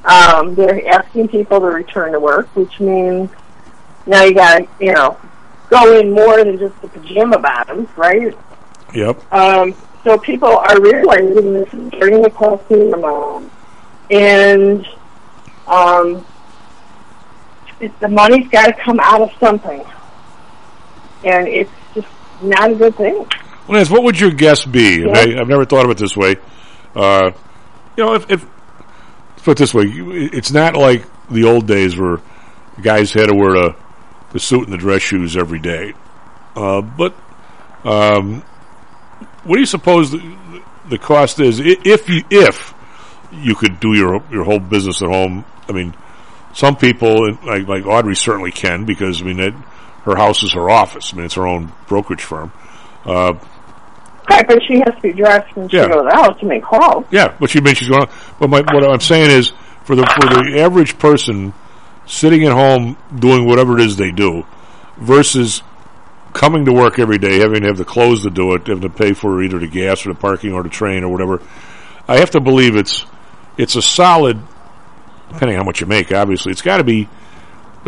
Um, 0.03 0.53
they're 0.53 0.87
asking 0.87 1.29
people 1.29 1.59
to 1.59 1.65
return 1.67 2.11
to 2.11 2.19
work, 2.19 2.47
which 2.55 2.79
means 2.79 3.29
now 4.05 4.23
you 4.23 4.35
got 4.35 4.59
to, 4.59 4.67
you 4.79 4.93
know, 4.93 5.17
go 5.69 5.99
in 5.99 6.11
more 6.11 6.43
than 6.43 6.59
just 6.59 6.79
the 6.81 6.87
pajama 6.87 7.39
bottoms, 7.39 7.89
right? 7.97 8.35
yep. 8.93 9.33
Um, 9.33 9.73
so 10.03 10.19
people 10.19 10.49
are 10.49 10.79
realizing 10.79 11.53
this 11.53 11.73
is 11.73 11.87
starting 11.87 12.23
to 12.23 12.29
cost 12.29 12.69
them 12.69 12.91
the 12.91 12.97
most. 12.97 13.51
And 14.11 14.87
um, 15.67 16.25
it, 17.79 17.97
the 17.99 18.07
money's 18.07 18.47
got 18.49 18.67
to 18.67 18.73
come 18.73 18.99
out 18.99 19.21
of 19.21 19.31
something. 19.39 19.83
And 21.23 21.47
it's 21.47 21.71
just 21.93 22.07
not 22.41 22.71
a 22.71 22.75
good 22.75 22.95
thing. 22.95 23.15
Well, 23.67 23.77
Nance, 23.77 23.89
what 23.89 24.03
would 24.03 24.19
your 24.19 24.31
guess 24.31 24.63
be? 24.65 25.03
And 25.03 25.15
I, 25.15 25.39
I've 25.39 25.47
never 25.47 25.65
thought 25.65 25.85
of 25.85 25.91
it 25.91 25.97
this 25.97 26.15
way. 26.15 26.35
Uh, 26.95 27.31
you 27.97 28.03
know, 28.03 28.13
if, 28.13 28.29
if 28.29 28.45
put 29.45 29.51
it 29.51 29.57
this 29.59 29.73
way, 29.73 29.85
it's 29.85 30.51
not 30.51 30.75
like 30.75 31.05
the 31.29 31.45
old 31.45 31.67
days 31.67 31.97
where 31.97 32.19
guys 32.81 33.13
had 33.13 33.27
to 33.27 33.35
wear 33.35 33.53
the, 33.53 33.75
the 34.33 34.39
suit 34.39 34.63
and 34.63 34.73
the 34.73 34.77
dress 34.77 35.01
shoes 35.01 35.37
every 35.37 35.59
day. 35.59 35.93
Uh, 36.55 36.81
but 36.81 37.15
um, 37.83 38.41
what 39.43 39.55
do 39.55 39.59
you 39.59 39.65
suppose 39.65 40.11
the, 40.11 40.61
the 40.89 40.97
cost 40.97 41.39
is 41.39 41.59
if 41.59 42.09
you 42.09 42.23
if 42.29 42.73
you 43.41 43.55
could 43.55 43.79
do 43.79 43.93
your 43.93 44.23
your 44.31 44.43
whole 44.43 44.59
business 44.59 45.01
at 45.01 45.09
home? 45.09 45.45
I 45.67 45.71
mean, 45.71 45.93
some 46.53 46.75
people 46.75 47.33
like 47.45 47.67
like 47.67 47.85
Audrey 47.85 48.15
certainly 48.15 48.51
can 48.51 48.85
because 48.85 49.21
I 49.21 49.25
mean 49.25 49.37
that 49.37 49.53
her 50.03 50.15
house 50.15 50.43
is 50.43 50.53
her 50.53 50.69
office. 50.69 51.11
I 51.13 51.17
mean 51.17 51.25
it's 51.25 51.35
her 51.35 51.47
own 51.47 51.71
brokerage 51.87 52.23
firm. 52.23 52.51
Uh, 53.05 53.33
Right, 54.27 54.47
but 54.47 54.59
she 54.67 54.79
has 54.79 54.95
to 54.95 55.01
be 55.03 55.13
dressed 55.13 55.55
when 55.55 55.69
she 55.69 55.77
Yeah. 55.77 55.87
goes 55.87 56.11
out 56.11 56.39
to 56.39 56.47
make 56.47 56.63
calls. 56.63 57.05
Yeah, 57.11 57.33
but 57.39 57.47
she 57.51 57.61
means 57.61 57.77
she's 57.77 57.89
going. 57.89 58.07
But 58.39 58.49
my, 58.49 58.61
what 58.61 58.83
I'm 58.83 58.99
saying 58.99 59.29
is, 59.29 59.53
for 59.83 59.95
the 59.95 60.03
for 60.07 60.25
the 60.27 60.61
average 60.61 60.97
person 60.97 61.53
sitting 62.07 62.43
at 62.43 62.51
home 62.51 62.97
doing 63.19 63.45
whatever 63.45 63.77
it 63.77 63.85
is 63.85 63.97
they 63.97 64.09
do, 64.09 64.43
versus 64.97 65.61
coming 66.33 66.65
to 66.65 66.73
work 66.73 66.97
every 66.97 67.19
day, 67.19 67.37
having 67.37 67.61
to 67.61 67.67
have 67.67 67.77
the 67.77 67.85
clothes 67.85 68.23
to 68.23 68.31
do 68.31 68.55
it, 68.55 68.65
having 68.65 68.81
to 68.81 68.89
pay 68.89 69.13
for 69.13 69.43
either 69.43 69.59
the 69.59 69.67
gas 69.67 70.03
or 70.07 70.13
the 70.13 70.19
parking 70.19 70.53
or 70.53 70.63
the 70.63 70.69
train 70.69 71.03
or 71.03 71.09
whatever. 71.09 71.39
I 72.07 72.17
have 72.17 72.31
to 72.31 72.39
believe 72.39 72.75
it's 72.75 73.05
it's 73.57 73.75
a 73.75 73.81
solid. 73.81 74.39
Depending 75.29 75.57
on 75.57 75.63
how 75.63 75.65
much 75.65 75.81
you 75.81 75.87
make, 75.87 76.11
obviously, 76.11 76.51
it's 76.51 76.61
got 76.61 76.77
to 76.77 76.83
be. 76.83 77.01
In 77.01 77.09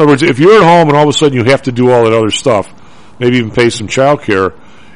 other 0.04 0.08
words, 0.08 0.24
if 0.24 0.40
you're 0.40 0.58
at 0.62 0.64
home 0.64 0.88
and 0.90 0.98
all 0.98 1.04
of 1.04 1.10
a 1.10 1.14
sudden 1.14 1.34
you 1.38 1.44
have 1.46 1.64
to 1.64 1.72
do 1.72 1.92
all 1.92 2.04
that 2.04 2.14
other 2.14 2.30
stuff, 2.32 2.72
maybe 3.20 3.38
even 3.38 3.52
pay 3.52 3.70
some 3.70 3.88
child 3.88 4.22
care, 4.22 4.54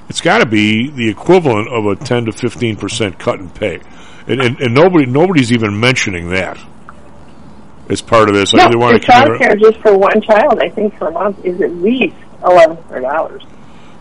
it's 0.09 0.21
got 0.21 0.39
to 0.39 0.45
be 0.45 0.89
the 0.91 1.09
equivalent 1.09 1.69
of 1.69 1.85
a 1.85 1.95
10 1.95 2.25
to 2.25 2.31
15 2.31 2.75
percent 2.75 3.17
cut 3.19 3.39
in 3.39 3.49
pay, 3.49 3.79
and, 4.27 4.41
and, 4.41 4.59
and 4.59 4.73
nobody 4.73 5.05
nobody's 5.05 5.51
even 5.51 5.79
mentioning 5.79 6.29
that 6.29 6.59
as 7.89 8.01
part 8.01 8.29
of 8.29 8.35
this. 8.35 8.53
I 8.53 8.57
No, 8.57 8.63
really 8.65 8.77
want 8.77 8.93
the 8.95 8.99
to 8.99 9.05
child 9.05 9.37
care 9.39 9.55
just 9.55 9.79
for 9.79 9.97
one 9.97 10.21
child, 10.21 10.59
I 10.59 10.69
think, 10.69 10.95
per 10.95 11.09
month 11.11 11.43
is 11.45 11.61
at 11.61 11.73
least 11.75 12.15
eleven 12.43 12.77
hundred 12.83 13.01
dollars. 13.01 13.43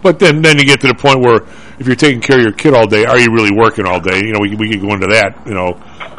But 0.03 0.19
then, 0.19 0.43
then 0.43 0.59
you 0.59 0.65
get 0.65 0.81
to 0.81 0.87
the 0.87 0.95
point 0.95 1.21
where 1.21 1.43
if 1.79 1.87
you're 1.87 1.97
taking 1.97 2.21
care 2.21 2.37
of 2.37 2.43
your 2.43 2.53
kid 2.53 2.75
all 2.75 2.87
day, 2.87 3.05
are 3.05 3.19
you 3.19 3.33
really 3.33 3.53
working 3.53 3.87
all 3.87 4.01
day? 4.01 4.19
You 4.19 4.33
know, 4.33 4.41
we 4.41 4.55
we 4.55 4.71
could 4.71 4.81
go 4.81 4.95
into 4.95 5.09
that. 5.09 5.47
You 5.47 5.55
know, 5.55 5.69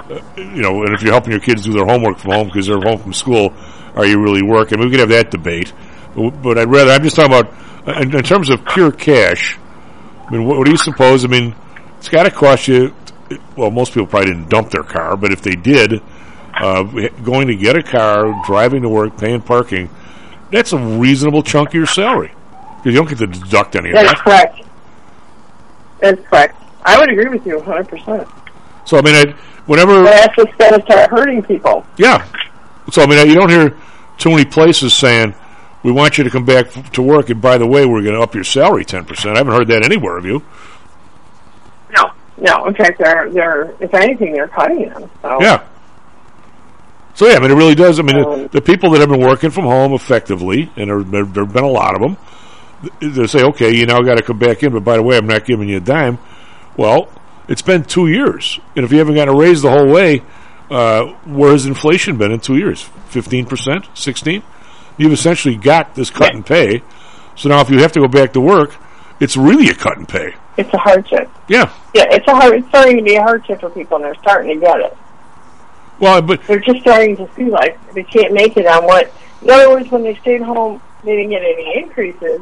uh, 0.10 0.22
you 0.38 0.62
know, 0.62 0.84
and 0.84 0.94
if 0.94 1.02
you're 1.02 1.14
helping 1.14 1.32
your 1.32 1.40
kids 1.40 1.64
do 1.64 1.74
their 1.74 1.86
homework 1.86 2.20
from 2.20 2.32
home 2.32 2.48
because 2.48 2.68
they're 2.68 2.82
home 2.82 2.99
from 2.99 3.14
school, 3.14 3.53
are 3.95 4.06
you 4.06 4.22
really 4.22 4.44
working? 4.44 4.80
We 4.80 4.90
could 4.90 4.99
have 4.99 5.10
that 5.10 5.32
debate. 5.32 5.74
But, 6.16 6.41
but 6.41 6.58
I'd 6.58 6.70
rather. 6.70 6.91
I'm 6.91 7.03
just 7.03 7.16
talking 7.16 7.34
about 7.34 7.53
uh, 7.88 8.02
in, 8.02 8.16
in 8.16 8.24
terms 8.24 8.49
of 8.49 8.66
pure 8.66 8.91
cash. 8.91 9.58
I 10.28 10.32
mean, 10.32 10.45
what, 10.45 10.58
what 10.58 10.66
do 10.66 10.72
you 10.72 10.78
suppose? 10.78 11.26
I 11.26 11.28
mean, 11.28 11.56
it's 11.98 12.10
got 12.10 12.24
to 12.24 12.32
cost 12.32 12.68
you. 12.68 12.94
Well, 13.56 13.72
most 13.72 13.94
people 13.94 14.08
probably 14.08 14.34
didn't 14.34 14.49
dump 14.49 14.72
their 14.72 14.84
car, 14.84 15.16
but 15.16 15.32
if 15.32 15.41
they 15.41 15.56
did, 15.56 16.02
uh, 16.53 16.84
going 17.24 17.48
to 17.48 17.56
get 17.56 17.78
a 17.78 17.84
car, 17.84 18.41
driving 18.45 18.82
to 18.82 18.90
work, 18.90 19.18
paying 19.18 19.41
parking, 19.41 19.90
that's 20.52 20.74
a 20.74 20.78
reasonable 20.78 21.44
chunk 21.44 21.70
of 21.70 21.76
your 21.76 21.86
salary. 21.86 22.34
You 22.86 22.91
don't 22.91 23.08
get 23.08 23.18
to 23.20 23.28
deduct 23.28 23.76
any 23.76 23.90
of 23.90 23.95
that. 23.95 24.06
That's 24.06 24.22
correct. 24.22 24.60
That's 25.99 26.22
correct. 26.28 26.64
I 26.84 26.99
would 26.99 27.10
agree 27.10 27.30
with 27.30 27.45
you 27.45 27.58
100%. 27.60 28.32
So 28.86 28.98
I 28.98 29.02
mean, 29.02 29.16
I, 29.16 29.32
whenever 29.66 30.03
That's 30.03 30.36
what's 30.38 30.56
going 30.56 30.80
to 30.80 30.82
start 30.86 31.10
hurting 31.10 31.44
people. 31.44 31.86
Yeah. 31.98 32.26
So 32.91 33.03
I 33.03 33.06
mean, 33.06 33.28
you 33.28 33.36
don't 33.36 33.49
hear 33.49 33.78
too 34.18 34.32
many 34.32 34.45
places 34.45 34.94
saying 34.94 35.36
we 35.84 35.91
want 35.91 36.18
you 36.18 36.24
to 36.24 36.30
come 36.30 36.45
back 36.45 36.72
to 36.94 37.02
work, 37.02 37.30
and 37.30 37.41
by 37.41 37.58
the 37.58 37.68
way, 37.68 37.86
we're 37.86 38.02
going 38.02 38.16
to 38.16 38.22
up 38.22 38.36
your 38.36 38.44
salary 38.44 38.86
ten 38.86 39.06
percent. 39.06 39.36
I 39.36 39.40
haven't 39.40 39.53
heard 39.53 39.68
that 39.68 39.84
anywhere. 39.84 40.16
Have 40.16 40.26
you? 40.26 40.44
No. 41.95 42.12
No, 42.38 42.66
in 42.66 42.74
fact, 42.74 42.99
they're, 42.99 43.30
they're 43.30 43.76
if 43.80 43.94
anything, 43.94 44.34
they're 44.34 44.48
cutting 44.48 44.90
them. 44.90 45.10
So. 45.22 45.41
Yeah. 45.41 45.68
So 47.14 47.28
yeah, 47.28 47.36
I 47.36 47.40
mean, 47.40 47.52
it 47.52 47.56
really 47.56 47.76
does. 47.76 47.99
I 47.99 48.03
mean, 48.03 48.16
the, 48.16 48.28
um. 48.28 48.48
the 48.48 48.62
people 48.62 48.90
that 48.91 48.99
have 48.99 49.10
been 49.10 49.22
working 49.22 49.52
from 49.52 49.66
home 49.66 49.94
effectively, 49.94 50.72
and 50.76 50.90
there 51.12 51.26
have 51.26 51.53
been 51.53 51.64
a 51.64 51.70
lot 51.70 51.94
of 51.95 52.02
them, 52.02 52.16
th- 52.16 52.41
they 52.99 53.28
say, 53.28 53.44
okay, 53.44 53.72
you 53.74 53.86
now 53.86 54.02
got 54.02 54.16
to 54.16 54.24
come 54.24 54.40
back 54.40 54.64
in, 54.64 54.74
but 54.74 54.84
by 54.84 54.95
the 54.98 55.03
way, 55.03 55.18
I'm 55.18 55.28
not 55.28 55.45
giving 55.45 55.70
you 55.70 55.78
a 55.78 55.82
dime. 55.82 56.18
Well, 56.78 57.10
it's 57.48 57.62
been 57.62 57.84
two 57.84 58.08
years, 58.08 58.60
and 58.76 58.86
if 58.86 58.91
you 58.91 58.98
haven't 58.99 59.16
gotten 59.16 59.34
a 59.34 59.38
raise 59.38 59.62
the 59.62 59.70
whole 59.70 59.88
way, 59.88 60.24
uh, 60.70 61.08
where 61.26 61.52
has 61.52 61.66
inflation 61.66 62.18
been 62.18 62.32
in 62.32 62.40
two 62.40 62.58
years? 62.58 62.82
Fifteen 63.08 63.45
percent, 63.45 63.88
sixteen. 63.94 64.41
You've 64.98 65.12
essentially 65.12 65.56
got 65.56 65.95
this 65.95 66.10
cut 66.10 66.34
in 66.34 66.44
pay. 66.44 66.82
So 67.36 67.49
now, 67.49 67.62
if 67.62 67.70
you 67.70 67.80
have 67.80 67.91
to 67.94 67.99
go 67.99 68.08
back 68.08 68.34
to 68.34 68.41
work, 68.41 68.76
it's 69.20 69.36
really 69.36 69.70
a 69.70 69.74
cut 69.74 69.98
in 69.98 70.06
pay. 70.06 70.34
It's 70.58 70.74
a 70.74 70.78
hardship. 70.78 71.30
Yeah. 71.48 71.74
Yeah, 71.94 72.06
it's 72.10 72.28
a 72.28 72.36
hard. 72.36 72.56
It's 72.56 72.68
starting 72.70 72.98
to 72.98 73.03
be 73.03 73.16
a 73.16 73.22
hardship 73.22 73.60
for 73.60 73.70
people, 73.70 73.98
and 73.98 74.06
they're 74.06 74.16
starting 74.16 74.60
to 74.60 74.66
get 74.66 74.80
it. 74.80 74.98
Well, 75.99 76.22
but 76.22 76.44
They're 76.48 76.60
just 76.60 76.82
starting 76.82 77.16
to 77.18 77.30
see 77.36 77.45
like 77.45 77.78
they 77.94 78.03
can't 78.03 78.34
make 78.34 78.58
it 78.58 78.66
on 78.66 78.86
what. 78.86 79.12
In 79.41 79.49
other 79.49 79.70
words, 79.70 79.90
when 79.91 80.03
they 80.03 80.16
stayed 80.16 80.41
home, 80.41 80.82
they 81.03 81.16
didn't 81.16 81.32
get 81.32 81.41
any 81.41 81.78
increases, 81.80 82.41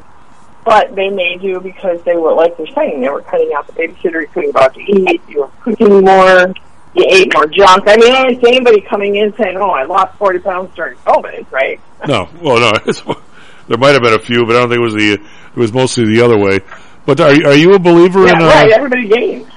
but 0.66 0.96
they 0.96 1.10
may 1.10 1.38
do 1.38 1.60
because 1.60 2.02
they 2.04 2.16
were 2.16 2.34
like 2.34 2.56
they're 2.58 2.68
saying 2.68 3.02
they 3.02 3.10
were 3.10 3.22
cutting 3.22 3.52
out 3.56 3.68
the 3.68 3.74
babysitter, 3.74 4.22
you 4.22 4.28
couldn't 4.34 4.52
go 4.52 4.60
out 4.62 4.74
to 4.74 4.82
eat, 4.82 5.22
you 5.28 5.42
were 5.42 5.50
cooking 5.62 6.04
more, 6.04 6.54
you 6.94 7.06
ate 7.10 7.34
more 7.34 7.48
junk. 7.48 7.84
I 7.88 7.96
mean, 7.98 8.14
I 8.14 8.24
don't 8.24 8.42
see 8.42 8.48
anybody 8.50 8.82
coming 8.82 9.16
in 9.16 9.34
saying, 9.36 9.58
"Oh, 9.58 9.70
I 9.70 9.84
lost 9.86 10.18
forty 10.18 10.40
pounds 10.40 10.74
during 10.76 10.98
COVID," 11.00 11.52
right? 11.52 11.80
No, 12.08 12.28
well, 12.42 12.60
no. 12.74 13.16
There 13.68 13.78
might 13.78 13.90
have 13.92 14.02
been 14.02 14.16
a 14.16 14.20
few, 14.20 14.48
but 14.48 14.56
I 14.56 14.62
don't 14.62 14.70
think 14.70 14.80
it 14.80 14.84
was 14.84 14.96
the. 14.96 15.14
It 15.14 15.56
was 15.56 15.72
mostly 15.72 16.06
the 16.06 16.22
other 16.22 16.40
way. 16.40 16.60
But 17.06 17.20
are 17.22 17.32
you- 17.32 17.46
are 17.46 17.54
you 17.54 17.74
a 17.76 17.80
believer 17.80 18.26
Yeah, 18.26 18.32
in? 18.38 18.42
Uh, 18.42 18.48
right. 18.48 18.72
Everybody 18.72 19.08
gains. 19.08 19.48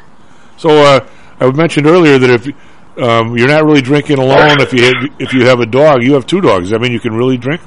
So 0.59 0.69
uh, 0.69 1.07
I 1.41 1.51
mentioned 1.51 1.87
earlier 1.87 2.19
that 2.19 2.29
if 2.29 2.47
um, 3.03 3.39
you're 3.39 3.49
not 3.49 3.65
really 3.65 3.81
drinking 3.81 4.19
alone, 4.19 4.61
if 4.61 4.75
you 4.75 4.85
have, 4.85 4.95
if 5.19 5.33
you 5.33 5.47
have 5.47 5.61
a 5.61 5.67
dog, 5.67 6.03
you 6.03 6.13
have 6.13 6.27
two 6.27 6.43
dogs. 6.43 6.75
I 6.75 6.77
mean 6.79 6.93
you 6.93 7.01
can 7.01 7.15
really 7.15 7.39
drink? 7.39 7.63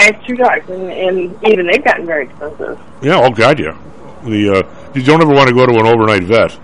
I 0.00 0.04
have 0.04 0.26
two 0.26 0.34
dogs, 0.34 0.66
and, 0.70 0.90
and 0.90 1.46
even 1.46 1.66
they've 1.66 1.84
gotten 1.84 2.06
very 2.06 2.24
expensive. 2.24 2.80
Yeah. 3.02 3.20
Oh 3.22 3.30
God, 3.30 3.60
yeah. 3.60 3.76
The 4.24 4.64
uh, 4.64 4.92
you 4.94 5.02
don't 5.02 5.20
ever 5.20 5.34
want 5.34 5.48
to 5.48 5.54
go 5.54 5.66
to 5.66 5.72
an 5.74 5.86
overnight 5.86 6.22
vet. 6.22 6.58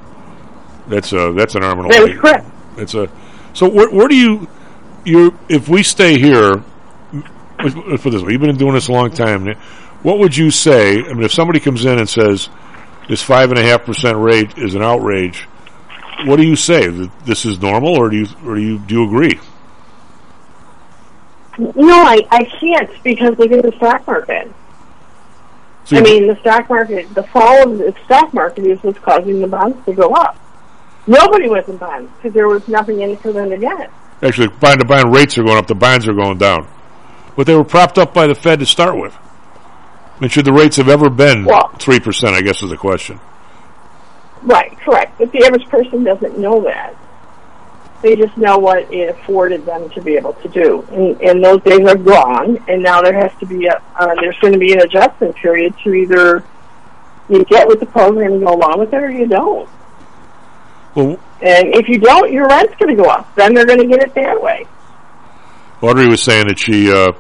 That's 0.89 1.13
a 1.13 1.35
that's 1.37 1.55
an 1.55 1.63
arm 1.63 1.81
and 1.81 1.93
a 1.93 2.03
leg. 2.03 2.19
correct. 2.19 2.47
It's 2.79 2.95
a. 2.95 3.11
So 3.53 3.69
where 3.69 3.91
where 3.91 4.09
do 4.09 4.17
you 4.17 4.49
you 5.05 5.39
if 5.51 5.69
we 5.69 5.83
stay 5.83 6.19
here? 6.19 6.63
Let's 7.63 8.03
put 8.03 8.11
this 8.13 8.23
way: 8.23 8.33
you've 8.33 8.41
been 8.41 8.57
doing 8.57 8.73
this 8.73 8.89
a 8.89 8.93
long 8.93 9.11
time. 9.11 9.47
What 10.03 10.19
would 10.19 10.35
you 10.35 10.51
say? 10.51 11.01
I 11.01 11.13
mean, 11.13 11.23
if 11.23 11.33
somebody 11.33 11.61
comes 11.61 11.85
in 11.85 11.99
and 11.99 12.09
says 12.09 12.49
this 13.07 13.23
five 13.23 13.51
and 13.51 13.59
a 13.59 13.63
half 13.63 13.85
percent 13.85 14.17
rate 14.17 14.57
is 14.57 14.75
an 14.75 14.83
outrage, 14.83 15.43
what 16.25 16.37
do 16.37 16.47
you 16.47 16.57
say? 16.57 16.89
That 16.89 17.11
this 17.27 17.45
is 17.45 17.61
normal, 17.61 17.99
or 17.99 18.09
do 18.09 18.17
you 18.17 18.27
or 18.47 18.55
do 18.55 18.63
you 18.63 18.79
do 18.79 18.95
you 18.95 19.05
agree? 19.05 19.39
No, 21.59 22.03
I, 22.03 22.27
I 22.31 22.45
can't 22.45 22.91
because 23.03 23.39
look 23.39 23.51
at 23.51 23.63
the 23.63 23.73
stock 23.77 24.07
market. 24.07 24.53
So 25.85 25.97
I 25.97 26.01
mean, 26.01 26.27
the 26.27 26.37
stock 26.41 26.69
market, 26.69 27.15
the 27.15 27.23
fall 27.23 27.71
of 27.71 27.79
the 27.79 27.95
stock 28.05 28.35
market 28.35 28.67
is 28.67 28.83
what's 28.83 28.99
causing 28.99 29.41
the 29.41 29.47
bonds 29.47 29.85
to 29.87 29.93
go 29.93 30.13
up. 30.13 30.37
Nobody 31.07 31.49
was 31.49 31.69
in 31.69 31.77
bonds 31.77 32.11
because 32.17 32.35
there 32.35 32.49
was 32.49 32.67
nothing 32.67 33.01
in 33.01 33.11
it 33.11 33.21
for 33.21 33.33
them 33.33 33.51
to 33.51 33.57
get. 33.57 33.91
Actually, 34.23 34.49
bond 34.49 34.81
to 34.81 34.87
bond 34.87 35.15
rates 35.15 35.39
are 35.39 35.45
going 35.45 35.59
up. 35.59 35.67
The 35.67 35.75
bonds 35.75 36.09
are 36.09 36.15
going 36.15 36.39
down, 36.39 36.67
but 37.37 37.47
they 37.47 37.55
were 37.55 37.65
propped 37.65 37.99
up 37.99 38.13
by 38.13 38.27
the 38.27 38.35
Fed 38.35 38.59
to 38.61 38.67
start 38.67 38.99
with. 38.99 39.17
Mean, 40.21 40.31
should 40.31 40.47
the 40.47 40.53
rates 40.53 40.77
have 40.77 40.89
ever 40.89 41.11
been 41.11 41.47
three 41.79 42.01
percent? 42.01 42.35
I 42.35 42.41
guess 42.41 42.63
is 42.63 42.71
the 42.71 42.77
question. 42.77 43.21
Right, 44.43 44.77
correct. 44.79 45.19
But 45.19 45.33
the 45.33 45.45
average 45.45 45.69
person 45.69 46.05
doesn't 46.05 46.39
know 46.39 46.63
that. 46.63 46.97
They 48.03 48.15
just 48.15 48.37
know 48.37 48.59
what 48.59 48.93
it 48.93 49.09
afforded 49.11 49.65
them 49.65 49.89
to 49.91 50.03
be 50.03 50.17
able 50.17 50.35
to 50.35 50.49
do, 50.49 50.87
and, 50.91 51.21
and 51.21 51.45
those 51.45 51.63
days 51.63 51.81
are 51.89 51.97
gone. 51.97 52.63
And 52.69 52.83
now 52.83 53.01
there 53.01 53.15
has 53.15 53.33
to 53.41 53.47
be 53.47 53.67
a 53.67 53.83
uh, 53.99 54.15
there's 54.21 54.39
going 54.39 54.53
to 54.53 54.59
be 54.59 54.73
an 54.73 54.81
adjustment 54.81 55.35
period 55.37 55.75
to 55.85 55.95
either 55.95 56.45
you 57.29 57.45
get 57.45 57.67
with 57.67 57.81
the 57.81 57.87
program 57.87 58.33
and 58.33 58.45
go 58.45 58.55
along 58.55 58.81
with 58.81 58.93
it, 58.93 59.03
or 59.03 59.11
you 59.11 59.27
don't. 59.27 59.69
Well, 60.95 61.19
And 61.43 61.75
if 61.75 61.89
you 61.89 61.99
don't, 61.99 62.33
your 62.33 62.47
rent's 62.47 62.75
going 62.77 62.97
to 62.97 63.03
go 63.03 63.09
up. 63.09 63.35
Then 63.35 63.55
they're 63.55 63.67
going 63.67 63.81
to 63.81 63.87
get 63.87 64.03
it 64.03 64.15
their 64.15 64.39
way. 64.41 64.67
Audrey 65.83 66.07
was 66.07 66.23
saying 66.23 66.49
that 66.49 66.59
she, 66.59 66.91
uh, 66.91 67.13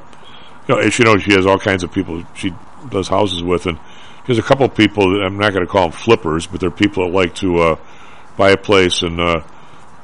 you 0.66 0.74
know, 0.74 0.78
as 0.78 0.98
you 0.98 1.04
know, 1.04 1.18
she 1.18 1.32
has 1.32 1.44
all 1.44 1.58
kinds 1.58 1.82
of 1.82 1.92
people 1.92 2.24
she 2.34 2.54
does 2.88 3.08
houses 3.08 3.42
with, 3.42 3.66
and 3.66 3.78
there's 4.26 4.38
a 4.38 4.42
couple 4.42 4.64
of 4.64 4.74
people. 4.74 5.10
That 5.10 5.24
I'm 5.24 5.36
not 5.36 5.52
going 5.52 5.64
to 5.64 5.70
call 5.70 5.90
them 5.90 5.92
flippers, 5.92 6.46
but 6.46 6.60
they're 6.60 6.70
people 6.70 7.04
that 7.04 7.12
like 7.12 7.34
to 7.36 7.58
uh, 7.58 7.76
buy 8.36 8.50
a 8.50 8.56
place 8.56 9.02
and 9.02 9.20
uh, 9.20 9.40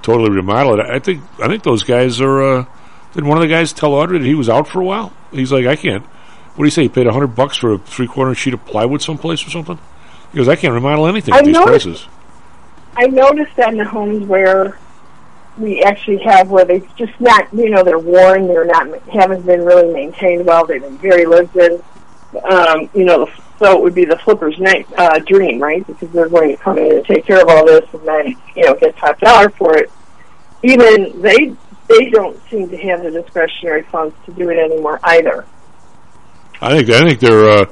totally 0.03 0.31
remodel 0.31 0.79
it. 0.81 0.87
I 0.87 0.99
think 0.99 1.23
I 1.41 1.49
think 1.49 1.63
those 1.63 1.83
guys 1.83 2.21
are. 2.21 2.43
Uh, 2.43 2.65
did 3.15 3.25
one 3.25 3.37
of 3.37 3.43
the 3.43 3.49
guys 3.49 3.73
tell 3.73 3.93
Audrey 3.95 4.19
that 4.19 4.27
he 4.27 4.35
was 4.35 4.49
out 4.49 4.67
for 4.69 4.81
a 4.81 4.85
while? 4.85 5.13
He's 5.33 5.53
like, 5.53 5.67
I 5.67 5.77
can't. 5.77 6.05
What 6.05 6.59
do 6.59 6.65
you 6.65 6.71
say? 6.71 6.83
He 6.83 6.89
paid 6.89 7.07
a 7.07 7.13
hundred 7.13 7.29
bucks 7.35 7.57
for 7.57 7.73
a 7.75 7.79
three 7.79 8.07
quarter 8.07 8.35
sheet 8.35 8.55
of 8.55 8.65
plywood 8.67 9.03
someplace 9.03 9.47
or 9.47 9.51
something? 9.51 9.79
He 10.33 10.39
goes, 10.39 10.49
I 10.49 10.57
can't 10.57 10.73
remodel 10.75 11.07
anything 11.07 11.35
at 11.35 11.41
I've 11.41 11.47
these 11.47 11.55
noticed- 11.55 11.87
prices. 11.87 12.07
I 12.97 13.07
noticed 13.07 13.57
that 13.57 13.71
in 13.71 13.79
the 13.79 13.85
homes 13.87 14.27
where 14.27 14.79
we 15.59 15.83
actually 15.83 16.19
have 16.25 16.51
where 16.51 16.65
they 16.67 16.81
just 16.97 17.19
not, 17.21 17.53
you 17.53 17.71
know, 17.71 17.83
they're 17.83 17.99
worn, 17.99 18.49
they're 18.49 18.67
not, 18.67 18.87
haven't 19.09 19.47
been 19.47 19.65
really 19.65 19.93
maintained 19.93 20.45
well, 20.47 20.67
they've 20.67 20.81
been 20.83 20.99
very 20.99 21.25
lived 21.25 21.57
in. 21.57 21.83
Um, 22.51 22.89
you 22.95 23.05
know, 23.05 23.31
so 23.63 23.77
it 23.79 23.83
would 23.83 23.95
be 23.95 24.05
the 24.05 24.17
flipper's 24.19 24.59
night, 24.59 24.87
uh, 24.97 25.19
dream, 25.21 25.61
right? 25.63 25.87
Because 25.87 26.11
they're 26.11 26.29
going 26.29 26.57
to 26.57 26.63
come 26.63 26.79
in 26.79 26.97
and 26.97 27.05
take 27.07 27.25
care 27.25 27.41
of 27.43 27.49
all 27.49 27.65
this 27.65 27.85
and 27.93 28.07
then, 28.07 28.37
you 28.57 28.65
know, 28.67 28.75
get 28.75 28.97
top 28.97 29.21
dollar 29.21 29.51
for 29.51 29.77
it. 29.77 29.91
Even 30.65 31.21
they, 31.23 31.55
they 31.89 32.11
don't 32.11 32.37
seem 32.51 32.69
to 32.71 32.77
have 32.79 33.03
the 33.05 33.11
discretionary 33.11 33.83
funds 33.85 34.15
to 34.27 34.33
do 34.33 34.49
it 34.51 34.59
anymore 34.59 34.99
either. 35.05 35.45
I 36.61 36.77
think 36.77 36.91
I 36.91 37.03
think 37.09 37.21
their 37.21 37.49
uh, 37.51 37.65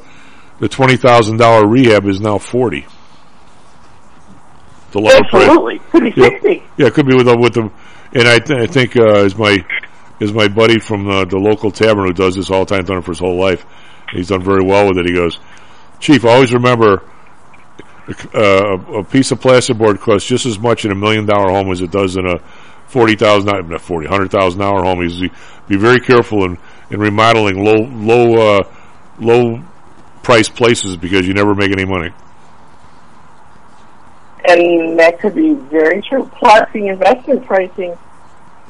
the 0.59 0.69
twenty 0.69 0.97
thousand 0.97 1.37
dollar 1.39 1.67
rehab 1.67 2.07
is 2.07 2.21
now 2.21 2.39
forty. 2.39 2.87
The 4.93 4.99
lower 5.01 5.13
price. 5.31 5.45
Absolutely. 5.49 5.79
Could 5.91 6.03
be 6.03 6.13
Yeah. 6.17 6.29
60. 6.29 6.63
Yeah, 6.77 6.87
it 6.87 6.95
could 6.95 7.07
be 7.07 7.15
with 7.15 7.27
the, 7.27 7.37
with 7.37 7.55
the, 7.55 7.71
and 8.13 8.27
I, 8.29 8.41
th- 8.41 8.59
I 8.61 8.67
think 8.67 8.97
uh, 8.97 9.21
is 9.25 9.37
my 9.37 9.65
is 10.19 10.33
my 10.33 10.49
buddy 10.49 10.81
from 10.81 11.09
uh, 11.09 11.25
the 11.25 11.39
local 11.39 11.71
tavern 11.71 12.07
who 12.07 12.13
does 12.13 12.35
this 12.35 12.51
all 12.51 12.65
the 12.65 12.75
time, 12.75 12.85
done 12.85 12.99
it 12.99 13.05
for 13.05 13.13
his 13.13 13.21
whole 13.21 13.39
life. 13.41 13.65
He's 14.13 14.29
done 14.29 14.43
very 14.43 14.65
well 14.65 14.89
with 14.89 14.99
it. 14.99 15.07
He 15.07 15.13
goes, 15.15 15.39
Chief, 16.01 16.25
always 16.25 16.53
remember, 16.53 17.03
uh, 18.35 18.79
a 18.99 19.05
piece 19.05 19.31
of 19.31 19.41
plasterboard 19.41 20.01
costs 20.01 20.29
just 20.29 20.47
as 20.47 20.59
much 20.59 20.85
in 20.85 20.91
a 20.91 20.95
million 20.95 21.27
dollar 21.27 21.51
home 21.51 21.71
as 21.71 21.81
it 21.81 21.91
does 21.91 22.17
in 22.17 22.27
a 22.27 22.39
forty 22.89 23.15
thousand, 23.17 23.69
not 23.69 23.81
forty, 23.81 24.07
hundred 24.09 24.31
thousand 24.31 24.61
dollar 24.61 24.83
home. 24.83 25.03
He's 25.07 25.21
be 25.69 25.77
very 25.77 26.01
careful 26.01 26.45
in, 26.45 26.59
in 26.91 26.99
remodeling 27.01 27.63
low 27.65 27.77
low 27.85 28.57
uh, 28.59 28.63
low 29.21 29.63
price 30.23 30.49
places 30.49 30.97
because 30.97 31.27
you 31.29 31.35
never 31.35 31.55
make 31.55 31.71
any 31.71 31.85
money. 31.85 32.11
and 34.45 34.99
that 34.99 35.21
could 35.21 35.35
be 35.35 35.55
very 35.55 36.03
true. 36.03 36.29
Plus, 36.39 36.69
the 36.73 36.89
investment 36.89 37.45
pricing, 37.47 37.97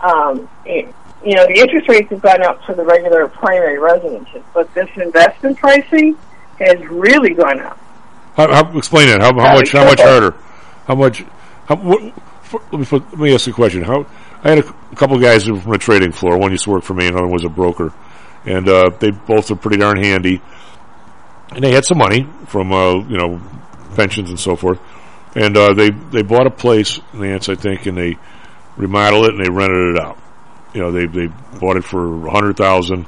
um, 0.00 0.48
it, 0.64 0.94
you 1.24 1.34
know, 1.34 1.46
the 1.46 1.58
interest 1.60 1.88
rates 1.88 2.10
have 2.10 2.20
gone 2.20 2.42
up 2.42 2.62
for 2.64 2.74
the 2.74 2.84
regular 2.84 3.28
primary 3.28 3.78
residences, 3.78 4.42
but 4.54 4.72
this 4.74 4.88
investment 4.96 5.58
pricing 5.58 6.16
has 6.60 6.86
really 6.88 7.34
gone 7.34 7.60
up. 7.60 7.78
How, 8.36 8.52
how, 8.52 8.78
explain 8.78 9.08
that. 9.08 9.20
How, 9.20 9.32
how 9.38 9.54
much? 9.54 9.72
How 9.72 9.84
much 9.84 10.00
harder? 10.00 10.36
How 10.86 10.94
much? 10.94 11.24
How, 11.66 11.76
what, 11.76 12.14
for, 12.42 12.60
let, 12.72 12.80
me 12.80 12.86
put, 12.86 13.10
let 13.10 13.18
me 13.18 13.34
ask 13.34 13.46
you 13.46 13.52
a 13.52 13.56
question. 13.56 13.82
How 13.82 14.06
I 14.42 14.50
had 14.50 14.58
a 14.58 14.96
couple 14.96 15.16
of 15.16 15.22
guys 15.22 15.44
who 15.44 15.54
were 15.54 15.60
from 15.60 15.72
the 15.72 15.78
trading 15.78 16.12
floor. 16.12 16.38
One 16.38 16.52
used 16.52 16.64
to 16.64 16.70
work 16.70 16.84
for 16.84 16.94
me, 16.94 17.06
and 17.06 17.16
another 17.16 17.32
was 17.32 17.44
a 17.44 17.48
broker, 17.48 17.92
and 18.44 18.68
uh, 18.68 18.90
they 18.98 19.10
both 19.10 19.50
are 19.50 19.56
pretty 19.56 19.76
darn 19.76 20.02
handy. 20.02 20.40
And 21.50 21.64
they 21.64 21.72
had 21.72 21.84
some 21.84 21.98
money 21.98 22.26
from 22.46 22.72
uh, 22.72 22.94
you 23.08 23.18
know 23.18 23.40
pensions 23.96 24.30
and 24.30 24.38
so 24.38 24.56
forth, 24.56 24.80
and 25.34 25.56
uh, 25.56 25.74
they 25.74 25.90
they 25.90 26.22
bought 26.22 26.46
a 26.46 26.50
place, 26.50 27.00
Nance, 27.12 27.48
I 27.48 27.54
think, 27.54 27.86
and 27.86 27.98
they 27.98 28.16
remodeled 28.76 29.26
it 29.26 29.34
and 29.34 29.44
they 29.44 29.50
rented 29.50 29.96
it 29.96 30.00
out. 30.00 30.18
You 30.72 30.80
know, 30.80 30.92
they 30.92 31.06
they 31.06 31.26
bought 31.58 31.76
it 31.76 31.84
for 31.84 32.26
a 32.26 32.30
hundred 32.30 32.56
thousand, 32.56 33.06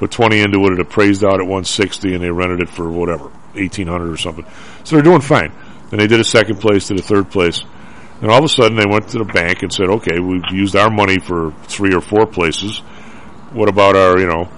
put 0.00 0.10
twenty 0.10 0.40
into 0.40 0.58
it, 0.64 0.72
it 0.72 0.80
appraised 0.80 1.22
out 1.22 1.40
at 1.40 1.46
one 1.46 1.64
sixty, 1.64 2.14
and 2.14 2.24
they 2.24 2.30
rented 2.30 2.62
it 2.62 2.70
for 2.70 2.90
whatever 2.90 3.30
eighteen 3.54 3.86
hundred 3.86 4.10
or 4.10 4.16
something. 4.16 4.44
So 4.82 4.96
they're 4.96 5.04
doing 5.04 5.20
fine. 5.20 5.52
Then 5.90 6.00
they 6.00 6.08
did 6.08 6.18
a 6.18 6.24
second 6.24 6.58
place, 6.60 6.88
did 6.88 6.98
a 6.98 7.02
third 7.02 7.30
place, 7.30 7.62
and 8.20 8.30
all 8.30 8.38
of 8.38 8.44
a 8.44 8.48
sudden 8.48 8.76
they 8.76 8.86
went 8.86 9.08
to 9.10 9.18
the 9.18 9.24
bank 9.24 9.62
and 9.62 9.72
said, 9.72 9.88
"Okay, 9.88 10.18
we've 10.18 10.42
used 10.50 10.74
our 10.74 10.90
money 10.90 11.18
for 11.20 11.52
three 11.64 11.94
or 11.94 12.00
four 12.00 12.26
places. 12.26 12.78
What 13.52 13.68
about 13.68 13.96
our, 13.96 14.18
you 14.18 14.26
know, 14.26 14.48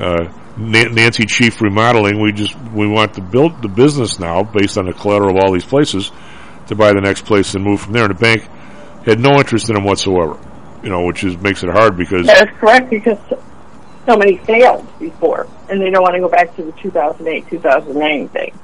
uh, 0.00 0.32
Nancy 0.58 1.24
Chief 1.26 1.60
Remodeling. 1.60 2.20
We 2.20 2.32
just 2.32 2.58
we 2.72 2.88
want 2.88 3.14
to 3.14 3.22
build 3.22 3.62
the 3.62 3.68
business 3.68 4.18
now 4.18 4.42
based 4.42 4.76
on 4.76 4.86
the 4.86 4.92
collateral 4.92 5.36
of 5.38 5.44
all 5.44 5.52
these 5.52 5.64
places 5.64 6.10
to 6.66 6.74
buy 6.74 6.92
the 6.92 7.00
next 7.00 7.24
place 7.24 7.54
and 7.54 7.64
move 7.64 7.80
from 7.80 7.92
there. 7.92 8.04
And 8.04 8.14
the 8.14 8.20
bank 8.20 8.48
had 9.06 9.20
no 9.20 9.38
interest 9.38 9.68
in 9.68 9.74
them 9.74 9.84
whatsoever. 9.84 10.38
You 10.82 10.90
know, 10.90 11.04
which 11.06 11.24
is 11.24 11.36
makes 11.36 11.62
it 11.62 11.70
hard 11.70 11.96
because 11.96 12.26
That 12.26 12.48
is 12.48 12.58
correct 12.58 12.90
because 12.90 13.18
so 14.08 14.16
many 14.16 14.38
failed 14.38 14.86
before, 14.98 15.46
and 15.68 15.80
they 15.80 15.90
don't 15.90 16.02
want 16.02 16.14
to 16.14 16.20
go 16.20 16.28
back 16.28 16.54
to 16.56 16.62
the 16.62 16.72
2008, 16.72 17.48
2009 17.50 18.28
thing. 18.28 18.58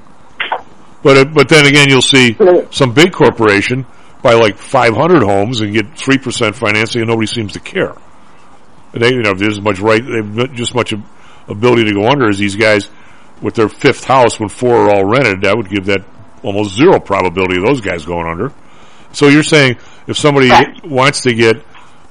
But 1.02 1.16
uh, 1.18 1.24
but 1.26 1.48
then 1.50 1.66
again, 1.66 1.88
you'll 1.88 2.00
see 2.00 2.36
some 2.70 2.94
big 2.94 3.12
corporation 3.12 3.84
buy 4.22 4.32
like 4.32 4.56
500 4.56 5.22
homes 5.22 5.60
and 5.60 5.72
get 5.72 5.98
three 5.98 6.16
percent 6.16 6.56
financing, 6.56 7.02
and 7.02 7.10
nobody 7.10 7.26
seems 7.26 7.52
to 7.52 7.60
care. 7.60 7.94
And 8.94 9.02
They, 9.02 9.10
you 9.10 9.22
know, 9.22 9.34
there's 9.34 9.58
as 9.58 9.60
much 9.60 9.80
right, 9.80 10.02
they've 10.02 10.54
just 10.54 10.74
much 10.74 10.94
ability 11.46 11.84
to 11.84 11.92
go 11.92 12.08
under 12.08 12.28
as 12.28 12.38
these 12.38 12.56
guys 12.56 12.88
with 13.42 13.54
their 13.54 13.68
fifth 13.68 14.04
house 14.04 14.40
when 14.40 14.48
four 14.48 14.86
are 14.86 14.94
all 14.94 15.04
rented. 15.04 15.42
That 15.42 15.56
would 15.56 15.68
give 15.68 15.86
that 15.86 16.06
almost 16.42 16.74
zero 16.74 16.98
probability 17.00 17.58
of 17.58 17.66
those 17.66 17.82
guys 17.82 18.06
going 18.06 18.26
under. 18.26 18.50
So 19.12 19.28
you're 19.28 19.42
saying 19.42 19.76
if 20.06 20.16
somebody 20.16 20.50
wants 20.84 21.22
to 21.22 21.34
get 21.34 21.56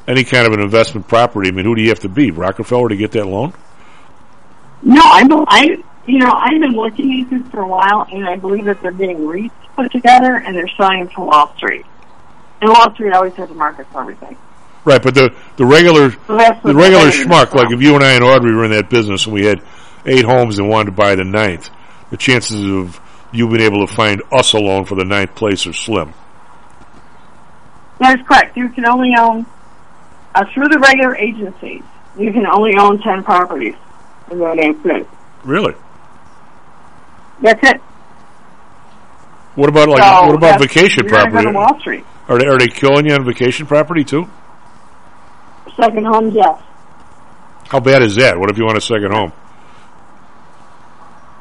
any 0.08 0.24
kind 0.24 0.48
of 0.48 0.54
an 0.54 0.60
investment 0.60 1.08
property, 1.08 1.50
I 1.50 1.52
mean, 1.52 1.66
who 1.66 1.76
do 1.76 1.82
you 1.82 1.90
have 1.90 2.02
to 2.02 2.10
be? 2.10 2.32
Rockefeller 2.32 2.90
to 2.90 2.96
get 2.96 3.12
that 3.12 3.26
loan? 3.26 3.54
No, 4.82 5.02
I, 5.02 5.26
I, 5.48 5.64
you 6.06 6.20
know, 6.20 6.32
I've 6.32 6.60
been 6.60 6.74
looking 6.74 7.22
at 7.22 7.30
this 7.30 7.48
for 7.50 7.62
a 7.62 7.68
while, 7.68 8.06
and 8.12 8.28
I 8.28 8.36
believe 8.36 8.66
that 8.66 8.82
they're 8.82 8.92
getting 8.92 9.20
REITs 9.20 9.52
put 9.76 9.92
together, 9.92 10.36
and 10.36 10.56
they're 10.56 10.68
selling 10.78 11.08
to 11.10 11.22
Wall 11.22 11.54
Street. 11.56 11.86
And 12.62 12.70
Wall 12.70 12.94
Street 12.94 13.14
always 13.14 13.34
has 13.36 13.50
a 13.50 13.54
market 13.54 13.88
for 13.92 14.02
everything. 14.02 14.38
Right, 14.86 15.02
but 15.02 15.16
the 15.16 15.34
the 15.56 15.66
regular 15.66 16.12
So 16.12 16.18
the 16.64 16.76
regular 16.76 17.08
schmuck, 17.08 17.54
like 17.54 17.72
if 17.72 17.82
you 17.82 17.96
and 17.96 18.04
I 18.04 18.14
and 18.14 18.24
Audrey 18.24 18.54
were 18.54 18.66
in 18.66 18.72
that 18.72 18.90
business 18.90 19.26
and 19.26 19.34
we 19.34 19.46
had 19.46 19.62
eight 20.06 20.26
homes 20.26 20.60
and 20.60 20.68
wanted 20.68 20.88
to 20.88 20.92
buy 20.92 21.16
the 21.16 21.24
ninth, 21.24 21.70
the 22.10 22.18
chances 22.18 22.62
of 22.66 23.00
you 23.32 23.48
being 23.48 23.62
able 23.62 23.88
to 23.88 23.94
find 23.94 24.22
us 24.32 24.54
a 24.54 24.60
loan 24.60 24.84
for 24.84 24.96
the 24.96 25.06
ninth 25.06 25.36
place 25.36 25.66
are 25.68 25.74
slim. 25.74 26.14
That 28.00 28.20
is 28.20 28.28
correct. 28.28 28.58
You 28.58 28.68
can 28.70 28.86
only 28.86 29.12
own, 29.18 29.46
uh, 30.36 30.46
through 30.54 30.70
the 30.70 30.80
regular 30.80 31.16
agencies, 31.16 31.84
you 32.18 32.32
can 32.32 32.46
only 32.46 32.76
own 32.78 33.00
10 33.02 33.24
properties. 33.24 33.76
And 34.30 34.42
that 34.42 34.60
ain't 34.60 34.82
good. 34.84 35.08
Really? 35.44 35.74
That's 37.42 37.60
it. 37.64 37.82
What 39.56 39.70
about 39.70 39.90
like 39.90 40.02
So 40.02 40.28
what 40.28 40.36
about 40.36 40.60
vacation 40.60 41.08
property? 41.08 41.44
go 41.46 41.52
Wall 41.52 41.80
Street. 41.80 42.06
Are 42.28 42.40
they 42.40 42.48
are 42.48 42.58
they 42.58 42.68
killing 42.68 43.06
you 43.06 43.14
on 43.14 43.26
vacation 43.26 43.68
property 43.68 44.04
too? 44.04 44.28
Second 45.76 46.06
homes, 46.06 46.34
yes. 46.34 46.60
How 47.68 47.80
bad 47.80 48.02
is 48.02 48.16
that? 48.16 48.40
What 48.40 48.50
if 48.50 48.58
you 48.58 48.66
want 48.66 48.78
a 48.78 48.82
second 48.82 49.12
home? 49.12 49.32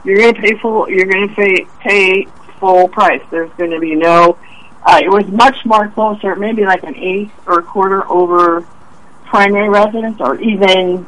You're 0.05 0.19
going 0.19 0.35
to 0.35 0.41
pay 0.41 0.55
full. 0.61 0.91
You're 0.91 1.07
going 1.07 1.29
to 1.29 1.35
pay 1.35 1.67
pay 1.81 2.27
full 2.59 2.89
price. 2.89 3.23
There's 3.31 3.53
going 3.53 3.71
to 3.71 3.79
be 3.79 3.95
no. 3.95 4.39
Uh, 4.85 5.01
it 5.03 5.09
was 5.09 5.27
much 5.29 5.65
more 5.65 5.89
closer, 5.89 6.35
maybe 6.35 6.65
like 6.65 6.83
an 6.83 6.97
eighth 6.97 7.33
or 7.47 7.61
a 7.61 7.63
quarter 7.63 8.11
over 8.11 8.67
primary 9.33 9.71
residence, 9.71 10.21
or 10.21 10.39
even 10.43 11.07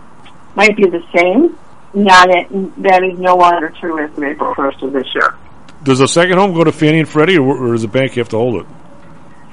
might 0.55 0.75
be 0.79 0.87
the 0.87 1.03
same. 1.15 1.59
Not 1.93 2.29
it, 2.31 2.49
that 2.83 3.05
is 3.05 3.19
no 3.19 3.37
longer 3.37 3.69
true 3.79 4.03
as 4.03 4.11
of 4.17 4.25
April 4.25 4.55
first 4.55 4.83
of 4.83 4.93
this 4.95 5.07
year. 5.15 5.35
Does 5.83 6.01
a 6.01 6.09
second 6.09 6.39
home 6.39 6.55
go 6.55 6.65
to 6.65 6.73
Fannie 6.73 7.01
and 7.01 7.09
Freddie, 7.09 7.37
or, 7.37 7.55
or 7.55 7.73
does 7.73 7.83
the 7.83 7.89
bank 7.89 8.13
have 8.13 8.31
to 8.31 8.37
hold 8.39 8.63
it? 8.63 8.67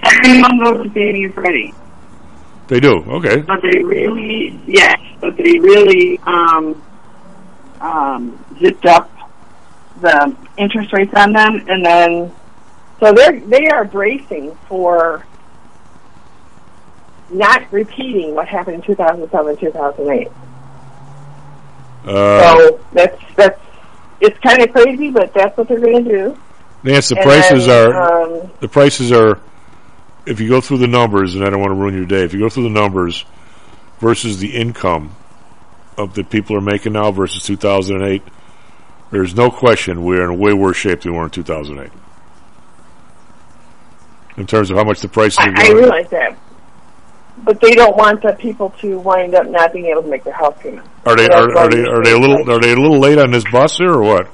Everyone 0.03 0.57
goes 0.63 0.83
to 0.85 0.89
Fannie 0.91 1.25
and 1.25 1.33
Freddie, 1.33 1.73
They 2.69 2.79
do. 2.79 3.03
Okay. 3.19 3.41
but 3.41 3.61
they 3.61 3.83
really, 3.83 4.57
yes, 4.65 4.97
but 5.19 5.35
they 5.35 5.59
really 5.59 6.17
um, 6.19 6.81
um, 7.81 8.45
zipped 8.59 8.85
up 8.85 9.11
the 9.99 10.35
interest 10.57 10.93
rates 10.93 11.13
on 11.13 11.33
them, 11.33 11.61
and 11.67 11.85
then 11.85 12.31
so 13.01 13.11
they're 13.13 13.39
they 13.41 13.67
are 13.67 13.83
bracing 13.83 14.55
for 14.67 15.25
not 17.31 17.71
repeating 17.71 18.35
what 18.35 18.47
happened 18.47 18.75
in 18.75 18.81
2007, 18.81 19.57
2008. 19.57 20.27
Uh, 22.05 22.57
so 22.57 22.79
that's 22.93 23.21
that's 23.35 23.59
it's 24.19 24.37
kind 24.39 24.61
of 24.61 24.71
crazy, 24.71 25.11
but 25.11 25.33
that's 25.33 25.55
what 25.57 25.67
they're 25.67 25.79
going 25.79 26.03
to 26.03 26.09
do. 26.09 26.39
Nance, 26.83 27.09
the 27.09 27.15
And 27.15 27.23
prices 27.23 27.65
then, 27.67 27.93
are 27.93 28.23
um, 28.23 28.51
the 28.59 28.67
prices 28.67 29.11
are. 29.11 29.39
If 30.25 30.39
you 30.39 30.49
go 30.49 30.61
through 30.61 30.77
the 30.79 30.87
numbers, 30.87 31.33
and 31.35 31.43
I 31.43 31.49
don't 31.49 31.59
want 31.59 31.71
to 31.71 31.75
ruin 31.75 31.95
your 31.95 32.05
day, 32.05 32.23
if 32.23 32.33
you 32.33 32.39
go 32.39 32.49
through 32.49 32.63
the 32.63 32.69
numbers 32.69 33.25
versus 33.99 34.37
the 34.37 34.55
income 34.55 35.15
of 35.97 36.13
the 36.13 36.23
people 36.23 36.55
are 36.55 36.61
making 36.61 36.93
now 36.93 37.11
versus 37.11 37.43
2008, 37.43 38.21
there's 39.09 39.35
no 39.35 39.49
question 39.49 40.03
we're 40.03 40.23
in 40.23 40.29
a 40.29 40.33
way 40.35 40.53
worse 40.53 40.77
shape 40.77 41.01
than 41.01 41.13
we 41.13 41.17
were 41.17 41.23
in 41.25 41.31
2008 41.31 41.91
in 44.37 44.47
terms 44.47 44.71
of 44.71 44.77
how 44.77 44.83
much 44.83 45.01
the 45.01 45.07
prices 45.07 45.37
are 45.39 45.49
I, 45.49 45.53
I 45.55 45.67
going. 45.67 45.77
realize 45.77 46.09
that, 46.11 46.37
but 47.37 47.59
they 47.59 47.71
don't 47.71 47.97
want 47.97 48.21
the 48.21 48.33
people 48.33 48.69
to 48.81 48.99
wind 48.99 49.33
up 49.35 49.47
not 49.47 49.73
being 49.73 49.87
able 49.87 50.03
to 50.03 50.09
make 50.09 50.23
their 50.23 50.33
house 50.33 50.55
payment. 50.59 50.87
Are 51.05 51.15
they 51.15 51.27
are, 51.29 51.57
are 51.57 51.69
they 51.69 51.83
are 51.83 52.03
they 52.03 52.13
a 52.13 52.17
little 52.19 52.49
are 52.51 52.59
they 52.59 52.73
a 52.73 52.75
little 52.75 52.99
late 52.99 53.17
on 53.17 53.31
this 53.31 53.43
bus 53.51 53.77
here 53.77 53.91
or 53.93 54.03
what? 54.03 54.27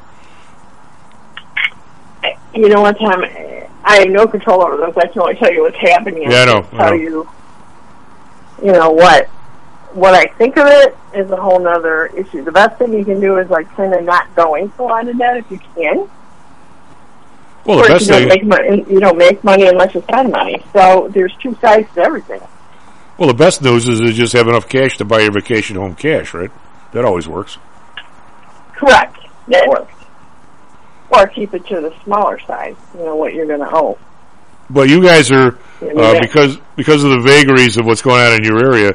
You 2.53 2.69
know 2.69 2.81
what, 2.81 2.97
Tom? 2.99 3.23
I 3.83 3.99
have 3.99 4.09
no 4.09 4.27
control 4.27 4.63
over 4.63 4.77
those. 4.77 4.97
I 4.97 5.07
can 5.07 5.21
only 5.21 5.35
tell 5.35 5.53
you 5.53 5.61
what's 5.61 5.77
happening. 5.77 6.29
Yeah, 6.29 6.41
I 6.41 6.45
know, 6.45 6.67
I 6.73 6.77
Tell 6.77 6.89
know. 6.89 6.93
you, 6.95 7.29
you 8.63 8.71
know 8.71 8.89
what? 8.89 9.27
What 9.93 10.13
I 10.13 10.25
think 10.37 10.57
of 10.57 10.67
it 10.67 10.97
is 11.15 11.31
a 11.31 11.37
whole 11.37 11.59
nother 11.59 12.07
issue. 12.07 12.43
The 12.43 12.51
best 12.51 12.77
thing 12.77 12.93
you 12.93 13.05
can 13.05 13.19
do 13.21 13.37
is 13.37 13.49
like 13.49 13.69
kind 13.75 13.93
of 13.93 14.03
not 14.03 14.35
go 14.35 14.55
into 14.55 14.81
a 14.81 14.83
lot 14.83 15.07
of 15.07 15.17
debt 15.17 15.37
if 15.37 15.51
you 15.51 15.59
can. 15.75 16.09
Well, 17.65 17.81
the 17.81 17.87
best 17.87 18.07
you 18.07 18.13
thing. 18.13 18.27
don't 18.27 18.29
make 18.29 18.43
money. 18.43 18.85
You 18.89 18.99
don't 18.99 19.17
make 19.17 19.43
money 19.43 19.67
unless 19.67 19.93
you 19.93 20.01
spend 20.01 20.31
money. 20.31 20.63
So 20.73 21.09
there's 21.13 21.35
two 21.41 21.55
sides 21.61 21.87
to 21.95 22.01
everything. 22.01 22.41
Well, 23.17 23.27
the 23.27 23.33
best 23.33 23.61
news 23.61 23.87
is 23.87 23.99
to 23.99 24.13
just 24.13 24.33
have 24.33 24.47
enough 24.47 24.69
cash 24.69 24.97
to 24.97 25.05
buy 25.05 25.21
your 25.21 25.31
vacation 25.31 25.75
home 25.75 25.95
cash, 25.95 26.33
right? 26.33 26.51
That 26.93 27.03
always 27.03 27.27
works. 27.27 27.57
Correct. 28.75 29.17
That 29.47 29.67
works. 29.67 29.93
Or 31.09 31.27
keep 31.27 31.53
it 31.53 31.65
to 31.67 31.81
the 31.81 31.93
smaller 32.03 32.39
side. 32.39 32.75
You 32.97 33.05
know 33.05 33.15
what 33.15 33.33
you're 33.33 33.47
going 33.47 33.61
to 33.61 33.69
owe. 33.73 33.97
But 34.69 34.89
you 34.89 35.01
guys 35.01 35.31
are 35.31 35.57
uh, 35.81 36.19
because 36.19 36.57
because 36.75 37.03
of 37.03 37.11
the 37.11 37.21
vagaries 37.21 37.77
of 37.77 37.85
what's 37.85 38.01
going 38.01 38.21
on 38.21 38.33
in 38.33 38.43
your 38.43 38.59
area. 38.59 38.91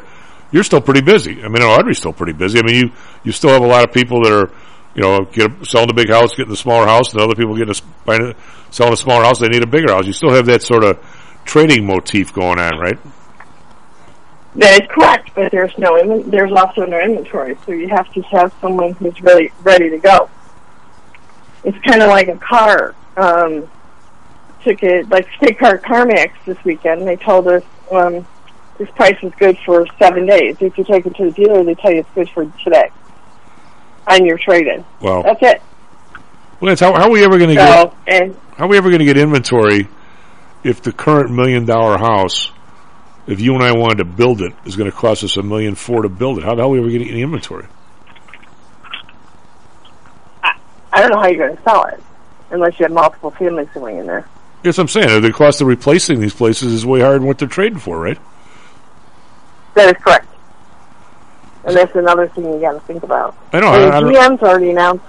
You're 0.50 0.64
still 0.64 0.82
pretty 0.82 1.00
busy. 1.00 1.42
I 1.42 1.48
mean, 1.48 1.62
Audrey's 1.62 1.96
still 1.96 2.12
pretty 2.12 2.34
busy. 2.34 2.58
I 2.58 2.62
mean, 2.62 2.74
you 2.76 2.92
you 3.24 3.32
still 3.32 3.50
have 3.50 3.62
a 3.62 3.66
lot 3.66 3.88
of 3.88 3.94
people 3.94 4.22
that 4.24 4.32
are 4.32 4.50
you 4.94 5.00
know 5.02 5.20
get 5.32 5.50
a, 5.50 5.64
selling 5.64 5.88
a 5.88 5.94
big 5.94 6.10
house, 6.10 6.34
getting 6.36 6.52
a 6.52 6.56
smaller 6.56 6.86
house, 6.86 7.12
and 7.14 7.22
other 7.22 7.34
people 7.34 7.54
getting 7.54 7.70
a, 7.70 7.70
s- 7.70 7.80
buying 8.04 8.20
a, 8.20 8.34
selling 8.70 8.92
a 8.92 8.96
smaller 8.96 9.24
house. 9.24 9.38
They 9.38 9.48
need 9.48 9.62
a 9.62 9.66
bigger 9.66 9.90
house. 9.94 10.06
You 10.06 10.12
still 10.12 10.32
have 10.34 10.44
that 10.46 10.62
sort 10.62 10.84
of 10.84 10.98
trading 11.46 11.86
motif 11.86 12.34
going 12.34 12.58
on, 12.58 12.78
right? 12.78 12.98
That 14.56 14.82
is 14.82 14.88
correct, 14.88 15.30
but 15.34 15.50
there's 15.50 15.76
no 15.78 15.94
inven- 15.94 16.30
there's 16.30 16.52
also 16.52 16.84
no 16.84 17.00
inventory, 17.00 17.56
so 17.64 17.72
you 17.72 17.88
have 17.88 18.12
to 18.12 18.20
have 18.22 18.52
someone 18.60 18.92
who's 18.92 19.18
really 19.22 19.50
ready 19.62 19.88
to 19.90 19.98
go. 19.98 20.28
It's 21.64 21.78
kind 21.86 22.02
of 22.02 22.08
like 22.10 22.28
a 22.28 22.36
car. 22.36 22.94
Um, 23.16 23.70
took 24.62 24.82
it 24.82 25.08
like 25.08 25.26
State 25.36 25.58
Car 25.58 25.78
CarMax 25.78 26.32
this 26.44 26.62
weekend. 26.64 27.06
They 27.06 27.16
told 27.16 27.48
us 27.48 27.62
um, 27.90 28.26
this 28.78 28.90
price 28.90 29.16
is 29.22 29.32
good 29.38 29.56
for 29.64 29.86
seven 29.98 30.26
days. 30.26 30.56
If 30.60 30.76
you 30.76 30.84
take 30.84 31.06
it 31.06 31.16
to 31.16 31.24
the 31.24 31.30
dealer, 31.32 31.64
they 31.64 31.74
tell 31.74 31.92
you 31.92 32.00
it's 32.00 32.10
good 32.14 32.28
for 32.30 32.44
today 32.64 32.90
on 34.06 34.24
your 34.26 34.38
trade-in. 34.38 34.84
Well, 35.00 35.22
That's 35.22 35.42
it. 35.42 35.62
Lance, 36.60 36.80
how, 36.80 36.92
how 36.92 37.08
are 37.08 37.10
we 37.10 37.24
ever 37.24 37.38
going 37.38 37.56
to 37.56 37.66
So, 37.66 37.94
get 38.06 38.22
and 38.22 38.36
how 38.56 38.66
are 38.66 38.68
we 38.68 38.76
ever 38.76 38.88
going 38.88 39.00
to 39.00 39.04
get 39.04 39.16
inventory 39.16 39.88
if 40.62 40.80
the 40.82 40.92
current 40.92 41.30
million 41.30 41.64
dollar 41.64 41.98
house, 41.98 42.52
if 43.26 43.40
you 43.40 43.54
and 43.54 43.62
I 43.62 43.72
wanted 43.72 43.98
to 43.98 44.04
build 44.04 44.40
it, 44.42 44.52
it, 44.52 44.54
is 44.64 44.76
going 44.76 44.90
to 44.90 44.96
cost 44.96 45.22
us 45.24 45.36
a 45.36 45.42
million 45.42 45.74
four 45.74 46.02
to 46.02 46.08
build 46.08 46.38
it? 46.38 46.44
How 46.44 46.54
the 46.54 46.62
hell 46.62 46.68
are 46.70 46.72
we 46.72 46.78
ever 46.78 46.88
going 46.88 46.98
to 47.00 47.04
get 47.04 47.12
any 47.12 47.22
inventory? 47.22 47.66
I 50.94 51.00
don't 51.00 51.10
know 51.10 51.20
how 51.20 51.28
you're 51.28 51.46
going 51.46 51.56
to 51.56 51.62
sell 51.62 51.84
it 51.86 52.00
unless 52.50 52.78
you 52.78 52.84
have 52.84 52.92
multiple 52.92 53.30
families 53.30 53.68
going 53.72 53.98
in 53.98 54.06
there. 54.06 54.28
Yes, 54.62 54.78
I'm 54.78 54.88
saying 54.88 55.22
the 55.22 55.32
cost 55.32 55.60
of 55.60 55.66
replacing 55.66 56.20
these 56.20 56.34
places 56.34 56.72
is 56.72 56.84
way 56.86 57.00
higher 57.00 57.14
than 57.14 57.26
what 57.26 57.38
they're 57.38 57.48
trading 57.48 57.78
for, 57.78 57.98
right? 57.98 58.18
That 59.74 59.96
is 59.96 60.02
correct. 60.02 60.28
And 61.64 61.76
that's 61.76 61.94
another 61.96 62.28
thing 62.28 62.44
you 62.44 62.60
got 62.60 62.72
to 62.72 62.80
think 62.80 63.02
about. 63.02 63.36
I 63.52 63.60
know, 63.60 63.72
And 63.72 63.92
I- 63.92 63.98
I 63.98 64.28
GM's 64.28 64.42
already 64.42 64.70
announced 64.70 65.04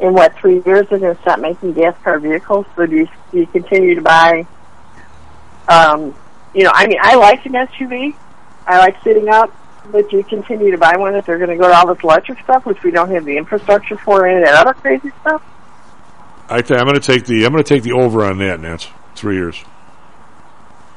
in 0.00 0.12
what 0.12 0.36
three 0.36 0.62
years 0.66 0.86
they're 0.88 0.98
going 0.98 1.16
to 1.16 1.22
stop 1.22 1.38
making 1.40 1.72
gas 1.72 1.96
car 2.04 2.18
vehicles. 2.18 2.66
So 2.76 2.86
do 2.86 2.96
you, 2.96 3.08
do 3.32 3.38
you 3.38 3.46
continue 3.46 3.94
to 3.94 4.02
buy? 4.02 4.46
Um, 5.68 6.14
you 6.54 6.64
know, 6.64 6.70
I 6.72 6.86
mean, 6.86 6.98
I 7.00 7.16
like 7.16 7.44
an 7.46 7.52
SUV. 7.52 8.14
I 8.66 8.78
like 8.78 9.02
sitting 9.02 9.28
up, 9.28 9.54
but 9.90 10.12
you 10.12 10.22
continue 10.24 10.70
to 10.70 10.78
buy 10.78 10.96
one 10.96 11.14
if 11.14 11.26
they're 11.26 11.38
going 11.38 11.50
to 11.50 11.56
go 11.56 11.68
to 11.68 11.74
all 11.74 11.92
this 11.92 12.02
electric 12.02 12.40
stuff, 12.40 12.66
which 12.66 12.82
we 12.82 12.90
don't 12.90 13.10
have 13.10 13.24
the 13.24 13.36
infrastructure 13.36 13.96
for, 13.96 14.26
and 14.26 14.44
that 14.44 14.54
other 14.54 14.74
crazy 14.74 15.10
stuff? 15.20 15.42
I 16.48 16.62
th- 16.62 16.78
I'm 16.78 16.86
going 16.86 17.00
to 17.00 17.00
take 17.00 17.26
the 17.26 17.44
I'm 17.44 17.52
going 17.52 17.62
to 17.62 17.68
take 17.68 17.82
the 17.82 17.92
over 17.92 18.24
on 18.24 18.38
that, 18.38 18.60
Nance. 18.60 18.88
Three 19.14 19.36
years. 19.36 19.62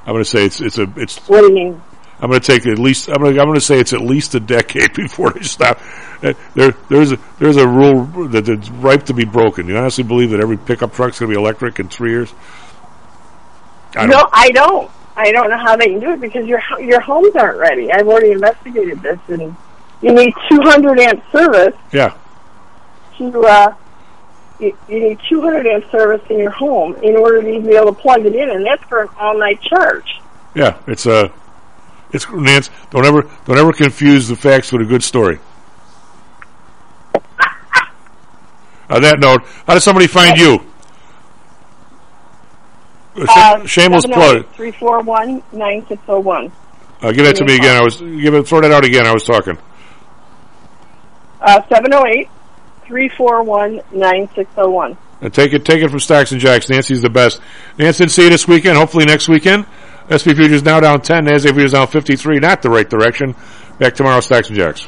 I'm 0.05 0.13
going 0.13 0.23
to 0.23 0.29
say 0.29 0.45
it's 0.45 0.59
it's 0.59 0.77
a 0.77 0.91
it's 0.97 1.19
What 1.27 1.41
do 1.41 1.47
you 1.47 1.53
mean? 1.53 1.81
I'm 2.19 2.29
going 2.29 2.41
to 2.41 2.45
take 2.45 2.65
at 2.65 2.79
least. 2.79 3.09
I'm 3.09 3.15
going. 3.15 3.35
To, 3.35 3.41
I'm 3.41 3.47
going 3.47 3.59
to 3.59 3.65
say 3.65 3.79
it's 3.79 3.93
at 3.93 4.01
least 4.01 4.33
a 4.35 4.39
decade 4.39 4.93
before 4.95 5.31
they 5.31 5.41
stop. 5.41 5.79
Uh, 6.23 6.33
There, 6.55 6.71
there's 6.89 7.11
a 7.11 7.19
there's 7.37 7.57
a 7.57 7.67
rule 7.67 8.05
that 8.29 8.47
it's 8.47 8.69
ripe 8.69 9.03
to 9.07 9.13
be 9.13 9.25
broken. 9.25 9.67
You 9.67 9.77
honestly 9.77 10.03
believe 10.03 10.31
that 10.31 10.39
every 10.39 10.57
pickup 10.57 10.93
truck's 10.93 11.19
going 11.19 11.31
to 11.31 11.37
be 11.37 11.41
electric 11.41 11.79
in 11.79 11.89
three 11.89 12.11
years? 12.11 12.33
I 13.95 14.07
no, 14.07 14.27
I 14.31 14.49
don't. 14.51 14.89
I 15.15 15.31
don't 15.31 15.49
know 15.49 15.57
how 15.57 15.75
they 15.75 15.87
can 15.87 15.99
do 15.99 16.11
it 16.11 16.21
because 16.21 16.47
your 16.47 16.61
your 16.79 16.99
homes 17.01 17.35
aren't 17.35 17.57
ready. 17.59 17.91
I've 17.91 18.07
already 18.07 18.31
investigated 18.31 19.01
this, 19.01 19.19
and 19.27 19.55
you 20.01 20.11
need 20.13 20.33
200 20.49 20.99
amp 20.99 21.23
service 21.31 21.75
Yeah, 21.91 22.15
to. 23.17 23.41
Uh, 23.45 23.75
you, 24.59 24.77
you 24.87 24.99
need 25.09 25.19
200 25.29 25.65
amp 25.67 25.89
service 25.91 26.21
in 26.29 26.37
your 26.39 26.51
home 26.51 26.95
in 27.03 27.15
order 27.15 27.41
to 27.41 27.47
even 27.49 27.65
be 27.67 27.75
able 27.75 27.93
to 27.93 28.01
plug 28.01 28.25
it 28.25 28.35
in, 28.35 28.49
and 28.49 28.65
that's 28.65 28.83
for 28.85 29.01
an 29.03 29.09
all 29.19 29.37
night 29.37 29.61
charge. 29.61 30.19
yeah. 30.55 30.77
It's 30.87 31.05
a. 31.05 31.31
It's 32.11 32.29
Nance. 32.31 32.69
Don't 32.91 33.05
ever 33.05 33.23
don't 33.45 33.57
ever 33.57 33.73
confuse 33.73 34.27
the 34.27 34.35
facts 34.35 34.71
with 34.71 34.81
a 34.83 34.85
good 34.85 35.03
story. 35.03 35.39
On 38.89 39.01
that 39.01 39.19
note, 39.19 39.43
how 39.65 39.73
does 39.73 39.83
somebody 39.83 40.07
find 40.07 40.37
you? 40.37 40.59
A 43.15 43.67
sh- 43.67 43.69
shameless 43.69 44.05
plug. 44.05 44.47
Three 44.53 44.71
four 44.71 45.01
one 45.01 45.43
nine 45.51 45.85
six 45.87 46.03
zero 46.05 46.19
one. 46.19 46.51
Uh, 47.01 47.11
give 47.11 47.25
that 47.25 47.35
to 47.35 47.45
me 47.45 47.55
again. 47.55 47.75
I 47.75 47.83
was 47.83 47.97
give 47.97 48.33
it. 48.33 48.47
Throw 48.47 48.61
that 48.61 48.71
out 48.71 48.85
again. 48.85 49.05
I 49.05 49.13
was 49.13 49.23
talking. 49.23 49.57
Uh, 51.41 51.61
708 51.67 52.29
341 52.85 53.81
9601. 53.91 54.97
And 55.21 55.33
take 55.33 55.53
it, 55.53 55.65
take 55.65 55.81
it 55.83 55.89
from 55.89 55.99
Stocks 55.99 56.31
and 56.31 56.39
Jocks. 56.39 56.69
Nancy's 56.69 57.01
the 57.01 57.09
best. 57.09 57.41
Nancy, 57.77 58.07
see 58.07 58.23
you 58.23 58.29
this 58.29 58.47
weekend. 58.47 58.77
Hopefully 58.77 59.05
next 59.05 59.27
weekend. 59.27 59.65
SP 60.07 60.35
Futures 60.35 60.63
now 60.63 60.79
down 60.79 61.01
10. 61.01 61.25
Nasdaq 61.25 61.53
Futures 61.53 61.73
down 61.73 61.87
53. 61.87 62.39
Not 62.39 62.61
the 62.61 62.69
right 62.69 62.89
direction. 62.89 63.35
Back 63.79 63.95
tomorrow, 63.95 64.19
Stocks 64.21 64.49
and 64.49 64.57
Jocks. 64.57 64.87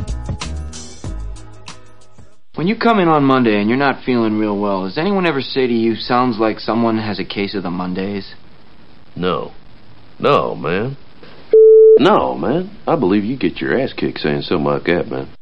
When 2.61 2.67
you 2.67 2.75
come 2.75 2.99
in 2.99 3.07
on 3.07 3.23
Monday 3.23 3.59
and 3.59 3.67
you're 3.67 3.75
not 3.79 4.03
feeling 4.03 4.37
real 4.37 4.55
well, 4.55 4.83
does 4.83 4.99
anyone 4.99 5.25
ever 5.25 5.41
say 5.41 5.65
to 5.65 5.73
you, 5.73 5.95
sounds 5.95 6.37
like 6.37 6.59
someone 6.59 6.99
has 6.99 7.19
a 7.19 7.25
case 7.25 7.55
of 7.55 7.63
the 7.63 7.71
Mondays? 7.71 8.35
No. 9.15 9.51
No, 10.19 10.53
man. 10.53 10.95
No, 11.97 12.35
man. 12.35 12.77
I 12.85 12.97
believe 12.97 13.23
you 13.23 13.35
get 13.35 13.57
your 13.57 13.81
ass 13.81 13.93
kicked 13.93 14.19
saying 14.19 14.43
something 14.43 14.63
like 14.63 14.83
that, 14.83 15.07
man. 15.07 15.27